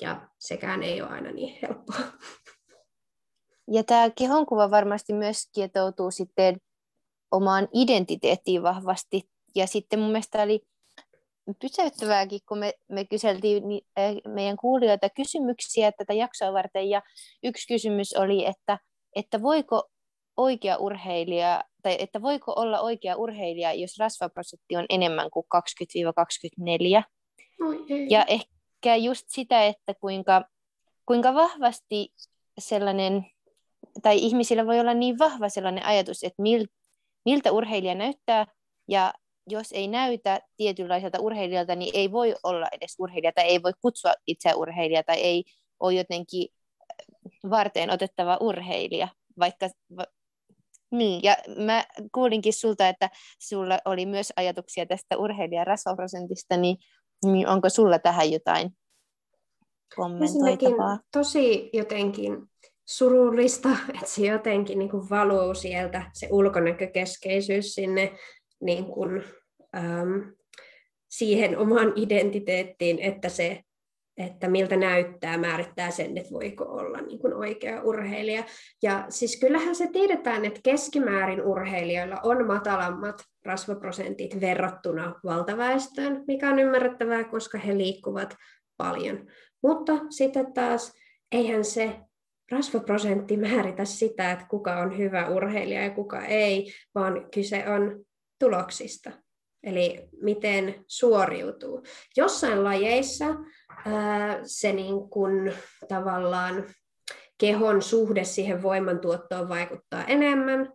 Ja 0.00 0.28
sekään 0.38 0.82
ei 0.82 1.02
ole 1.02 1.10
aina 1.10 1.32
niin 1.32 1.58
helppoa. 1.62 1.96
Ja 3.72 3.84
tämä 3.84 4.10
kehonkuva 4.10 4.70
varmasti 4.70 5.12
myös 5.12 5.50
kietoutuu 5.54 6.10
sitten 6.10 6.56
omaan 7.30 7.68
identiteettiin 7.74 8.62
vahvasti. 8.62 9.22
Ja 9.54 9.66
sitten 9.66 9.98
mun 9.98 10.10
mielestä 10.10 10.42
oli 10.42 10.60
pysäyttävääkin, 11.60 12.40
kun 12.48 12.58
me, 12.58 12.72
me 12.88 13.04
kyseltiin 13.04 13.62
meidän 14.28 14.56
kuulijoita 14.56 15.08
kysymyksiä 15.10 15.92
tätä 15.92 16.12
jaksoa 16.12 16.52
varten, 16.52 16.90
ja 16.90 17.02
yksi 17.42 17.74
kysymys 17.74 18.12
oli, 18.12 18.46
että, 18.46 18.78
että 19.16 19.42
voiko 19.42 19.90
oikea 20.36 20.76
urheilija, 20.76 21.64
tai 21.82 21.96
että 21.98 22.22
voiko 22.22 22.52
olla 22.56 22.80
oikea 22.80 23.16
urheilija, 23.16 23.72
jos 23.72 23.98
rasvaprosentti 23.98 24.76
on 24.76 24.86
enemmän 24.88 25.30
kuin 25.30 25.46
20-24. 26.98 27.02
Ja 28.10 28.24
ehkä 28.24 28.96
just 28.96 29.24
sitä, 29.28 29.66
että 29.66 29.94
kuinka, 30.00 30.44
kuinka 31.06 31.34
vahvasti 31.34 32.12
sellainen, 32.58 33.26
tai 34.02 34.18
ihmisillä 34.18 34.66
voi 34.66 34.80
olla 34.80 34.94
niin 34.94 35.18
vahva 35.18 35.48
sellainen 35.48 35.86
ajatus, 35.86 36.24
että 36.24 36.42
mil, 36.42 36.66
miltä 37.24 37.52
urheilija 37.52 37.94
näyttää, 37.94 38.46
ja 38.88 39.12
jos 39.50 39.72
ei 39.72 39.88
näytä 39.88 40.40
tietynlaiselta 40.56 41.20
urheilijalta, 41.20 41.76
niin 41.76 41.90
ei 41.94 42.12
voi 42.12 42.34
olla 42.42 42.68
edes 42.72 42.94
urheilija 42.98 43.32
tai 43.32 43.44
ei 43.44 43.62
voi 43.62 43.72
kutsua 43.82 44.12
itseä 44.26 44.56
urheilija 44.56 45.02
tai 45.02 45.16
ei 45.16 45.44
ole 45.80 45.94
jotenkin 45.94 46.48
äh, 46.80 47.50
varteen 47.50 47.90
otettava 47.90 48.36
urheilija, 48.40 49.08
vaikka 49.38 49.68
niin, 50.90 51.20
ja 51.22 51.36
mä 51.56 51.84
kuulinkin 52.14 52.52
sulta, 52.52 52.88
että 52.88 53.10
sulla 53.38 53.78
oli 53.84 54.06
myös 54.06 54.32
ajatuksia 54.36 54.86
tästä 54.86 55.18
urheilijan 55.18 55.66
rasvaprosentista, 55.66 56.56
niin, 56.56 56.76
niin 57.24 57.48
onko 57.48 57.68
sulla 57.68 57.98
tähän 57.98 58.32
jotain 58.32 58.70
kommentoitavaa. 59.96 60.98
tosi 61.12 61.70
jotenkin 61.72 62.50
surullista, 62.88 63.68
että 63.94 64.06
se 64.06 64.26
jotenkin 64.26 64.78
niin 64.78 64.90
kuin 64.90 65.10
valuu 65.10 65.54
sieltä, 65.54 66.10
se 66.12 66.28
ulkonäkökeskeisyys 66.30 67.74
sinne 67.74 68.12
niin 68.60 68.84
kuin, 68.84 69.24
äm, 69.76 70.32
siihen 71.08 71.58
omaan 71.58 71.92
identiteettiin, 71.96 72.98
että 72.98 73.28
se 73.28 73.64
että 74.26 74.48
miltä 74.48 74.76
näyttää, 74.76 75.38
määrittää 75.38 75.90
sen, 75.90 76.18
että 76.18 76.32
voiko 76.32 76.64
olla 76.64 77.00
niin 77.00 77.18
kuin 77.18 77.34
oikea 77.34 77.82
urheilija. 77.82 78.44
Ja 78.82 79.06
siis 79.08 79.40
kyllähän 79.40 79.74
se 79.74 79.88
tiedetään, 79.92 80.44
että 80.44 80.60
keskimäärin 80.62 81.42
urheilijoilla 81.42 82.16
on 82.22 82.46
matalammat 82.46 83.24
rasvaprosentit 83.44 84.40
verrattuna 84.40 85.14
valtaväestöön, 85.24 86.24
mikä 86.26 86.50
on 86.50 86.58
ymmärrettävää, 86.58 87.24
koska 87.24 87.58
he 87.58 87.78
liikkuvat 87.78 88.36
paljon. 88.76 89.26
Mutta 89.62 89.92
sitten 90.10 90.52
taas 90.52 90.92
eihän 91.32 91.64
se 91.64 91.96
rasvaprosentti 92.52 93.36
määritä 93.36 93.84
sitä, 93.84 94.32
että 94.32 94.46
kuka 94.50 94.78
on 94.78 94.98
hyvä 94.98 95.28
urheilija 95.28 95.82
ja 95.82 95.90
kuka 95.90 96.24
ei, 96.24 96.72
vaan 96.94 97.30
kyse 97.34 97.68
on 97.68 98.04
tuloksista. 98.38 99.10
Eli 99.62 100.08
miten 100.22 100.84
suoriutuu. 100.86 101.82
Jossain 102.16 102.64
lajeissa 102.64 103.26
ää, 103.86 104.40
se 104.42 104.72
niin 104.72 105.10
kuin, 105.10 105.52
tavallaan 105.88 106.64
kehon 107.38 107.82
suhde 107.82 108.24
siihen 108.24 108.62
voimantuottoon 108.62 109.48
vaikuttaa 109.48 110.04
enemmän. 110.04 110.72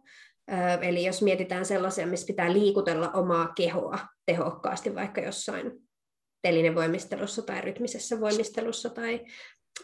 Ää, 0.48 0.74
eli 0.74 1.06
jos 1.06 1.22
mietitään 1.22 1.66
sellaisia, 1.66 2.08
missä 2.08 2.28
pitää 2.28 2.54
liikutella 2.54 3.12
omaa 3.12 3.54
kehoa 3.56 4.00
tehokkaasti, 4.26 4.96
vaikka 4.96 5.22
jossain 5.22 5.72
telinevoimistelussa 6.42 7.42
tai 7.42 7.62
rytmisessä 7.62 8.20
voimistelussa 8.20 8.90
tai 8.90 9.26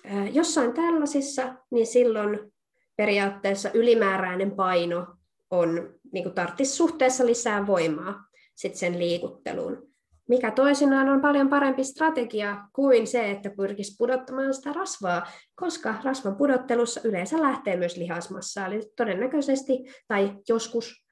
ää, 0.06 0.28
jossain 0.28 0.74
tällaisissa, 0.74 1.56
niin 1.72 1.88
silloin 1.88 2.52
periaatteessa 2.96 3.70
ylimääräinen 3.74 4.52
paino 4.52 5.08
on 5.52 5.94
niin 6.14 6.24
kuin 6.24 6.68
suhteessa 6.68 7.26
lisää 7.26 7.68
voimaa 7.68 8.31
sit 8.62 8.76
sen 8.76 9.00
liikutteluun, 9.00 9.92
mikä 10.30 10.52
toisinaan 10.52 11.10
on 11.10 11.22
paljon 11.22 11.50
parempi 11.50 11.84
strategia 11.84 12.58
kuin 12.74 13.08
se, 13.08 13.32
että 13.32 13.50
pyrkisi 13.58 13.96
pudottamaan 13.98 14.54
sitä 14.54 14.74
rasvaa, 14.74 15.28
koska 15.56 15.96
rasvan 16.04 16.36
pudottelussa 16.36 17.02
yleensä 17.04 17.42
lähtee 17.42 17.76
myös 17.76 17.98
lihasmassa, 17.98 18.66
eli 18.66 18.82
todennäköisesti 18.98 19.74
tai 20.08 20.34
joskus 20.50 21.06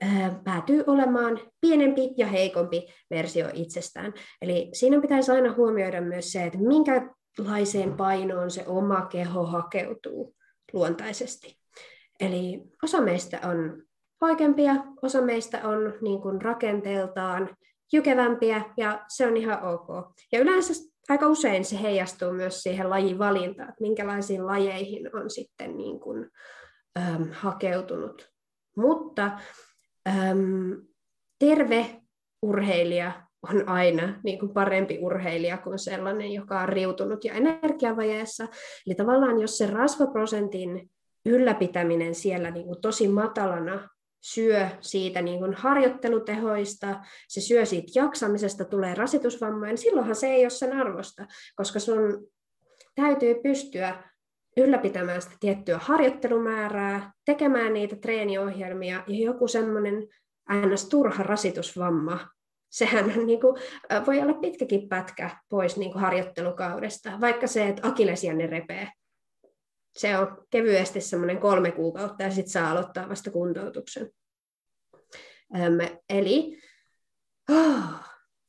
ää, 0.00 0.40
päätyy 0.44 0.84
olemaan 0.86 1.40
pienempi 1.60 2.14
ja 2.16 2.26
heikompi 2.26 2.86
versio 3.10 3.48
itsestään. 3.52 4.12
Eli 4.42 4.70
siinä 4.72 5.00
pitäisi 5.00 5.32
aina 5.32 5.52
huomioida 5.52 6.00
myös 6.00 6.32
se, 6.32 6.44
että 6.44 6.58
minkälaiseen 6.58 7.96
painoon 7.96 8.50
se 8.50 8.64
oma 8.66 9.06
keho 9.06 9.46
hakeutuu 9.46 10.34
luontaisesti. 10.72 11.56
Eli 12.20 12.62
osa 12.82 13.00
meistä 13.00 13.40
on 13.44 13.82
vaikeampia, 14.24 14.74
osa 15.02 15.22
meistä 15.22 15.68
on 15.68 15.94
niin 16.00 16.20
kuin 16.20 16.42
rakenteeltaan 16.42 17.56
jykevämpiä 17.92 18.62
ja 18.76 19.04
se 19.08 19.26
on 19.26 19.36
ihan 19.36 19.62
ok. 19.62 19.88
Ja 20.32 20.40
yleensä 20.40 20.72
aika 21.08 21.26
usein 21.26 21.64
se 21.64 21.82
heijastuu 21.82 22.32
myös 22.32 22.62
siihen 22.62 22.90
lajin 22.90 23.18
valintaan, 23.18 23.68
että 23.68 23.82
minkälaisiin 23.82 24.46
lajeihin 24.46 25.16
on 25.16 25.30
sitten 25.30 25.76
niin 25.76 26.00
kuin, 26.00 26.30
äm, 26.98 27.28
hakeutunut. 27.32 28.28
Mutta 28.76 29.30
äm, 30.08 30.82
terve 31.38 32.00
urheilija 32.42 33.12
on 33.52 33.68
aina 33.68 34.20
niin 34.24 34.38
kuin 34.38 34.52
parempi 34.52 34.98
urheilija 35.00 35.58
kuin 35.58 35.78
sellainen, 35.78 36.32
joka 36.32 36.60
on 36.60 36.68
riutunut 36.68 37.24
ja 37.24 37.34
energiavajeessa. 37.34 38.48
Eli 38.86 38.94
tavallaan 38.94 39.40
jos 39.40 39.58
se 39.58 39.66
rasvaprosentin 39.66 40.90
ylläpitäminen 41.26 42.14
siellä 42.14 42.50
niin 42.50 42.66
kuin 42.66 42.80
tosi 42.80 43.08
matalana 43.08 43.88
syö 44.24 44.68
siitä 44.80 45.22
niin 45.22 45.38
kuin 45.38 45.54
harjoittelutehoista, 45.54 47.00
se 47.28 47.40
syö 47.40 47.64
siitä 47.64 47.92
jaksamisesta, 47.94 48.64
tulee 48.64 48.94
rasitusvammoja, 48.94 49.70
niin 49.70 49.78
silloinhan 49.78 50.16
se 50.16 50.26
ei 50.26 50.44
ole 50.44 50.50
sen 50.50 50.72
arvosta, 50.72 51.26
koska 51.56 51.78
sun 51.78 52.26
täytyy 52.94 53.34
pystyä 53.34 54.02
ylläpitämään 54.56 55.22
sitä 55.22 55.34
tiettyä 55.40 55.78
harjoittelumäärää, 55.78 57.12
tekemään 57.24 57.72
niitä 57.72 57.96
treeniohjelmia 57.96 59.04
ja 59.06 59.24
joku 59.24 59.48
semmoinen 59.48 60.08
ns. 60.52 60.88
turha 60.88 61.22
rasitusvamma, 61.22 62.28
sehän 62.70 63.26
niin 63.26 63.40
kuin, 63.40 63.56
voi 64.06 64.20
olla 64.20 64.34
pitkäkin 64.34 64.88
pätkä 64.88 65.30
pois 65.48 65.76
niin 65.76 65.92
kuin 65.92 66.02
harjoittelukaudesta, 66.02 67.20
vaikka 67.20 67.46
se, 67.46 67.68
että 67.68 67.88
akilesianne 67.88 68.46
repee 68.46 68.88
se 69.96 70.18
on 70.18 70.44
kevyesti 70.50 71.00
semmoinen 71.00 71.38
kolme 71.38 71.70
kuukautta 71.70 72.22
ja 72.22 72.30
sitten 72.30 72.52
saa 72.52 72.70
aloittaa 72.70 73.08
vasta 73.08 73.30
kuntoutuksen. 73.30 74.10
Öm, 75.56 75.98
eli 76.08 76.58
oh, 77.50 77.84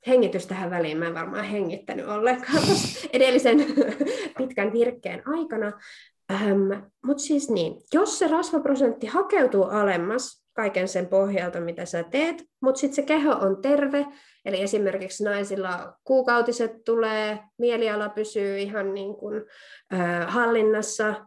hengitys 0.07 0.47
tähän 0.47 0.69
väliin, 0.69 0.97
mä 0.97 1.05
en 1.05 1.13
varmaan 1.13 1.45
hengittänyt 1.45 2.07
ollenkaan 2.07 2.63
edellisen 3.13 3.65
pitkän 4.37 4.73
virkkeen 4.73 5.27
aikana. 5.27 5.71
Mutta 7.05 7.23
siis 7.23 7.49
niin, 7.49 7.81
jos 7.93 8.19
se 8.19 8.27
rasvaprosentti 8.27 9.07
hakeutuu 9.07 9.63
alemmas 9.63 10.45
kaiken 10.53 10.87
sen 10.87 11.07
pohjalta, 11.07 11.59
mitä 11.59 11.85
sä 11.85 12.03
teet, 12.03 12.43
mutta 12.61 12.79
sitten 12.79 12.95
se 12.95 13.01
keho 13.01 13.31
on 13.31 13.61
terve, 13.61 14.05
eli 14.45 14.61
esimerkiksi 14.61 15.23
naisilla 15.23 15.97
kuukautiset 16.03 16.71
tulee, 16.85 17.39
mieliala 17.57 18.09
pysyy 18.09 18.57
ihan 18.57 18.93
niin 18.93 19.15
kuin, 19.15 19.43
äh, 19.93 20.33
hallinnassa, 20.33 21.25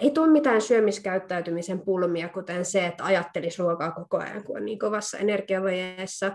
ei 0.00 0.10
tule 0.10 0.28
mitään 0.28 0.60
syömiskäyttäytymisen 0.60 1.80
pulmia, 1.80 2.28
kuten 2.28 2.64
se, 2.64 2.86
että 2.86 3.04
ajattelisi 3.04 3.62
ruokaa 3.62 3.90
koko 3.90 4.18
ajan, 4.18 4.44
kun 4.44 4.56
on 4.56 4.64
niin 4.64 4.78
kovassa 4.78 5.18
energiavajeessa. 5.18 6.32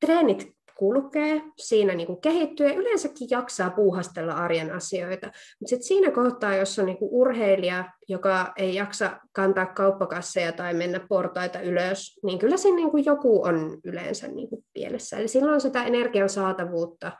Treenit 0.00 0.54
kulkee, 0.78 1.42
siinä 1.58 1.94
niin 1.94 2.06
kuin 2.06 2.20
kehittyy 2.20 2.66
ja 2.66 2.74
yleensäkin 2.74 3.28
jaksaa 3.30 3.70
puuhastella 3.70 4.32
arjen 4.32 4.72
asioita. 4.72 5.26
Mutta 5.26 5.70
sitten 5.70 5.86
siinä 5.86 6.10
kohtaa, 6.10 6.56
jos 6.56 6.78
on 6.78 6.86
niin 6.86 6.98
kuin 6.98 7.08
urheilija, 7.12 7.84
joka 8.08 8.52
ei 8.56 8.74
jaksa 8.74 9.20
kantaa 9.32 9.66
kauppakasseja 9.66 10.52
tai 10.52 10.74
mennä 10.74 11.00
portaita 11.08 11.60
ylös, 11.60 12.20
niin 12.24 12.38
kyllä 12.38 12.56
siinä 12.56 12.76
niin 12.76 12.90
kuin 12.90 13.04
joku 13.04 13.44
on 13.44 13.78
yleensä 13.84 14.28
niin 14.28 14.48
kuin 14.48 14.64
pielessä. 14.72 15.16
Eli 15.16 15.28
silloin 15.28 15.60
sitä 15.60 15.84
energian 15.84 16.28
saatavuutta, 16.28 17.12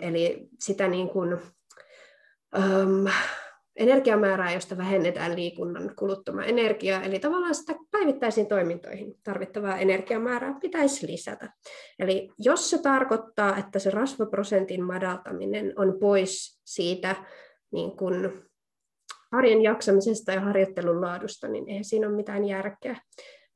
eli 0.00 0.48
sitä 0.60 0.88
niin 0.88 1.08
kuin, 1.08 1.38
um, 2.58 3.06
energiamäärää, 3.76 4.52
josta 4.52 4.76
vähennetään 4.76 5.36
liikunnan 5.36 5.92
kuluttama 5.98 6.44
energiaa, 6.44 7.02
eli 7.02 7.18
tavallaan 7.18 7.54
sitä 7.54 7.74
päivittäisiin 7.90 8.46
toimintoihin 8.46 9.14
tarvittavaa 9.22 9.76
energiamäärää 9.76 10.58
pitäisi 10.60 11.06
lisätä. 11.06 11.52
Eli 11.98 12.30
jos 12.38 12.70
se 12.70 12.82
tarkoittaa, 12.82 13.56
että 13.56 13.78
se 13.78 13.90
rasvaprosentin 13.90 14.84
madaltaminen 14.84 15.72
on 15.76 15.98
pois 16.00 16.60
siitä 16.64 17.16
niin 17.72 17.96
kun 17.96 18.42
arjen 19.32 19.62
jaksamisesta 19.62 20.32
ja 20.32 20.40
harjoittelun 20.40 21.00
laadusta, 21.00 21.48
niin 21.48 21.68
eihän 21.68 21.84
siinä 21.84 22.08
ole 22.08 22.16
mitään 22.16 22.44
järkeä. 22.44 22.96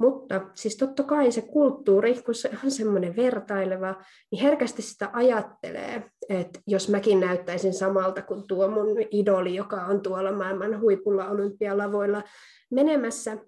Mutta 0.01 0.41
siis 0.55 0.77
totta 0.77 1.03
kai 1.03 1.33
se 1.33 1.43
kulttuuri, 1.43 2.23
kun 2.23 2.35
se 2.35 2.51
on 2.65 2.71
semmoinen 2.71 3.17
vertaileva, 3.17 3.95
niin 4.31 4.43
herkästi 4.43 4.83
sitä 4.83 5.11
ajattelee, 5.13 6.11
että 6.29 6.61
jos 6.67 6.89
mäkin 6.89 7.21
näyttäisin 7.21 7.75
samalta 7.75 8.23
kuin 8.23 8.47
tuo 8.47 8.69
mun 8.69 8.87
idoli, 9.11 9.55
joka 9.55 9.77
on 9.77 10.01
tuolla 10.01 10.33
maailman 10.33 10.81
huipulla 10.81 11.29
olympialavoilla 11.29 12.23
menemässä, 12.71 13.39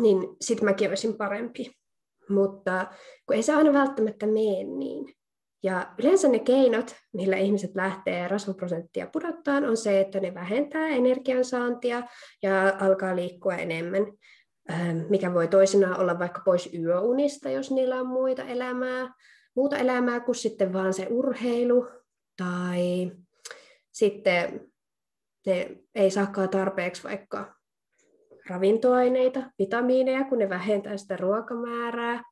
niin 0.00 0.18
sit 0.40 0.62
mäkin 0.62 0.88
olisin 0.88 1.16
parempi. 1.16 1.72
Mutta 2.28 2.86
kun 3.26 3.36
ei 3.36 3.42
se 3.42 3.54
aina 3.54 3.72
välttämättä 3.72 4.26
mene 4.26 4.64
niin. 4.64 5.14
Ja 5.62 5.94
yleensä 5.98 6.28
ne 6.28 6.38
keinot, 6.38 6.94
millä 7.12 7.36
ihmiset 7.36 7.70
lähtee 7.74 8.28
rasvaprosenttia 8.28 9.06
pudottaa, 9.06 9.56
on 9.56 9.76
se, 9.76 10.00
että 10.00 10.20
ne 10.20 10.34
vähentää 10.34 10.88
energiansaantia 10.88 12.02
ja 12.42 12.76
alkaa 12.80 13.16
liikkua 13.16 13.54
enemmän. 13.54 14.06
Ähm, 14.70 14.98
mikä 15.08 15.34
voi 15.34 15.48
toisinaan 15.48 16.00
olla 16.00 16.18
vaikka 16.18 16.42
pois 16.44 16.74
yöunista, 16.74 17.50
jos 17.50 17.70
niillä 17.70 18.00
on 18.00 18.06
muita 18.06 18.42
elämää, 18.42 19.14
muuta 19.56 19.76
elämää 19.76 20.20
kuin 20.20 20.34
sitten 20.34 20.72
vaan 20.72 20.94
se 20.94 21.06
urheilu, 21.10 21.88
tai 22.36 23.12
sitten 23.92 24.70
ne 25.46 25.76
ei 25.94 26.10
saakaan 26.10 26.48
tarpeeksi 26.48 27.04
vaikka 27.04 27.54
ravintoaineita, 28.48 29.42
vitamiineja, 29.58 30.24
kun 30.24 30.38
ne 30.38 30.48
vähentää 30.48 30.96
sitä 30.96 31.16
ruokamäärää. 31.16 32.22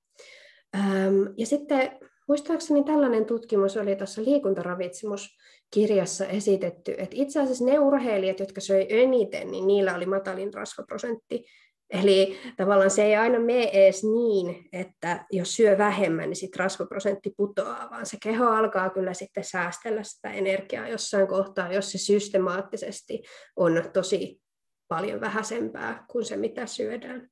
Ähm, 0.74 1.22
ja 1.37 1.47
sitten 1.47 1.99
muistaakseni 2.28 2.85
tällainen 2.85 3.24
tutkimus 3.24 3.76
oli 3.76 3.97
tuossa 3.97 4.24
liikuntaravitsemuskirjassa 4.24 6.26
esitetty, 6.26 6.95
että 6.99 7.16
itse 7.16 7.41
asiassa 7.41 7.64
ne 7.64 7.78
urheilijat, 7.78 8.41
jotka 8.41 8.61
söi 8.61 8.87
eniten, 8.89 9.51
niin 9.51 9.66
niillä 9.66 9.95
oli 9.95 10.07
matalin 10.07 10.55
rasvaprosentti 10.55 11.45
Eli 11.91 12.38
tavallaan 12.57 12.91
se 12.91 13.05
ei 13.05 13.16
aina 13.16 13.38
mene 13.38 13.70
edes 13.72 14.05
niin, 14.05 14.68
että 14.72 15.24
jos 15.32 15.57
syö 15.57 15.78
vähemmän, 15.78 16.28
niin 16.28 16.36
sitten 16.36 16.61
rasvaprosentti 16.61 17.34
putoaa, 17.36 17.91
vaan 17.91 18.07
se 18.07 18.16
keho 18.22 18.47
alkaa 18.47 18.91
kyllä 18.91 19.14
sitten 19.14 19.45
säästellä 19.45 20.03
sitä 20.03 20.30
energiaa 20.30 20.88
jossain 20.88 21.26
kohtaa, 21.26 21.72
jos 21.72 21.93
se 21.93 21.99
systemaattisesti 21.99 23.22
on 23.57 23.82
tosi 23.93 24.41
paljon 24.88 25.20
vähäisempää 25.20 26.05
kuin 26.11 26.24
se, 26.24 26.36
mitä 26.36 26.66
syödään. 26.66 27.28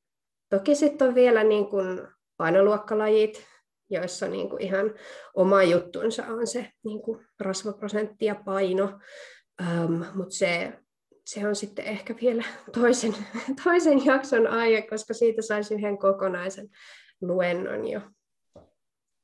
Toki 0.50 0.74
sitten 0.74 1.08
on 1.08 1.14
vielä 1.14 1.44
niin 1.44 1.66
kuin 1.66 2.08
painoluokkalajit, 2.36 3.44
joissa 3.90 4.28
niin 4.28 4.50
kuin 4.50 4.62
ihan 4.62 4.94
oma 5.34 5.62
juttunsa 5.62 6.26
on 6.26 6.46
se 6.46 6.70
niin 6.84 7.02
kuin 7.02 7.26
rasvaprosentti 7.40 8.24
ja 8.24 8.34
paino, 8.34 8.98
um, 9.84 10.04
mutta 10.14 10.34
se 10.34 10.72
se 11.28 11.48
on 11.48 11.56
sitten 11.56 11.84
ehkä 11.84 12.14
vielä 12.20 12.44
toisen, 12.80 13.14
toisen 13.64 14.04
jakson 14.04 14.46
aihe, 14.46 14.82
koska 14.82 15.14
siitä 15.14 15.42
saisi 15.42 15.74
yhden 15.74 15.98
kokonaisen 15.98 16.68
luennon 17.20 17.88
jo. 17.88 18.00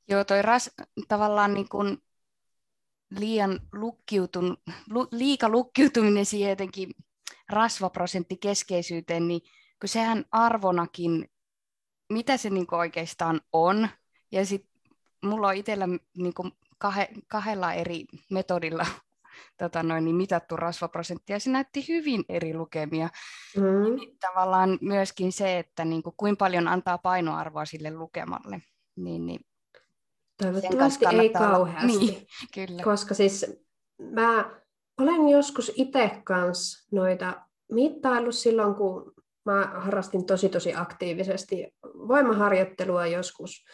Joo, 0.07 0.23
toi 0.23 0.41
ras, 0.41 0.71
tavallaan 1.07 1.53
niin 1.53 1.69
kuin 1.69 1.97
liian 3.19 3.59
lukkiutun, 3.73 4.57
lu, 4.89 5.07
liika 5.11 5.49
lukkiutuminen 5.49 6.25
siihen 6.25 6.49
jotenkin 6.49 6.89
rasvaprosenttikeskeisyyteen, 7.49 9.27
niin 9.27 9.41
kun 9.79 9.89
sehän 9.89 10.25
arvonakin, 10.31 11.29
mitä 12.09 12.37
se 12.37 12.49
niin 12.49 12.67
oikeastaan 12.71 13.41
on, 13.53 13.89
ja 14.31 14.45
sitten 14.45 14.81
mulla 15.23 15.47
on 15.47 15.55
itsellä 15.55 15.87
niin 16.17 16.33
kahe, 16.77 17.09
kahdella 17.27 17.73
eri 17.73 18.05
metodilla 18.31 18.85
tota 19.57 19.83
noin, 19.83 20.05
niin 20.05 20.15
mitattu 20.15 20.55
rasvaprosentti, 20.55 21.33
ja 21.33 21.39
se 21.39 21.49
näytti 21.49 21.87
hyvin 21.87 22.23
eri 22.29 22.53
lukemia. 22.53 23.09
Mm. 23.57 23.95
Niin 23.95 24.17
tavallaan 24.19 24.77
myöskin 24.81 25.31
se, 25.31 25.59
että 25.59 25.85
niin 25.85 26.03
kuin, 26.03 26.13
kuinka 26.17 26.45
paljon 26.45 26.67
antaa 26.67 26.97
painoarvoa 26.97 27.65
sille 27.65 27.93
lukemalle. 27.93 28.61
Niin, 28.95 29.25
niin 29.25 29.39
Toivottavasti 30.41 31.05
ei 31.05 31.29
kauheasti, 31.29 31.87
niin, 31.87 32.27
kyllä. 32.55 32.83
koska 32.83 33.13
siis 33.13 33.45
mä 33.99 34.61
olen 35.01 35.29
joskus 35.29 35.71
itse 35.75 36.21
kanssa 36.23 36.87
noita 36.91 37.41
mittaillut 37.71 38.35
silloin, 38.35 38.75
kun 38.75 39.13
mä 39.45 39.71
harrastin 39.75 40.25
tosi 40.25 40.49
tosi 40.49 40.73
aktiivisesti 40.75 41.67
voimaharjoittelua 41.83 43.05
joskus. 43.05 43.65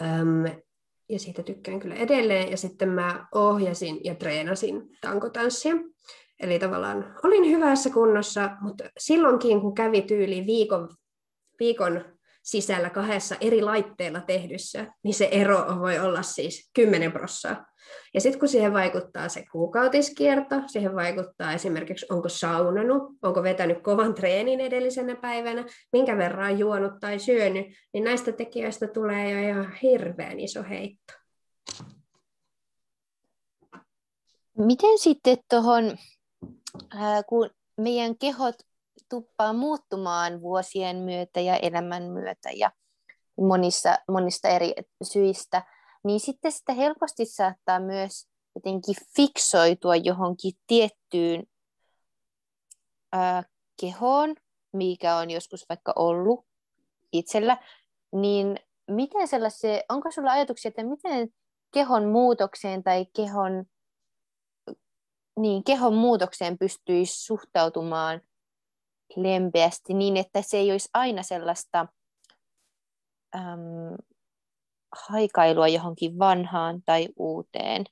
Öm, 0.00 0.62
ja 1.08 1.18
siitä 1.18 1.42
tykkään 1.42 1.80
kyllä 1.80 1.94
edelleen. 1.94 2.50
Ja 2.50 2.56
sitten 2.56 2.88
mä 2.88 3.26
ohjasin 3.34 4.00
ja 4.04 4.14
treenasin 4.14 4.82
tankotanssia. 5.00 5.74
Eli 6.40 6.58
tavallaan 6.58 7.14
olin 7.24 7.50
hyvässä 7.50 7.90
kunnossa, 7.90 8.50
mutta 8.60 8.84
silloinkin 8.98 9.60
kun 9.60 9.74
kävi 9.74 10.02
tyyli 10.02 10.46
viikon, 10.46 10.88
viikon 11.58 12.04
sisällä 12.46 12.90
kahdessa 12.90 13.36
eri 13.40 13.62
laitteella 13.62 14.20
tehdyssä, 14.20 14.86
niin 15.02 15.14
se 15.14 15.28
ero 15.30 15.66
voi 15.80 15.98
olla 15.98 16.22
siis 16.22 16.70
10 16.74 17.12
prossaa. 17.12 17.66
Ja 18.14 18.20
sitten 18.20 18.40
kun 18.40 18.48
siihen 18.48 18.72
vaikuttaa 18.72 19.28
se 19.28 19.44
kuukautiskierto, 19.52 20.56
siihen 20.66 20.94
vaikuttaa 20.94 21.52
esimerkiksi 21.52 22.06
onko 22.10 22.28
saunanut, 22.28 23.02
onko 23.22 23.42
vetänyt 23.42 23.82
kovan 23.82 24.14
treenin 24.14 24.60
edellisenä 24.60 25.16
päivänä, 25.16 25.64
minkä 25.92 26.16
verran 26.16 26.52
on 26.52 26.58
juonut 26.58 26.92
tai 27.00 27.18
syönyt, 27.18 27.66
niin 27.92 28.04
näistä 28.04 28.32
tekijöistä 28.32 28.86
tulee 28.86 29.30
jo 29.30 29.48
ihan 29.48 29.72
hirveän 29.82 30.40
iso 30.40 30.62
heitto. 30.62 31.12
Miten 34.58 34.98
sitten 34.98 35.38
tuohon, 35.50 35.96
kun 37.28 37.50
meidän 37.76 38.18
kehot 38.18 38.54
tuppaa 39.08 39.52
muuttumaan 39.52 40.40
vuosien 40.40 40.96
myötä 40.96 41.40
ja 41.40 41.56
elämän 41.56 42.02
myötä 42.02 42.50
ja 42.54 42.70
monissa, 43.40 43.98
monista 44.08 44.48
eri 44.48 44.74
syistä, 45.02 45.62
niin 46.04 46.20
sitten 46.20 46.52
sitä 46.52 46.72
helposti 46.72 47.24
saattaa 47.24 47.80
myös 47.80 48.28
jotenkin 48.54 48.94
fiksoitua 49.16 49.96
johonkin 49.96 50.52
tiettyyn 50.66 51.42
ää, 53.12 53.42
kehoon, 53.80 54.34
mikä 54.72 55.16
on 55.16 55.30
joskus 55.30 55.66
vaikka 55.68 55.92
ollut 55.96 56.46
itsellä, 57.12 57.56
niin 58.12 58.58
miten 58.90 59.28
onko 59.88 60.10
sulla 60.10 60.32
ajatuksia, 60.32 60.68
että 60.68 60.84
miten 60.84 61.28
kehon 61.74 62.04
muutokseen 62.08 62.82
tai 62.82 63.06
kehon, 63.16 63.64
niin, 65.38 65.64
kehon 65.64 65.94
muutokseen 65.94 66.58
pystyisi 66.58 67.24
suhtautumaan 67.24 68.20
lempeästi 69.16 69.94
niin, 69.94 70.16
että 70.16 70.42
se 70.42 70.56
ei 70.56 70.70
olisi 70.72 70.88
aina 70.94 71.22
sellaista 71.22 71.86
äm, 73.36 73.96
haikailua 75.08 75.68
johonkin 75.68 76.18
vanhaan 76.18 76.82
tai 76.86 77.08
uuteen. 77.16 77.84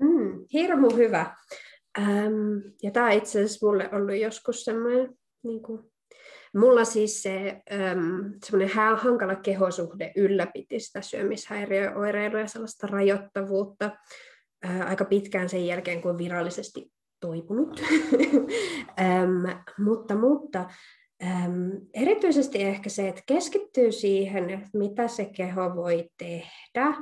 Mm, 0.00 0.44
hirmu 0.52 0.90
hyvä. 0.96 1.36
Ähm, 1.98 2.58
ja 2.82 2.90
tämä 2.90 3.10
itse 3.10 3.44
asiassa 3.44 3.66
mulle 3.66 3.90
ollut 3.92 4.16
joskus 4.16 4.64
semmoinen, 4.64 5.18
niin 5.42 5.62
kuin, 5.62 5.92
mulla 6.56 6.84
siis 6.84 7.22
se 7.22 7.62
ähm, 7.72 8.26
semmoinen 8.44 8.76
hankala 8.96 9.34
kehosuhde 9.34 10.12
ylläpiti 10.16 10.80
sitä 10.80 11.02
syömishäiriöoireilua 11.02 12.40
ja 12.40 12.46
sellaista 12.46 12.86
rajoittavuutta 12.86 13.90
äh, 14.64 14.88
aika 14.88 15.04
pitkään 15.04 15.48
sen 15.48 15.66
jälkeen, 15.66 16.02
kun 16.02 16.18
virallisesti 16.18 16.92
toipunut. 17.26 17.80
ähm, 19.00 19.58
mutta, 19.78 20.14
mutta 20.14 20.68
Ähm, 21.22 21.70
erityisesti 21.94 22.62
ehkä 22.62 22.90
se, 22.90 23.08
että 23.08 23.22
keskittyy 23.26 23.92
siihen, 23.92 24.50
että 24.50 24.68
mitä 24.74 25.08
se 25.08 25.24
keho 25.24 25.76
voi 25.76 26.10
tehdä, 26.18 26.94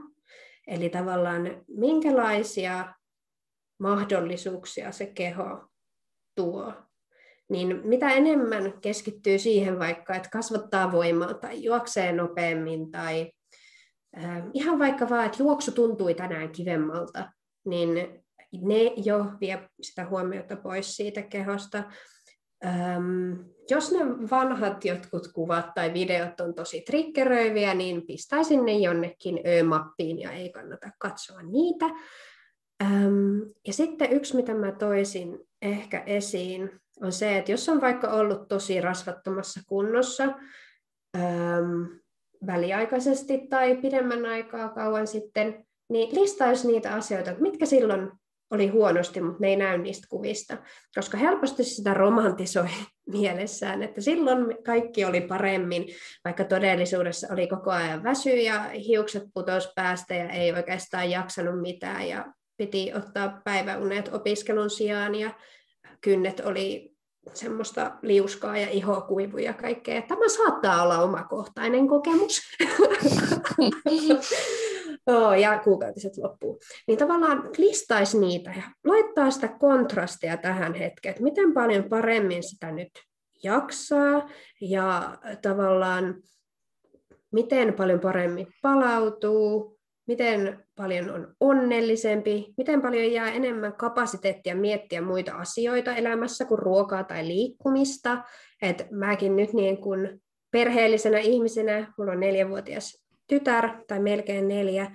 eli 0.66 0.88
tavallaan 0.88 1.64
minkälaisia 1.68 2.94
mahdollisuuksia 3.80 4.92
se 4.92 5.06
keho 5.06 5.68
tuo. 6.34 6.72
Niin 7.50 7.80
mitä 7.84 8.10
enemmän 8.10 8.80
keskittyy 8.80 9.38
siihen 9.38 9.78
vaikka, 9.78 10.14
että 10.14 10.28
kasvattaa 10.32 10.92
voimaa 10.92 11.34
tai 11.34 11.64
juoksee 11.64 12.12
nopeammin 12.12 12.90
tai 12.90 13.32
äh, 14.24 14.42
ihan 14.54 14.78
vaikka 14.78 15.08
vaan, 15.08 15.26
että 15.26 15.42
juoksu 15.42 15.72
tuntui 15.72 16.14
tänään 16.14 16.50
kivemmalta, 16.50 17.32
niin 17.66 18.21
ne 18.60 18.92
jo 18.96 19.26
vie 19.40 19.68
sitä 19.82 20.06
huomiota 20.06 20.56
pois 20.56 20.96
siitä 20.96 21.22
kehosta. 21.22 21.84
Öm, 22.64 23.44
jos 23.70 23.92
ne 23.92 23.98
vanhat 24.30 24.84
jotkut 24.84 25.28
kuvat 25.34 25.74
tai 25.74 25.94
videot 25.94 26.40
on 26.40 26.54
tosi 26.54 26.80
triggeröiviä, 26.80 27.74
niin 27.74 28.06
pistäisin 28.06 28.64
ne 28.64 28.72
jonnekin 28.72 29.40
Ö-mappiin 29.46 30.18
ja 30.18 30.32
ei 30.32 30.50
kannata 30.50 30.90
katsoa 30.98 31.42
niitä. 31.42 31.86
Öm, 32.82 33.52
ja 33.66 33.72
sitten 33.72 34.12
yksi, 34.12 34.36
mitä 34.36 34.54
mä 34.54 34.72
toisin 34.72 35.38
ehkä 35.62 36.02
esiin, 36.06 36.70
on 37.00 37.12
se, 37.12 37.38
että 37.38 37.52
jos 37.52 37.68
on 37.68 37.80
vaikka 37.80 38.10
ollut 38.10 38.48
tosi 38.48 38.80
rasvattomassa 38.80 39.60
kunnossa 39.66 40.24
öm, 41.16 41.88
väliaikaisesti 42.46 43.46
tai 43.50 43.76
pidemmän 43.76 44.26
aikaa 44.26 44.68
kauan 44.68 45.06
sitten, 45.06 45.66
niin 45.90 46.20
listaisi 46.20 46.66
niitä 46.66 46.94
asioita, 46.94 47.30
että 47.30 47.42
mitkä 47.42 47.66
silloin 47.66 48.10
oli 48.52 48.68
huonosti, 48.68 49.20
mutta 49.20 49.38
ne 49.40 49.48
ei 49.48 49.56
näy 49.56 49.78
niistä 49.78 50.06
kuvista, 50.10 50.56
koska 50.94 51.18
helposti 51.18 51.64
sitä 51.64 51.94
romantisoi 51.94 52.68
mielessään, 53.12 53.82
että 53.82 54.00
silloin 54.00 54.56
kaikki 54.64 55.04
oli 55.04 55.20
paremmin, 55.20 55.86
vaikka 56.24 56.44
todellisuudessa 56.44 57.28
oli 57.32 57.46
koko 57.46 57.70
ajan 57.70 58.02
väsy 58.02 58.30
ja 58.30 58.62
hiukset 58.62 59.22
putos 59.34 59.72
päästä 59.76 60.14
ja 60.14 60.30
ei 60.30 60.52
oikeastaan 60.52 61.10
jaksanut 61.10 61.60
mitään 61.60 62.08
ja 62.08 62.32
piti 62.56 62.92
ottaa 62.94 63.40
päiväunet 63.44 64.14
opiskelun 64.14 64.70
sijaan 64.70 65.14
ja 65.14 65.30
kynnet 66.00 66.40
oli 66.40 66.92
semmoista 67.34 67.92
liuskaa 68.02 68.58
ja 68.58 68.68
ihokuivu 68.70 69.38
ja 69.38 69.52
kaikkea. 69.52 70.02
Tämä 70.02 70.28
saattaa 70.28 70.82
olla 70.82 70.98
omakohtainen 70.98 71.88
kokemus. 71.88 72.40
oh, 75.06 75.32
ja 75.32 75.58
kuukautiset 75.58 76.16
loppuu. 76.16 76.60
Niin 76.88 76.98
tavallaan 76.98 77.50
listaisi 77.58 78.18
niitä 78.18 78.52
ja 78.56 78.62
laittaa 78.84 79.30
sitä 79.30 79.48
kontrastia 79.48 80.36
tähän 80.36 80.74
hetkeen, 80.74 81.10
että 81.10 81.22
miten 81.22 81.54
paljon 81.54 81.84
paremmin 81.84 82.42
sitä 82.42 82.72
nyt 82.72 82.90
jaksaa 83.44 84.28
ja 84.60 85.18
tavallaan 85.42 86.14
miten 87.32 87.74
paljon 87.74 88.00
paremmin 88.00 88.46
palautuu, 88.62 89.78
miten 90.06 90.64
paljon 90.76 91.10
on 91.10 91.34
onnellisempi, 91.40 92.54
miten 92.56 92.82
paljon 92.82 93.12
jää 93.12 93.32
enemmän 93.32 93.72
kapasiteettia 93.72 94.56
miettiä 94.56 95.02
muita 95.02 95.32
asioita 95.32 95.94
elämässä 95.94 96.44
kuin 96.44 96.58
ruokaa 96.58 97.04
tai 97.04 97.26
liikkumista. 97.26 98.22
Et 98.62 98.86
mäkin 98.90 99.36
nyt 99.36 99.52
niin 99.52 99.78
kuin 99.78 100.22
perheellisenä 100.50 101.18
ihmisenä, 101.18 101.92
mulla 101.98 102.12
on 102.12 102.20
neljävuotias 102.20 103.01
tytär 103.32 103.70
tai 103.86 104.00
melkein 104.00 104.48
neljä, 104.48 104.90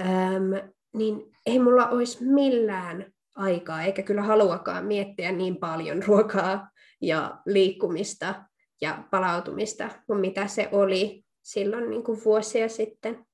äm, 0.00 0.70
niin 0.94 1.32
ei 1.46 1.58
mulla 1.58 1.88
olisi 1.88 2.24
millään 2.24 3.12
aikaa, 3.36 3.82
eikä 3.82 4.02
kyllä 4.02 4.22
haluakaan 4.22 4.84
miettiä 4.84 5.32
niin 5.32 5.56
paljon 5.56 6.02
ruokaa 6.06 6.70
ja 7.00 7.38
liikkumista 7.46 8.34
ja 8.80 9.04
palautumista 9.10 9.88
kuin 10.06 10.20
mitä 10.20 10.46
se 10.46 10.68
oli 10.72 11.24
silloin 11.42 11.90
niin 11.90 12.04
kuin 12.04 12.20
vuosia 12.24 12.68
sitten. 12.68 13.26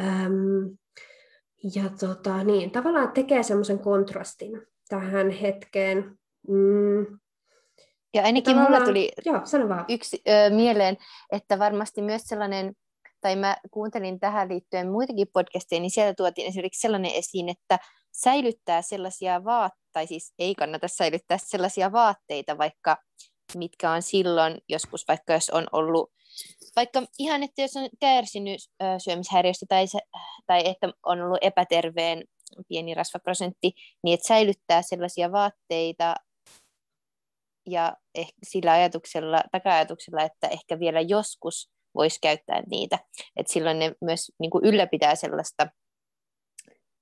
Öm, 0.00 0.76
ja 1.74 1.90
tota, 2.00 2.44
niin, 2.44 2.70
tavallaan 2.70 3.12
tekee 3.12 3.42
semmoisen 3.42 3.78
kontrastin 3.78 4.62
tähän 4.88 5.30
hetkeen. 5.30 6.18
Mm. 6.48 7.18
Ja 8.14 8.22
ainakin 8.22 8.56
mulla 8.56 8.80
tuli 8.80 9.12
joo, 9.24 9.40
sano 9.44 9.68
vaan. 9.68 9.84
yksi 9.88 10.22
ö, 10.28 10.54
mieleen, 10.54 10.96
että 11.32 11.58
varmasti 11.58 12.02
myös 12.02 12.22
sellainen, 12.22 12.72
tai 13.26 13.36
mä 13.36 13.56
kuuntelin 13.70 14.20
tähän 14.20 14.48
liittyen 14.48 14.90
muitakin 14.90 15.26
podcasteja, 15.32 15.80
niin 15.80 15.90
siellä 15.90 16.14
tuotiin 16.14 16.48
esimerkiksi 16.48 16.80
sellainen 16.80 17.10
esiin, 17.14 17.48
että 17.48 17.78
säilyttää 18.12 18.82
sellaisia 18.82 19.44
vaatteita, 19.44 19.86
tai 19.92 20.06
siis 20.06 20.34
ei 20.38 20.54
kannata 20.54 20.88
säilyttää 20.88 21.38
sellaisia 21.38 21.92
vaatteita, 21.92 22.58
vaikka 22.58 22.96
mitkä 23.54 23.90
on 23.90 24.02
silloin 24.02 24.58
joskus, 24.68 25.08
vaikka 25.08 25.32
jos 25.32 25.50
on 25.50 25.66
ollut, 25.72 26.12
vaikka 26.76 27.02
ihan, 27.18 27.42
että 27.42 27.62
jos 27.62 27.76
on 27.76 27.88
kärsinyt 28.00 28.60
syömishäiriöstä 28.98 29.66
tai, 29.68 29.86
se, 29.86 29.98
tai 30.46 30.68
että 30.68 30.88
on 31.06 31.20
ollut 31.20 31.38
epäterveen 31.40 32.24
pieni 32.68 32.94
rasvaprosentti, 32.94 33.72
niin 34.04 34.14
että 34.14 34.28
säilyttää 34.28 34.82
sellaisia 34.82 35.32
vaatteita 35.32 36.14
ja 37.66 37.96
ehkä 38.14 38.38
sillä 38.42 38.72
ajatuksella, 38.72 39.40
taka-ajatuksella, 39.52 40.22
että 40.22 40.48
ehkä 40.48 40.78
vielä 40.78 41.00
joskus 41.00 41.75
voisi 41.96 42.18
käyttää 42.22 42.62
niitä. 42.70 42.98
Että 43.36 43.52
silloin 43.52 43.78
ne 43.78 43.94
myös 44.00 44.32
niin 44.38 44.50
kuin 44.50 44.64
ylläpitää 44.64 45.14
sellaista, 45.14 45.68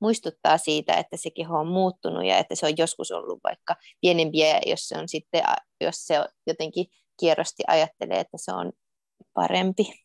muistuttaa 0.01 0.59
siitä, 0.59 0.95
että 0.95 1.17
se 1.17 1.31
keho 1.31 1.59
on 1.59 1.69
muuttunut 1.69 2.25
ja 2.25 2.39
että 2.39 2.55
se 2.55 2.67
on 2.67 2.73
joskus 2.79 3.11
ollut 3.11 3.41
vaikka 3.45 3.77
pienempiä, 4.01 4.61
jos 4.67 4.89
se 4.89 4.99
on 4.99 5.09
sitten, 5.09 5.43
jos 5.81 5.95
se 6.07 6.15
jotenkin 6.47 6.87
kierrosti 7.21 7.63
ajattelee, 7.67 8.21
että 8.21 8.37
se 8.37 8.53
on 8.53 8.73
parempi. 9.35 10.05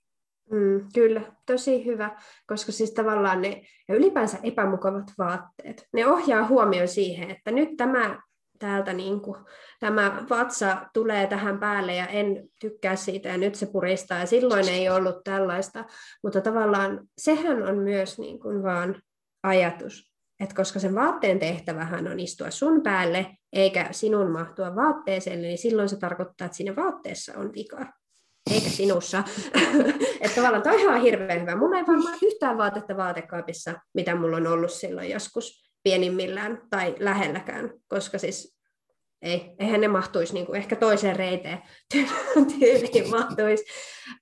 Mm, 0.51 0.87
kyllä, 0.93 1.21
tosi 1.45 1.85
hyvä, 1.85 2.21
koska 2.47 2.71
siis 2.71 2.91
tavallaan 2.91 3.41
ne, 3.41 3.61
ja 3.87 3.95
ylipäänsä 3.95 4.37
epämukavat 4.43 5.11
vaatteet, 5.17 5.87
ne 5.93 6.07
ohjaa 6.07 6.47
huomioon 6.47 6.87
siihen, 6.87 7.31
että 7.31 7.51
nyt 7.51 7.69
tämä 7.77 8.21
täältä 8.59 8.93
niin 8.93 9.21
kuin, 9.21 9.37
tämä 9.79 10.25
vatsa 10.29 10.85
tulee 10.93 11.27
tähän 11.27 11.59
päälle 11.59 11.95
ja 11.95 12.07
en 12.07 12.49
tykkää 12.61 12.95
siitä 12.95 13.29
ja 13.29 13.37
nyt 13.37 13.55
se 13.55 13.65
puristaa 13.65 14.19
ja 14.19 14.25
silloin 14.25 14.69
ei 14.69 14.89
ollut 14.89 15.23
tällaista, 15.23 15.85
mutta 16.23 16.41
tavallaan 16.41 17.07
sehän 17.17 17.63
on 17.63 17.77
myös 17.77 18.19
niin 18.19 18.39
kuin 18.39 18.63
vaan 18.63 19.01
ajatus, 19.43 20.13
että 20.39 20.55
koska 20.55 20.79
sen 20.79 20.95
vaatteen 20.95 21.39
tehtävähän 21.39 22.07
on 22.07 22.19
istua 22.19 22.51
sun 22.51 22.83
päälle 22.83 23.27
eikä 23.53 23.87
sinun 23.91 24.31
mahtua 24.31 24.75
vaatteeseen, 24.75 25.41
niin 25.41 25.57
silloin 25.57 25.89
se 25.89 25.99
tarkoittaa, 25.99 26.45
että 26.45 26.57
siinä 26.57 26.75
vaatteessa 26.75 27.33
on 27.37 27.53
vika 27.53 27.85
eikä 28.51 28.69
sinussa. 28.69 29.23
että 30.21 30.35
tavallaan 30.35 30.63
toi 30.63 30.87
on 30.87 31.01
hirveän 31.01 31.41
hyvä. 31.41 31.55
Mulla 31.55 31.77
ei 31.77 31.87
varmaan 31.87 32.17
yhtään 32.23 32.57
vaatetta 32.57 32.97
vaatekaapissa, 32.97 33.73
mitä 33.93 34.15
mulla 34.15 34.37
on 34.37 34.47
ollut 34.47 34.71
silloin 34.71 35.09
joskus 35.09 35.68
pienimmillään 35.83 36.61
tai 36.69 36.95
lähelläkään, 36.99 37.73
koska 37.87 38.17
siis 38.17 38.59
ei, 39.21 39.55
eihän 39.59 39.81
ne 39.81 39.87
mahtuisi 39.87 40.33
niin 40.33 40.45
kuin 40.45 40.57
ehkä 40.57 40.75
toiseen 40.75 41.15
reiteen 41.15 41.61
tyyliin 42.59 43.09
mahtuisi. 43.09 43.65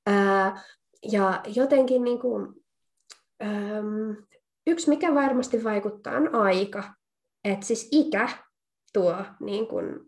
Ää, 0.05 0.64
ja 1.12 1.41
jotenkin 1.55 2.03
niin 2.03 2.20
kuin, 2.20 2.53
äm, 3.43 4.16
yksi, 4.68 4.89
mikä 4.89 5.16
varmasti 5.16 5.64
vaikuttaa, 5.64 6.18
on 6.18 6.36
aika. 6.36 6.93
Että 7.43 7.66
siis 7.66 7.89
ikä 7.91 8.30
tuo 8.93 9.16
niin 9.39 9.68
kuin, 9.68 9.99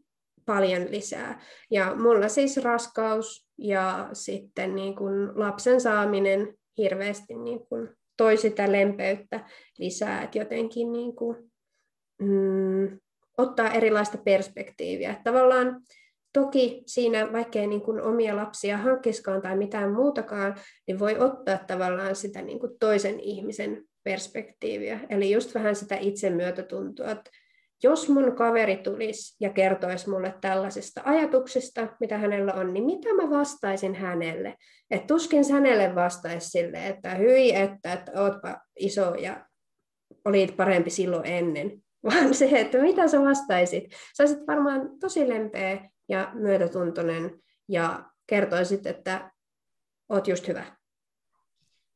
paljon 0.50 0.92
lisää. 0.92 1.42
Ja 1.72 1.96
mulla 1.96 2.30
siis 2.30 2.58
raskaus 2.58 3.48
ja 3.58 4.10
sitten 4.14 4.76
niin 4.76 4.96
kuin 4.96 5.40
lapsen 5.40 5.82
saaminen 5.82 6.58
hirveästi 6.78 7.36
niin 7.36 7.68
kuin 7.68 7.90
toi 8.20 8.38
sitä 8.38 8.72
lempeyttä 8.72 9.40
lisää, 9.78 10.24
että 10.24 10.38
jotenkin 10.38 10.92
niin 10.92 11.16
kuin, 11.16 11.38
mm, 12.22 13.00
ottaa 13.38 13.72
erilaista 13.72 14.18
perspektiiviä. 14.18 15.16
Tavallaan 15.24 15.82
toki 16.34 16.84
siinä, 16.86 17.32
vaikkei 17.32 17.68
niin 17.68 17.82
kuin 17.82 18.02
omia 18.02 18.36
lapsia 18.36 18.78
hankkiskaan 18.78 19.42
tai 19.42 19.58
mitään 19.58 19.92
muutakaan, 19.94 20.56
niin 20.88 21.00
voi 21.00 21.20
ottaa 21.20 21.58
tavallaan 21.68 22.16
sitä 22.16 22.42
niin 22.42 22.60
kuin 22.60 22.72
toisen 22.80 23.20
ihmisen 23.20 23.84
perspektiiviä. 24.04 25.00
Eli 25.10 25.32
just 25.32 25.56
vähän 25.56 25.76
sitä 25.76 25.96
itsemyötätuntoa, 25.96 27.12
että 27.12 27.32
jos 27.84 28.10
mun 28.10 28.36
kaveri 28.36 28.78
tulisi 28.78 29.38
ja 29.40 29.50
kertoisi 29.50 30.10
mulle 30.10 30.36
tällaisesta 30.42 31.02
ajatuksesta, 31.06 31.88
mitä 32.00 32.18
hänellä 32.18 32.54
on, 32.54 32.74
niin 32.74 32.86
mitä 32.86 33.14
mä 33.14 33.30
vastaisin 33.30 33.96
hänelle? 33.96 34.56
Et 34.92 35.08
tuskin 35.08 35.52
hänelle 35.52 35.96
vastaisi 35.96 36.50
sille, 36.50 36.88
että 36.88 37.16
hyi, 37.16 37.56
että, 37.56 37.94
että 37.94 38.12
ootpa 38.22 38.62
iso 38.80 39.16
ja 39.16 39.46
olit 40.26 40.58
parempi 40.58 40.90
silloin 40.90 41.26
ennen, 41.26 41.72
vaan 42.10 42.34
se, 42.34 42.50
että 42.54 42.78
mitä 42.78 43.08
sä 43.08 43.22
vastaisit. 43.22 43.84
Sä 44.18 44.24
olisit 44.24 44.48
varmaan 44.48 45.00
tosi 45.00 45.30
lempeä 45.30 45.90
ja 46.10 46.32
myötätuntoinen 46.34 47.40
ja 47.68 48.10
kertoisit, 48.28 48.86
että 48.86 49.32
oot 50.10 50.28
just 50.28 50.48
hyvä. 50.48 50.80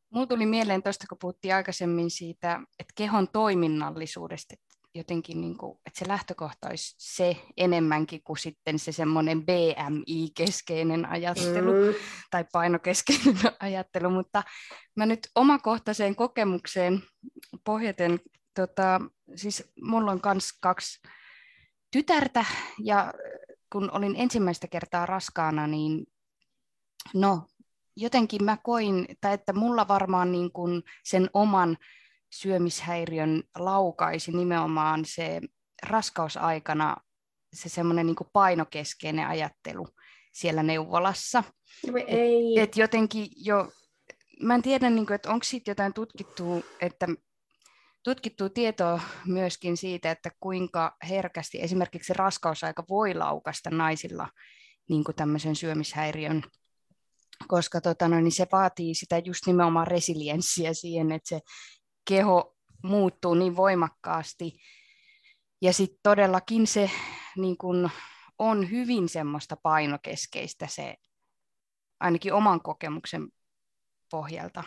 Mulla 0.10 0.28
tuli 0.28 0.46
mieleen 0.46 0.84
tuosta, 0.84 1.06
kun 1.10 1.18
puhuttiin 1.22 1.56
aikaisemmin 1.56 2.12
siitä, 2.12 2.60
että 2.80 2.94
kehon 2.96 3.28
toiminnallisuudesta, 3.28 4.56
jotenkin, 4.96 5.41
niin 5.41 5.58
kuin, 5.58 5.78
että 5.86 6.00
se 6.00 6.08
lähtökohta 6.08 6.68
olisi 6.70 6.96
se 6.98 7.38
enemmänkin 7.58 8.24
kuin 8.24 8.38
sitten 8.38 8.80
se 8.80 8.91
semmoinen 8.91 9.46
BMI-keskeinen 9.46 11.06
ajattelu 11.06 11.72
mm. 11.72 11.94
tai 12.32 12.46
painokeskeinen 12.52 13.38
ajattelu, 13.60 14.10
mutta 14.10 14.44
mä 14.96 15.06
nyt 15.06 15.20
omakohtaiseen 15.36 16.16
kokemukseen 16.16 17.04
pohjaten, 17.64 18.20
tota, 18.56 19.02
siis 19.36 19.72
mulla 19.82 20.12
on 20.12 20.20
myös 20.26 20.50
kaksi 20.62 21.02
tytärtä 21.91 22.46
ja 22.80 23.14
kun 23.72 23.91
olin 23.91 24.16
ensimmäistä 24.18 24.68
kertaa 24.68 25.06
raskaana, 25.06 25.68
niin 25.68 26.06
no 27.14 27.48
jotenkin 27.96 28.44
mä 28.44 28.58
koin, 28.64 29.06
tai 29.22 29.34
että 29.34 29.54
mulla 29.54 29.88
varmaan 29.88 30.32
niin 30.32 30.52
kuin 30.52 30.84
sen 31.04 31.30
oman 31.34 31.78
syömishäiriön 32.34 33.44
laukaisi 33.58 34.32
nimenomaan 34.32 35.06
se 35.06 35.42
raskausaikana 35.84 36.98
se 37.54 37.70
semmoinen 37.70 38.06
niin 38.06 38.16
painokeskeinen 38.34 39.28
ajattelu 39.28 39.88
siellä 40.34 40.64
neuvolassa. 40.64 41.44
No 41.88 41.94
ei. 42.08 42.60
Et, 42.60 42.70
et 42.70 42.78
jotenkin 42.78 43.28
jo, 43.36 43.72
mä 44.42 44.56
en 44.56 44.62
tiedä, 44.62 44.90
niin 44.90 45.06
kuin, 45.06 45.16
että 45.16 45.30
onko 45.30 45.44
siitä 45.44 45.72
jotain 45.72 45.94
tutkittua, 45.94 46.62
että 46.82 47.08
tutkittua 48.04 48.50
tietoa 48.50 49.02
myöskin 49.26 49.78
siitä, 49.78 50.12
että 50.12 50.32
kuinka 50.40 50.96
herkästi 51.10 51.62
esimerkiksi 51.62 52.14
raskausaika 52.14 52.84
voi 52.90 53.14
laukasta 53.14 53.70
naisilla 53.70 54.30
niin 54.90 55.04
kuin 55.04 55.16
tämmöisen 55.16 55.56
syömishäiriön, 55.56 56.44
koska 57.48 57.82
tota, 57.82 58.08
no, 58.08 58.20
niin 58.20 58.32
se 58.32 58.48
vaatii 58.52 58.96
sitä 58.96 59.18
just 59.18 59.48
nimenomaan 59.48 59.88
resilienssiä 59.88 60.74
siihen, 60.74 61.12
että 61.12 61.30
se 61.30 61.40
keho 62.06 62.56
muuttuu 62.84 63.34
niin 63.34 63.56
voimakkaasti. 63.56 64.54
Ja 65.62 65.74
sitten 65.74 65.99
todellakin 66.04 66.68
se 66.68 66.91
niin 67.38 67.58
kun, 67.58 67.89
on 68.39 68.72
hyvin 68.72 69.10
semmoista 69.10 69.58
painokeskeistä 69.64 70.68
se, 70.68 70.95
ainakin 71.99 72.34
oman 72.34 72.61
kokemuksen 72.61 73.28
pohjalta. 74.11 74.64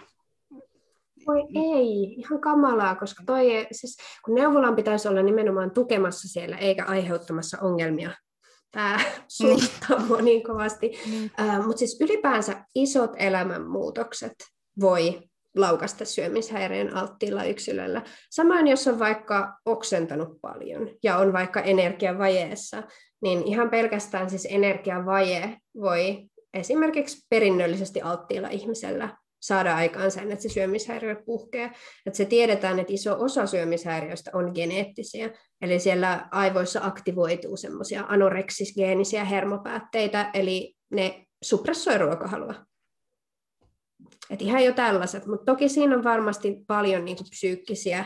Voi 1.26 1.40
ei, 1.40 2.14
ihan 2.18 2.40
kamalaa, 2.40 2.94
koska 2.94 3.24
toi, 3.26 3.66
siis, 3.72 3.96
kun 4.24 4.34
neuvolan 4.34 4.76
pitäisi 4.76 5.08
olla 5.08 5.22
nimenomaan 5.22 5.70
tukemassa 5.70 6.28
siellä, 6.28 6.56
eikä 6.56 6.84
aiheuttamassa 6.84 7.58
ongelmia. 7.60 8.10
Tämä 8.70 9.00
suuttaa 9.28 9.98
mua 10.06 10.22
niin 10.22 10.42
kovasti. 10.42 10.90
Mm. 11.06 11.24
Uh, 11.24 11.66
Mutta 11.66 11.78
siis 11.78 12.00
ylipäänsä 12.00 12.64
isot 12.74 13.10
elämänmuutokset 13.16 14.34
voi 14.80 15.28
laukasta 15.56 16.04
syömishäiriön 16.04 16.96
alttiilla 16.96 17.44
yksilöllä. 17.44 18.02
Samoin 18.30 18.66
jos 18.66 18.88
on 18.88 18.98
vaikka 18.98 19.58
oksentanut 19.64 20.40
paljon 20.40 20.90
ja 21.02 21.16
on 21.16 21.32
vaikka 21.32 21.60
energiavajeessa, 21.60 22.82
niin 23.22 23.42
ihan 23.46 23.70
pelkästään 23.70 24.30
siis 24.30 24.48
energiavaje 24.50 25.56
voi 25.80 26.28
esimerkiksi 26.54 27.26
perinnöllisesti 27.30 28.02
alttiilla 28.02 28.48
ihmisellä 28.48 29.16
saada 29.40 29.76
aikaan 29.76 30.10
sen, 30.10 30.32
että 30.32 30.42
se 30.42 30.48
syömishäiriö 30.48 31.22
puhkee. 31.26 31.64
Että 32.06 32.16
se 32.16 32.24
tiedetään, 32.24 32.78
että 32.78 32.92
iso 32.92 33.16
osa 33.18 33.46
syömishäiriöistä 33.46 34.30
on 34.34 34.52
geneettisiä, 34.54 35.30
eli 35.60 35.78
siellä 35.78 36.28
aivoissa 36.30 36.80
aktivoituu 36.82 37.56
semmoisia 37.56 38.04
anoreksisgeenisiä 38.08 39.24
hermopäätteitä, 39.24 40.30
eli 40.34 40.74
ne 40.90 41.24
suppressoi 41.44 41.98
ruokahalua. 41.98 42.54
Et 44.30 44.42
ihan 44.42 44.64
jo 44.64 44.72
tällaiset, 44.72 45.26
mutta 45.26 45.52
toki 45.52 45.68
siinä 45.68 45.96
on 45.96 46.04
varmasti 46.04 46.64
paljon 46.66 47.04
niin 47.04 47.16
kuin 47.16 47.30
psyykkisiä 47.30 48.04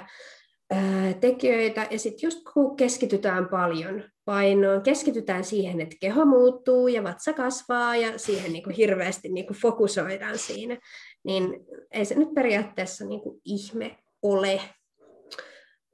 ää, 0.70 1.12
tekijöitä, 1.20 1.86
ja 1.90 1.98
sitten 1.98 2.26
just 2.26 2.40
kun 2.54 2.76
keskitytään 2.76 3.48
paljon 3.48 4.04
painoon, 4.24 4.82
keskitytään 4.82 5.44
siihen, 5.44 5.80
että 5.80 5.96
keho 6.00 6.24
muuttuu 6.24 6.88
ja 6.88 7.02
vatsa 7.02 7.32
kasvaa 7.32 7.96
ja 7.96 8.18
siihen 8.18 8.52
niin 8.52 8.70
hirveästi 8.70 9.28
niin 9.28 9.46
fokusoidaan 9.54 10.38
siinä, 10.38 10.78
niin 11.24 11.54
ei 11.90 12.04
se 12.04 12.14
nyt 12.14 12.34
periaatteessa 12.34 13.04
niin 13.04 13.20
ihme 13.44 13.96
ole. 14.22 14.60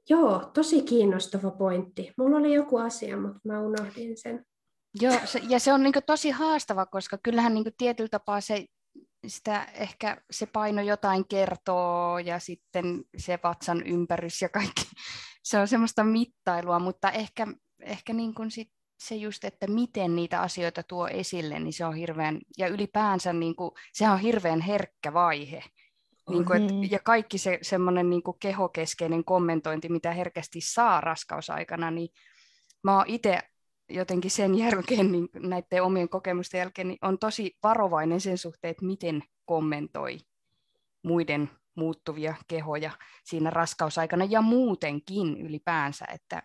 Joo, 0.09 0.51
tosi 0.53 0.81
kiinnostava 0.81 1.51
pointti. 1.51 2.13
Mulla 2.17 2.37
oli 2.37 2.53
joku 2.53 2.77
asia, 2.77 3.17
mutta 3.17 3.39
mä 3.43 3.61
unohdin 3.61 4.17
sen. 4.17 4.45
Joo, 5.01 5.13
se, 5.25 5.41
ja 5.49 5.59
se 5.59 5.73
on 5.73 5.83
niin 5.83 5.93
tosi 6.05 6.29
haastava, 6.29 6.85
koska 6.85 7.17
kyllähän 7.23 7.53
niin 7.53 7.65
tietyllä 7.77 8.09
tapaa 8.09 8.41
se, 8.41 8.65
sitä 9.27 9.63
ehkä 9.73 10.21
se 10.31 10.45
paino 10.45 10.81
jotain 10.81 11.27
kertoo 11.27 12.19
ja 12.19 12.39
sitten 12.39 13.03
se 13.17 13.39
vatsan 13.43 13.83
ympärys 13.87 14.41
ja 14.41 14.49
kaikki, 14.49 14.81
se 15.43 15.59
on 15.59 15.67
semmoista 15.67 16.03
mittailua, 16.03 16.79
mutta 16.79 17.11
ehkä, 17.11 17.47
ehkä 17.79 18.13
niin 18.13 18.33
kuin 18.33 18.51
sit 18.51 18.71
se 18.99 19.15
just, 19.15 19.43
että 19.43 19.67
miten 19.67 20.15
niitä 20.15 20.41
asioita 20.41 20.83
tuo 20.83 21.07
esille, 21.07 21.59
niin 21.59 21.73
se 21.73 21.85
on 21.85 21.95
hirveän, 21.95 22.39
ja 22.57 22.67
ylipäänsä 22.67 23.33
niin 23.33 23.55
kuin, 23.55 23.71
se 23.93 24.09
on 24.09 24.19
hirveän 24.19 24.61
herkkä 24.61 25.13
vaihe. 25.13 25.63
Niin 26.29 26.45
kuin, 26.45 26.63
et, 26.63 26.91
ja 26.91 26.99
kaikki 26.99 27.37
se 27.37 27.59
semmoinen 27.61 28.09
niin 28.09 28.21
kehokeskeinen 28.39 29.23
kommentointi, 29.23 29.89
mitä 29.89 30.11
herkästi 30.11 30.61
saa 30.61 31.01
raskausaikana, 31.01 31.91
niin 31.91 32.09
mä 32.83 32.97
oon 32.97 33.05
itse 33.07 33.39
jotenkin 33.89 34.31
sen 34.31 34.57
jälkeen, 34.57 35.11
niin 35.11 35.29
näiden 35.33 35.83
omien 35.83 36.09
kokemusten 36.09 36.59
jälkeen, 36.59 36.87
niin 36.87 36.97
on 37.01 37.19
tosi 37.19 37.57
varovainen 37.63 38.21
sen 38.21 38.37
suhteen, 38.37 38.71
että 38.71 38.85
miten 38.85 39.23
kommentoi 39.45 40.17
muiden 41.03 41.49
muuttuvia 41.75 42.35
kehoja 42.47 42.91
siinä 43.23 43.49
raskausaikana 43.49 44.25
ja 44.29 44.41
muutenkin 44.41 45.37
ylipäänsä, 45.41 46.05
että 46.13 46.43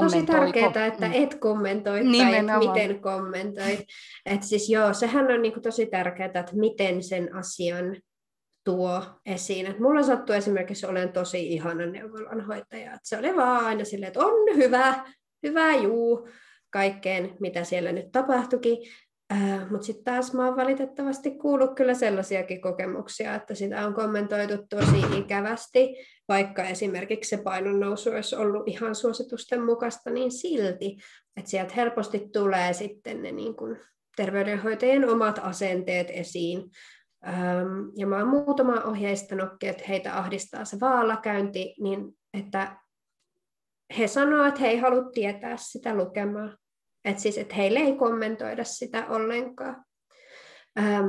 Tosi 0.00 0.22
tärkeää, 0.26 0.86
että 0.86 1.06
mm. 1.06 1.12
et 1.14 1.34
kommentoi 1.34 2.04
Nimenomaan. 2.04 2.60
tai 2.60 2.68
miten 2.68 3.02
kommentoit. 3.02 3.80
Et 4.26 4.42
siis 4.42 4.70
joo, 4.70 4.94
sehän 4.94 5.30
on 5.30 5.42
niinku 5.42 5.60
tosi 5.60 5.86
tärkeää, 5.86 6.26
että 6.26 6.56
miten 6.56 7.02
sen 7.02 7.34
asian 7.34 7.96
tuo 8.64 9.02
esiin. 9.26 9.66
Et 9.66 9.78
mulla 9.78 10.02
sattui 10.02 10.36
esimerkiksi 10.36 10.86
olen 10.86 11.12
tosi 11.12 11.46
ihana 11.52 11.86
neuvolanhoitaja. 11.86 12.94
Et 12.94 13.00
se 13.02 13.18
oli 13.18 13.36
vaan 13.36 13.64
aina 13.64 13.84
silleen, 13.84 14.08
että 14.08 14.20
on 14.20 14.56
hyvä, 14.56 15.04
hyvä 15.42 15.74
juu, 15.74 16.28
kaikkeen 16.70 17.36
mitä 17.40 17.64
siellä 17.64 17.92
nyt 17.92 18.12
tapahtuikin. 18.12 18.78
Äh, 19.32 19.70
Mutta 19.70 19.86
sitten 19.86 20.04
taas 20.04 20.34
mä 20.34 20.46
oon 20.46 20.56
valitettavasti 20.56 21.30
kuullut 21.30 21.74
kyllä 21.74 21.94
sellaisiakin 21.94 22.60
kokemuksia, 22.60 23.34
että 23.34 23.54
sitä 23.54 23.86
on 23.86 23.94
kommentoitu 23.94 24.54
tosi 24.70 25.18
ikävästi, 25.18 25.94
vaikka 26.28 26.64
esimerkiksi 26.64 27.36
se 27.36 27.42
painonnousu 27.42 28.10
olisi 28.10 28.36
ollut 28.36 28.68
ihan 28.68 28.94
suositusten 28.94 29.64
mukaista, 29.64 30.10
niin 30.10 30.32
silti, 30.32 30.96
että 31.36 31.50
sieltä 31.50 31.74
helposti 31.76 32.28
tulee 32.32 32.72
sitten 32.72 33.22
ne 33.22 33.32
niin 33.32 33.56
kun 33.56 33.76
terveydenhoitajien 34.16 35.08
omat 35.08 35.40
asenteet 35.42 36.10
esiin. 36.10 36.70
Ähm, 37.26 37.68
ja 37.96 38.06
mä 38.06 38.18
oon 38.18 38.28
muutama 38.28 38.80
ohjeistanutkin, 38.80 39.68
että 39.68 39.84
heitä 39.88 40.18
ahdistaa 40.18 40.64
se 40.64 40.80
vaalakäynti, 40.80 41.74
niin 41.80 42.18
että 42.38 42.76
he 43.98 44.08
sanoo, 44.08 44.44
että 44.44 44.60
he 44.60 44.68
ei 44.68 44.78
halua 44.78 45.10
tietää 45.14 45.56
sitä 45.56 45.94
lukemaa. 45.94 46.56
Että 47.04 47.22
siis, 47.22 47.38
että 47.38 47.54
heille 47.54 47.78
ei 47.78 47.96
kommentoida 47.96 48.64
sitä 48.64 49.06
ollenkaan. 49.08 49.84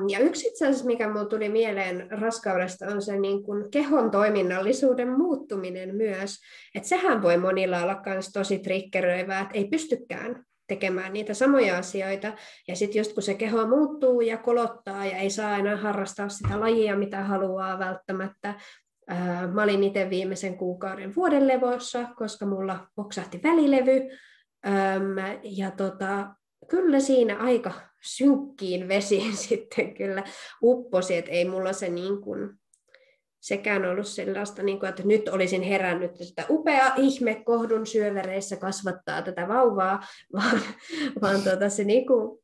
Ja 0.09 0.19
yksi 0.19 0.47
itse 0.47 0.65
asiassa, 0.65 0.85
mikä 0.85 1.07
minulle 1.07 1.29
tuli 1.29 1.49
mieleen 1.49 2.07
raskaudesta, 2.11 2.85
on 2.85 3.01
se 3.01 3.19
niin 3.19 3.43
kuin 3.43 3.71
kehon 3.71 4.11
toiminnallisuuden 4.11 5.17
muuttuminen 5.17 5.95
myös. 5.95 6.35
Että 6.75 6.89
sehän 6.89 7.21
voi 7.21 7.37
monilla 7.37 7.83
olla 7.83 8.01
myös 8.05 8.29
tosi 8.33 8.59
triggeröivää, 8.59 9.41
että 9.41 9.53
ei 9.53 9.67
pystykään 9.67 10.43
tekemään 10.67 11.13
niitä 11.13 11.33
samoja 11.33 11.77
asioita. 11.77 12.33
Ja 12.67 12.75
sitten 12.75 12.99
just 12.99 13.13
kun 13.13 13.23
se 13.23 13.33
keho 13.33 13.67
muuttuu 13.67 14.21
ja 14.21 14.37
kolottaa 14.37 15.05
ja 15.05 15.17
ei 15.17 15.29
saa 15.29 15.57
enää 15.57 15.77
harrastaa 15.77 16.29
sitä 16.29 16.59
lajia, 16.59 16.97
mitä 16.97 17.23
haluaa 17.23 17.79
välttämättä. 17.79 18.53
Mä 19.53 19.63
olin 19.63 19.83
itse 19.83 20.09
viimeisen 20.09 20.57
kuukauden 20.57 21.15
vuoden 21.15 21.47
levossa, 21.47 22.07
koska 22.15 22.45
mulla 22.45 22.87
poksahti 22.95 23.39
välilevy. 23.43 24.01
Ja 25.43 25.71
tota, 25.71 26.35
kyllä 26.67 26.99
siinä 26.99 27.37
aika 27.37 27.71
synkkiin 28.03 28.87
vesiin 28.87 29.37
sitten 29.47 29.93
kyllä 29.93 30.23
upposi, 30.63 31.15
että 31.15 31.31
ei 31.31 31.45
mulla 31.45 31.73
se 31.73 31.89
niin 31.89 32.21
kuin, 32.21 32.49
sekään 33.39 33.85
ollut 33.85 34.07
sellaista, 34.07 34.63
niin 34.63 34.79
kuin, 34.79 34.89
että 34.89 35.03
nyt 35.05 35.29
olisin 35.29 35.61
herännyt, 35.61 36.21
että 36.21 36.45
upea 36.49 36.93
ihme 36.97 37.35
kohdun 37.35 37.87
syövereissä 37.87 38.55
kasvattaa 38.55 39.21
tätä 39.21 39.47
vauvaa, 39.47 39.99
vaan, 40.33 40.61
vaan 41.21 41.41
tuota, 41.41 41.69
se 41.69 41.83
niin 41.83 42.07
kuin, 42.07 42.39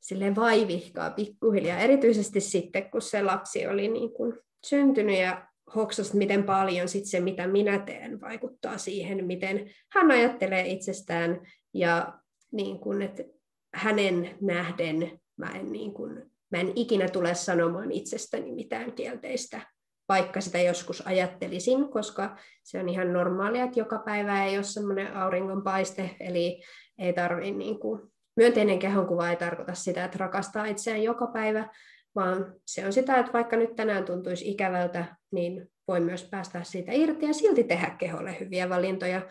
silleen 0.00 0.36
vaivihkaa 0.36 1.10
pikkuhiljaa, 1.10 1.78
erityisesti 1.78 2.40
sitten, 2.40 2.90
kun 2.90 3.02
se 3.02 3.22
lapsi 3.22 3.66
oli 3.66 3.88
niin 3.88 4.12
kuin 4.12 4.38
syntynyt 4.66 5.18
ja 5.18 5.47
hoksasi, 5.74 6.16
miten 6.16 6.44
paljon 6.44 6.88
sit 6.88 7.04
se, 7.04 7.20
mitä 7.20 7.46
minä 7.46 7.78
teen, 7.78 8.20
vaikuttaa 8.20 8.78
siihen, 8.78 9.26
miten 9.26 9.70
hän 9.92 10.10
ajattelee 10.10 10.66
itsestään. 10.66 11.40
Ja 11.74 12.18
niin 12.52 12.78
kuin, 12.78 13.02
että 13.02 13.22
hänen 13.74 14.36
nähden 14.40 15.20
mä 15.36 15.50
en, 15.54 15.72
niin 15.72 15.94
kuin, 15.94 16.30
mä 16.50 16.60
en 16.60 16.72
ikinä 16.76 17.08
tule 17.08 17.34
sanomaan 17.34 17.92
itsestäni 17.92 18.52
mitään 18.52 18.92
kielteistä, 18.92 19.60
vaikka 20.08 20.40
sitä 20.40 20.58
joskus 20.58 21.06
ajattelisin, 21.06 21.88
koska 21.88 22.36
se 22.64 22.80
on 22.80 22.88
ihan 22.88 23.12
normaalia, 23.12 23.64
että 23.64 23.80
joka 23.80 23.98
päivä 23.98 24.44
ei 24.44 24.56
ole 24.56 24.64
semmoinen 24.64 25.16
auringonpaiste, 25.16 26.16
eli 26.20 26.62
ei 26.98 27.12
tarvitse 27.12 27.50
niin 27.50 27.80
kuin, 27.80 28.00
myönteinen 28.36 28.78
kehonkuva 28.78 29.30
ei 29.30 29.36
tarkoita 29.36 29.74
sitä, 29.74 30.04
että 30.04 30.18
rakastaa 30.18 30.66
itseään 30.66 31.02
joka 31.02 31.26
päivä, 31.26 31.68
vaan 32.14 32.54
se 32.66 32.86
on 32.86 32.92
sitä, 32.92 33.16
että 33.16 33.32
vaikka 33.32 33.56
nyt 33.56 33.76
tänään 33.76 34.04
tuntuisi 34.04 34.50
ikävältä, 34.50 35.16
niin 35.30 35.70
voi 35.88 36.00
myös 36.00 36.24
päästä 36.24 36.64
siitä 36.64 36.92
irti 36.92 37.26
ja 37.26 37.32
silti 37.32 37.64
tehdä 37.64 37.90
keholle 37.90 38.40
hyviä 38.40 38.68
valintoja. 38.68 39.22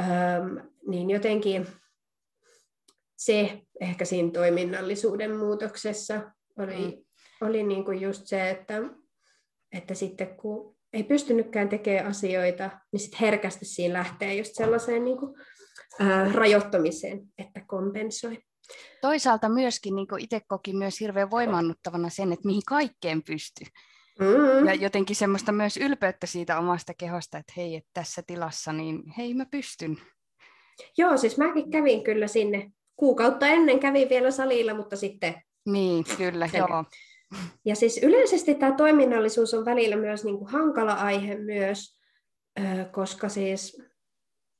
Öm, 0.00 0.70
niin 0.88 1.10
jotenkin 1.10 1.66
se 3.16 3.62
ehkä 3.80 4.04
siinä 4.04 4.30
toiminnallisuuden 4.30 5.36
muutoksessa 5.36 6.32
oli, 6.58 6.76
mm. 6.76 7.04
oli 7.46 7.62
niin 7.62 7.84
kuin 7.84 8.00
just 8.00 8.26
se, 8.26 8.50
että, 8.50 8.82
että 9.72 9.94
sitten 9.94 10.36
kun 10.36 10.76
ei 10.92 11.02
pystynytkään 11.02 11.68
tekemään 11.68 12.06
asioita, 12.06 12.70
niin 12.92 13.00
sitten 13.00 13.20
herkästi 13.20 13.64
siinä 13.64 13.94
lähtee 13.98 14.34
just 14.34 14.54
sellaiseen 14.54 15.04
niin 15.04 15.18
kuin, 15.18 15.36
ää, 16.00 16.32
rajoittamiseen, 16.32 17.20
että 17.38 17.60
kompensoi. 17.66 18.38
Toisaalta 19.00 19.48
myöskin 19.48 19.96
niin 19.96 20.06
itse 20.18 20.40
koki 20.48 20.72
myös 20.72 21.00
hirveän 21.00 21.30
voimannuttavana 21.30 22.08
sen, 22.08 22.32
että 22.32 22.46
mihin 22.46 22.62
kaikkeen 22.68 23.22
pystyy. 23.22 23.66
Mm. 24.18 24.66
Ja 24.66 24.74
jotenkin 24.74 25.16
semmoista 25.16 25.52
myös 25.52 25.76
ylpeyttä 25.76 26.26
siitä 26.26 26.58
omasta 26.58 26.94
kehosta, 26.94 27.38
että 27.38 27.52
hei, 27.56 27.76
että 27.76 27.90
tässä 27.94 28.22
tilassa, 28.26 28.72
niin 28.72 29.02
hei, 29.18 29.34
mä 29.34 29.46
pystyn. 29.46 29.96
Joo, 30.98 31.16
siis 31.16 31.38
mäkin 31.38 31.70
kävin 31.70 32.04
kyllä 32.04 32.26
sinne 32.26 32.72
kuukautta 32.96 33.46
ennen 33.46 33.80
kävin 33.80 34.08
vielä 34.08 34.30
salilla, 34.30 34.74
mutta 34.74 34.96
sitten... 34.96 35.34
Niin, 35.66 36.04
kyllä, 36.16 36.48
sen. 36.48 36.58
joo. 36.58 36.84
Ja 37.64 37.76
siis 37.76 38.00
yleisesti 38.02 38.54
tämä 38.54 38.76
toiminnallisuus 38.76 39.54
on 39.54 39.64
välillä 39.64 39.96
myös 39.96 40.24
niin 40.24 40.38
kuin 40.38 40.50
hankala 40.50 40.92
aihe 40.92 41.36
myös, 41.38 41.98
koska 42.92 43.28
siis 43.28 43.82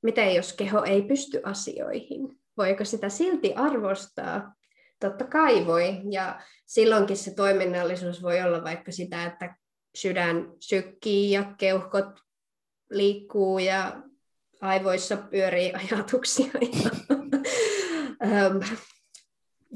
miten 0.02 0.35
jos 0.35 0.52
keho 0.52 0.85
ei 0.85 1.02
pysty 1.02 1.40
asioihin? 1.44 2.40
Voiko 2.56 2.85
sitä 2.85 3.09
silti 3.09 3.55
arvostaa? 3.55 4.55
Totta 5.01 5.25
kai 5.25 5.66
voi, 5.66 6.01
ja 6.11 6.41
silloinkin 6.66 7.16
se 7.16 7.35
toiminnallisuus 7.35 8.23
voi 8.23 8.43
olla 8.43 8.65
vaikka 8.65 8.93
sitä, 8.93 9.27
että 9.27 9.57
sydän 9.95 10.53
sykkii 10.61 11.31
ja 11.31 11.55
keuhkot 11.59 12.21
liikkuu 12.91 13.59
ja 13.59 14.03
aivoissa 14.61 15.16
pyörii 15.16 15.73
ajatuksia 15.93 16.51
ja 16.73 16.91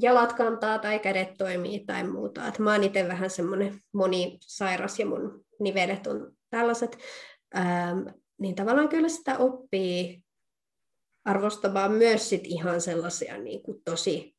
jalat 0.01 0.33
kantaa 0.33 0.79
tai 0.79 0.99
kädet 0.99 1.37
toimii 1.37 1.79
tai 1.85 2.03
muuta. 2.03 2.47
Et 2.47 2.59
mä 2.59 2.71
oon 2.71 2.83
itse 2.83 3.07
vähän 3.07 3.29
semmoinen 3.29 3.79
monisairas 3.93 4.99
ja 4.99 5.05
mun 5.05 5.45
nivelet 5.59 6.07
on 6.07 6.31
tällaiset. 6.49 6.97
Ähm, 7.57 8.07
niin 8.37 8.55
tavallaan 8.55 8.89
kyllä 8.89 9.09
sitä 9.09 9.37
oppii 9.37 10.23
arvostamaan 11.25 11.91
myös 11.91 12.29
sit 12.29 12.47
ihan 12.47 12.81
sellaisia 12.81 13.37
niin 13.37 13.63
kuin 13.63 13.81
tosi 13.85 14.35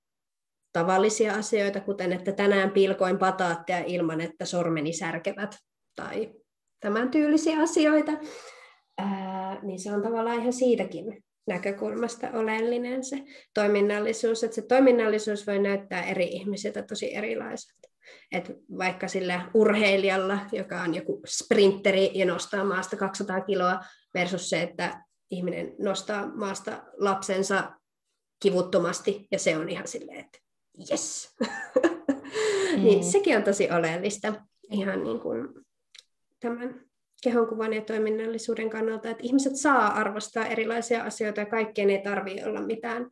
tavallisia 0.73 1.35
asioita, 1.35 1.81
kuten 1.81 2.13
että 2.13 2.33
tänään 2.33 2.71
pilkoin 2.71 3.19
pataatteja 3.19 3.85
ilman, 3.87 4.21
että 4.21 4.45
sormeni 4.45 4.93
särkevät 4.93 5.57
tai 5.97 6.33
tämän 6.81 7.11
tyylisiä 7.11 7.61
asioita. 7.61 8.13
Ää, 8.99 9.59
niin 9.63 9.81
se 9.81 9.93
on 9.93 10.03
tavallaan 10.03 10.41
ihan 10.41 10.53
siitäkin 10.53 11.25
näkökulmasta 11.47 12.31
oleellinen 12.33 13.05
se 13.05 13.25
toiminnallisuus, 13.55 14.45
että 14.45 14.55
se 14.55 14.63
toiminnallisuus 14.63 15.47
voi 15.47 15.59
näyttää 15.59 16.03
eri 16.03 16.25
ihmisiltä 16.25 16.83
tosi 16.83 17.15
erilaiselta. 17.15 17.89
Et 18.33 18.53
vaikka 18.79 19.09
sillä 19.09 19.51
urheilijalla, 19.55 20.39
joka 20.53 20.83
on 20.83 20.95
joku 20.95 21.21
sprinteri 21.27 22.11
ja 22.15 22.27
nostaa 22.27 22.65
maasta 22.65 22.97
200 22.97 23.41
kiloa, 23.41 23.81
versus 24.15 24.51
se, 24.51 24.63
että 24.63 25.05
ihminen 25.31 25.75
nostaa 25.79 26.27
maasta 26.27 26.83
lapsensa 26.99 27.71
kivuttomasti, 28.43 29.27
ja 29.31 29.39
se 29.39 29.57
on 29.57 29.69
ihan 29.69 29.89
silleen, 29.89 30.21
että 30.21 30.39
yes. 30.91 31.29
Mm. 32.77 32.85
niin 32.85 33.05
sekin 33.05 33.37
on 33.37 33.43
tosi 33.43 33.71
oleellista 33.71 34.35
ihan 34.71 35.05
niin 35.05 35.21
kuin 35.21 35.49
tämän 36.41 36.85
kehonkuvan 37.23 37.73
ja 37.73 37.83
toiminnallisuuden 37.83 38.71
kannalta, 38.71 39.11
että 39.11 39.23
ihmiset 39.23 39.57
saa 39.57 39.87
arvostaa 39.87 40.47
erilaisia 40.47 41.05
asioita 41.05 41.41
ja 41.41 41.47
kaikkien 41.47 41.91
ei 41.91 42.03
tarvitse 42.03 42.47
olla 42.47 42.61
mitään 42.61 43.11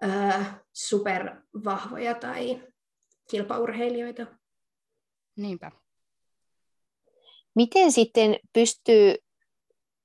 ää, 0.00 0.60
supervahvoja 0.72 2.14
tai 2.14 2.62
kilpaurheilijoita. 3.30 4.26
Niinpä. 5.36 5.72
Miten 7.54 7.92
sitten 7.92 8.38
pystyy 8.52 9.14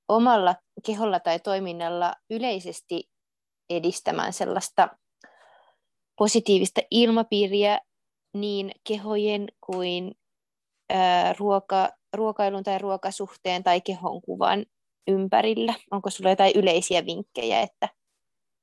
omalla 0.08 0.56
keholla 0.86 1.20
tai 1.20 1.40
toiminnalla 1.40 2.14
yleisesti 2.30 3.08
edistämään 3.70 4.32
sellaista 4.32 4.88
positiivista 6.18 6.80
ilmapiiriä 6.90 7.80
niin 8.34 8.72
kehojen 8.88 9.48
kuin 9.60 10.12
ää, 10.90 11.32
ruoka, 11.38 11.88
ruokailun 12.12 12.62
tai 12.62 12.78
ruokasuhteen 12.78 13.64
tai 13.64 13.80
kehonkuvan 13.80 14.66
ympärillä? 15.08 15.74
Onko 15.90 16.10
sinulla 16.10 16.32
jotain 16.32 16.52
yleisiä 16.56 17.06
vinkkejä, 17.06 17.60
että 17.60 17.88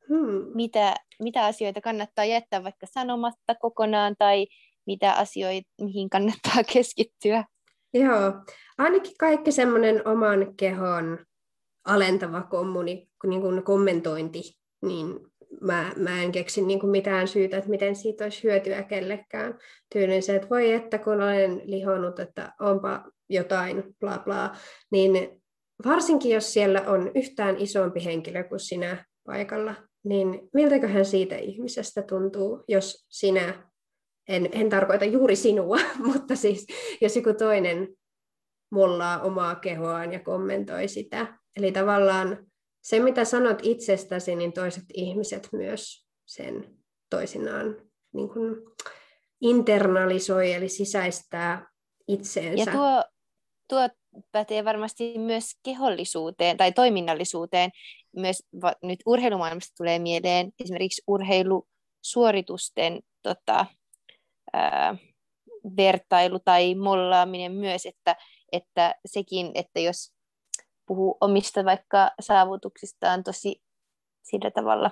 hmm. 0.10 0.52
mitä, 0.56 0.96
mitä 1.24 1.46
asioita 1.46 1.82
kannattaa 1.82 2.26
jättää 2.26 2.64
vaikka 2.64 2.88
sanomatta 2.94 3.56
kokonaan 3.56 4.16
tai 4.20 4.48
mitä 4.88 5.14
asioita, 5.14 5.70
mihin 5.82 6.10
kannattaa 6.10 6.64
keskittyä? 6.74 7.46
Joo, 7.94 8.34
ainakin 8.78 9.18
kaikki 9.20 9.52
semmoinen 9.52 10.08
oman 10.08 10.56
kehon 10.58 11.26
alentava 11.86 12.42
kommuni, 12.42 13.08
niin 13.28 13.42
kuin 13.42 13.64
kommentointi, 13.64 14.42
niin 14.82 15.20
mä, 15.62 15.92
mä 15.96 16.24
en 16.24 16.32
keksi 16.32 16.62
niin 16.62 16.80
kuin 16.80 16.90
mitään 16.90 17.28
syytä, 17.28 17.58
että 17.58 17.70
miten 17.70 17.96
siitä 17.96 18.24
olisi 18.24 18.44
hyötyä 18.44 18.84
kellekään. 18.84 19.58
Tyylin 19.94 20.24
se, 20.24 20.36
että 20.36 20.50
voi 20.50 20.74
että 20.74 20.98
kun 20.98 21.22
olen 21.22 21.62
lihonut, 21.64 22.20
että 22.20 22.54
onpa 22.60 23.04
jotain, 23.30 23.84
bla 24.00 24.22
bla, 24.26 24.56
niin 24.92 25.42
varsinkin 25.86 26.32
jos 26.32 26.54
siellä 26.54 26.82
on 26.82 27.12
yhtään 27.16 27.58
isompi 27.58 28.06
henkilö 28.06 28.44
kuin 28.44 28.60
sinä 28.60 29.06
paikalla, 29.26 29.76
niin 30.04 30.50
miltäköhän 30.54 31.06
siitä 31.06 31.36
ihmisestä 31.36 32.02
tuntuu, 32.02 32.64
jos 32.68 33.06
sinä, 33.10 33.70
en, 34.28 34.50
en 34.52 34.70
tarkoita 34.70 35.06
juuri 35.06 35.36
sinua, 35.36 35.78
mutta 36.14 36.36
siis 36.36 36.68
jos 37.02 37.16
joku 37.16 37.34
toinen 37.34 37.88
mollaa 38.72 39.22
omaa 39.22 39.56
kehoaan 39.56 40.14
ja 40.14 40.20
kommentoi 40.20 40.88
sitä. 40.88 41.40
Eli 41.58 41.72
tavallaan 41.72 42.46
se, 42.86 43.00
mitä 43.00 43.26
sanot 43.26 43.60
itsestäsi, 43.64 44.36
niin 44.36 44.54
toiset 44.54 44.84
ihmiset 44.94 45.50
myös 45.52 46.08
sen 46.26 46.78
toisinaan 47.10 47.82
niin 48.14 48.30
kuin 48.30 48.56
internalisoi, 49.42 50.54
eli 50.54 50.70
sisäistää 50.70 51.68
itseensä. 52.08 52.72
Ja 52.72 52.78
tuo, 52.78 53.04
tuo 53.70 53.90
pätee 54.32 54.66
varmasti 54.66 55.18
myös 55.18 55.52
kehollisuuteen 55.64 56.58
tai 56.58 56.72
toiminnallisuuteen. 56.72 57.72
Myös 58.16 58.44
va, 58.62 58.74
nyt 58.84 59.00
urheilumaailmasta 59.06 59.74
tulee 59.78 60.00
mieleen 60.00 60.52
esimerkiksi 60.60 61.02
urheilusuoritusten 61.08 63.00
tota, 63.22 63.66
ää, 64.54 64.98
vertailu 65.78 66.40
tai 66.40 66.76
mollaaminen 66.76 67.52
myös, 67.52 67.86
että, 67.86 68.16
että 68.52 68.96
sekin, 69.06 69.52
että 69.54 69.80
jos 69.80 70.15
puhuu 70.86 71.18
omista 71.22 71.66
vaikka 71.66 72.12
saavutuksistaan 72.20 73.24
tosi 73.24 73.62
sillä 74.24 74.52
tavalla 74.52 74.92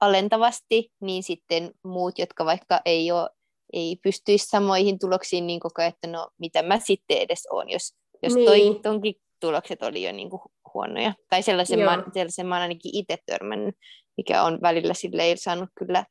alentavasti, 0.00 0.92
niin 1.00 1.22
sitten 1.22 1.70
muut, 1.84 2.18
jotka 2.18 2.44
vaikka 2.44 2.80
ei, 2.84 3.12
ole, 3.12 3.30
ei 3.72 3.96
pystyisi 4.02 4.46
samoihin 4.46 4.98
tuloksiin, 4.98 5.46
niin 5.46 5.60
koko 5.60 5.82
ajan, 5.82 5.92
että 5.92 6.08
no 6.08 6.28
mitä 6.38 6.62
mä 6.62 6.78
sitten 6.78 7.18
edes 7.18 7.48
on, 7.50 7.70
jos, 7.70 7.94
jos 8.22 8.34
niin. 8.34 8.46
toi, 8.46 8.80
tonkin 8.82 9.14
tulokset 9.40 9.82
oli 9.82 10.02
jo 10.02 10.12
niin 10.12 10.30
kuin 10.30 10.42
huonoja. 10.74 11.14
Tai 11.30 11.42
sellaisen, 11.42 11.78
mä, 11.78 12.04
sellaisen 12.12 12.46
mä 12.46 12.54
olen 12.54 12.62
ainakin 12.62 12.96
itse 12.96 13.18
törmännyt, 13.26 13.76
mikä 14.16 14.42
on 14.42 14.58
välillä 14.62 14.94
sille 14.94 15.22
ei 15.22 15.36
saanut 15.36 15.68
kyllä 15.78 16.04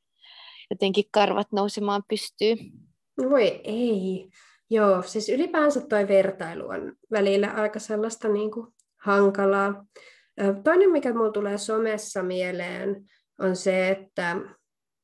jotenkin 0.70 1.06
karvat 1.12 1.48
nousemaan 1.52 2.04
pystyyn. 2.10 2.58
Voi 3.30 3.62
ei. 3.64 4.30
Joo, 4.70 5.02
siis 5.02 5.30
ylipäänsä 5.30 5.82
toi 5.82 6.08
vertailu 6.08 6.68
on 6.68 6.94
välillä 7.12 7.48
aika 7.48 7.80
sellaista 7.80 8.28
niin 8.28 8.52
kuin 8.52 8.75
hankalaa. 9.06 9.86
Toinen, 10.64 10.92
mikä 10.92 11.14
mulla 11.14 11.32
tulee 11.32 11.58
somessa 11.58 12.24
mieleen, 12.24 13.06
on 13.40 13.56
se, 13.56 13.90
että 13.90 14.38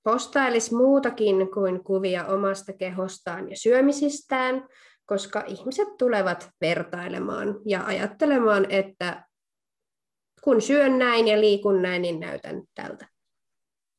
postailisi 0.03 0.75
muutakin 0.75 1.51
kuin 1.53 1.83
kuvia 1.83 2.25
omasta 2.25 2.73
kehostaan 2.73 3.49
ja 3.49 3.57
syömisistään, 3.57 4.67
koska 5.05 5.43
ihmiset 5.47 5.87
tulevat 5.97 6.49
vertailemaan 6.61 7.59
ja 7.65 7.85
ajattelemaan, 7.85 8.71
että 8.71 9.25
kun 10.43 10.61
syön 10.61 10.99
näin 10.99 11.27
ja 11.27 11.41
liikun 11.41 11.81
näin, 11.81 12.01
niin 12.01 12.19
näytän 12.19 12.61
tältä. 12.75 13.07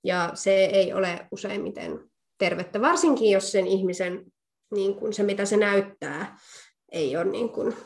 Ja 0.04 0.30
se 0.34 0.64
ei 0.64 0.92
ole 0.92 1.26
useimmiten 1.32 2.10
tervettä, 2.38 2.80
varsinkin 2.80 3.30
jos 3.30 3.52
sen 3.52 3.66
ihmisen, 3.66 4.24
niin 4.74 4.94
kuin 4.94 5.12
se 5.12 5.22
mitä 5.22 5.44
se 5.44 5.56
näyttää, 5.56 6.36
ei 6.92 7.16
ole 7.16 7.24
niin 7.24 7.48
kuin 7.48 7.76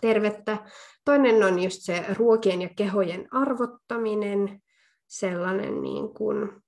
tervettä. 0.00 0.58
Toinen 1.04 1.44
on 1.44 1.62
just 1.62 1.78
se 1.80 2.04
ruokien 2.18 2.62
ja 2.62 2.68
kehojen 2.76 3.28
arvottaminen, 3.30 4.62
sellainen 5.08 5.82
niin 5.82 6.14
kuin, 6.14 6.62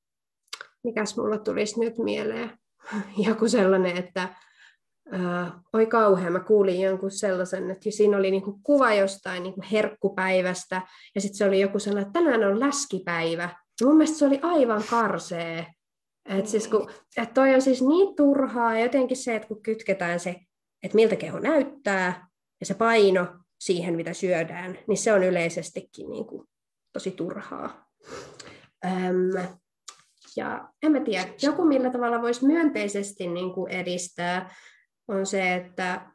mikäs 0.85 1.16
mulla 1.16 1.39
tulisi 1.39 1.81
nyt 1.81 1.99
mieleen, 1.99 2.59
joku 3.28 3.49
sellainen, 3.49 3.97
että 3.97 4.28
ää, 5.12 5.61
oi 5.73 5.86
kauhean, 5.86 6.32
mä 6.32 6.41
kuulin 6.41 6.81
jonkun 6.81 7.11
sellaisen, 7.11 7.70
että 7.70 7.91
siinä 7.91 8.16
oli 8.16 8.31
niinku 8.31 8.61
kuva 8.62 8.95
jostain 8.95 9.43
niinku 9.43 9.61
herkkupäivästä, 9.73 10.82
ja 11.15 11.20
sitten 11.20 11.39
se 11.39 11.45
oli 11.45 11.61
joku 11.61 11.78
sellainen, 11.78 12.07
että 12.07 12.20
tänään 12.20 12.45
on 12.45 12.61
läskipäivä. 12.61 13.49
Mun 13.85 13.97
mielestä 13.97 14.19
se 14.19 14.27
oli 14.27 14.39
aivan 14.43 14.82
karsee. 14.91 15.66
Et 16.28 16.47
siis 16.47 16.70
et 17.16 17.35
toi 17.35 17.55
on 17.55 17.62
siis 17.62 17.82
niin 17.82 18.16
turhaa, 18.16 18.78
jotenkin 18.78 19.16
se, 19.16 19.36
että 19.36 19.49
kun 19.49 19.62
kytketään 19.62 20.20
se, 20.20 20.36
että 20.82 20.95
miltä 20.95 21.16
keho 21.16 21.39
näyttää, 21.39 22.28
ja 22.65 22.66
se 22.66 22.74
paino 22.74 23.27
siihen, 23.61 23.97
mitä 23.97 24.15
syödään, 24.15 24.78
niin 24.86 24.99
se 24.99 25.12
on 25.12 25.23
yleisestikin 25.23 26.11
niin 26.11 26.27
kuin 26.27 26.49
tosi 26.93 27.11
turhaa. 27.11 27.86
Öm, 28.85 29.49
ja 30.36 30.69
en 30.82 30.93
mä 30.93 31.01
tiedä, 31.01 31.28
joku 31.43 31.65
millä 31.65 31.91
tavalla 31.91 32.23
voisi 32.23 32.47
myönteisesti 32.47 33.27
niin 33.27 33.53
kuin 33.55 33.73
edistää, 33.73 34.55
on 35.09 35.27
se, 35.27 35.55
että 35.55 36.11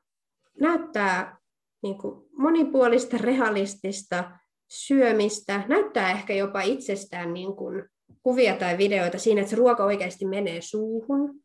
näyttää 0.62 1.38
niin 1.84 1.98
kuin 1.98 2.26
monipuolista, 2.38 3.18
realistista 3.18 4.32
syömistä, 4.70 5.64
näyttää 5.68 6.12
ehkä 6.12 6.34
jopa 6.34 6.62
itsestään 6.62 7.34
niin 7.34 7.56
kuin 7.56 7.86
kuvia 8.24 8.56
tai 8.56 8.78
videoita 8.78 9.18
siinä, 9.18 9.42
että 9.42 9.50
se 9.50 9.56
ruoka 9.56 9.86
oikeasti 9.86 10.26
menee 10.26 10.62
suuhun, 10.62 11.36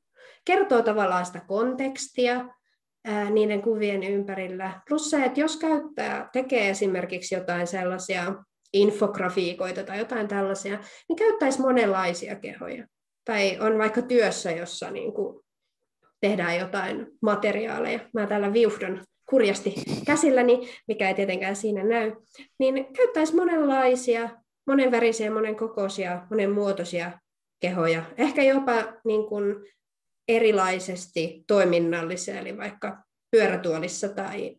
kertoo 0.45 0.83
tavallaan 0.83 1.27
sitä 1.27 1.41
kontekstia, 1.47 2.49
niiden 3.31 3.63
kuvien 3.63 4.03
ympärillä. 4.03 4.81
Plus 4.89 5.11
se, 5.11 5.25
että 5.25 5.41
jos 5.41 5.57
käyttää, 5.57 6.29
tekee 6.33 6.71
esimerkiksi 6.71 7.35
jotain 7.35 7.67
sellaisia 7.67 8.35
infografiikoita 8.73 9.83
tai 9.83 9.99
jotain 9.99 10.29
tällaisia, 10.29 10.79
niin 11.09 11.17
käyttäisi 11.17 11.61
monenlaisia 11.61 12.37
kehoja. 12.37 12.87
Tai 13.25 13.59
on 13.61 13.79
vaikka 13.79 14.03
työssä, 14.03 14.51
jossa 14.51 14.91
niin 14.91 15.13
kuin 15.13 15.45
tehdään 16.21 16.59
jotain 16.59 17.07
materiaaleja. 17.23 18.01
Mä 18.15 18.27
täällä 18.27 18.53
viuhdon 18.53 19.03
kurjasti 19.31 19.75
käsilläni, 20.07 20.69
mikä 20.89 21.09
ei 21.09 21.15
tietenkään 21.15 21.57
siinä 21.57 21.85
näy, 21.85 22.13
niin 22.59 22.87
käyttäisi 22.97 23.35
monenlaisia, 23.35 24.31
monenvärisiä, 24.67 25.31
monenkokoisia, 25.31 26.27
monenmuotoisia 26.31 27.13
kehoja. 27.61 28.03
Ehkä 28.17 28.43
jopa 28.43 28.73
niin 29.05 29.27
kuin 29.27 29.57
erilaisesti 30.29 31.45
toiminnallisia, 31.47 32.41
eli 32.41 32.57
vaikka 32.59 33.05
pyörätuolissa 33.31 34.09
tai 34.09 34.57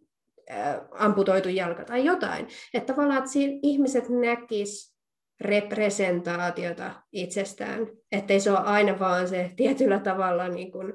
amputoitu 0.92 1.50
jalka 1.50 1.86
tai 1.86 2.06
jotain. 2.06 2.48
Että 2.74 2.94
tavallaan 2.94 3.24
että 3.24 3.60
ihmiset 3.64 4.10
näkis 4.10 4.96
representaatiota 5.42 7.04
itsestään, 7.12 7.88
ettei 8.12 8.40
se 8.40 8.52
ole 8.52 8.60
aina 8.60 9.00
vaan 9.00 9.28
se 9.28 9.52
tietyllä 9.56 10.00
tavalla 10.00 10.48
niin 10.48 10.72
kuin, 10.72 10.94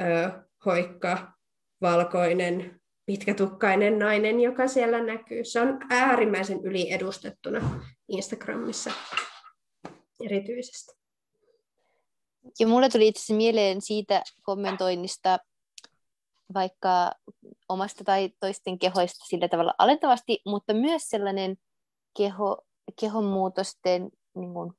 ö, 0.00 0.30
hoikka, 0.64 1.32
valkoinen, 1.80 2.80
pitkätukkainen 3.06 3.98
nainen, 3.98 4.40
joka 4.40 4.68
siellä 4.68 5.02
näkyy. 5.02 5.44
Se 5.44 5.60
on 5.60 5.78
äärimmäisen 5.90 6.60
yliedustettuna 6.64 7.80
Instagramissa 8.08 8.90
erityisesti. 10.24 11.03
Ja 12.60 12.66
mulle 12.66 12.88
tuli 12.88 13.08
itse 13.08 13.34
mieleen 13.34 13.80
siitä 13.80 14.22
kommentoinnista 14.42 15.38
vaikka 16.54 17.12
omasta 17.68 18.04
tai 18.04 18.30
toisten 18.40 18.78
kehoista 18.78 19.24
sillä 19.28 19.48
tavalla 19.48 19.74
alentavasti, 19.78 20.40
mutta 20.46 20.74
myös 20.74 21.02
sellainen 21.02 21.56
keho, 22.16 22.58
kehonmuutosten, 23.00 24.10
niin 24.34 24.54
kuin, 24.54 24.72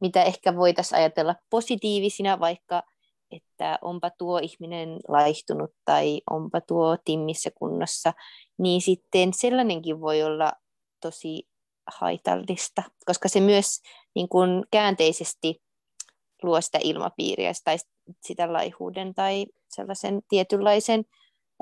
mitä 0.00 0.22
ehkä 0.22 0.56
voitaisiin 0.56 0.98
ajatella 0.98 1.34
positiivisina, 1.50 2.40
vaikka 2.40 2.82
että 3.30 3.78
onpa 3.82 4.10
tuo 4.10 4.38
ihminen 4.38 5.00
laihtunut 5.08 5.70
tai 5.84 6.20
onpa 6.30 6.60
tuo 6.60 6.96
timmissä 7.04 7.50
kunnossa, 7.54 8.12
niin 8.58 8.80
sitten 8.80 9.34
sellainenkin 9.34 10.00
voi 10.00 10.22
olla 10.22 10.52
tosi 11.00 11.48
haitallista, 11.86 12.82
koska 13.06 13.28
se 13.28 13.40
myös 13.40 13.80
niin 14.14 14.28
kuin 14.28 14.64
käänteisesti 14.70 15.62
luo 16.42 16.60
sitä 16.60 16.78
ilmapiiriä 16.82 17.52
tai 17.64 17.76
sitä 18.20 18.52
laihuuden 18.52 19.14
tai 19.14 19.46
sellaisen 19.68 20.20
tietynlaisen 20.28 21.04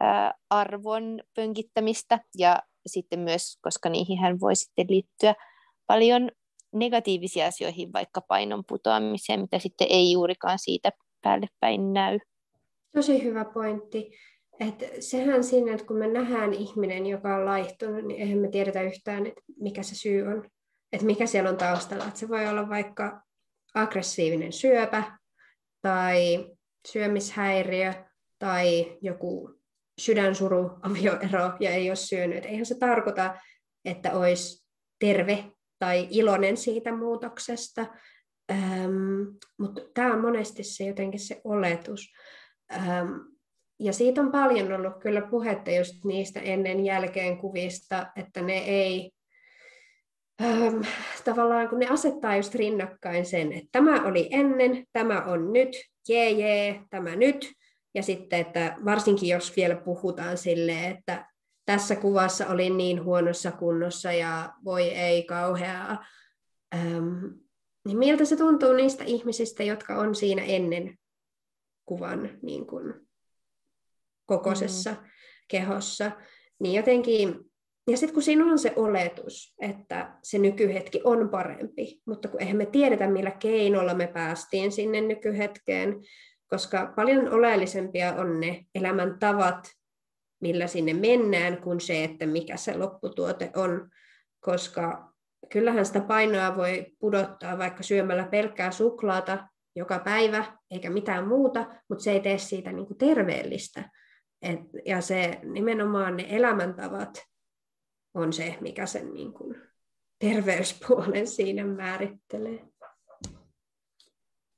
ää, 0.01 0.35
arvon 0.51 1.20
pönkittämistä 1.35 2.20
ja 2.39 2.59
sitten 2.86 3.19
myös, 3.20 3.59
koska 3.62 3.89
niihin 3.89 4.19
hän 4.19 4.40
voi 4.40 4.57
sitten 4.57 4.86
liittyä 4.89 5.35
paljon 5.86 6.31
negatiivisia 6.73 7.47
asioihin, 7.47 7.93
vaikka 7.93 8.20
painon 8.20 8.65
putoamiseen, 8.69 9.40
mitä 9.40 9.59
sitten 9.59 9.86
ei 9.90 10.12
juurikaan 10.12 10.59
siitä 10.59 10.93
päälle 11.23 11.47
päin 11.61 11.93
näy. 11.93 12.19
Tosi 12.94 13.23
hyvä 13.23 13.44
pointti. 13.44 14.11
että 14.61 14.86
sehän 15.01 15.44
siinä, 15.44 15.73
että 15.73 15.86
kun 15.86 15.97
me 15.97 16.07
nähdään 16.07 16.52
ihminen, 16.52 17.07
joka 17.07 17.36
on 17.36 17.47
laihtunut, 17.47 18.05
niin 18.05 18.20
eihän 18.20 18.39
me 18.39 18.48
tiedetä 18.48 18.82
yhtään, 18.82 19.27
että 19.27 19.43
mikä 19.57 19.82
se 19.82 19.94
syy 19.94 20.27
on. 20.27 20.51
Että 20.93 21.07
mikä 21.07 21.27
siellä 21.27 21.51
on 21.51 21.57
taustalla. 21.57 22.05
Että 22.05 22.20
se 22.20 22.28
voi 22.28 22.48
olla 22.48 22.69
vaikka 22.69 23.23
aggressiivinen 23.75 24.53
syöpä 24.53 25.19
tai 25.83 26.47
syömishäiriö 26.89 27.93
tai 28.39 28.99
joku 29.01 29.61
sydänsuru, 30.01 30.71
avioero 30.83 31.53
ja 31.61 31.71
ei 31.71 31.91
ole 31.91 31.97
syönyt. 31.97 32.45
Eihän 32.45 32.67
se 32.67 32.79
tarkoita, 32.79 33.35
että 33.85 34.13
olisi 34.13 34.67
terve 34.99 35.45
tai 35.79 36.09
iloinen 36.11 36.57
siitä 36.57 36.97
muutoksesta, 36.97 37.87
ähm, 38.53 39.23
mutta 39.59 39.81
tämä 39.95 40.13
on 40.13 40.21
monesti 40.21 40.65
se 40.65 40.85
jotenkin 40.85 41.21
se 41.21 41.41
oletus. 41.45 42.13
Ähm, 42.73 43.13
ja 43.79 43.93
siitä 43.93 44.21
on 44.21 44.33
paljon 44.33 44.73
ollut 44.73 45.03
kyllä 45.03 45.23
puhetta 45.23 45.71
just 45.71 46.05
niistä 46.05 46.41
ennen 46.41 46.85
jälkeen 46.85 47.39
kuvista, 47.39 48.07
että 48.17 48.43
ne 48.43 48.59
ei 48.59 49.11
ähm, 50.43 50.83
tavallaan 51.25 51.69
kun 51.69 51.79
ne 51.79 51.89
asettaa 51.89 52.37
just 52.37 52.55
rinnakkain 52.55 53.27
sen, 53.27 53.53
että 53.53 53.69
tämä 53.73 54.03
oli 54.05 54.29
ennen, 54.31 54.85
tämä 54.93 55.23
on 55.25 55.53
nyt, 55.53 55.69
jee 56.09 56.31
jee, 56.31 56.83
tämä 56.91 57.17
nyt, 57.17 57.53
ja 57.95 58.03
sitten, 58.03 58.41
että 58.41 58.77
varsinkin 58.85 59.29
jos 59.29 59.57
vielä 59.57 59.77
puhutaan 59.77 60.39
silleen, 60.39 60.97
että 60.97 61.31
tässä 61.67 61.97
kuvassa 61.97 62.47
oli 62.47 62.71
niin 62.71 63.05
huonossa 63.05 63.53
kunnossa 63.53 64.12
ja 64.12 64.53
voi 64.65 64.83
ei 64.83 65.23
kauheaa, 65.23 66.05
ähm, 66.75 67.25
niin 67.85 67.99
miltä 67.99 68.25
se 68.25 68.37
tuntuu 68.37 68.73
niistä 68.73 69.05
ihmisistä, 69.05 69.62
jotka 69.62 69.97
on 69.97 70.15
siinä 70.15 70.43
ennen 70.43 70.99
kuvan 71.87 72.39
niin 72.43 72.67
kuin, 72.67 72.95
kokoisessa 74.27 74.91
mm. 74.91 74.97
kehossa, 75.49 76.11
niin 76.61 76.75
jotenkin, 76.75 77.49
ja 77.91 77.97
sitten 77.97 78.15
kun 78.15 78.23
siinä 78.23 78.45
on 78.45 78.59
se 78.59 78.73
oletus, 78.77 79.55
että 79.61 80.19
se 80.23 80.39
nykyhetki 80.39 81.01
on 81.05 81.29
parempi, 81.29 82.01
mutta 82.07 82.29
kun 82.29 82.41
eihän 82.41 82.57
me 82.57 82.67
tiedetä, 82.67 83.09
millä 83.09 83.31
keinolla 83.31 83.95
me 83.95 84.07
päästiin 84.07 84.73
sinne 84.73 85.01
nykyhetkeen, 85.01 85.97
koska 86.47 86.93
paljon 86.97 87.33
oleellisempia 87.33 88.15
on 88.15 88.41
ne 88.41 88.65
elämäntavat, 88.75 89.69
millä 90.41 90.67
sinne 90.67 90.95
mennään, 90.95 91.62
kuin 91.62 91.81
se, 91.81 92.05
että 92.05 92.27
mikä 92.27 92.57
se 92.57 92.77
lopputuote 92.77 93.51
on, 93.57 93.91
koska 94.41 95.12
kyllähän 95.53 95.87
sitä 95.87 96.01
painoa 96.01 96.57
voi 96.57 96.87
pudottaa 96.99 97.59
vaikka 97.59 97.83
syömällä 97.83 98.25
pelkkää 98.25 98.71
suklaata 98.71 99.49
joka 99.77 99.99
päivä, 99.99 100.45
eikä 100.71 100.91
mitään 100.91 101.29
muuta, 101.29 101.67
mutta 101.89 102.05
se 102.05 102.12
ei 102.12 102.21
tee 102.21 102.39
siitä 102.39 102.73
niin 102.73 102.87
kuin 102.87 102.99
terveellistä. 102.99 103.91
Et, 104.43 104.61
ja 104.87 105.01
se 105.01 105.39
nimenomaan 105.43 106.17
ne 106.17 106.27
elämäntavat 106.29 107.31
on 108.15 108.32
se, 108.32 108.57
mikä 108.61 108.87
sen 108.87 109.15
niin 109.15 109.32
kuin 109.32 109.57
terveyspuolen 110.19 111.27
siinä 111.27 111.65
määrittelee. 111.65 112.66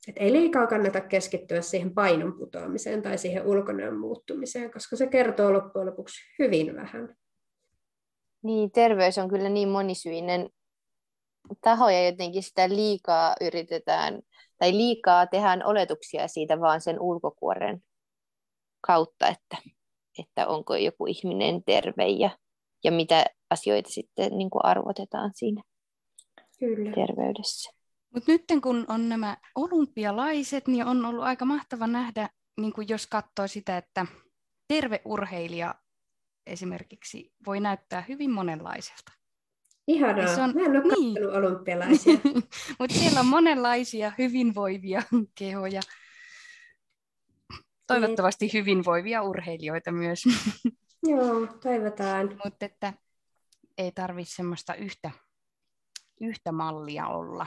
Et 0.08 0.16
ei 0.16 0.32
liikaa 0.32 0.66
kannata 0.66 1.00
keskittyä 1.00 1.62
siihen 1.62 1.94
painon 1.94 2.38
putoamiseen 2.38 3.02
tai 3.02 3.18
siihen 3.18 3.46
ulkonäön 3.46 3.98
muuttumiseen, 3.98 4.72
koska 4.72 4.96
se 4.96 5.06
kertoo 5.06 5.52
loppujen 5.52 5.86
lopuksi 5.86 6.20
hyvin 6.38 6.76
vähän. 6.76 7.16
Niin, 8.42 8.70
terveys 8.70 9.18
on 9.18 9.28
kyllä 9.28 9.48
niin 9.48 9.68
monisyinen 9.68 10.50
taho 11.60 11.90
ja 11.90 12.06
jotenkin 12.06 12.42
sitä 12.42 12.68
liikaa 12.68 13.34
yritetään, 13.40 14.22
tai 14.58 14.72
liikaa 14.72 15.26
tehdään 15.26 15.66
oletuksia 15.66 16.28
siitä 16.28 16.60
vaan 16.60 16.80
sen 16.80 17.00
ulkokuoren 17.00 17.82
kautta, 18.80 19.28
että, 19.28 19.56
että 20.18 20.46
onko 20.46 20.76
joku 20.76 21.06
ihminen 21.06 21.64
terve 21.64 22.06
ja, 22.08 22.30
ja 22.84 22.92
mitä 22.92 23.24
asioita 23.50 23.90
sitten 23.90 24.38
niin 24.38 24.50
kuin 24.50 24.64
arvotetaan 24.64 25.30
siinä 25.34 25.62
Kyllä. 26.58 26.92
terveydessä. 26.92 27.70
Mutta 28.14 28.32
nyt 28.32 28.44
kun 28.62 28.84
on 28.88 29.08
nämä 29.08 29.36
olympialaiset, 29.54 30.68
niin 30.68 30.86
on 30.86 31.04
ollut 31.04 31.24
aika 31.24 31.44
mahtava 31.44 31.86
nähdä, 31.86 32.28
niin 32.60 32.72
kuin 32.72 32.88
jos 32.88 33.06
katsoo 33.06 33.46
sitä, 33.46 33.76
että 33.76 34.06
terve 34.68 35.02
urheilija 35.04 35.74
esimerkiksi 36.46 37.32
voi 37.46 37.60
näyttää 37.60 38.04
hyvin 38.08 38.30
monenlaiselta. 38.30 39.12
Ihanaa. 39.88 40.34
Se 40.34 40.42
on, 40.42 40.54
Mä 40.54 40.60
en 40.60 40.70
ole 40.70 40.94
niin. 40.98 41.28
olympialaisia. 41.28 42.18
Mutta 42.78 42.96
siellä 42.98 43.20
on 43.20 43.26
monenlaisia 43.26 44.12
hyvinvoivia 44.18 45.02
kehoja. 45.34 45.80
Toivottavasti 47.86 48.52
hyvinvoivia 48.52 49.22
urheilijoita 49.22 49.92
myös. 49.92 50.22
Joo, 51.02 51.46
toivotaan. 51.62 52.38
Mutta 52.44 52.66
että 52.66 52.92
ei 53.78 53.92
tarvitse 53.92 54.34
semmoista 54.34 54.74
yhtä, 54.74 55.10
yhtä 56.20 56.52
mallia 56.52 57.06
olla. 57.06 57.46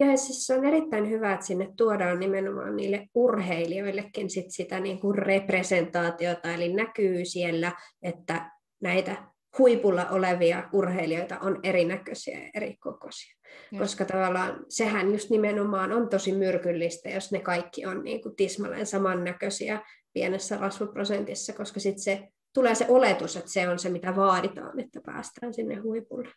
Ja 0.00 0.16
siis 0.16 0.46
se 0.46 0.54
on 0.54 0.64
erittäin 0.64 1.10
hyvä, 1.10 1.32
että 1.32 1.46
sinne 1.46 1.72
tuodaan 1.76 2.20
nimenomaan 2.20 2.76
niille 2.76 3.08
urheilijoillekin 3.14 4.30
sit 4.30 4.46
sitä 4.48 4.80
niin 4.80 5.00
kuin 5.00 5.18
representaatiota, 5.18 6.52
eli 6.52 6.72
näkyy 6.72 7.24
siellä, 7.24 7.72
että 8.02 8.50
näitä 8.80 9.32
huipulla 9.58 10.08
olevia 10.10 10.68
urheilijoita 10.72 11.38
on 11.38 11.60
erinäköisiä 11.62 12.38
ja 12.38 12.50
eri 12.54 12.76
kokoisia. 12.76 13.36
Just. 13.72 13.82
Koska 13.82 14.04
tavallaan 14.04 14.64
sehän 14.68 15.12
just 15.12 15.30
nimenomaan 15.30 15.92
on 15.92 16.08
tosi 16.08 16.32
myrkyllistä, 16.32 17.08
jos 17.08 17.32
ne 17.32 17.40
kaikki 17.40 17.86
on 17.86 18.04
niin 18.04 18.22
kuin 18.22 18.36
tismalleen 18.36 18.86
samannäköisiä 18.86 19.82
pienessä 20.12 20.56
rasvaprosentissa, 20.56 21.52
koska 21.52 21.80
sitten 21.80 22.02
se 22.02 22.28
tulee 22.54 22.74
se 22.74 22.86
oletus, 22.88 23.36
että 23.36 23.50
se 23.50 23.68
on 23.68 23.78
se, 23.78 23.88
mitä 23.88 24.16
vaaditaan, 24.16 24.80
että 24.80 25.00
päästään 25.06 25.54
sinne 25.54 25.74
huipulle. 25.74 26.28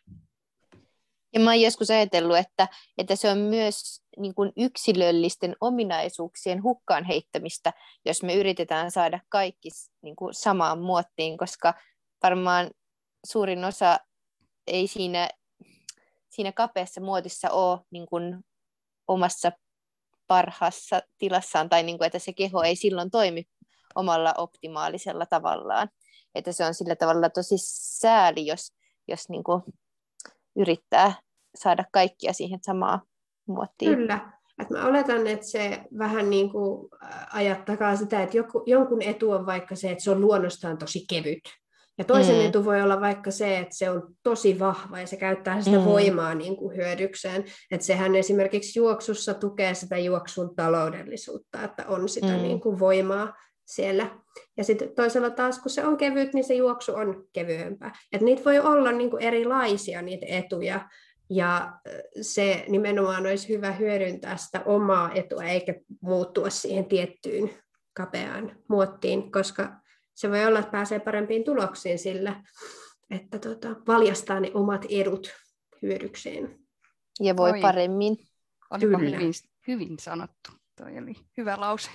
Ja 1.34 1.40
mä 1.40 1.50
oon 1.50 1.60
joskus 1.60 1.90
ajatellut, 1.90 2.36
että, 2.36 2.68
että 2.98 3.16
se 3.16 3.30
on 3.30 3.38
myös 3.38 4.02
niin 4.18 4.34
kuin 4.34 4.52
yksilöllisten 4.56 5.56
ominaisuuksien 5.60 6.62
hukkaan 6.62 7.04
heittämistä, 7.04 7.72
jos 8.04 8.22
me 8.22 8.34
yritetään 8.34 8.90
saada 8.90 9.20
kaikki 9.28 9.68
niin 10.02 10.16
kuin 10.16 10.34
samaan 10.34 10.78
muottiin, 10.78 11.38
koska 11.38 11.74
varmaan 12.22 12.70
suurin 13.26 13.64
osa 13.64 13.98
ei 14.66 14.86
siinä, 14.86 15.28
siinä 16.28 16.52
kapeassa 16.52 17.00
muotissa 17.00 17.50
ole 17.50 17.80
niin 17.90 18.06
kuin 18.06 18.44
omassa 19.08 19.52
parhaassa 20.26 21.02
tilassaan, 21.18 21.68
tai 21.68 21.82
niin 21.82 21.98
kuin, 21.98 22.06
että 22.06 22.18
se 22.18 22.32
keho 22.32 22.62
ei 22.62 22.76
silloin 22.76 23.10
toimi 23.10 23.44
omalla 23.94 24.34
optimaalisella 24.36 25.26
tavallaan. 25.26 25.88
Että 26.36 26.52
se 26.52 26.64
on 26.64 26.74
sillä 26.74 26.96
tavalla 26.96 27.30
tosi 27.30 27.54
sääli, 28.00 28.46
jos, 28.46 28.72
jos 29.08 29.28
niin 29.28 29.44
kuin 29.44 29.62
yrittää 30.56 31.12
saada 31.54 31.84
kaikkia 31.92 32.32
siihen 32.32 32.58
samaan 32.62 33.00
muottiin. 33.46 33.96
Kyllä. 33.96 34.32
Et 34.62 34.70
mä 34.70 34.86
oletan, 34.86 35.26
että 35.26 35.46
se 35.46 35.80
vähän 35.98 36.30
niin 36.30 36.50
kuin 36.50 36.88
ajattakaa 37.32 37.96
sitä, 37.96 38.22
että 38.22 38.36
joku, 38.36 38.62
jonkun 38.66 39.02
etu 39.02 39.30
on 39.30 39.46
vaikka 39.46 39.76
se, 39.76 39.90
että 39.90 40.04
se 40.04 40.10
on 40.10 40.20
luonnostaan 40.20 40.78
tosi 40.78 41.04
kevyt. 41.10 41.42
Ja 41.98 42.04
toisen 42.04 42.36
mm. 42.36 42.46
etu 42.46 42.64
voi 42.64 42.82
olla 42.82 43.00
vaikka 43.00 43.30
se, 43.30 43.58
että 43.58 43.76
se 43.76 43.90
on 43.90 44.14
tosi 44.22 44.58
vahva 44.58 45.00
ja 45.00 45.06
se 45.06 45.16
käyttää 45.16 45.62
sitä 45.62 45.78
mm. 45.78 45.84
voimaa 45.84 46.34
niin 46.34 46.56
kuin 46.56 46.76
hyödykseen. 46.76 47.44
Että 47.70 47.86
sehän 47.86 48.14
esimerkiksi 48.14 48.78
juoksussa 48.78 49.34
tukee 49.34 49.74
sitä 49.74 49.98
juoksun 49.98 50.56
taloudellisuutta, 50.56 51.62
että 51.62 51.84
on 51.88 52.08
sitä 52.08 52.36
mm. 52.36 52.42
niin 52.42 52.60
kuin 52.60 52.78
voimaa 52.78 53.34
siellä. 53.66 54.18
Ja 54.56 54.64
sitten 54.64 54.94
toisella 54.94 55.30
taas, 55.30 55.58
kun 55.58 55.70
se 55.70 55.86
on 55.86 55.96
kevyt, 55.96 56.34
niin 56.34 56.44
se 56.44 56.54
juoksu 56.54 56.94
on 56.94 57.28
kevyempää. 57.32 57.92
Et 58.12 58.20
niitä 58.20 58.44
voi 58.44 58.58
olla 58.58 58.92
niin 58.92 59.10
kuin 59.10 59.22
erilaisia 59.22 60.02
niitä 60.02 60.26
etuja, 60.28 60.88
ja 61.30 61.72
se 62.20 62.64
nimenomaan 62.68 63.26
olisi 63.26 63.48
hyvä 63.48 63.72
hyödyntää 63.72 64.36
sitä 64.36 64.62
omaa 64.64 65.12
etua, 65.12 65.44
eikä 65.44 65.74
muuttua 66.00 66.50
siihen 66.50 66.84
tiettyyn 66.84 67.50
kapeaan 67.92 68.56
muottiin, 68.68 69.32
koska 69.32 69.80
se 70.14 70.30
voi 70.30 70.44
olla, 70.44 70.58
että 70.58 70.70
pääsee 70.70 71.00
parempiin 71.00 71.44
tuloksiin 71.44 71.98
sillä, 71.98 72.42
että 73.10 73.38
tota, 73.38 73.68
valjastaa 73.86 74.40
ne 74.40 74.50
omat 74.54 74.86
edut 74.88 75.32
hyödykseen. 75.82 76.58
Ja 77.20 77.36
voi 77.36 77.50
Oi. 77.50 77.60
paremmin. 77.60 78.16
Olipa 78.70 78.98
Kyllä. 78.98 79.16
hyvin, 79.16 79.32
hyvin 79.68 79.96
sanottu. 80.00 80.50
Toi 80.76 80.98
oli 80.98 81.14
hyvä 81.36 81.56
lause. 81.60 81.90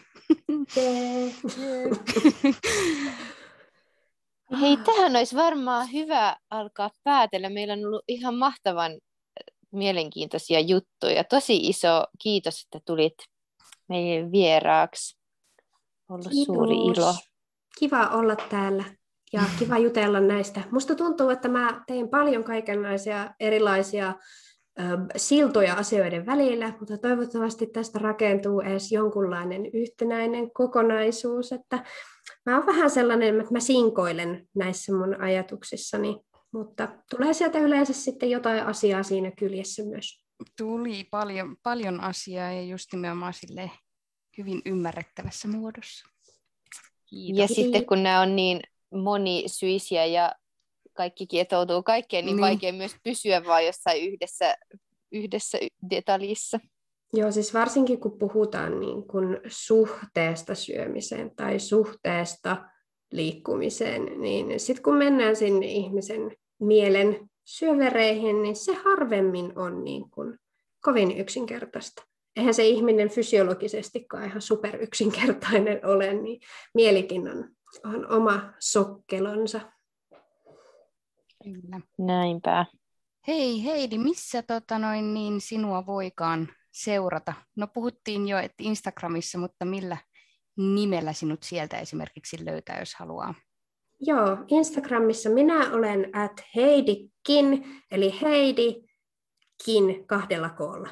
Hei, 4.62 4.78
tähän 4.78 5.16
olisi 5.16 5.36
varmaan 5.36 5.92
hyvä 5.94 6.38
alkaa 6.50 6.90
päätellä. 7.04 7.50
Meillä 7.50 7.74
on 7.74 7.86
ollut 7.86 8.04
ihan 8.08 8.36
mahtavan 8.36 8.92
mielenkiintoisia 9.72 10.60
juttuja. 10.60 11.24
Tosi 11.24 11.58
iso 11.58 12.06
kiitos, 12.24 12.62
että 12.64 12.80
tulit 12.86 13.14
meidän 13.90 14.32
vieraaksi. 14.32 15.18
Ollut 16.10 16.34
suuri 16.46 16.76
ilo. 16.76 17.16
Kiva 17.80 18.08
olla 18.08 18.36
täällä 18.36 18.84
ja 19.34 19.42
kiva 19.60 19.78
jutella 19.78 20.20
näistä. 20.20 20.62
Musta 20.72 20.96
tuntuu, 20.96 21.30
että 21.30 21.48
mä 21.48 21.84
tein 21.88 22.10
paljon 22.10 22.44
kaikenlaisia 22.44 23.34
erilaisia 23.40 24.14
siltoja 25.16 25.74
asioiden 25.74 26.26
välillä, 26.26 26.74
mutta 26.80 26.98
toivottavasti 26.98 27.68
tästä 27.68 28.00
rakentuu 28.00 28.62
edes 28.62 28.92
jonkunlainen 28.92 29.66
yhtenäinen 29.66 30.52
kokonaisuus. 30.52 31.52
Että 31.52 31.84
mä 32.46 32.58
oon 32.58 32.66
vähän 32.66 32.90
sellainen, 32.90 33.40
että 33.40 33.54
mä 33.54 33.60
sinkoilen 33.60 34.48
näissä 34.56 34.94
mun 34.94 35.22
ajatuksissani, 35.22 36.18
mutta 36.54 36.88
tulee 37.16 37.34
sieltä 37.34 37.60
yleensä 37.60 37.94
sitten 37.94 38.30
jotain 38.30 38.64
asiaa 38.64 39.04
siinä 39.04 39.32
kyljessä 39.32 39.84
myös. 39.84 40.26
Tuli 40.58 41.04
paljon, 41.12 41.56
paljon 41.64 42.00
asiaa 42.00 42.52
ja 42.52 42.64
just 42.64 42.94
nimenomaan 42.94 43.34
sille 43.34 43.72
hyvin 44.38 44.62
ymmärrettävässä 44.66 45.48
muodossa. 45.48 46.08
Kiitos. 47.06 47.40
Ja 47.40 47.48
sitten 47.48 47.86
kun 47.86 48.04
nämä 48.04 48.22
on 48.22 48.36
niin 48.36 48.62
monisyisiä 48.94 50.06
ja 50.06 50.32
kaikki 50.94 51.28
kietoutuu 51.28 51.84
kaikkeen, 51.84 52.26
niin, 52.26 52.36
Niin. 52.36 52.42
vaikea 52.42 52.74
myös 52.74 52.96
pysyä 53.04 53.46
vaan 53.46 53.66
jossain 53.66 54.04
yhdessä, 54.04 54.56
yhdessä 55.12 55.58
detaljissa. 55.90 56.60
Joo, 57.14 57.32
siis 57.32 57.54
varsinkin 57.54 58.00
kun 58.00 58.18
puhutaan 58.20 58.80
niin 58.80 59.08
kun 59.08 59.42
suhteesta 59.48 60.56
syömiseen 60.56 61.36
tai 61.36 61.60
suhteesta 61.60 62.58
liikkumiseen, 63.12 64.22
niin 64.22 64.60
sitten 64.60 64.84
kun 64.84 64.98
mennään 64.98 65.36
sinne 65.36 65.66
ihmisen 65.66 66.32
mielen 66.60 67.30
syövereihin, 67.46 68.42
niin 68.42 68.56
se 68.56 68.74
harvemmin 68.74 69.58
on 69.60 69.84
niin 69.84 70.10
kun 70.10 70.38
kovin 70.82 71.18
yksinkertaista. 71.18 72.04
Eihän 72.36 72.54
se 72.54 72.66
ihminen 72.68 73.10
fysiologisestikaan 73.10 74.26
ihan 74.26 74.42
superyksinkertainen 74.42 75.86
ole, 75.86 76.14
niin 76.14 76.42
mielikin 76.74 77.30
on, 77.30 77.50
on 77.86 78.12
oma 78.12 78.54
sokkelonsa. 78.60 79.62
Kyllä. 81.44 81.82
Näinpä. 81.98 82.66
Hei 83.28 83.64
Heidi, 83.64 83.98
missä 83.98 84.44
tota 84.44 84.80
noin, 84.80 85.14
niin 85.14 85.42
sinua 85.42 85.86
voikaan 85.86 86.48
seurata? 86.72 87.34
No 87.56 87.68
puhuttiin 87.68 88.28
jo, 88.28 88.38
että 88.38 88.64
Instagramissa, 88.64 89.38
mutta 89.38 89.66
millä 89.66 89.98
nimellä 90.58 91.14
sinut 91.14 91.44
sieltä 91.44 91.80
esimerkiksi 91.80 92.46
löytää, 92.46 92.80
jos 92.80 92.96
haluaa? 92.96 93.34
Joo, 94.00 94.38
Instagramissa 94.48 95.30
minä 95.30 95.74
olen 95.74 96.16
at 96.16 96.44
heidikin, 96.56 97.66
eli 97.92 98.22
heidikin 98.22 100.08
kahdella 100.08 100.50
koolla. 100.50 100.90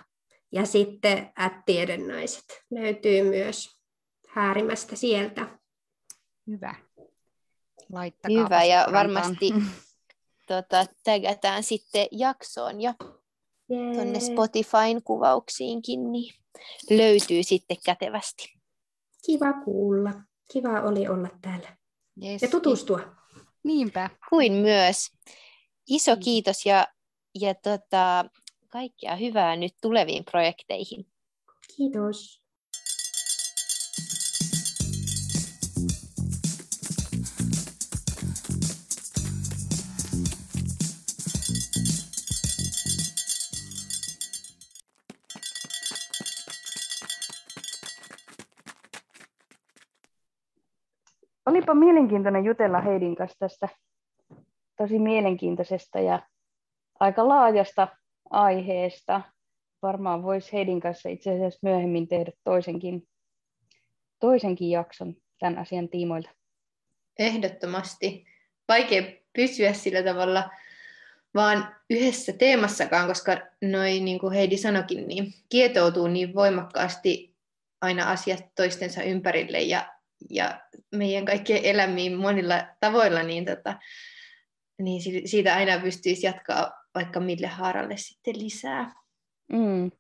Ja 0.52 0.66
sitten 0.66 1.32
at 1.36 1.54
tiedennaiset 1.66 2.46
löytyy 2.72 3.24
myös 3.24 3.80
häärimästä 4.28 4.96
sieltä. 4.96 5.60
Hyvä. 6.48 6.76
Laittakaa 7.92 8.44
Hyvä, 8.44 8.64
ja 8.64 8.88
varmasti 8.92 9.54
tota, 10.50 10.86
tägätään 11.04 11.64
sitten 11.64 12.08
jaksoon 12.12 12.82
tuonne 13.94 14.20
Jee. 14.20 14.32
Spotifyn 14.32 15.04
kuvauksiinkin, 15.04 16.12
niin 16.12 16.34
löytyy 16.90 17.44
sitten 17.44 17.78
kätevästi. 17.86 18.54
Kiva 19.26 19.54
kuulla. 19.54 20.12
Kiva 20.52 20.82
oli 20.82 21.08
olla 21.08 21.30
täällä 21.42 21.78
Yes. 22.24 22.42
ja 22.42 22.48
tutustua. 22.48 23.00
Niinpä. 23.64 24.10
Kuin 24.30 24.54
myös. 24.54 25.12
Iso 25.90 26.16
Mm. 26.16 26.20
kiitos 26.22 26.66
ja, 26.66 26.88
ja 27.40 27.56
tota, 27.56 28.26
kaikkea 28.70 29.16
hyvää 29.16 29.56
nyt 29.56 29.74
tuleviin 29.82 30.26
projekteihin. 30.26 31.06
Kiitos. 31.78 32.42
Olipa 51.70 51.86
mielenkiintoinen 51.86 52.46
jutella 52.46 52.82
Heidin 52.82 53.16
kanssa 53.16 53.40
tästä 53.40 53.70
tosi 54.78 55.00
mielenkiintoisesta 55.00 56.00
ja 56.00 56.20
aika 57.00 57.28
laajasta 57.28 57.88
aiheesta. 58.30 59.22
Varmaan 59.82 60.24
voisi 60.24 60.54
Heidin 60.54 60.80
kanssa 60.80 61.10
itse 61.10 61.32
asiassa 61.32 61.60
myöhemmin 61.62 62.08
tehdä 62.08 62.32
toisenkin, 62.44 63.08
toisenkin 64.20 64.70
jakson 64.70 65.16
tämän 65.40 65.58
asian 65.58 65.90
tiimoilta. 65.90 66.30
Ehdottomasti. 67.20 68.26
Vaikea 68.68 69.04
pysyä 69.34 69.74
sillä 69.74 70.04
tavalla 70.04 70.50
vaan 71.36 71.76
yhdessä 71.90 72.34
teemassakaan, 72.34 73.08
koska 73.08 73.38
noin 73.62 74.06
niin 74.06 74.20
kuin 74.20 74.34
Heidi 74.34 74.58
sanokin, 74.58 75.08
niin 75.08 75.34
kietoutuu 75.50 76.08
niin 76.08 76.34
voimakkaasti 76.36 77.36
aina 77.82 78.12
asiat 78.12 78.46
toistensa 78.56 79.04
ympärille 79.04 79.62
ja, 79.62 79.99
ja 80.30 80.62
meidän 80.96 81.26
kaikkien 81.26 81.66
elämiin 81.66 82.18
monilla 82.18 82.68
tavoilla, 82.80 83.24
niin, 83.24 83.46
tota, 83.46 83.80
niin 84.82 85.02
si- 85.02 85.28
siitä 85.28 85.56
aina 85.56 85.80
pystyisi 85.80 86.26
jatkaa 86.26 86.72
vaikka 86.96 87.20
mille 87.20 87.48
haaralle 87.48 87.98
sitten 87.98 88.40
lisää. 88.40 88.94
Mm. 89.52 89.91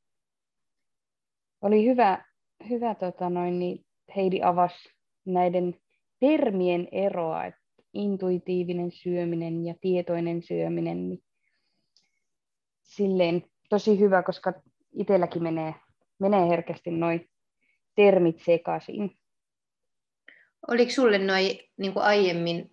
Oli 1.61 1.85
hyvä, 1.85 2.25
hyvä 2.69 2.95
tota 2.95 3.29
noin, 3.29 3.59
niin 3.59 3.85
Heidi 4.15 4.41
avasi 4.43 4.89
näiden 5.25 5.75
termien 6.19 6.87
eroa, 6.91 7.45
että 7.45 7.59
intuitiivinen 7.93 8.91
syöminen 8.91 9.65
ja 9.65 9.75
tietoinen 9.81 10.43
syöminen, 10.43 11.09
niin 11.09 11.23
silleen 12.83 13.43
tosi 13.69 13.99
hyvä, 13.99 14.23
koska 14.23 14.53
itselläkin 14.93 15.43
menee, 15.43 15.75
menee 16.19 16.49
herkästi 16.49 16.91
noin 16.91 17.29
termit 17.95 18.39
sekaisin. 18.45 19.19
Oliko 20.67 20.91
sulle 20.91 21.17
noin 21.17 21.59
niin 21.77 21.93
aiemmin 21.95 22.71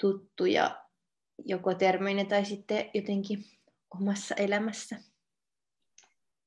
tuttuja 0.00 0.84
joko 1.44 1.74
termeinä 1.74 2.24
tai 2.24 2.44
sitten 2.44 2.90
jotenkin 2.94 3.38
omassa 4.00 4.34
elämässä? 4.34 4.96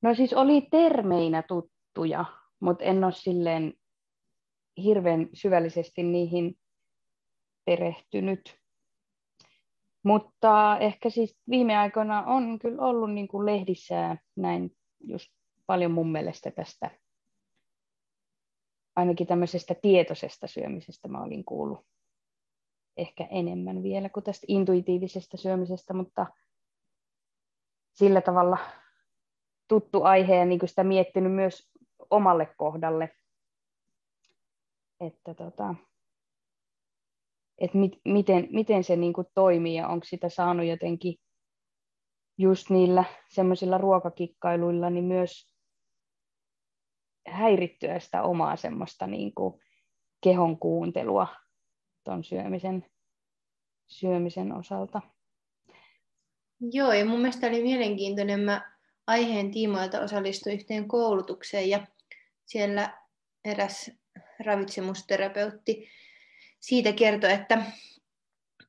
No 0.02 0.16
siis 0.16 0.34
oli 0.34 0.68
termeinä 0.72 1.44
tuttuja, 1.44 2.26
mutta 2.60 2.84
en 2.84 3.04
ole 3.04 3.12
silleen 3.12 3.74
hirveän 4.84 5.30
syvällisesti 5.34 6.04
niihin 6.04 6.58
perehtynyt. 7.66 8.58
Mutta 10.04 10.78
ehkä 10.80 11.10
siis 11.10 11.38
viime 11.50 11.78
aikoina 11.78 12.24
on 12.24 12.60
kyllä 12.60 12.82
ollut 12.82 13.12
niin 13.14 13.28
kuin 13.28 13.46
lehdissä 13.46 14.18
näin 14.36 14.78
just 15.00 15.32
paljon 15.66 15.92
mun 15.92 16.12
mielestä 16.12 16.52
tästä, 16.52 16.92
ainakin 18.98 19.28
tämmöisestä 19.28 19.76
tietoisesta 19.76 20.48
syömisestä 20.48 21.08
mä 21.08 21.24
olin 21.24 21.46
kuullut 21.46 21.86
ehkä 22.98 23.28
enemmän 23.32 23.84
vielä 23.84 24.10
kuin 24.10 24.24
tästä 24.24 24.46
intuitiivisesta 24.50 25.38
syömisestä, 25.38 25.94
mutta 25.94 26.26
sillä 27.94 28.22
tavalla 28.22 28.58
tuttu 29.68 30.04
aihe 30.04 30.36
ja 30.36 30.46
niin 30.46 30.60
sitä 30.66 30.84
miettinyt 30.84 31.34
myös 31.34 31.72
omalle 32.10 32.46
kohdalle, 32.58 33.10
että 35.00 35.34
tota, 35.34 35.76
et 37.58 37.74
mit, 37.74 38.02
miten, 38.06 38.48
miten 38.52 38.84
se 38.84 38.96
niin 38.96 39.14
kuin 39.14 39.28
toimii 39.34 39.76
ja 39.76 39.88
onko 39.88 40.06
sitä 40.06 40.30
saanut 40.30 40.66
jotenkin 40.66 41.16
just 42.38 42.70
niillä 42.70 43.04
semmoisilla 43.30 43.78
ruokakikkailuilla 43.78 44.90
niin 44.90 45.06
myös 45.06 45.57
häirittyä 47.28 48.00
sitä 48.00 48.24
omaa 48.24 48.56
semmoista 48.56 49.08
niin 49.08 49.34
kuin 49.34 49.62
kehon 50.22 50.60
kuuntelua 50.60 51.28
ton 52.04 52.24
syömisen, 52.24 52.86
syömisen 53.88 54.54
osalta. 54.54 55.02
Joo, 56.72 56.92
ja 56.92 57.06
mun 57.06 57.20
mielestä 57.20 57.48
oli 57.48 57.64
mielenkiintoinen. 57.64 58.40
Mä 58.40 58.72
aiheen 59.08 59.52
tiimoilta 59.52 60.00
osallistuin 60.00 60.56
yhteen 60.56 60.88
koulutukseen 60.88 61.70
ja 61.70 61.88
siellä 62.46 62.98
eräs 63.46 63.92
ravitsemusterapeutti 64.40 65.90
siitä 66.60 66.94
kertoi, 66.94 67.32
että, 67.32 67.64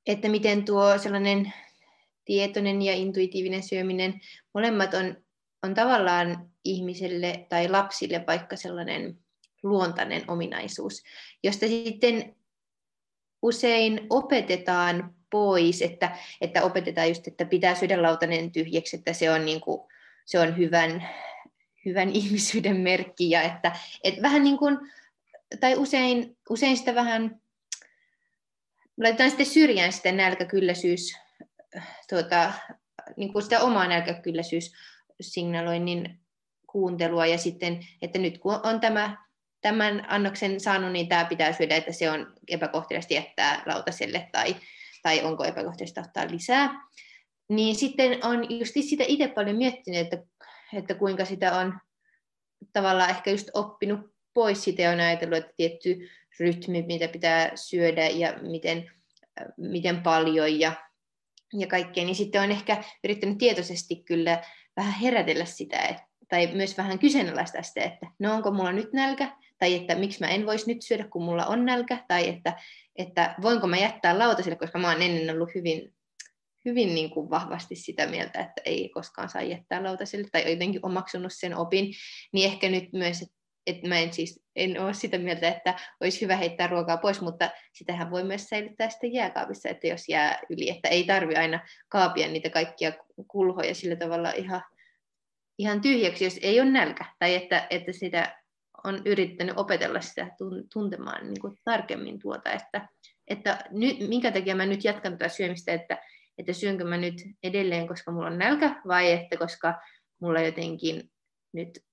että 0.07 0.29
miten 0.29 0.65
tuo 0.65 0.99
sellainen 0.99 1.53
tietoinen 2.25 2.83
ja 2.83 2.93
intuitiivinen 2.93 3.63
syöminen, 3.63 4.21
molemmat 4.55 4.95
on, 4.95 5.17
on 5.69 5.75
tavallaan 5.75 6.51
ihmiselle 6.65 7.47
tai 7.49 7.69
lapsille 7.69 8.25
vaikka 8.27 8.57
sellainen 8.57 9.19
luontainen 9.63 10.25
ominaisuus, 10.29 11.03
josta 11.43 11.67
sitten 11.67 12.37
usein 13.43 14.07
opetetaan 14.11 15.15
pois, 15.31 15.83
että, 15.83 16.17
että 16.41 16.63
opetetaan 16.63 17.09
just, 17.09 17.29
että 17.29 17.45
pitää 17.45 17.75
syödä 17.75 18.03
lautanen 18.03 18.53
tyhjäksi, 18.53 18.97
että 18.97 19.13
se 19.13 19.31
on, 19.31 19.45
niin 19.45 19.61
kuin, 19.61 19.89
se 20.27 20.41
on 20.41 20.57
hyvän, 20.57 21.09
hyvän 21.85 22.11
ihmisyyden 22.21 22.77
merkki 22.77 23.31
ja 23.31 23.43
että, 23.43 23.73
että 24.05 24.23
vähän 24.23 24.45
niin 24.45 24.59
kuin, 24.59 24.79
tai 25.61 25.77
usein, 25.77 26.37
usein 26.51 26.77
sitä 26.77 26.95
vähän 26.95 27.41
laitetaan 29.01 29.31
sitten 29.31 29.47
syrjään 29.47 29.93
sitä 29.93 30.13
nälkäkylläisyys, 30.13 31.17
tuota, 32.09 32.53
niin 33.17 33.33
kuin 33.33 33.43
sitä 33.43 33.61
omaa 33.61 33.87
nälkäkylläisyyssignaloinnin 35.19 36.21
kuuntelua 36.67 37.27
ja 37.27 37.39
sitten, 37.39 37.81
että 38.03 38.19
nyt 38.19 38.39
kun 38.39 38.61
on 38.63 38.81
tämä, 38.81 39.27
tämän 39.61 40.05
annoksen 40.09 40.61
saanut, 40.61 40.93
niin 40.93 41.09
tämä 41.09 41.25
pitää 41.25 41.53
syödä, 41.53 41.77
että 41.77 41.93
se 41.93 42.11
on 42.11 42.35
epäkohteliasti 42.49 43.15
jättää 43.15 43.63
lautaselle 43.67 44.29
tai, 44.33 44.57
tai 45.03 45.25
onko 45.25 45.45
epäkohteliasta 45.45 46.01
ottaa 46.01 46.31
lisää. 46.31 46.89
Niin 47.49 47.77
sitten 47.77 48.25
on 48.25 48.59
just 48.59 48.73
sitä 48.81 49.05
itse 49.07 49.29
paljon 49.29 49.57
miettinyt, 49.57 50.01
että, 50.01 50.27
että 50.73 50.95
kuinka 50.95 51.25
sitä 51.25 51.57
on 51.57 51.79
tavallaan 52.73 53.11
ehkä 53.11 53.31
just 53.31 53.51
oppinut 53.55 54.01
pois 54.35 54.65
sitä 54.65 54.83
ja 54.83 54.91
on 54.91 55.01
ajatellut, 55.01 55.39
että 55.39 55.53
tietty 55.57 56.09
rytmi, 56.41 56.83
mitä 56.83 57.09
pitää 57.09 57.53
syödä 57.55 58.09
ja 58.09 58.39
miten, 58.43 58.91
miten 59.57 60.03
paljon 60.03 60.61
ja, 60.61 60.73
ja 61.53 61.67
kaikkea, 61.67 62.05
niin 62.05 62.15
sitten 62.15 62.43
on 62.43 62.51
ehkä 62.51 62.85
yrittänyt 63.05 63.39
tietoisesti 63.39 63.97
kyllä 63.97 64.43
vähän 64.79 65.01
herätellä 65.01 65.45
sitä, 65.45 65.83
että, 65.83 66.03
tai 66.29 66.47
myös 66.55 66.79
vähän 66.79 66.99
kyseenalaistaa 66.99 67.63
sitä, 67.63 67.85
että 67.85 68.07
no 68.19 68.35
onko 68.35 68.51
mulla 68.51 68.73
nyt 68.73 68.93
nälkä, 68.93 69.37
tai 69.59 69.75
että 69.75 69.95
miksi 69.95 70.21
mä 70.21 70.29
en 70.29 70.47
voisi 70.47 70.75
nyt 70.75 70.83
syödä, 70.83 71.05
kun 71.05 71.25
mulla 71.25 71.47
on 71.47 71.65
nälkä, 71.65 72.05
tai 72.09 72.29
että, 72.29 72.61
että 72.97 73.35
voinko 73.43 73.67
mä 73.67 73.77
jättää 73.77 74.19
lautaselle, 74.19 74.57
koska 74.57 74.79
mä 74.79 74.93
oon 74.93 75.03
ennen 75.03 75.35
ollut 75.35 75.55
hyvin, 75.55 75.95
hyvin 76.65 76.95
niin 76.95 77.11
kuin 77.11 77.31
vahvasti 77.31 77.77
sitä 77.77 78.07
mieltä, 78.07 78.41
että 78.41 78.63
ei 78.65 78.89
koskaan 78.89 79.29
saa 79.29 79.43
jättää 79.43 79.85
lautaselle, 79.85 80.29
tai 80.33 80.53
jotenkin 80.53 80.87
omaksunut 80.87 81.33
sen 81.35 81.57
opin, 81.57 81.95
niin 82.33 82.53
ehkä 82.53 82.69
nyt 82.69 82.93
myös, 82.93 83.23
että 83.23 83.38
että 83.69 83.89
mä 83.89 83.99
en 83.99 84.13
siis 84.13 84.41
en 84.57 84.81
ole 84.81 84.95
sitä 84.95 85.19
mieltä, 85.19 85.49
että 85.49 85.75
olisi 86.01 86.21
hyvä 86.21 86.37
heittää 86.37 86.67
ruokaa 86.67 86.97
pois, 86.97 87.21
mutta 87.21 87.51
sitähän 87.73 88.11
voi 88.11 88.25
myös 88.25 88.45
säilyttää 88.45 88.91
sitten 88.91 89.13
jääkaapissa, 89.13 89.69
että 89.69 89.87
jos 89.87 90.09
jää 90.09 90.41
yli, 90.51 90.71
että 90.71 90.89
ei 90.89 91.05
tarvi 91.05 91.35
aina 91.35 91.61
kaapia 91.89 92.29
niitä 92.29 92.51
kaikkia 92.51 92.93
kulhoja 93.29 93.75
sillä 93.75 93.97
tavalla 93.97 94.31
ihan, 94.31 94.63
ihan 95.59 95.81
tyhjäksi, 95.81 96.25
jos 96.25 96.39
ei 96.43 96.61
ole 96.61 96.71
nälkä, 96.71 97.05
tai 97.19 97.35
että, 97.35 97.67
että 97.71 97.93
sitä 97.93 98.37
on 98.85 99.03
yrittänyt 99.05 99.59
opetella 99.59 100.01
sitä 100.01 100.27
tuntemaan 100.73 101.27
niin 101.27 101.41
kuin 101.41 101.59
tarkemmin 101.65 102.19
tuota, 102.19 102.53
että, 102.53 102.89
että 103.29 103.65
nyt, 103.71 104.09
minkä 104.09 104.33
takia 104.33 104.57
mä 104.57 104.67
nyt 104.67 104.85
jatkan 104.85 105.13
tätä 105.13 105.29
syömistä, 105.29 105.73
että, 105.73 105.99
että 106.39 106.53
syönkö 106.53 106.85
mä 106.85 106.97
nyt 106.97 107.15
edelleen, 107.43 107.89
koska 107.89 108.13
mulla 108.13 108.27
on 108.27 108.39
nälkä, 108.39 108.83
vai 108.89 109.13
että 109.13 109.37
koska 109.37 109.75
mulla 110.21 110.41
jotenkin 110.41 111.11
nyt 111.53 111.88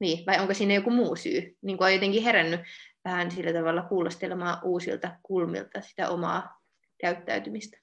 niin, 0.00 0.26
vai 0.26 0.40
onko 0.40 0.54
siinä 0.54 0.74
joku 0.74 0.90
muu 0.90 1.16
syy? 1.16 1.56
Niin 1.62 1.78
kuin 1.78 1.86
on 1.86 1.94
jotenkin 1.94 2.22
herännyt 2.22 2.60
vähän 3.04 3.30
sillä 3.30 3.52
tavalla 3.52 3.82
kuulostelemaan 3.82 4.58
uusilta 4.64 5.16
kulmilta 5.22 5.80
sitä 5.80 6.10
omaa 6.10 6.60
käyttäytymistä. 7.00 7.78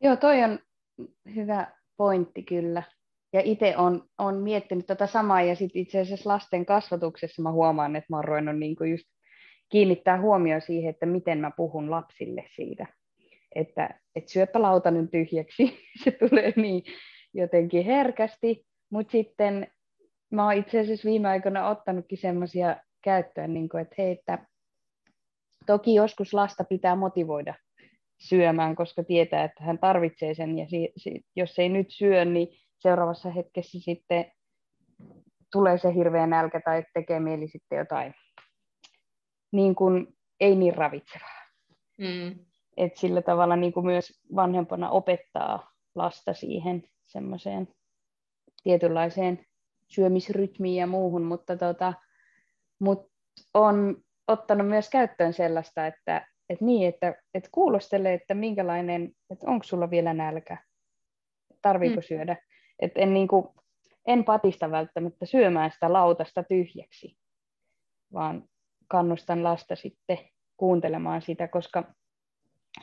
Joo, 0.00 0.16
toi 0.16 0.42
on 0.42 0.58
hyvä 1.34 1.66
pointti 1.96 2.42
kyllä. 2.42 2.82
Ja 3.32 3.40
itse 3.44 3.76
on, 3.76 4.08
on 4.18 4.36
miettinyt 4.36 4.86
tätä 4.86 5.06
samaa, 5.06 5.42
ja 5.42 5.56
sitten 5.56 5.82
itse 5.82 6.00
asiassa 6.00 6.30
lasten 6.30 6.66
kasvatuksessa 6.66 7.42
mä 7.42 7.52
huomaan, 7.52 7.96
että 7.96 8.06
mä 8.10 8.16
oon 8.16 8.24
ruvennut 8.24 8.58
niinku 8.58 8.84
just 8.84 9.04
kiinnittää 9.68 10.20
huomioon 10.20 10.60
siihen, 10.60 10.90
että 10.90 11.06
miten 11.06 11.38
mä 11.38 11.50
puhun 11.56 11.90
lapsille 11.90 12.44
siitä. 12.54 12.86
Että 13.54 14.00
et 14.14 14.28
syöpä 14.28 14.62
lautanen 14.62 15.08
tyhjäksi, 15.08 15.78
se 16.04 16.10
tulee 16.10 16.52
niin 16.56 16.82
jotenkin 17.34 17.84
herkästi, 17.84 18.66
mutta 18.90 19.12
sitten 19.12 19.66
mä 20.30 20.44
oon 20.44 20.54
itse 20.54 20.80
asiassa 20.80 21.08
viime 21.08 21.28
aikoina 21.28 21.68
ottanutkin 21.68 22.18
semmoisia 22.18 22.76
käyttöön, 23.04 23.54
niin 23.54 23.68
kuin, 23.68 23.82
että 23.82 23.94
hei, 23.98 24.12
että 24.12 24.46
toki 25.66 25.94
joskus 25.94 26.34
lasta 26.34 26.64
pitää 26.64 26.96
motivoida 26.96 27.54
syömään, 28.18 28.76
koska 28.76 29.04
tietää, 29.04 29.44
että 29.44 29.64
hän 29.64 29.78
tarvitsee 29.78 30.34
sen, 30.34 30.58
ja 30.58 30.68
si- 30.68 30.92
si- 30.96 31.22
jos 31.36 31.58
ei 31.58 31.68
nyt 31.68 31.86
syö, 31.90 32.24
niin 32.24 32.48
seuraavassa 32.78 33.30
hetkessä 33.30 33.80
sitten 33.80 34.32
tulee 35.52 35.78
se 35.78 35.94
hirveä 35.94 36.26
nälkä 36.26 36.60
tai 36.64 36.84
tekee 36.94 37.20
mieli 37.20 37.48
sitten 37.48 37.78
jotain 37.78 38.14
niin 39.52 39.74
kuin 39.74 40.06
ei 40.40 40.56
niin 40.56 40.74
ravitsevaa. 40.74 41.42
Mm. 41.98 42.38
Et 42.76 42.96
sillä 42.96 43.22
tavalla 43.22 43.56
niin 43.56 43.72
kuin 43.72 43.86
myös 43.86 44.20
vanhempana 44.34 44.90
opettaa 44.90 45.70
lasta 45.94 46.34
siihen 46.34 46.82
semmoiseen 47.06 47.68
tietynlaiseen 48.62 49.46
syömisrytmiin 49.88 50.76
ja 50.76 50.86
muuhun, 50.86 51.22
mutta 51.22 51.56
tota, 51.56 51.92
mut 52.78 53.10
on 53.54 53.96
ottanut 54.28 54.68
myös 54.68 54.90
käyttöön 54.90 55.32
sellaista, 55.32 55.86
että 55.86 56.26
et 56.48 56.60
niin, 56.60 56.88
että 56.88 57.14
et 57.34 57.48
kuulostelee, 57.52 58.14
että 58.14 58.34
minkälainen, 58.34 59.12
että 59.30 59.50
onko 59.50 59.62
sulla 59.62 59.90
vielä 59.90 60.14
nälkä, 60.14 60.56
tarviiko 61.62 61.96
mm. 61.96 62.02
syödä. 62.02 62.36
Et 62.78 62.92
en, 62.94 63.14
niinku, 63.14 63.54
en 64.06 64.24
patista 64.24 64.70
välttämättä 64.70 65.26
syömään 65.26 65.70
sitä 65.70 65.92
lautasta 65.92 66.42
tyhjäksi, 66.42 67.16
vaan 68.12 68.44
kannustan 68.88 69.44
lasta 69.44 69.76
sitten 69.76 70.18
kuuntelemaan 70.56 71.22
sitä, 71.22 71.48
koska 71.48 71.94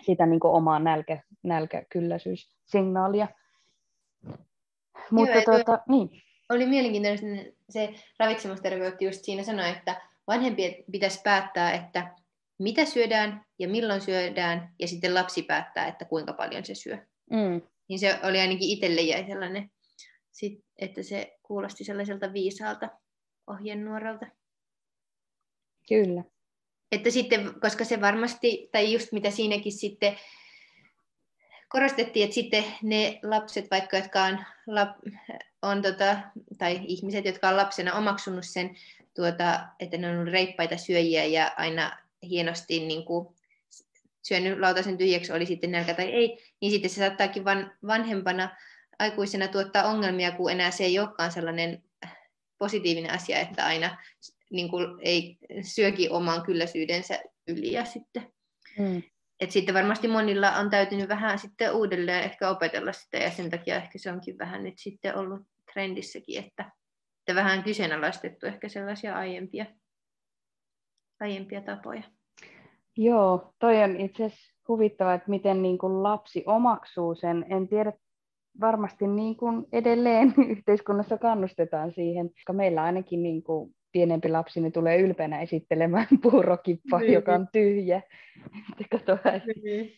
sitä 0.02 0.26
niin 0.26 0.40
omaa 0.44 0.80
nälkä, 0.80 1.22
nälkäkylläisyyssignaalia. 1.44 3.28
Mutta 5.12 5.36
Joo, 5.36 5.44
tuota, 5.46 5.80
niin 5.90 6.10
oli 6.50 6.66
mielenkiintoinen 6.66 7.54
se 7.70 7.94
ravitsemusterapeutti 8.20 9.06
just 9.06 9.24
siinä 9.24 9.44
sanoi, 9.44 9.70
että 9.70 10.02
vanhempien 10.28 10.76
pitäisi 10.92 11.22
päättää, 11.24 11.74
että 11.74 12.16
mitä 12.60 12.86
syödään 12.86 13.46
ja 13.60 13.68
milloin 13.68 14.02
syödään, 14.02 14.74
ja 14.80 14.88
sitten 14.88 15.14
lapsi 15.14 15.42
päättää, 15.42 15.88
että 15.88 16.06
kuinka 16.06 16.34
paljon 16.34 16.66
se 16.66 16.76
syö. 16.76 16.98
Mm. 17.32 17.62
Niin 17.88 18.00
se 18.00 18.20
oli 18.24 18.40
ainakin 18.40 18.70
itselle 18.70 19.02
jäi 19.02 19.26
sellainen, 19.28 19.72
että 20.78 21.04
se 21.04 21.38
kuulosti 21.44 21.84
sellaiselta 21.84 22.34
viisaalta 22.34 22.90
ohjenuoralta. 23.48 24.26
Kyllä. 25.90 26.24
Että 26.92 27.12
sitten, 27.12 27.60
koska 27.62 27.86
se 27.86 28.02
varmasti, 28.02 28.70
tai 28.72 28.94
just 28.94 29.12
mitä 29.12 29.32
siinäkin 29.32 29.72
sitten 29.72 30.18
korostettiin, 31.70 32.24
että 32.24 32.34
sitten 32.34 32.64
ne 32.84 33.20
lapset, 33.24 33.66
vaikka 33.72 33.98
jotka 33.98 34.24
on, 34.24 34.46
lap, 34.68 34.90
on 35.66 35.82
tota, 35.82 36.18
tai 36.58 36.80
ihmiset, 36.88 37.26
jotka 37.26 37.50
on 37.50 37.58
lapsena 37.58 37.94
omaksunut 37.94 38.46
sen, 38.46 38.76
tuota, 39.16 39.68
että 39.80 39.98
ne 39.98 40.10
on 40.10 40.18
ollut 40.18 40.34
reippaita 40.34 40.78
syöjiä 40.78 41.26
ja 41.26 41.52
aina 41.58 41.98
hienosti 42.24 42.80
niin 42.80 43.06
kuin, 43.06 43.36
syönyt 44.28 44.60
lautasen 44.60 44.98
tyhjäksi, 44.98 45.34
oli 45.34 45.46
sitten 45.46 45.72
nälkä 45.72 45.94
tai 45.94 46.06
ei, 46.06 46.38
niin 46.62 46.72
sitten 46.72 46.90
se 46.90 46.96
saattaakin 46.96 47.46
van, 47.46 47.72
vanhempana 47.88 48.56
aikuisena 49.00 49.48
tuottaa 49.48 49.84
ongelmia, 49.84 50.32
kun 50.32 50.52
enää 50.52 50.72
se 50.72 50.84
ei 50.84 51.00
olekaan 51.00 51.32
sellainen 51.32 51.84
positiivinen 52.58 53.12
asia, 53.12 53.40
että 53.40 53.66
aina 53.66 53.98
niin 54.52 54.70
kuin, 54.70 54.88
ei 55.02 55.38
syöki 55.62 56.10
oman 56.10 56.42
kylläisyydensä 56.42 57.20
yli 57.48 57.72
ja 57.72 57.86
sitten. 57.86 58.34
Mm. 58.78 59.04
Et 59.40 59.52
sitten 59.52 59.76
varmasti 59.76 60.08
monilla 60.08 60.52
on 60.52 60.70
täytynyt 60.70 61.10
vähän 61.10 61.40
sitten 61.40 61.74
uudelleen 61.74 62.24
ehkä 62.24 62.50
opetella 62.50 62.94
sitä 62.94 63.18
ja 63.18 63.32
sen 63.32 63.50
takia 63.50 63.76
ehkä 63.76 64.00
se 64.00 64.12
onkin 64.12 64.38
vähän 64.38 64.64
nyt 64.64 64.78
sitten 64.78 65.16
ollut 65.16 65.42
trendissäkin, 65.76 66.44
että, 66.44 66.72
että 67.20 67.36
vähän 67.36 67.64
kyseenalaistettu 67.64 68.46
ehkä 68.46 68.70
sellaisia 68.70 69.16
aiempia, 69.16 69.66
aiempia 71.22 71.62
tapoja. 71.62 72.04
Joo, 72.98 73.54
toi 73.60 73.84
on 73.84 74.00
itse 74.00 74.26
asiassa 74.26 74.54
huvittava, 74.68 75.14
että 75.14 75.30
miten 75.30 75.62
niin 75.62 75.78
kuin 75.78 76.04
lapsi 76.04 76.44
omaksuu 76.46 77.16
sen. 77.16 77.46
En 77.50 77.68
tiedä, 77.68 77.94
varmasti 78.62 79.08
niin 79.08 79.38
kuin 79.38 79.66
edelleen 79.72 80.34
yhteiskunnassa 80.52 81.18
kannustetaan 81.18 81.92
siihen, 81.92 82.30
koska 82.30 82.54
meillä 82.54 82.84
ainakin 82.84 83.24
niin 83.24 83.44
kuin 83.44 83.76
pienempi 83.92 84.30
lapsi 84.30 84.62
niin 84.62 84.72
tulee 84.72 84.98
ylpeänä 85.00 85.42
esittelemään 85.42 86.08
puurokippaa, 86.24 87.00
niin. 87.00 87.14
joka 87.14 87.34
on 87.34 87.48
tyhjä. 87.52 88.02
Kato, 88.92 89.18
niin. 89.64 89.92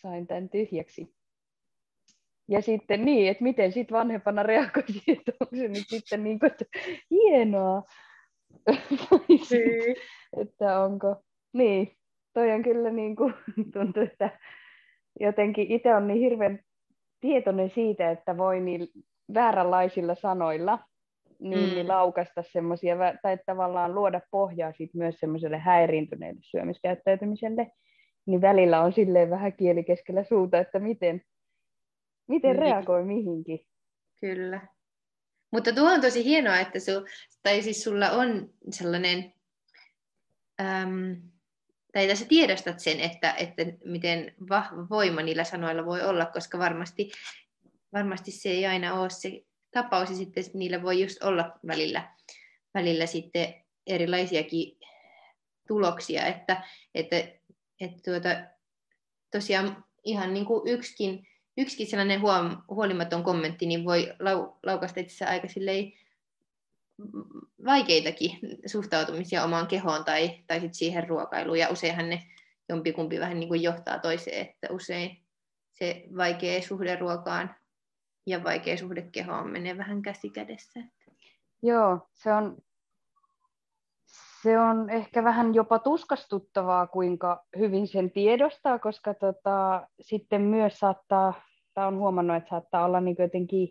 sain 0.00 0.26
tämän 0.26 0.48
tyhjäksi. 0.48 1.13
Ja 2.48 2.62
sitten 2.62 3.04
niin, 3.04 3.30
että 3.30 3.42
miten 3.42 3.72
sitten 3.72 3.96
vanhempana 3.96 4.42
reagoisi, 4.42 5.02
että 5.18 5.32
onko 5.40 5.56
se 5.56 5.68
nyt 5.68 5.84
sitten 5.88 6.24
niin 6.24 6.38
kuin, 6.38 6.50
että 6.50 6.64
hienoa. 7.10 7.82
Niin. 9.28 9.96
että 10.40 10.80
onko, 10.80 11.16
niin, 11.52 11.92
toi 12.34 12.52
on 12.52 12.62
kyllä 12.62 12.90
niin 12.90 13.16
kuin, 13.16 13.34
tuntuu, 13.74 14.02
että 14.02 14.30
jotenkin 15.20 15.72
itse 15.72 15.94
on 15.94 16.06
niin 16.06 16.20
hirveän 16.20 16.60
tietoinen 17.20 17.70
siitä, 17.70 18.10
että 18.10 18.36
voi 18.36 18.60
niin 18.60 18.88
vääränlaisilla 19.34 20.14
sanoilla 20.14 20.78
niin, 21.38 21.68
mm. 21.68 21.74
niin 21.74 21.88
laukasta 21.88 22.42
semmoisia, 22.42 22.96
tai 23.22 23.38
tavallaan 23.46 23.94
luoda 23.94 24.20
pohjaa 24.30 24.72
sit 24.72 24.94
myös 24.94 25.20
semmoiselle 25.20 25.58
häiriintyneelle 25.58 26.40
syömiskäyttäytymiselle, 26.42 27.70
niin 28.26 28.40
välillä 28.40 28.80
on 28.80 28.92
silleen 28.92 29.30
vähän 29.30 29.52
kieli 29.52 29.84
keskellä 29.84 30.24
suuta, 30.24 30.58
että 30.58 30.78
miten, 30.78 31.22
miten 32.26 32.50
niin. 32.50 32.62
reagoi 32.62 33.04
mihinkin. 33.04 33.66
Kyllä. 34.20 34.68
Mutta 35.50 35.72
tuo 35.72 35.92
on 35.92 36.00
tosi 36.00 36.24
hienoa, 36.24 36.58
että 36.58 36.80
su, 36.80 36.92
tai 37.42 37.62
siis 37.62 37.84
sulla 37.84 38.10
on 38.10 38.50
sellainen, 38.70 39.32
äm, 40.60 41.16
tai 41.92 42.08
tässä 42.08 42.26
tiedostat 42.28 42.80
sen, 42.80 43.00
että, 43.00 43.32
että 43.32 43.62
miten 43.84 44.34
vahva 44.48 44.88
voima 44.90 45.22
niillä 45.22 45.44
sanoilla 45.44 45.86
voi 45.86 46.02
olla, 46.02 46.26
koska 46.26 46.58
varmasti, 46.58 47.10
varmasti 47.92 48.30
se 48.30 48.48
ei 48.48 48.66
aina 48.66 49.00
ole 49.00 49.10
se 49.10 49.44
tapaus, 49.70 50.10
ja 50.10 50.16
sitten 50.16 50.44
niillä 50.54 50.82
voi 50.82 51.02
just 51.02 51.22
olla 51.22 51.58
välillä, 51.66 52.14
välillä 52.74 53.06
sitten 53.06 53.54
erilaisiakin 53.86 54.78
tuloksia, 55.68 56.26
että, 56.26 56.62
että, 56.94 57.16
että 57.80 58.10
tuota, 58.10 58.28
tosiaan 59.30 59.84
ihan 60.04 60.34
niin 60.34 60.46
kuin 60.46 60.68
yksikin 60.68 61.26
yksikin 61.56 61.86
sellainen 61.86 62.20
huom, 62.20 62.56
huolimaton 62.68 63.24
kommentti 63.24 63.66
niin 63.66 63.84
voi 63.84 64.14
lau, 64.20 64.56
laukasta 64.62 65.00
itse 65.00 65.24
aika 65.24 65.48
silleen 65.48 65.92
vaikeitakin 67.64 68.38
suhtautumisia 68.66 69.44
omaan 69.44 69.66
kehoon 69.66 70.04
tai, 70.04 70.44
tai 70.46 70.60
sit 70.60 70.74
siihen 70.74 71.08
ruokailuun. 71.08 71.58
Ja 71.58 71.68
useinhan 71.68 72.10
ne 72.10 72.22
jompikumpi 72.68 73.20
vähän 73.20 73.40
niin 73.40 73.48
kuin 73.48 73.62
johtaa 73.62 73.98
toiseen, 73.98 74.46
että 74.46 74.66
usein 74.70 75.24
se 75.72 76.04
vaikea 76.16 76.62
suhde 76.62 76.96
ruokaan 76.96 77.54
ja 78.26 78.44
vaikea 78.44 78.76
suhde 78.76 79.02
kehoon 79.02 79.50
menee 79.50 79.78
vähän 79.78 80.02
käsi 80.02 80.30
kädessä. 80.30 80.80
Joo, 81.62 82.08
se 82.14 82.32
on, 82.32 82.56
se 84.44 84.58
on 84.58 84.90
ehkä 84.90 85.24
vähän 85.24 85.54
jopa 85.54 85.78
tuskastuttavaa, 85.78 86.86
kuinka 86.86 87.44
hyvin 87.58 87.88
sen 87.88 88.10
tiedostaa, 88.10 88.78
koska 88.78 89.14
tota, 89.14 89.88
sitten 90.00 90.42
myös 90.42 90.78
saattaa, 90.78 91.34
tai 91.74 91.86
on 91.86 91.98
huomannut, 91.98 92.36
että 92.36 92.50
saattaa 92.50 92.84
olla 92.84 93.00
niin 93.00 93.16
jotenkin, 93.18 93.68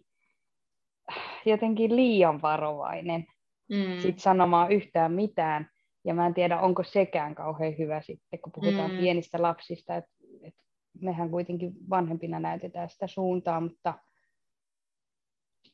jotenkin 1.45 1.95
liian 1.95 2.41
varovainen 2.41 3.25
mm. 3.69 3.99
sit 3.99 4.19
sanomaan 4.19 4.71
yhtään 4.71 5.11
mitään. 5.11 5.69
Ja 6.05 6.13
mä 6.13 6.25
en 6.25 6.33
tiedä, 6.33 6.59
onko 6.59 6.83
sekään 6.83 7.35
kauhean 7.35 7.77
hyvä 7.77 8.01
sitten, 8.01 8.39
kun 8.39 8.51
puhutaan 8.51 8.91
mm. 8.91 8.97
pienistä 8.97 9.41
lapsista, 9.41 9.95
että 9.95 10.11
et 10.43 10.55
mehän 11.01 11.29
kuitenkin 11.29 11.71
vanhempina 11.89 12.39
näytetään 12.39 12.89
sitä 12.89 13.07
suuntaa, 13.07 13.61
mutta, 13.61 13.93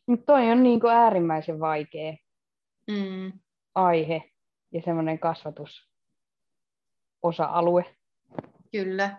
mutta 0.07 0.25
toi 0.25 0.51
on 0.51 0.63
niin 0.63 0.79
äärimmäisen 0.91 1.59
vaikea 1.59 2.13
mm. 2.87 3.31
aihe 3.75 4.23
ja 4.71 4.81
semmoinen 4.85 5.19
kasvatusosa-alue. 5.19 7.95
Kyllä. 8.71 9.17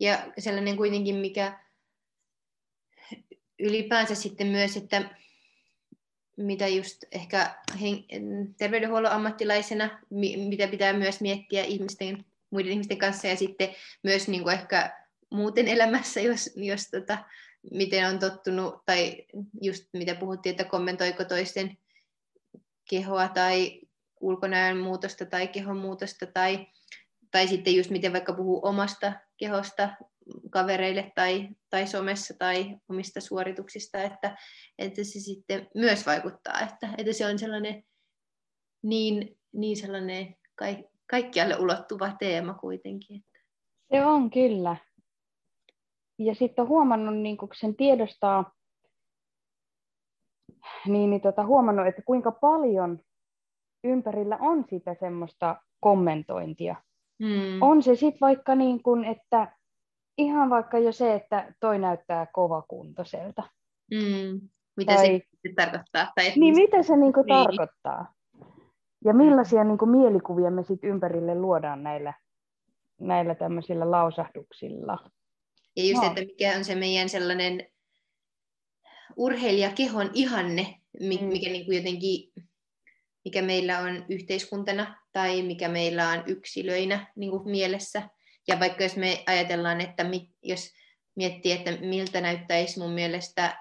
Ja 0.00 0.32
sellainen 0.38 0.76
kuitenkin, 0.76 1.14
mikä 1.14 1.60
ylipäänsä 3.58 4.14
sitten 4.14 4.46
myös, 4.46 4.76
että 4.76 5.16
mitä 6.36 6.68
just 6.68 7.04
ehkä 7.12 7.54
terveydenhuollon 8.58 9.12
ammattilaisena, 9.12 10.00
mitä 10.48 10.68
pitää 10.68 10.92
myös 10.92 11.20
miettiä 11.20 11.64
ihmisten, 11.64 12.24
muiden 12.50 12.72
ihmisten 12.72 12.98
kanssa 12.98 13.26
ja 13.26 13.36
sitten 13.36 13.74
myös 14.02 14.28
niin 14.28 14.42
kuin 14.42 14.54
ehkä 14.54 15.00
muuten 15.30 15.68
elämässä, 15.68 16.20
jos, 16.30 16.50
jos 16.56 16.90
tota, 16.90 17.18
miten 17.72 18.08
on 18.08 18.18
tottunut, 18.18 18.84
tai 18.86 19.26
just 19.62 19.84
mitä 19.92 20.14
puhuttiin, 20.14 20.50
että 20.50 20.64
kommentoiko 20.64 21.24
toisten 21.24 21.78
kehoa 22.90 23.28
tai 23.28 23.79
ulkonäön 24.20 24.76
muutosta 24.76 25.26
tai 25.26 25.48
kehon 25.48 25.76
muutosta 25.76 26.26
tai, 26.26 26.66
tai 27.30 27.48
sitten 27.48 27.76
just 27.76 27.90
miten 27.90 28.12
vaikka 28.12 28.32
puhuu 28.32 28.60
omasta 28.66 29.12
kehosta 29.36 29.88
kavereille 30.50 31.12
tai, 31.14 31.48
tai 31.70 31.86
somessa 31.86 32.34
tai 32.38 32.76
omista 32.88 33.20
suorituksista, 33.20 34.02
että, 34.02 34.36
että 34.78 35.04
se 35.04 35.20
sitten 35.20 35.68
myös 35.74 36.06
vaikuttaa, 36.06 36.60
että, 36.60 36.94
että 36.98 37.12
se 37.12 37.26
on 37.26 37.38
sellainen 37.38 37.84
niin, 38.82 39.38
niin 39.52 39.76
sellainen 39.76 40.36
kaik, 40.54 40.78
kaikkialle 41.10 41.56
ulottuva 41.56 42.12
teema 42.18 42.54
kuitenkin. 42.54 43.24
Se 43.92 44.04
on 44.04 44.30
kyllä. 44.30 44.76
Ja 46.18 46.34
sitten 46.34 46.68
huomannut, 46.68 47.16
niin 47.16 47.36
kun 47.36 47.48
sen 47.54 47.76
tiedostaa, 47.76 48.52
niin, 50.86 51.10
niin 51.10 51.20
tota, 51.20 51.46
huomannut, 51.46 51.86
että 51.86 52.02
kuinka 52.02 52.32
paljon 52.32 53.04
ympärillä 53.84 54.38
on 54.40 54.64
sitä 54.70 54.94
semmoista 54.94 55.56
kommentointia. 55.80 56.76
Mm. 57.18 57.62
On 57.62 57.82
se 57.82 57.94
sitten 57.94 58.20
vaikka 58.20 58.54
niin 58.54 58.82
kuin, 58.82 59.04
että 59.04 59.56
ihan 60.18 60.50
vaikka 60.50 60.78
jo 60.78 60.92
se, 60.92 61.14
että 61.14 61.54
toi 61.60 61.78
näyttää 61.78 62.26
kovakuntoiselta. 62.32 63.42
Mm. 63.90 64.40
Mitä 64.76 64.94
tai, 64.94 65.06
se 65.06 65.52
tarkoittaa? 65.56 66.12
Tai 66.14 66.32
niin, 66.36 66.54
mitä 66.54 66.82
se 66.82 66.96
niin 66.96 67.12
kuin 67.12 67.26
niin. 67.26 67.46
tarkoittaa? 67.46 68.14
Ja 69.04 69.14
millaisia 69.14 69.64
niin 69.64 69.78
kuin 69.78 69.90
mielikuvia 69.90 70.50
me 70.50 70.62
sitten 70.62 70.90
ympärille 70.90 71.34
luodaan 71.34 71.82
näillä, 71.82 72.14
näillä 73.00 73.34
tämmöisillä 73.34 73.90
lausahduksilla. 73.90 74.98
Ja 75.76 75.84
just, 75.84 76.02
no. 76.02 76.08
että 76.08 76.20
mikä 76.20 76.56
on 76.56 76.64
se 76.64 76.74
meidän 76.74 77.08
sellainen 77.08 77.66
urheilijakehon 79.16 80.10
ihanne, 80.14 80.80
mikä, 81.00 81.24
mm. 81.24 81.28
mikä 81.28 81.50
niin 81.50 81.64
kuin 81.64 81.76
jotenkin 81.76 82.32
mikä 83.24 83.42
meillä 83.42 83.78
on 83.78 84.04
yhteiskuntana 84.08 84.98
tai 85.12 85.42
mikä 85.42 85.68
meillä 85.68 86.08
on 86.08 86.24
yksilöinä 86.26 87.06
niin 87.16 87.30
kuin 87.30 87.50
mielessä. 87.50 88.02
Ja 88.48 88.60
vaikka 88.60 88.82
jos 88.82 88.96
me 88.96 89.22
ajatellaan, 89.26 89.80
että 89.80 90.04
mi, 90.04 90.30
jos 90.42 90.72
miettii, 91.14 91.52
että 91.52 91.70
miltä 91.70 92.20
näyttäisi 92.20 92.78
mun 92.78 92.90
mielestä 92.90 93.58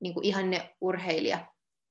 niin 0.00 0.14
kuin 0.14 0.24
ihanne 0.24 0.74
urheilija 0.80 1.46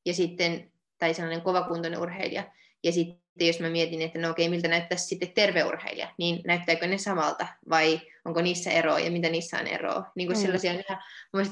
ja 0.06 0.14
sitten, 0.14 0.72
tai 1.00 1.14
sellainen 1.14 1.42
kovakuntoinen 1.42 2.00
urheilija, 2.00 2.44
ja 2.84 2.92
sitten 2.92 3.48
jos 3.48 3.60
mä 3.60 3.70
mietin, 3.70 4.02
että 4.02 4.20
no 4.20 4.30
okei, 4.30 4.50
miltä 4.50 4.68
näyttäisi 4.68 5.06
sitten 5.06 5.32
terve 5.32 5.64
urheilija, 5.64 6.14
niin 6.18 6.42
näyttääkö 6.48 6.88
ne 6.88 6.98
samalta 6.98 7.48
vai 7.70 8.02
onko 8.26 8.42
niissä 8.42 8.72
eroa 8.72 9.00
ja 9.00 9.12
mitä 9.12 9.30
niissä 9.30 9.60
on 9.60 9.68
eroa. 9.68 10.12
Niin 10.16 10.28
kuin 10.28 10.38
mm. 10.38 10.42
sellaisia 10.42 10.72
on 10.72 10.80
ihan 10.80 11.02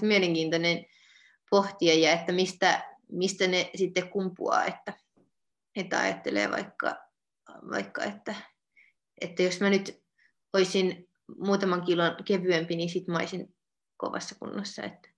mielenkiintoinen 0.02 0.86
pohtia 1.50 1.94
ja 1.94 2.12
että 2.12 2.32
mistä, 2.32 2.84
mistä 3.12 3.48
ne 3.48 3.70
sitten 3.76 4.10
kumpuaa, 4.10 4.66
että 4.66 4.94
että 5.76 6.00
ajattelee 6.00 6.52
vaikka, 6.52 6.96
vaikka 7.72 8.04
että, 8.04 8.36
että 9.22 9.44
jos 9.44 9.60
mä 9.62 9.70
nyt 9.70 10.04
olisin 10.54 11.10
muutaman 11.38 11.82
kilon 11.82 12.16
kevyempi, 12.26 12.76
niin 12.76 12.90
sit 12.90 13.08
mä 13.08 13.18
olisin 13.18 13.56
kovassa 13.98 14.36
kunnossa, 14.40 14.84
että, 14.84 15.10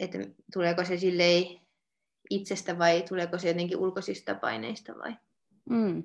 että 0.00 0.18
tuleeko 0.52 0.84
se 0.84 0.98
silleen 0.98 1.44
itsestä 2.30 2.78
vai 2.78 3.02
tuleeko 3.08 3.38
se 3.38 3.48
jotenkin 3.48 3.78
ulkoisista 3.78 4.34
paineista 4.34 4.94
vai? 4.98 5.16
Mm. 5.70 6.04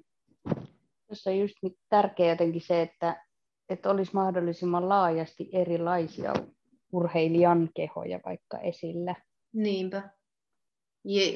Tuossa 1.08 1.30
on 1.30 1.40
just 1.40 1.56
tärkeää 1.90 2.30
jotenkin 2.30 2.62
se, 2.62 2.82
että, 2.82 3.26
että 3.70 3.90
olisi 3.90 4.14
mahdollisimman 4.14 4.90
laajasti 4.90 5.50
erilaisia 5.54 6.34
urheilijan 6.94 7.70
kehoja 7.76 8.20
vaikka 8.26 8.58
esillä. 8.60 9.16
Niinpä 9.54 10.10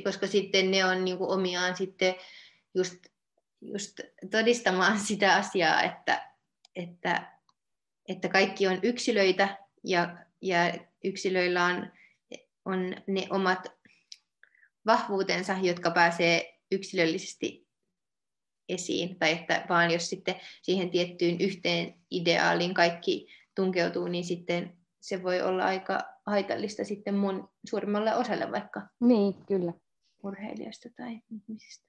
koska 0.04 0.28
sitten 0.28 0.72
ne 0.72 0.86
on 0.86 1.06
niin 1.06 1.18
kuin 1.18 1.30
omiaan 1.30 1.78
sitten 1.78 2.16
just, 2.74 2.96
just 3.62 4.00
todistamaan 4.32 5.00
sitä 5.08 5.36
asiaa, 5.36 5.84
että, 5.84 6.32
että, 6.76 7.32
että 8.10 8.30
kaikki 8.30 8.68
on 8.68 8.80
yksilöitä 8.84 9.58
ja, 9.84 10.18
ja 10.42 10.74
yksilöillä 11.04 11.66
on, 11.66 11.92
on 12.66 12.96
ne 13.08 13.28
omat 13.30 13.68
vahvuutensa, 14.86 15.58
jotka 15.62 15.92
pääsee 15.92 16.60
yksilöllisesti 16.72 17.68
esiin, 18.70 19.20
tai 19.20 19.32
että 19.32 19.66
vaan 19.70 19.92
jos 19.92 20.10
sitten 20.10 20.36
siihen 20.62 20.90
tiettyyn 20.90 21.42
yhteen 21.42 21.96
ideaaliin 22.12 22.74
kaikki 22.74 23.28
tunkeutuu, 23.56 24.08
niin 24.08 24.24
sitten 24.24 24.78
se 25.00 25.24
voi 25.24 25.42
olla 25.42 25.66
aika 25.66 26.15
haitallista 26.26 26.84
sitten 26.84 27.16
mun 27.16 27.50
suurimmalle 27.66 28.16
osalle 28.16 28.52
vaikka 28.52 28.82
niin, 29.00 29.34
kyllä. 29.48 29.74
urheilijasta 30.24 30.90
tai 30.98 31.20
ihmisistä. 31.32 31.86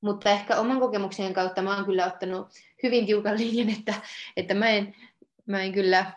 Mutta 0.00 0.30
ehkä 0.30 0.56
oman 0.56 0.80
kokemuksen 0.80 1.34
kautta 1.34 1.62
mä 1.62 1.76
oon 1.76 1.84
kyllä 1.84 2.06
ottanut 2.06 2.48
hyvin 2.82 3.06
tiukan 3.06 3.38
linjan, 3.40 3.70
että, 3.78 3.94
että 4.36 4.54
mä, 4.54 4.68
en, 4.68 4.96
mä 5.46 5.62
en 5.62 5.72
kyllä 5.72 6.12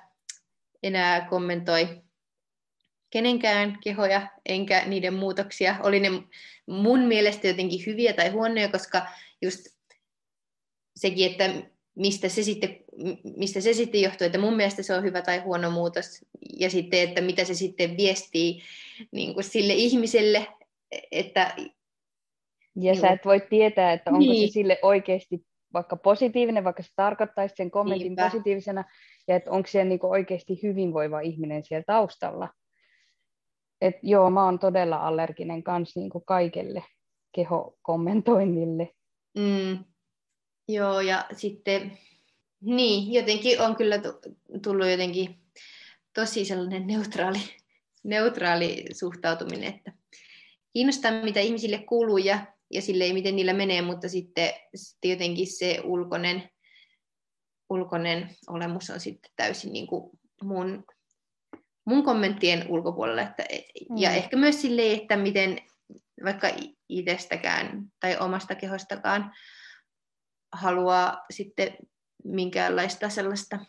enää 0.83 1.21
kommentoi 1.21 2.01
kenenkään 3.09 3.77
kehoja, 3.83 4.27
enkä 4.45 4.85
niiden 4.85 5.13
muutoksia. 5.13 5.75
Oli 5.83 5.99
ne 5.99 6.09
mun 6.67 6.99
mielestä 6.99 7.47
jotenkin 7.47 7.85
hyviä 7.85 8.13
tai 8.13 8.29
huonoja, 8.29 8.69
koska 8.69 9.07
just 9.41 9.65
sekin, 10.95 11.31
että 11.31 11.69
mistä 11.95 12.29
se, 12.29 12.43
sitten, 12.43 12.77
mistä 13.37 13.61
se 13.61 13.73
sitten 13.73 14.01
johtuu, 14.01 14.25
että 14.25 14.37
mun 14.37 14.55
mielestä 14.55 14.83
se 14.83 14.93
on 14.93 15.03
hyvä 15.03 15.21
tai 15.21 15.39
huono 15.39 15.71
muutos, 15.71 16.25
ja 16.59 16.69
sitten, 16.69 17.09
että 17.09 17.21
mitä 17.21 17.43
se 17.43 17.53
sitten 17.53 17.97
viestii 17.97 18.61
niin 19.11 19.33
kuin 19.33 19.43
sille 19.43 19.73
ihmiselle, 19.73 20.47
että... 21.11 21.53
Ja 22.75 22.91
niin, 22.91 23.01
sä 23.01 23.09
et 23.09 23.25
voi 23.25 23.41
tietää, 23.49 23.93
että 23.93 24.11
onko 24.11 24.19
niin. 24.19 24.47
se 24.47 24.53
sille 24.53 24.79
oikeasti 24.81 25.45
vaikka 25.73 25.95
positiivinen, 25.95 26.63
vaikka 26.63 26.83
se 26.83 26.89
tarkoittaisi 26.95 27.55
sen 27.55 27.71
kommentin 27.71 28.07
Niinpä. 28.07 28.23
positiivisena, 28.23 28.83
ja 29.27 29.35
että 29.35 29.51
onko 29.51 29.67
siellä 29.67 29.89
niin 29.89 29.99
oikeasti 30.03 30.59
hyvinvoiva 30.63 31.19
ihminen 31.19 31.63
siellä 31.63 31.83
taustalla. 31.87 32.49
Et 33.81 33.95
joo, 34.03 34.29
mä 34.29 34.45
oon 34.45 34.59
todella 34.59 34.95
allerginen 34.95 35.63
kanssa 35.63 35.99
niin 35.99 36.11
kaikelle 36.25 36.83
kehokommentoinnille. 37.35 38.89
Mm. 39.37 39.83
Joo, 40.67 41.01
ja 41.01 41.25
sitten, 41.33 41.97
niin, 42.61 43.13
jotenkin 43.13 43.61
on 43.61 43.75
kyllä 43.75 43.95
tullut 44.63 44.89
jotenkin 44.89 45.39
tosi 46.13 46.45
sellainen 46.45 46.87
neutraali, 46.87 47.39
neutraali 48.03 48.85
suhtautuminen, 48.93 49.73
että 49.73 49.91
kiinnostaa, 50.73 51.11
mitä 51.11 51.39
ihmisille 51.39 51.77
kuuluu 51.77 52.17
ja, 52.17 52.45
ja 52.71 52.81
silleen, 52.81 53.13
miten 53.13 53.35
niillä 53.35 53.53
menee, 53.53 53.81
mutta 53.81 54.09
sitten, 54.09 54.53
sitten 54.75 55.11
jotenkin 55.11 55.47
se 55.47 55.81
ulkoinen, 55.83 56.49
ulkoinen 57.69 58.35
olemus 58.47 58.89
on 58.89 58.99
sitten 58.99 59.31
täysin 59.35 59.73
niin 59.73 59.87
kuin 59.87 60.19
mun, 60.43 60.85
mun 61.85 62.03
kommenttien 62.03 62.65
ulkopuolella. 62.69 63.21
Että, 63.21 63.43
mm. 63.89 63.97
Ja 63.97 64.11
ehkä 64.11 64.37
myös 64.37 64.61
silleen, 64.61 65.01
että 65.01 65.15
miten 65.15 65.59
vaikka 66.23 66.49
itsestäkään 66.89 67.83
tai 67.99 68.17
omasta 68.17 68.55
kehostakaan 68.55 69.31
haluaa 70.51 71.25
sitten 71.31 71.77
minkäänlaista 72.23 73.09
sellaista 73.09 73.59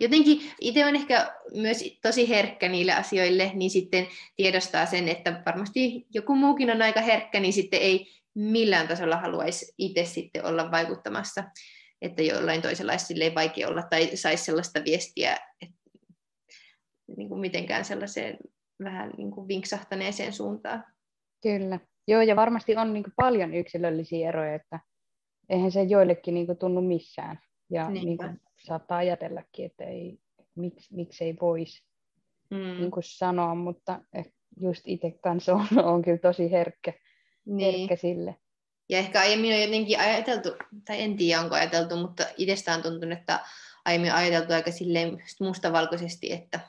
jotenkin 0.00 0.40
itse 0.60 0.86
on 0.86 0.96
ehkä 0.96 1.34
myös 1.54 1.84
tosi 2.02 2.28
herkkä 2.28 2.68
niille 2.68 2.92
asioille, 2.92 3.50
niin 3.54 3.70
sitten 3.70 4.06
tiedostaa 4.36 4.86
sen, 4.86 5.08
että 5.08 5.42
varmasti 5.46 6.06
joku 6.14 6.34
muukin 6.34 6.70
on 6.70 6.82
aika 6.82 7.00
herkkä, 7.00 7.40
niin 7.40 7.52
sitten 7.52 7.80
ei 7.80 8.06
millään 8.34 8.88
tasolla 8.88 9.16
haluaisi 9.16 9.74
itse 9.78 10.04
sitten 10.04 10.44
olla 10.44 10.70
vaikuttamassa, 10.70 11.44
että 12.02 12.22
jollain 12.22 12.62
toisella 12.62 12.92
olisi 12.92 13.34
vaikea 13.34 13.68
olla 13.68 13.82
tai 13.82 14.16
saisi 14.16 14.44
sellaista 14.44 14.84
viestiä, 14.84 15.36
että 15.62 15.76
niin 17.16 17.28
kuin 17.28 17.40
mitenkään 17.40 17.84
sellaiseen 17.84 18.38
vähän 18.84 19.10
niin 19.16 19.30
kuin 19.30 19.48
vinksahtaneeseen 19.48 20.32
suuntaan. 20.32 20.84
Kyllä. 21.42 21.80
Joo, 22.08 22.22
ja 22.22 22.36
varmasti 22.36 22.76
on 22.76 22.92
niin 22.92 23.04
kuin 23.04 23.14
paljon 23.16 23.54
yksilöllisiä 23.54 24.28
eroja, 24.28 24.54
että 24.54 24.80
eihän 25.48 25.72
se 25.72 25.82
joillekin 25.82 26.34
niin 26.34 26.46
kuin 26.46 26.58
tunnu 26.58 26.80
missään. 26.80 27.38
Ja 27.70 27.90
niin 27.90 28.16
kuin 28.16 28.40
saattaa 28.58 28.98
ajatellakin, 28.98 29.66
että 29.66 29.84
ei, 29.84 30.18
miksi, 30.54 30.94
miksi 30.94 31.24
ei 31.24 31.36
voisi 31.40 31.82
mm. 32.50 32.80
niin 32.80 32.90
kuin 32.90 33.04
sanoa, 33.04 33.54
mutta 33.54 34.00
just 34.60 34.82
itse 34.84 35.10
kanssa 35.10 35.54
on, 35.54 35.66
on 35.92 36.02
kyllä 36.02 36.18
tosi 36.18 36.50
herkkä, 36.50 36.92
niin. 37.44 37.78
herkkä 37.78 37.96
sille. 37.96 38.36
Ja 38.88 38.98
ehkä 38.98 39.20
aiemmin 39.20 39.54
on 39.54 39.60
jotenkin 39.60 40.00
ajateltu, 40.00 40.48
tai 40.84 41.02
en 41.02 41.16
tiedä 41.16 41.40
onko 41.40 41.54
ajateltu, 41.54 41.96
mutta 41.96 42.26
itsestä 42.36 42.74
on 42.74 42.82
tuntunut, 42.82 43.18
että 43.18 43.40
aiemmin 43.84 44.12
on 44.12 44.18
ajateltu 44.18 44.52
aika 44.52 44.70
silleen 44.70 45.22
mustavalkoisesti, 45.40 46.32
että, 46.32 46.60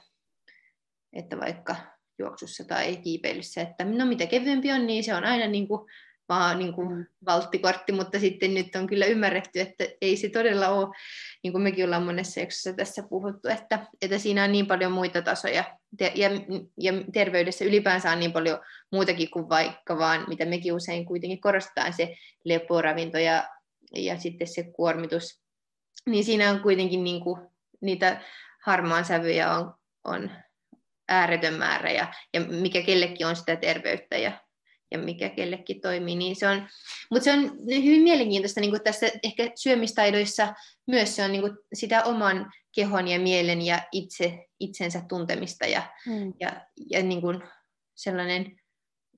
että 1.14 1.40
vaikka 1.40 1.76
juoksussa 2.20 2.64
tai 2.64 2.98
kiipeilyssä, 2.98 3.62
että 3.62 3.86
no 3.86 4.06
mitä 4.06 4.26
kevyempi 4.26 4.72
on, 4.72 4.88
niin 4.88 5.04
se 5.04 5.16
on 5.16 5.24
aina 5.24 5.48
niin 5.48 5.68
kuin 5.68 5.90
vaan 6.30 6.60
niin 6.60 6.74
kuin 6.74 6.98
mm. 6.98 7.06
valttikortti, 7.26 7.92
mutta 7.92 8.20
sitten 8.20 8.54
nyt 8.54 8.76
on 8.76 8.88
kyllä 8.88 9.06
ymmärretty, 9.06 9.60
että 9.60 9.84
ei 10.02 10.18
se 10.18 10.30
todella 10.30 10.70
ole, 10.70 10.96
niin 11.44 11.52
kuin 11.52 11.62
mekin 11.62 11.86
ollaan 11.86 12.04
monessa 12.04 12.40
jaksossa 12.40 12.74
tässä 12.74 13.04
puhuttu, 13.10 13.48
että, 13.48 13.88
että 14.02 14.18
siinä 14.18 14.44
on 14.44 14.52
niin 14.52 14.68
paljon 14.68 14.92
muita 14.92 15.22
tasoja 15.22 15.64
ja, 16.00 16.12
ja, 16.16 16.30
ja 16.78 16.94
terveydessä 17.14 17.66
ylipäänsä 17.66 18.12
on 18.12 18.20
niin 18.20 18.34
paljon 18.34 18.60
muutakin 18.92 19.32
kuin 19.32 19.50
vaikka 19.50 19.98
vaan, 19.98 20.26
mitä 20.28 20.46
mekin 20.46 20.74
usein 20.74 21.06
kuitenkin 21.06 21.42
korostetaan, 21.42 21.94
se 21.94 22.16
leporavinto 22.46 23.18
ja, 23.18 23.50
ja 23.96 24.20
sitten 24.20 24.48
se 24.48 24.64
kuormitus, 24.64 25.42
niin 26.06 26.24
siinä 26.24 26.50
on 26.50 26.60
kuitenkin 26.60 27.04
niin 27.04 27.24
kuin, 27.24 27.42
niitä 27.82 28.22
harmaan 28.66 29.06
sävyjä 29.06 29.54
on, 29.58 29.74
on 30.04 30.32
ääretön 31.10 31.54
määrä 31.54 31.92
ja, 31.92 32.14
ja 32.34 32.42
mikä 32.42 32.82
kellekin 32.82 33.28
on 33.28 33.36
sitä 33.36 33.56
terveyttä 33.56 34.18
ja 34.18 34.32
ja 34.94 35.00
mikä 35.00 35.30
kellekin 35.30 35.82
toimii. 35.82 36.16
Niin 36.16 36.36
se 36.36 36.48
on, 36.48 36.68
mutta 37.12 37.24
se 37.24 37.34
on 37.34 37.40
hyvin 37.68 38.02
mielenkiintoista 38.02 38.60
niin 38.62 38.72
kuin 38.72 38.84
tässä 38.84 39.08
ehkä 39.24 39.52
syömistaidoissa 39.56 40.54
myös 40.88 41.16
se 41.16 41.24
on 41.24 41.32
niin 41.32 41.42
kuin 41.42 41.58
sitä 41.74 42.04
oman 42.04 42.52
kehon 42.76 43.08
ja 43.08 43.20
mielen 43.20 43.62
ja 43.62 43.82
itse, 43.92 44.46
itsensä 44.60 45.02
tuntemista 45.10 45.66
ja, 45.66 45.82
mm. 46.08 46.34
ja, 46.40 46.68
ja 46.90 47.04
niin 47.04 47.22
kuin 47.22 47.44
sellainen 47.96 48.60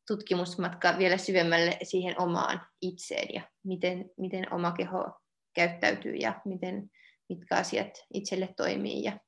tutkimusmatka 0.08 0.96
vielä 0.98 1.18
syvemmälle 1.18 1.78
siihen 1.84 2.22
omaan 2.22 2.62
itseen 2.82 3.28
ja 3.34 3.42
miten, 3.64 4.10
miten 4.18 4.54
oma 4.54 4.72
keho 4.72 5.20
käyttäytyy 5.54 6.16
ja 6.16 6.42
miten, 6.46 6.92
mitkä 7.30 7.56
asiat 7.56 8.06
itselle 8.14 8.54
toimii 8.58 9.04
ja 9.04 9.20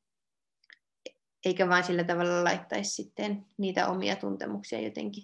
eikä 1.46 1.70
vain 1.70 1.84
sillä 1.84 2.04
tavalla 2.04 2.44
laittaisi 2.44 2.92
sitten 2.92 3.46
niitä 3.58 3.88
omia 3.88 4.16
tuntemuksia 4.16 4.82
jotenkin 4.82 5.24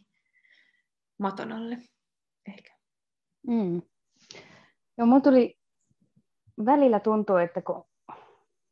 maton 1.23 1.51
alle 1.51 1.77
ehkä. 2.47 2.73
Mm. 3.47 3.81
Joo, 4.97 5.07
mun 5.07 5.21
tuli 5.21 5.57
välillä 6.65 6.99
tuntuu, 6.99 7.35
että 7.35 7.61
kun 7.61 7.83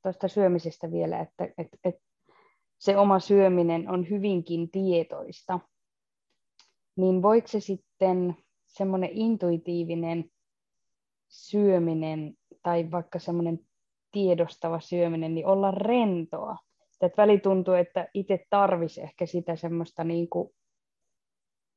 tuosta 0.03 0.27
syömisestä 0.27 0.91
vielä, 0.91 1.19
että, 1.19 1.43
että, 1.57 1.77
että 1.83 2.01
se 2.79 2.97
oma 2.97 3.19
syöminen 3.19 3.89
on 3.89 4.09
hyvinkin 4.09 4.71
tietoista, 4.71 5.59
niin 6.95 7.21
voiko 7.21 7.47
se 7.47 7.59
sitten 7.59 8.35
semmoinen 8.67 9.09
intuitiivinen 9.13 10.25
syöminen 11.29 12.33
tai 12.63 12.91
vaikka 12.91 13.19
semmoinen 13.19 13.59
tiedostava 14.11 14.79
syöminen, 14.79 15.35
niin 15.35 15.45
olla 15.47 15.71
rentoa. 15.71 16.57
Että 17.01 17.21
väli 17.21 17.39
tuntuu, 17.39 17.73
että 17.73 18.07
itse 18.13 18.45
tarvisi 18.49 19.01
ehkä 19.01 19.25
sitä 19.25 19.55
semmoista 19.55 20.03
niin 20.03 20.29
kuin 20.29 20.49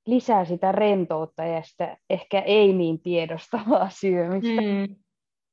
lisää 0.07 0.45
sitä 0.45 0.73
rentoutta 0.73 1.45
ja 1.45 1.63
sitä 1.63 1.97
ehkä 2.11 2.41
ei 2.41 2.73
niin 2.73 3.01
tiedostavaa 3.01 3.91
syömistä. 4.01 4.61
Mm. 4.61 4.97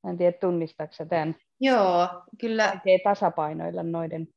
En 0.09 0.17
tiedä, 0.17 0.37
tunnistatko 0.37 1.05
tämän? 1.05 1.35
Joo, 1.59 2.07
kyllä. 2.41 2.67
Vaikea 2.67 2.99
tasapainoilla 3.03 3.83
noiden 3.83 4.27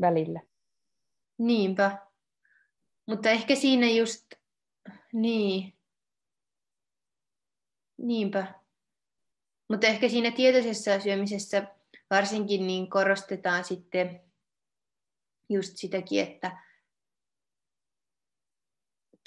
välillä. 0.00 0.40
Niinpä. 1.38 1.98
Mutta 3.06 3.30
ehkä 3.30 3.54
siinä 3.54 3.90
just, 3.90 4.26
niin. 5.12 5.74
Niinpä. 7.98 8.54
Mutta 9.68 9.86
ehkä 9.86 10.08
siinä 10.08 10.30
tietoisessa 10.30 11.00
syömisessä 11.00 11.66
varsinkin 12.10 12.66
niin 12.66 12.90
korostetaan 12.90 13.64
sitten 13.64 14.20
just 15.48 15.72
sitäkin, 15.76 16.22
että, 16.22 16.62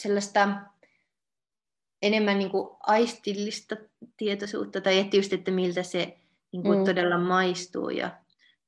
sellaista 0.02 0.50
enemmän 2.02 2.40
niin 2.40 2.52
kuin 2.52 2.70
aistillista 2.80 3.76
tietoisuutta, 4.18 4.82
tai 4.82 5.00
että 5.00 5.18
just, 5.18 5.34
että 5.34 5.52
miltä 5.52 5.84
se 5.84 6.18
niin 6.52 6.64
kuin 6.64 6.78
mm. 6.78 6.86
todella 6.86 7.18
maistuu. 7.18 7.90
Ja, 7.90 8.12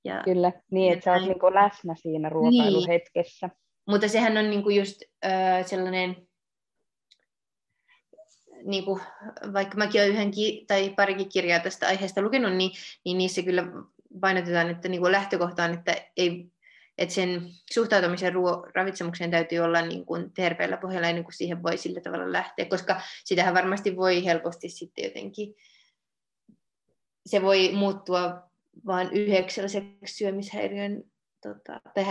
ja, 0.04 0.22
Kyllä, 0.24 0.52
niin, 0.72 0.94
että 0.94 1.06
sä 1.06 1.14
oot 1.14 1.22
niin 1.22 1.40
kuin 1.40 1.54
läsnä 1.54 1.96
siinä 1.96 2.30
ruokailuhetkessä. 2.30 3.48
Niin. 3.48 3.58
Mutta 3.88 4.08
sehän 4.08 4.38
on 4.38 4.50
niin 4.50 4.64
kuin 4.64 4.76
just 4.76 5.02
äh, 5.26 5.66
sellainen, 5.66 6.28
niin 8.64 8.86
kuin, 8.86 9.02
vaikka 9.54 9.78
mäkin 9.78 10.02
olen 10.02 10.14
yhden 10.14 10.32
ki- 10.32 10.66
tai 10.68 10.90
parikin 10.90 11.30
kirjaa 11.30 11.60
tästä 11.60 11.88
aiheesta 11.88 12.22
lukenut, 12.22 12.54
niin, 12.54 12.72
niin 13.06 13.18
niissä 13.18 13.42
kyllä 13.42 13.64
painotetaan, 14.22 14.70
että 14.70 14.90
niin 14.90 15.02
kuin 15.02 15.12
lähtökohtaan, 15.12 15.74
että 15.74 15.96
ei 16.18 16.52
että 16.98 17.16
sen 17.16 17.42
suhtautumisen 17.74 18.34
ruo- 18.34 18.72
ravitsemukseen 18.76 19.32
täytyy 19.32 19.60
olla 19.60 19.82
niin 19.82 20.06
kuin 20.06 20.32
terveellä 20.34 20.78
pohjalla 20.78 21.08
ennen 21.08 21.24
kuin 21.24 21.34
siihen 21.34 21.64
voi 21.64 21.78
sillä 21.78 22.02
tavalla 22.02 22.32
lähteä, 22.32 22.66
koska 22.66 23.02
sitähän 23.26 23.54
varmasti 23.54 23.96
voi 23.96 24.26
helposti 24.26 24.70
sitten 24.70 25.04
jotenkin, 25.04 25.56
se 27.26 27.42
voi 27.42 27.72
muuttua 27.74 28.42
vain 28.86 29.10
yhdeksi 29.12 29.62
syömishäiriön 30.06 31.04
tota, 31.42 31.82
tai 31.94 32.04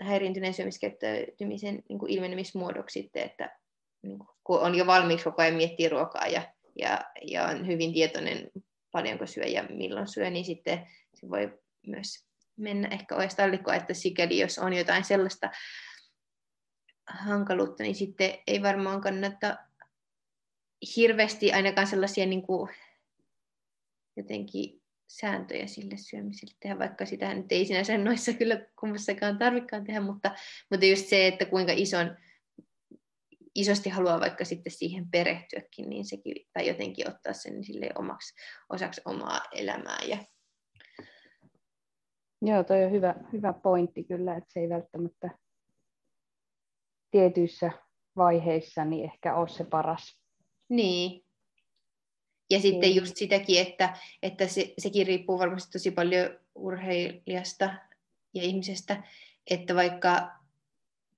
häiriintyneen 0.00 0.54
syömiskäyttäytymisen 0.54 1.82
niin 1.88 1.98
kuin 1.98 2.12
ilmenemismuodoksi 2.12 3.02
sitten, 3.02 3.22
että 3.22 3.56
niin 4.02 4.18
kuin, 4.18 4.28
kun 4.44 4.60
on 4.60 4.74
jo 4.74 4.86
valmiiksi 4.86 5.24
koko 5.24 5.42
ajan 5.42 5.54
miettiä 5.54 5.88
ruokaa 5.88 6.26
ja, 6.26 6.42
ja, 6.78 7.04
ja 7.22 7.44
on 7.44 7.66
hyvin 7.66 7.92
tietoinen 7.92 8.50
paljonko 8.92 9.26
syö 9.26 9.44
ja 9.44 9.64
milloin 9.70 10.08
syö, 10.08 10.30
niin 10.30 10.44
sitten 10.44 10.86
se 11.14 11.30
voi 11.30 11.58
myös 11.86 12.29
mennä 12.60 12.88
ehkä 12.88 13.16
oestallikkoa, 13.16 13.74
että 13.74 13.94
sikäli 13.94 14.38
jos 14.38 14.58
on 14.58 14.72
jotain 14.72 15.04
sellaista 15.04 15.50
hankaluutta, 17.08 17.82
niin 17.82 17.94
sitten 17.94 18.34
ei 18.46 18.62
varmaan 18.62 19.00
kannata 19.00 19.56
hirveästi 20.96 21.52
ainakaan 21.52 21.86
sellaisia 21.86 22.26
niin 22.26 22.42
kuin 22.42 22.70
jotenkin 24.16 24.82
sääntöjä 25.08 25.66
sille 25.66 25.96
syömiselle 25.96 26.54
tehdä, 26.60 26.78
vaikka 26.78 27.06
sitä 27.06 27.34
nyt 27.34 27.52
ei 27.52 27.64
sinänsä 27.64 27.98
noissa 27.98 28.32
kyllä 28.32 28.66
kummassakaan 28.80 29.38
tarvikaan 29.38 29.84
tehdä, 29.84 30.00
mutta, 30.00 30.34
mutta 30.70 30.86
just 30.86 31.06
se, 31.06 31.26
että 31.26 31.44
kuinka 31.44 31.72
ison, 31.76 32.16
isosti 33.54 33.90
haluaa 33.90 34.20
vaikka 34.20 34.44
sitten 34.44 34.72
siihen 34.72 35.10
perehtyäkin, 35.10 35.90
niin 35.90 36.04
sekin, 36.04 36.34
tai 36.52 36.68
jotenkin 36.68 37.10
ottaa 37.10 37.32
sen 37.32 37.64
sille 37.64 37.90
omaksi 37.94 38.34
osaksi 38.68 39.00
omaa 39.04 39.40
elämää. 39.52 39.98
Ja... 40.06 40.18
Joo, 42.42 42.64
toi 42.64 42.84
on 42.84 42.90
hyvä, 42.90 43.14
hyvä 43.32 43.52
pointti 43.52 44.04
kyllä, 44.04 44.36
että 44.36 44.52
se 44.52 44.60
ei 44.60 44.68
välttämättä 44.68 45.30
tietyissä 47.10 47.70
vaiheissa 48.16 48.84
niin 48.84 49.04
ehkä 49.04 49.34
ole 49.34 49.48
se 49.48 49.64
paras. 49.64 50.20
Niin, 50.68 51.24
ja 52.50 52.60
sitten 52.60 52.80
niin. 52.80 52.96
just 52.96 53.16
sitäkin, 53.16 53.60
että, 53.60 53.96
että 54.22 54.46
se, 54.46 54.74
sekin 54.78 55.06
riippuu 55.06 55.38
varmasti 55.38 55.72
tosi 55.72 55.90
paljon 55.90 56.38
urheilijasta 56.54 57.74
ja 58.34 58.42
ihmisestä, 58.42 59.02
että 59.50 59.74
vaikka 59.74 60.30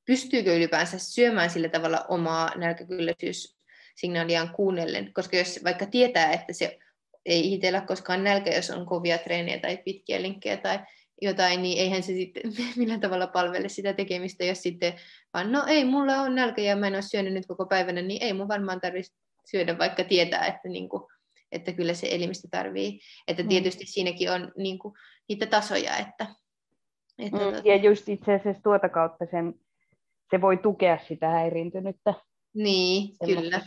pystyykö 0.05 0.57
ylipäänsä 0.57 0.99
syömään 0.99 1.51
sillä 1.51 1.69
tavalla 1.69 2.05
omaa 2.09 2.51
nälkäkylläisyyssignaaliaan 2.57 4.49
kuunnellen, 4.49 5.13
koska 5.13 5.37
jos 5.37 5.61
vaikka 5.65 5.87
tietää, 5.87 6.33
että 6.33 6.53
se 6.53 6.79
ei 7.27 7.55
itsellä 7.55 7.81
koskaan 7.81 8.25
nälkä, 8.25 8.55
jos 8.55 8.71
on 8.71 8.87
kovia 8.87 9.19
treenejä 9.19 9.59
tai 9.59 9.77
pitkiä 9.77 10.23
linkkejä 10.23 10.57
tai 10.57 10.79
jotain, 11.23 11.63
niin 11.63 11.79
eihän 11.79 12.03
se 12.03 12.13
sitten 12.13 12.43
millään 12.77 13.01
tavalla 13.01 13.27
palvele 13.27 13.69
sitä 13.69 13.93
tekemistä, 13.93 14.45
jos 14.45 14.63
sitten 14.63 14.95
vaan, 15.35 15.53
no 15.53 15.65
ei, 15.67 15.85
mulla 15.85 16.21
on 16.21 16.35
nälkä 16.35 16.63
ja 16.63 16.77
mä 16.77 16.87
en 16.87 16.95
ole 16.95 17.03
syönyt 17.03 17.33
nyt 17.33 17.47
koko 17.47 17.67
päivänä, 17.67 18.03
niin 18.03 18.23
ei 18.23 18.33
mun 18.33 18.49
varmaan 18.49 18.81
tarvitse 18.81 19.13
syödä, 19.51 19.79
vaikka 19.79 20.05
tietää, 20.05 20.47
että 20.47 20.69
niin 20.69 20.89
kuin, 20.89 21.03
että 21.53 21.73
kyllä 21.73 21.95
se 21.95 22.09
elimistö 22.11 22.49
tarvii. 22.51 23.01
Että 23.29 23.43
mm. 23.43 23.49
tietysti 23.49 23.85
mm. 23.85 23.89
siinäkin 23.89 24.31
on 24.33 24.53
niin 24.57 24.79
kuin, 24.79 24.95
niitä 25.29 25.47
tasoja. 25.47 25.97
Että, 25.97 26.27
että 27.19 27.39
mm, 27.39 27.43
tuota... 27.43 27.69
Ja 27.69 27.77
just 27.77 28.09
itse 28.09 28.35
asiassa 28.35 28.63
tuota 28.63 28.89
kautta 28.89 29.27
sen, 29.31 29.55
se 30.31 30.41
voi 30.41 30.57
tukea 30.57 30.99
sitä 31.09 31.29
häiriintynyttä. 31.29 32.15
Niin, 32.55 33.09
kyllä. 33.27 33.61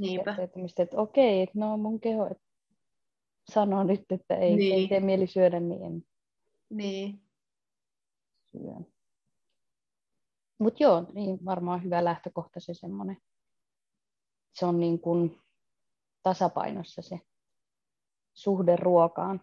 Niinpä. 0.00 0.36
Että 0.78 0.96
okei, 0.96 1.42
että 1.42 1.58
no 1.58 1.76
mun 1.76 2.00
keho 2.00 2.26
että 2.26 2.44
sanoo 3.50 3.84
nyt, 3.84 4.04
että 4.10 4.36
ei, 4.36 4.56
niin. 4.56 4.74
ei 4.74 4.88
tee 4.88 5.00
mieli 5.00 5.26
syödä, 5.26 5.60
niin 5.60 5.82
en 5.82 6.02
niin. 6.72 7.22
syö. 8.52 8.92
Mutta 10.58 10.82
joo, 10.82 11.06
niin 11.14 11.44
varmaan 11.44 11.84
hyvä 11.84 12.04
lähtökohta 12.04 12.60
se 12.60 12.74
semmoinen. 12.74 13.16
Se 14.52 14.66
on 14.66 14.80
niin 14.80 15.00
kuin 15.00 15.40
tasapainossa 16.22 17.02
se 17.02 17.20
suhde 18.34 18.76
ruokaan. 18.76 19.40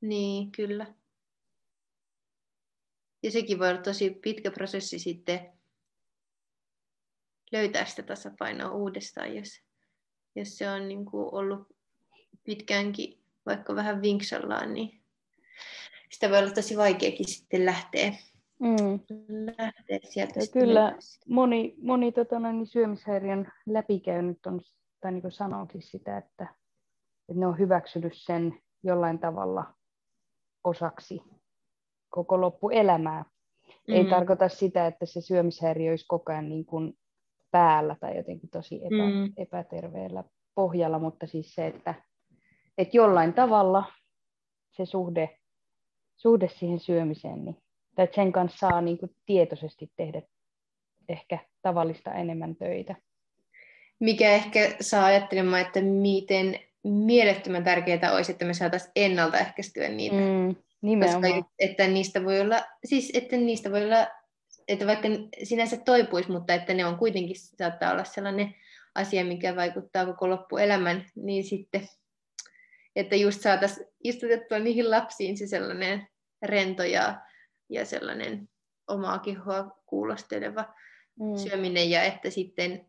Niin, 0.00 0.52
kyllä. 0.52 0.94
Ja 3.22 3.30
sekin 3.30 3.58
voi 3.58 3.68
olla 3.68 3.82
tosi 3.82 4.10
pitkä 4.10 4.50
prosessi 4.50 4.98
sitten 4.98 5.52
löytää 7.52 7.84
sitä 7.84 8.02
tasapainoa 8.02 8.70
uudestaan, 8.70 9.36
jos, 9.36 9.60
jos 10.34 10.58
se 10.58 10.70
on 10.70 10.88
niin 10.88 11.04
kuin 11.04 11.34
ollut 11.34 11.68
pitkäänkin 12.44 13.24
vaikka 13.46 13.74
vähän 13.74 14.02
vinksallaan, 14.02 14.74
niin 14.74 15.05
sitä 16.10 16.30
voi 16.30 16.38
olla 16.38 16.50
tosi 16.50 16.76
vaikeakin 16.76 17.28
sitten 17.28 17.66
lähteä, 17.66 18.12
mm. 18.60 19.00
lähteä 19.58 19.98
sieltä. 20.02 20.40
Ja 20.40 20.46
kyllä 20.52 20.98
moni, 21.28 21.74
moni 21.82 22.12
tota, 22.12 22.38
niin 22.38 22.66
syömishäiriön 22.66 23.52
läpikäynyt 23.66 24.46
on, 24.46 24.60
tai 25.00 25.12
niin 25.12 25.22
kuin 25.22 25.82
sitä, 25.82 26.18
että 26.18 26.48
että 27.28 27.40
ne 27.40 27.46
on 27.46 27.58
hyväksynyt 27.58 28.12
sen 28.16 28.58
jollain 28.82 29.18
tavalla 29.18 29.74
osaksi 30.64 31.22
koko 32.08 32.40
loppuelämää. 32.40 33.24
Mm. 33.88 33.94
Ei 33.94 34.04
tarkoita 34.04 34.48
sitä, 34.48 34.86
että 34.86 35.06
se 35.06 35.20
syömishäiriö 35.20 35.92
olisi 35.92 36.04
koko 36.08 36.32
ajan 36.32 36.48
niin 36.48 36.66
kuin 36.66 36.98
päällä 37.50 37.96
tai 38.00 38.16
jotenkin 38.16 38.50
tosi 38.50 38.74
epä, 38.76 39.06
mm. 39.06 39.32
epäterveellä 39.36 40.24
pohjalla, 40.54 40.98
mutta 40.98 41.26
siis 41.26 41.54
se, 41.54 41.66
että, 41.66 41.94
että 42.78 42.96
jollain 42.96 43.34
tavalla 43.34 43.84
se 44.70 44.86
suhde, 44.86 45.38
suhde 46.16 46.48
siihen 46.48 46.80
syömiseen, 46.80 47.44
niin, 47.44 47.56
tai 47.94 48.04
että 48.04 48.14
sen 48.14 48.32
kanssa 48.32 48.68
saa 48.68 48.80
niin 48.80 48.98
kuin 48.98 49.16
tietoisesti 49.26 49.90
tehdä 49.96 50.22
ehkä 51.08 51.38
tavallista 51.62 52.14
enemmän 52.14 52.56
töitä. 52.56 52.94
Mikä 53.98 54.30
ehkä 54.30 54.76
saa 54.80 55.04
ajattelemaan, 55.04 55.62
että 55.62 55.80
miten 55.80 56.60
mielettömän 56.84 57.64
tärkeää 57.64 58.12
olisi, 58.14 58.32
että 58.32 58.44
me 58.44 58.54
saataisiin 58.54 58.92
ennaltaehkäistyä 58.96 59.88
niitä. 59.88 60.16
Mm, 60.16 60.56
nimenomaan. 60.82 61.32
Koska, 61.32 61.50
että 61.58 61.86
niistä 61.86 62.24
voi 62.24 62.40
olla, 62.40 62.62
siis 62.84 63.10
että 63.14 63.36
niistä 63.36 63.70
voi 63.70 63.84
olla, 63.84 64.06
että 64.68 64.86
vaikka 64.86 65.08
sinänsä 65.42 65.76
toipuisi, 65.76 66.30
mutta 66.30 66.54
että 66.54 66.74
ne 66.74 66.86
on 66.86 66.98
kuitenkin 66.98 67.36
saattaa 67.38 67.92
olla 67.92 68.04
sellainen 68.04 68.54
asia, 68.94 69.24
mikä 69.24 69.56
vaikuttaa 69.56 70.06
koko 70.06 70.30
loppuelämän, 70.30 71.04
niin 71.14 71.44
sitten, 71.44 71.88
että 72.96 73.16
just 73.16 73.40
saataisiin 73.40 73.86
istutettua 74.04 74.58
niihin 74.58 74.90
lapsiin 74.90 75.38
se 75.38 75.46
sellainen 75.46 76.08
rento 76.42 76.82
ja, 76.82 77.20
ja 77.68 77.84
sellainen 77.84 78.48
omaa 78.88 79.18
kehoa 79.18 79.82
kuulosteleva 79.86 80.74
mm. 81.20 81.36
syöminen 81.36 81.90
ja 81.90 82.02
että 82.02 82.30
sitten 82.30 82.86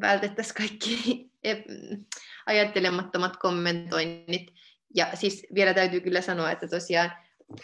vältettäisiin 0.00 0.54
kaikki 0.54 1.30
ajattelemattomat 2.46 3.36
kommentoinnit. 3.36 4.54
Ja 4.94 5.06
siis 5.14 5.46
vielä 5.54 5.74
täytyy 5.74 6.00
kyllä 6.00 6.20
sanoa, 6.20 6.50
että 6.50 6.68
tosiaan 6.68 7.12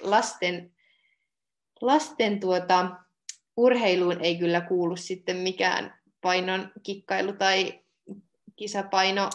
lasten, 0.00 0.72
lasten 1.80 2.40
tuota, 2.40 2.90
urheiluun 3.56 4.20
ei 4.20 4.38
kyllä 4.38 4.60
kuulu 4.60 4.96
sitten 4.96 5.36
mikään 5.36 5.98
painon 6.20 6.72
kikkailu 6.82 7.32
tai 7.32 7.80
kisapaino 8.56 9.30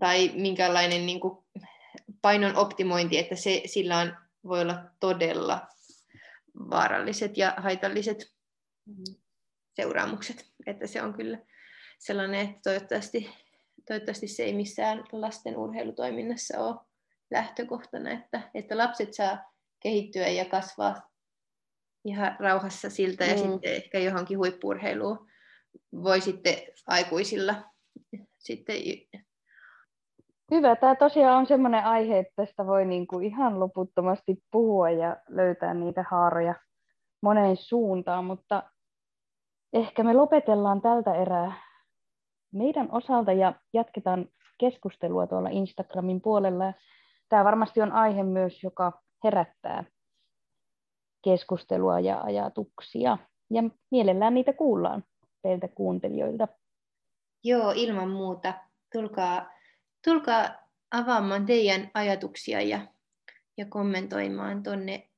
tai 0.00 0.30
minkälainen 0.34 1.06
niin 1.06 1.20
kuin, 1.20 1.38
painon 2.22 2.56
optimointi, 2.56 3.18
että 3.18 3.36
se, 3.36 3.62
sillä 3.66 3.98
on, 3.98 4.16
voi 4.44 4.60
olla 4.60 4.84
todella 5.00 5.66
vaaralliset 6.70 7.36
ja 7.36 7.54
haitalliset 7.56 8.32
seuraamukset. 9.76 10.46
Että 10.66 10.86
se 10.86 11.02
on 11.02 11.14
kyllä 11.14 11.38
sellainen, 11.98 12.40
että 12.40 12.60
toivottavasti 12.62 13.30
toivottavasti 13.86 14.28
se 14.28 14.42
ei 14.42 14.52
missään 14.52 15.04
lasten 15.12 15.56
urheilutoiminnassa 15.56 16.58
ole 16.58 16.76
lähtökohtana, 17.30 18.10
että, 18.10 18.50
että 18.54 18.78
lapset 18.78 19.14
saa 19.14 19.52
kehittyä 19.82 20.28
ja 20.28 20.44
kasvaa 20.44 21.10
ihan 22.04 22.36
rauhassa 22.40 22.90
siltä 22.90 23.24
ja 23.24 23.34
mm. 23.34 23.42
sitten 23.42 23.74
ehkä 23.74 23.98
johonkin 23.98 24.38
huippurheiluun 24.38 25.30
voi 25.92 26.20
sitten 26.20 26.56
aikuisilla 26.86 27.64
sitten 28.38 28.76
Hyvä. 30.50 30.76
Tämä 30.76 30.94
tosiaan 30.94 31.38
on 31.38 31.46
sellainen 31.46 31.84
aihe, 31.84 32.18
että 32.18 32.32
tästä 32.36 32.66
voi 32.66 32.84
niin 32.84 33.06
kuin 33.06 33.26
ihan 33.26 33.60
loputtomasti 33.60 34.42
puhua 34.50 34.90
ja 34.90 35.16
löytää 35.28 35.74
niitä 35.74 36.04
haaroja 36.10 36.54
moneen 37.22 37.56
suuntaan, 37.56 38.24
mutta 38.24 38.62
ehkä 39.72 40.04
me 40.04 40.12
lopetellaan 40.12 40.80
tältä 40.80 41.14
erää 41.14 41.52
meidän 42.52 42.88
osalta 42.92 43.32
ja 43.32 43.54
jatketaan 43.72 44.28
keskustelua 44.58 45.26
tuolla 45.26 45.48
Instagramin 45.48 46.20
puolella. 46.20 46.72
Tämä 47.28 47.44
varmasti 47.44 47.82
on 47.82 47.92
aihe 47.92 48.22
myös, 48.22 48.62
joka 48.62 48.92
herättää 49.24 49.84
keskustelua 51.24 52.00
ja 52.00 52.20
ajatuksia. 52.20 53.18
Ja 53.50 53.62
mielellään 53.90 54.34
niitä 54.34 54.52
kuullaan 54.52 55.04
teiltä 55.42 55.68
kuuntelijoilta. 55.68 56.48
Joo, 57.44 57.72
ilman 57.76 58.10
muuta. 58.10 58.54
Tulkaa, 58.92 59.46
tulkaa 60.04 60.48
avaamaan 60.90 61.46
teidän 61.46 61.90
ajatuksia 61.94 62.60
ja, 62.60 62.86
ja 63.56 63.66
kommentoimaan 63.66 64.62
tuonne 64.62 65.10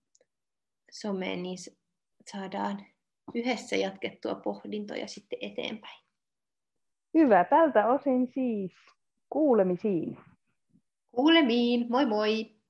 someen, 0.90 1.42
niin 1.42 1.58
saadaan 2.30 2.86
yhdessä 3.34 3.76
jatkettua 3.76 4.34
pohdintoja 4.34 5.06
sitten 5.08 5.38
eteenpäin. 5.42 6.02
Hyvä, 7.14 7.44
tältä 7.44 7.86
osin 7.86 8.26
siis 8.34 8.72
kuulemisiin. 9.30 10.18
Kuulemiin, 11.12 11.86
moi 11.88 12.06
moi! 12.06 12.61